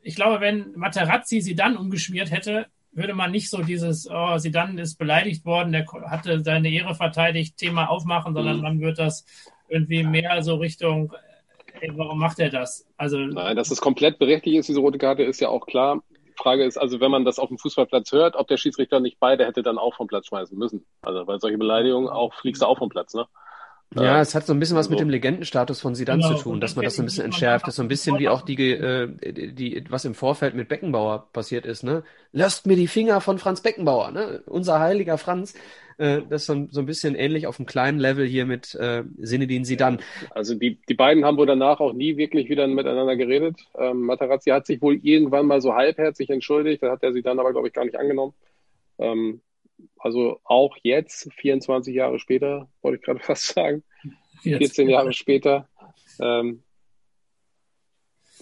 [0.03, 4.51] ich glaube, wenn Materazzi sie dann umgeschmiert hätte, würde man nicht so dieses, oh, sie
[4.51, 8.63] dann ist beleidigt worden, der hatte seine Ehre verteidigt, Thema aufmachen, sondern Mhm.
[8.63, 9.25] man wird das
[9.69, 11.13] irgendwie mehr so Richtung,
[11.81, 12.87] ey, warum macht er das?
[12.97, 16.03] Also, Nein, dass es komplett berechtigt ist, diese rote Karte, ist ja auch klar.
[16.11, 19.19] Die Frage ist also, wenn man das auf dem Fußballplatz hört, ob der Schiedsrichter nicht
[19.21, 20.85] beide hätte dann auch vom Platz schmeißen müssen.
[21.03, 23.27] Also, weil solche Beleidigungen auch fliegst du auch vom Platz, ne?
[23.97, 26.35] Ja, Ähm, es hat so ein bisschen was mit dem Legendenstatus von Zidane Genau, zu
[26.35, 27.67] tun, dass das man das so ein bisschen entschärft.
[27.67, 29.09] Das ist so ein bisschen wie auch die, äh,
[29.53, 32.03] die, was im Vorfeld mit Beckenbauer passiert ist, ne?
[32.33, 34.43] Lasst mir die Finger von Franz Beckenbauer, ne?
[34.47, 35.55] Unser heiliger Franz.
[35.97, 38.75] Äh, das ist so, ein- so ein bisschen ähnlich auf einem kleinen Level hier mit
[38.75, 39.99] äh, Zinedine Zidane.
[40.31, 43.61] Also die, die beiden haben wohl danach auch nie wirklich wieder miteinander geredet.
[43.79, 47.39] Ähm, Materazzi hat sich wohl irgendwann mal so halbherzig entschuldigt, da hat er sie dann
[47.39, 48.35] aber, glaube ich, gar nicht angenommen.
[48.99, 49.43] Ähm,
[49.99, 53.83] also auch jetzt, 24 Jahre später, wollte ich gerade fast sagen,
[54.43, 55.69] 14 Jahre später,
[56.21, 56.63] ähm,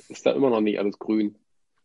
[0.08, 1.36] ist da immer noch nicht alles grün.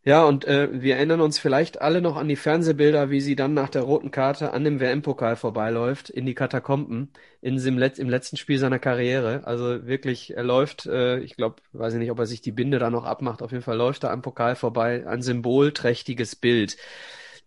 [0.04, 3.52] Ja, und äh, wir erinnern uns vielleicht alle noch an die Fernsehbilder, wie sie dann
[3.52, 7.12] nach der roten Karte an dem WM-Pokal vorbeiläuft, in die Katakomben,
[7.42, 9.42] in im, Let im letzten Spiel seiner Karriere.
[9.44, 12.78] Also wirklich, er läuft, äh, ich glaube, weiß ich nicht, ob er sich die Binde
[12.78, 16.78] da noch abmacht, auf jeden Fall läuft er am Pokal vorbei, ein symbolträchtiges Bild.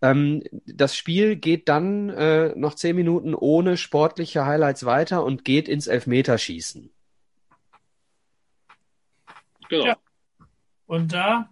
[0.01, 5.67] Ähm, das Spiel geht dann äh, noch zehn Minuten ohne sportliche Highlights weiter und geht
[5.67, 6.89] ins Elfmeterschießen.
[9.69, 9.85] Genau.
[9.85, 9.97] Ja.
[10.87, 11.49] Und da,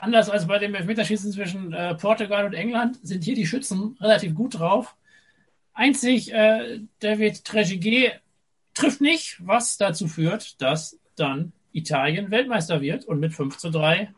[0.00, 4.34] anders als bei dem Elfmeterschießen zwischen äh, Portugal und England, sind hier die Schützen relativ
[4.34, 4.96] gut drauf.
[5.74, 8.20] Einzig äh, David Trezeguet
[8.74, 14.14] trifft nicht, was dazu führt, dass dann Italien Weltmeister wird und mit 5 zu 3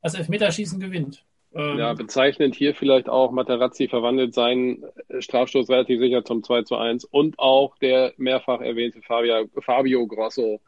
[0.00, 1.25] das Elfmeterschießen gewinnt.
[1.54, 4.84] Ähm, Ja, bezeichnend hier vielleicht auch, Materazzi verwandelt seinen
[5.18, 10.60] Strafstoß relativ sicher zum 2 zu 1 und auch der mehrfach erwähnte Fabio, Fabio Grosso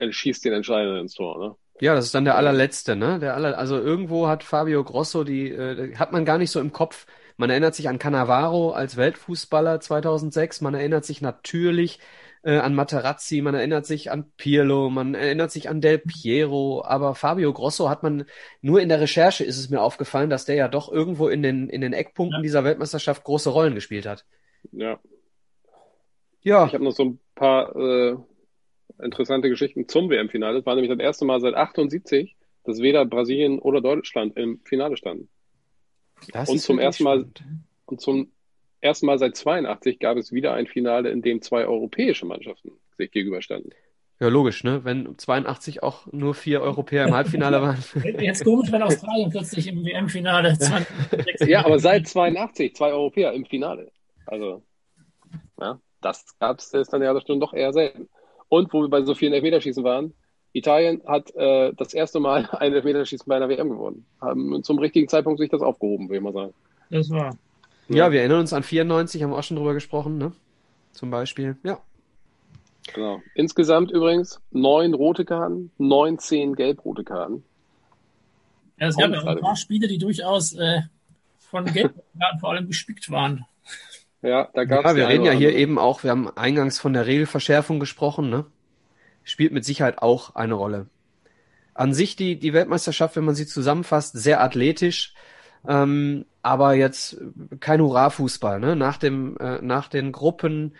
[0.00, 1.38] schießt den entscheidenden ins Tor.
[1.38, 1.54] Ne?
[1.80, 3.18] Ja, das ist dann der allerletzte, ne?
[3.18, 6.72] Der aller, also irgendwo hat Fabio Grosso die, äh, hat man gar nicht so im
[6.72, 7.06] Kopf.
[7.38, 10.60] Man erinnert sich an Cannavaro als Weltfußballer 2006.
[10.60, 11.98] Man erinnert sich natürlich
[12.42, 13.42] äh, an Materazzi.
[13.42, 14.90] Man erinnert sich an Pirlo.
[14.90, 16.82] Man erinnert sich an Del Piero.
[16.84, 18.24] Aber Fabio Grosso hat man
[18.60, 21.68] nur in der Recherche ist es mir aufgefallen, dass der ja doch irgendwo in den
[21.68, 22.42] in den Eckpunkten Ja.
[22.42, 24.24] dieser Weltmeisterschaft große Rollen gespielt hat.
[24.72, 24.98] Ja.
[26.42, 28.16] Ja, Ich habe noch so ein paar äh,
[29.02, 30.56] interessante Geschichten zum WM-Finale.
[30.58, 34.96] Das war nämlich das erste Mal seit 78, dass weder Brasilien oder Deutschland im Finale
[34.96, 35.28] standen.
[36.32, 37.26] das und ist zum ersten Mal-.
[37.86, 38.32] Und zum
[38.80, 43.10] ersten Mal seit 82 gab es wieder ein Finale, in dem zwei europäische Mannschaften sich
[43.10, 43.72] gegenüberstanden.
[44.20, 44.84] Ja, logisch, ne?
[44.84, 47.82] Wenn 82 auch nur vier Europäer im Halbfinale waren.
[48.18, 53.46] Jetzt komisch, wenn Australien plötzlich im WM-Finale 2006 Ja, aber seit 82 zwei Europäer im
[53.46, 53.90] Finale.
[54.26, 54.62] Also,
[55.58, 58.08] ja, das gab's ist dann ja stimmt doch eher selten.
[58.48, 60.12] Und wo wir bei so vielen Elfmeterschießen waren,
[60.52, 64.04] Italien hat äh, das erste Mal ein Elfmeterschießen bei einer WM gewonnen.
[64.20, 66.52] Haben zum richtigen Zeitpunkt sich das aufgehoben, würde ich mal sagen.
[66.90, 67.36] Das war.
[67.96, 70.32] Ja, wir erinnern uns an 94, haben wir auch schon drüber gesprochen, ne?
[70.92, 71.56] Zum Beispiel.
[71.62, 71.78] Ja.
[72.94, 73.20] Genau.
[73.34, 77.44] Insgesamt übrigens neun rote Karten, 19 gelb-rote Karten.
[78.78, 80.82] Ja, es gab ja auch ein paar Spiele, die durchaus äh,
[81.38, 83.44] von Geldkarten vor allem gespickt waren.
[84.22, 86.92] Ja, da gab's Ja, die wir reden ja hier eben auch, wir haben eingangs von
[86.92, 88.46] der Regelverschärfung gesprochen, ne?
[89.24, 90.86] Spielt mit Sicherheit auch eine Rolle.
[91.74, 95.14] An sich die, die Weltmeisterschaft, wenn man sie zusammenfasst, sehr athletisch,
[95.68, 97.18] ähm, aber jetzt
[97.60, 98.76] kein Hurra-Fußball, ne?
[98.76, 100.74] Nach dem, äh, nach den Gruppen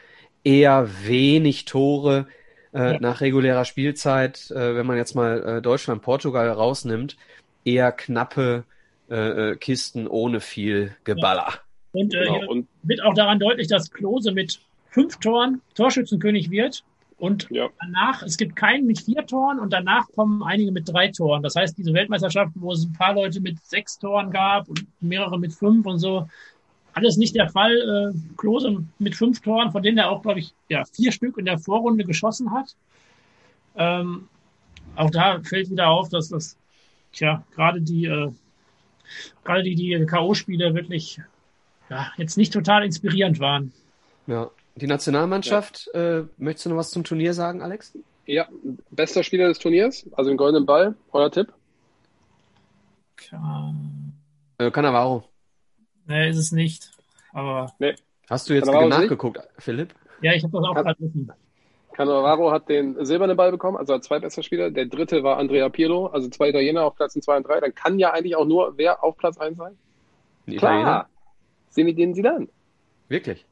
[0.45, 2.27] eher wenig Tore,
[2.73, 3.01] äh, Ja.
[3.01, 7.17] nach regulärer Spielzeit, äh, wenn man jetzt mal äh, Deutschland, Portugal rausnimmt,
[7.65, 8.65] eher knappe
[9.11, 11.53] äh, äh, Kisten ohne viel Geballer.
[11.93, 12.39] Und äh, Genau.
[12.39, 14.61] hier Und wird auch daran deutlich, dass Klose mit
[14.91, 16.85] fünf Toren Torschützenkönig wird.
[17.21, 21.09] Und ja, danach, es gibt keinen mit vier Toren und danach kommen einige mit drei
[21.09, 21.43] Toren.
[21.43, 25.39] Das heißt, diese Weltmeisterschaften, wo es ein paar Leute mit sechs Toren gab und mehrere
[25.39, 26.27] mit fünf und so,
[26.95, 27.77] alles nicht der Fall.
[28.15, 31.45] Äh, Klose mit fünf Toren, von denen er auch, glaube ich, ja, vier Stück in
[31.45, 32.75] der Vorrunde geschossen hat.
[33.77, 34.27] Ähm,
[34.97, 36.57] auch da fällt wieder auf, dass das,
[37.13, 38.33] tja, gerade die, äh,
[39.45, 41.21] gerade die, die K.O.-Spiele wirklich
[41.91, 43.73] ja, jetzt nicht total inspirierend waren.
[44.27, 44.51] Ja.
[44.77, 46.19] Die Nationalmannschaft, ja.
[46.19, 47.97] äh, möchtest du noch was zum Turnier sagen, Alex?
[48.27, 48.49] Ja,
[48.91, 51.53] bester Spieler des Turniers, also den goldenen Ball, euer Tipp?
[53.17, 54.13] Kann...
[54.59, 55.25] Äh, Cannavaro.
[56.07, 56.91] Nee, ist es nicht.
[57.33, 57.73] Aber.
[57.79, 57.95] Nee.
[58.29, 59.49] Hast du jetzt nachgeguckt, nicht?
[59.59, 59.95] Philipp?
[60.23, 61.33] Ja, ich habe das auch gerade wissen.
[61.93, 64.71] Cannavaro hat den silbernen Ball bekommen, also als zweitbester Spieler.
[64.71, 67.61] Der dritte war Andrea Pirlo, also zwei Italiener auf Plätzen 2 und 3.
[67.61, 69.77] Dann kann ja eigentlich auch nur wer auf Platz 1 sein?
[70.47, 71.09] Ein Klar.
[71.71, 72.49] Zinedine Zidane.
[73.09, 73.45] Wirklich?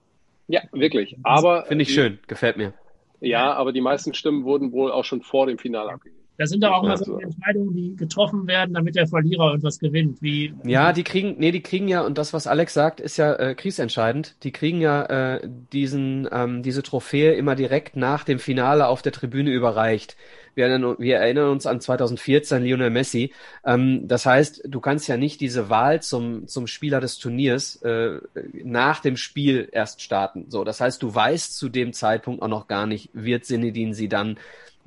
[0.49, 1.17] Ja, wirklich.
[1.23, 2.75] Aber finde ich schön, gefällt mir.
[3.21, 6.18] Ja, aber die meisten Stimmen wurden wohl auch schon vor dem Finale abgegeben.
[6.39, 10.23] Da sind doch auch mal so Entscheidungen, die getroffen werden, damit der Verlierer etwas gewinnt.
[10.23, 13.35] Wie ja, die kriegen, nee, die kriegen ja, und das, was Alex sagt, ist ja
[13.35, 14.37] äh, kriegsentscheidend.
[14.45, 15.03] Die kriegen ja
[15.35, 20.17] äh, diesen, ähm, diese Trophäe immer direkt nach dem Finale auf der Tribüne überreicht.
[20.55, 23.33] Wir erinnern, wir erinnern uns an 2014 Lionel Messi.
[23.65, 28.21] Ähm, das heißt, du kannst ja nicht diese Wahl zum, zum Spieler des Turniers äh,
[28.63, 30.47] nach dem Spiel erst starten.
[30.51, 34.09] So, das heißt, du weißt zu dem Zeitpunkt auch noch gar nicht, wird Zinedine sie
[34.09, 34.37] dann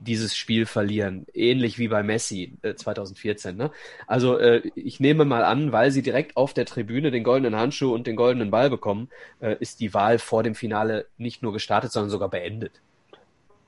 [0.01, 1.25] dieses Spiel verlieren.
[1.33, 3.55] Ähnlich wie bei Messi äh, 2014.
[3.55, 3.71] Ne?
[4.07, 7.93] Also äh, ich nehme mal an, weil sie direkt auf der Tribüne den goldenen Handschuh
[7.93, 11.91] und den goldenen Ball bekommen, äh, ist die Wahl vor dem Finale nicht nur gestartet,
[11.91, 12.81] sondern sogar beendet.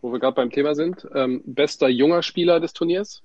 [0.01, 3.21] Wo wir gerade beim Thema sind, ähm, bester junger Spieler des Turniers?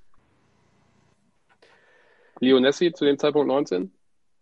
[2.40, 3.90] Lionessi zu dem Zeitpunkt 19?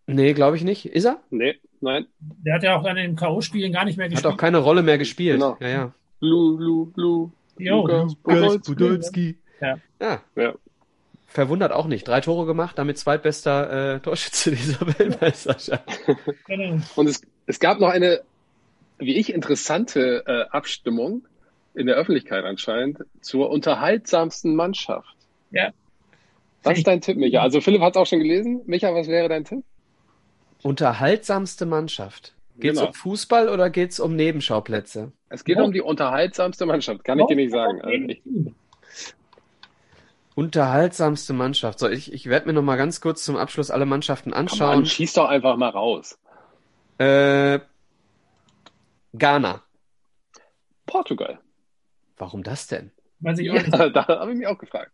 [0.07, 0.85] Nee, glaube ich nicht.
[0.85, 1.19] Ist er?
[1.31, 2.05] Nee, nein.
[2.19, 4.25] Der hat ja auch dann in den K.O.-Spielen gar nicht mehr gespielt.
[4.25, 5.35] Hat auch keine Rolle mehr gespielt.
[5.35, 5.57] Genau.
[5.59, 5.93] Ja, ja.
[6.19, 7.31] Blue, blue, blue.
[7.59, 8.15] Lukas
[8.63, 9.37] Podolski.
[9.61, 9.79] Ja.
[10.01, 10.21] ja.
[10.35, 10.53] ja.
[11.25, 12.07] Verwundert auch nicht.
[12.07, 15.83] Drei Tore gemacht, damit zweitbester äh, Torschütze dieser Weltmeisterschaft.
[16.47, 16.81] Genau.
[16.95, 18.21] Und es, es gab noch eine,
[18.97, 21.27] wie ich, interessante äh, Abstimmung
[21.75, 25.15] in der Öffentlichkeit anscheinend zur unterhaltsamsten Mannschaft.
[25.51, 25.71] Ja.
[26.63, 27.41] Was ist dein Tipp, Micha?
[27.41, 28.61] Also Philipp hat es auch schon gelesen.
[28.65, 29.63] Micha, was wäre dein Tipp?
[30.63, 32.33] Unterhaltsamste Mannschaft.
[32.57, 32.87] Geht es genau.
[32.87, 35.11] um Fußball oder geht es um Nebenschauplätze?
[35.29, 35.63] Es geht ja.
[35.63, 37.81] um die unterhaltsamste Mannschaft, kann ich dir nicht sagen.
[37.81, 38.21] Also ich,
[40.35, 41.79] Unterhaltsamste Mannschaft.
[41.79, 44.69] So, ich, ich werde mir noch mal ganz kurz zum Abschluss alle Mannschaften anschauen.
[44.69, 46.19] Komm an, schieß doch einfach mal raus.
[46.99, 47.59] Äh,
[49.13, 49.63] Ghana.
[50.85, 51.39] Portugal.
[52.17, 52.91] Warum das denn?
[53.19, 54.91] Weiß ich ja, da habe ich mich auch gefragt.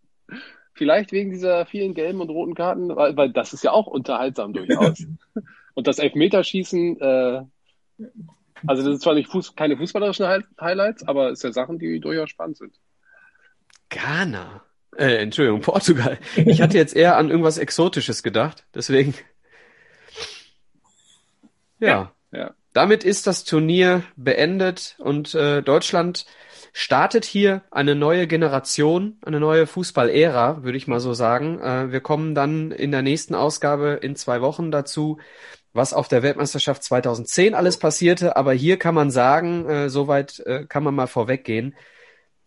[0.73, 4.53] Vielleicht wegen dieser vielen gelben und roten Karten, weil, weil das ist ja auch unterhaltsam
[4.53, 5.05] durchaus.
[5.73, 7.41] und das Elfmeterschießen, äh,
[8.67, 10.25] also das ist zwar nicht Fuß, keine fußballerischen
[10.59, 12.75] Highlights, aber es sind ja Sachen, die durchaus spannend sind.
[13.89, 14.63] Ghana.
[14.95, 16.19] Äh, Entschuldigung, Portugal.
[16.35, 19.13] Ich hatte jetzt eher an irgendwas Exotisches gedacht, deswegen.
[21.79, 22.11] Ja.
[22.31, 22.53] ja.
[22.73, 26.25] Damit ist das Turnier beendet und äh, Deutschland
[26.73, 31.59] startet hier eine neue Generation, eine neue Fußballära, würde ich mal so sagen.
[31.59, 35.19] Äh, wir kommen dann in der nächsten Ausgabe in zwei Wochen dazu,
[35.73, 38.35] was auf der Weltmeisterschaft 2010 alles passierte.
[38.37, 41.75] Aber hier kann man sagen, äh, soweit äh, kann man mal vorweggehen,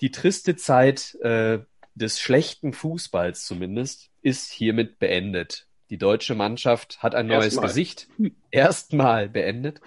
[0.00, 1.58] die triste Zeit äh,
[1.94, 5.66] des schlechten Fußballs zumindest ist hiermit beendet.
[5.90, 7.66] Die deutsche Mannschaft hat ein neues Erstmal.
[7.68, 8.08] Gesicht.
[8.50, 9.80] Erstmal beendet.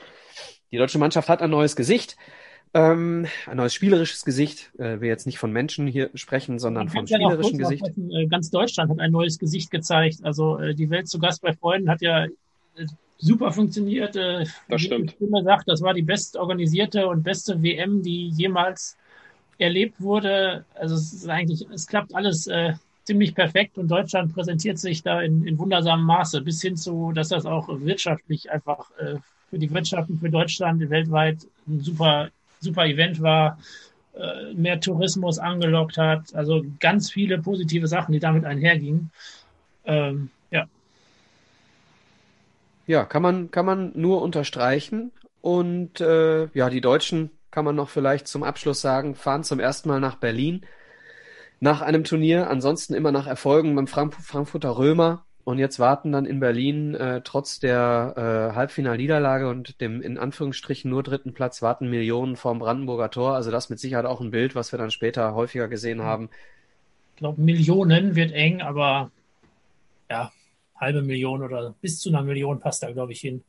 [0.71, 2.17] Die deutsche Mannschaft hat ein neues Gesicht.
[2.73, 4.71] Ähm, ein neues spielerisches Gesicht.
[4.77, 7.85] Äh, wir jetzt nicht von Menschen hier sprechen, sondern von spielerischen Gesicht.
[8.11, 10.19] Äh, ganz Deutschland hat ein neues Gesicht gezeigt.
[10.23, 12.85] Also äh, die Welt zu Gast bei Freunden hat ja äh,
[13.19, 14.15] super funktioniert.
[14.15, 15.11] Äh, das stimmt.
[15.11, 18.97] Stimme sagt, das war die best organisierte und beste WM, die jemals
[19.57, 20.65] erlebt wurde.
[20.75, 22.73] Also es ist eigentlich, es klappt alles äh,
[23.03, 27.29] ziemlich perfekt und Deutschland präsentiert sich da in, in wundersamem Maße, bis hin zu, dass
[27.29, 29.15] das auch wirtschaftlich einfach äh,
[29.49, 33.57] für die Wirtschaften für Deutschland weltweit ein super super Event war,
[34.13, 36.33] äh, mehr Tourismus angelockt hat.
[36.35, 39.11] Also ganz viele positive Sachen, die damit einhergingen.
[39.85, 40.29] Ähm,
[42.89, 43.05] ja.
[43.05, 45.11] Kann man, kann man nur unterstreichen.
[45.41, 49.89] Und äh, ja, die Deutschen, kann man noch vielleicht zum Abschluss sagen, fahren zum ersten
[49.89, 50.65] Mal nach Berlin
[51.59, 52.49] nach einem Turnier.
[52.49, 55.25] Ansonsten immer nach Erfolgen beim Frank Frankfurter Römer.
[55.43, 60.91] Und jetzt warten dann in Berlin äh, trotz der äh, Halbfinalniederlage und dem in Anführungsstrichen
[60.91, 63.33] nur dritten Platz warten Millionen vorm Brandenburger Tor.
[63.33, 66.29] Also das mit Sicherheit auch ein Bild, was wir dann später häufiger gesehen haben.
[67.15, 69.09] Ich glaube, Millionen wird eng, aber
[70.09, 70.31] ja,
[70.79, 73.43] halbe Million oder bis zu einer Million passt da, glaube ich, hin.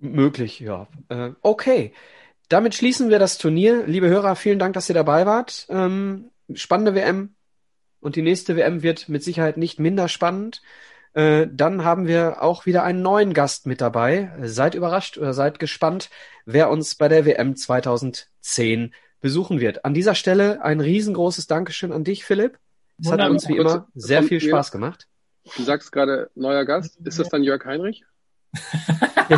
[0.00, 0.86] Möglich, ja.
[1.08, 1.92] Äh, okay.
[2.48, 3.86] Damit schließen wir das Turnier.
[3.86, 5.66] Liebe Hörer, vielen Dank, dass ihr dabei wart.
[5.68, 7.34] Ähm, spannende WM,
[8.00, 10.62] und die nächste WM wird mit Sicherheit nicht minder spannend.
[11.14, 14.32] Äh, dann haben wir auch wieder einen neuen Gast mit dabei.
[14.42, 16.10] Seid überrascht oder seid gespannt,
[16.44, 19.84] wer uns bei der WM 2010 besuchen wird.
[19.84, 22.58] An dieser Stelle ein riesengroßes Dankeschön an dich, Philipp.
[23.00, 25.06] Es hat uns wie immer sehr viel Spaß gemacht.
[25.56, 26.98] Du sagst gerade neuer Gast.
[27.04, 28.04] Ist das dann Jörg Heinrich?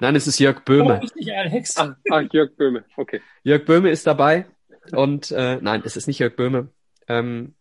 [0.00, 1.00] Nein, es ist Jörg Böhme.
[1.02, 1.76] Oh, nicht Alex.
[1.76, 3.20] Ach, ach, Jörg Böhme, okay.
[3.42, 4.46] Jörg Böhme ist dabei.
[4.92, 6.68] Und äh, nein, es ist nicht Jörg Böhme.
[7.08, 7.54] Ähm,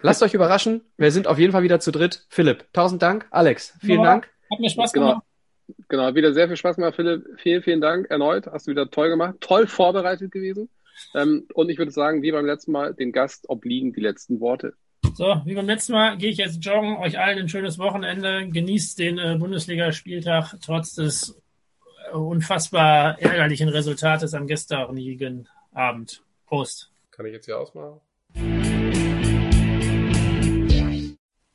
[0.00, 0.82] lasst euch überraschen.
[0.96, 2.24] Wir sind auf jeden Fall wieder zu dritt.
[2.28, 3.26] Philipp, tausend Dank.
[3.30, 4.30] Alex, vielen Ja, Dank.
[4.50, 5.08] Hat mir Spaß Genau.
[5.08, 5.24] gemacht.
[5.88, 7.24] Genau, hat wieder sehr viel Spaß gemacht, Philipp.
[7.38, 8.46] Vielen, vielen Dank erneut.
[8.46, 9.36] Hast du wieder toll gemacht.
[9.40, 10.68] Toll vorbereitet gewesen.
[11.14, 14.74] Ähm, und ich würde sagen, wie beim letzten Mal, den Gast obliegen die letzten Worte.
[15.14, 16.96] So, wie beim letzten Mal gehe ich jetzt joggen.
[16.96, 18.48] Euch allen ein schönes Wochenende.
[18.48, 21.38] Genießt den äh, Bundesligaspieltag trotz des
[22.10, 26.22] äh, unfassbar ärgerlichen Resultates am gestrigen Abend.
[26.46, 26.90] Prost.
[27.10, 28.00] Kann ich jetzt hier ausmachen?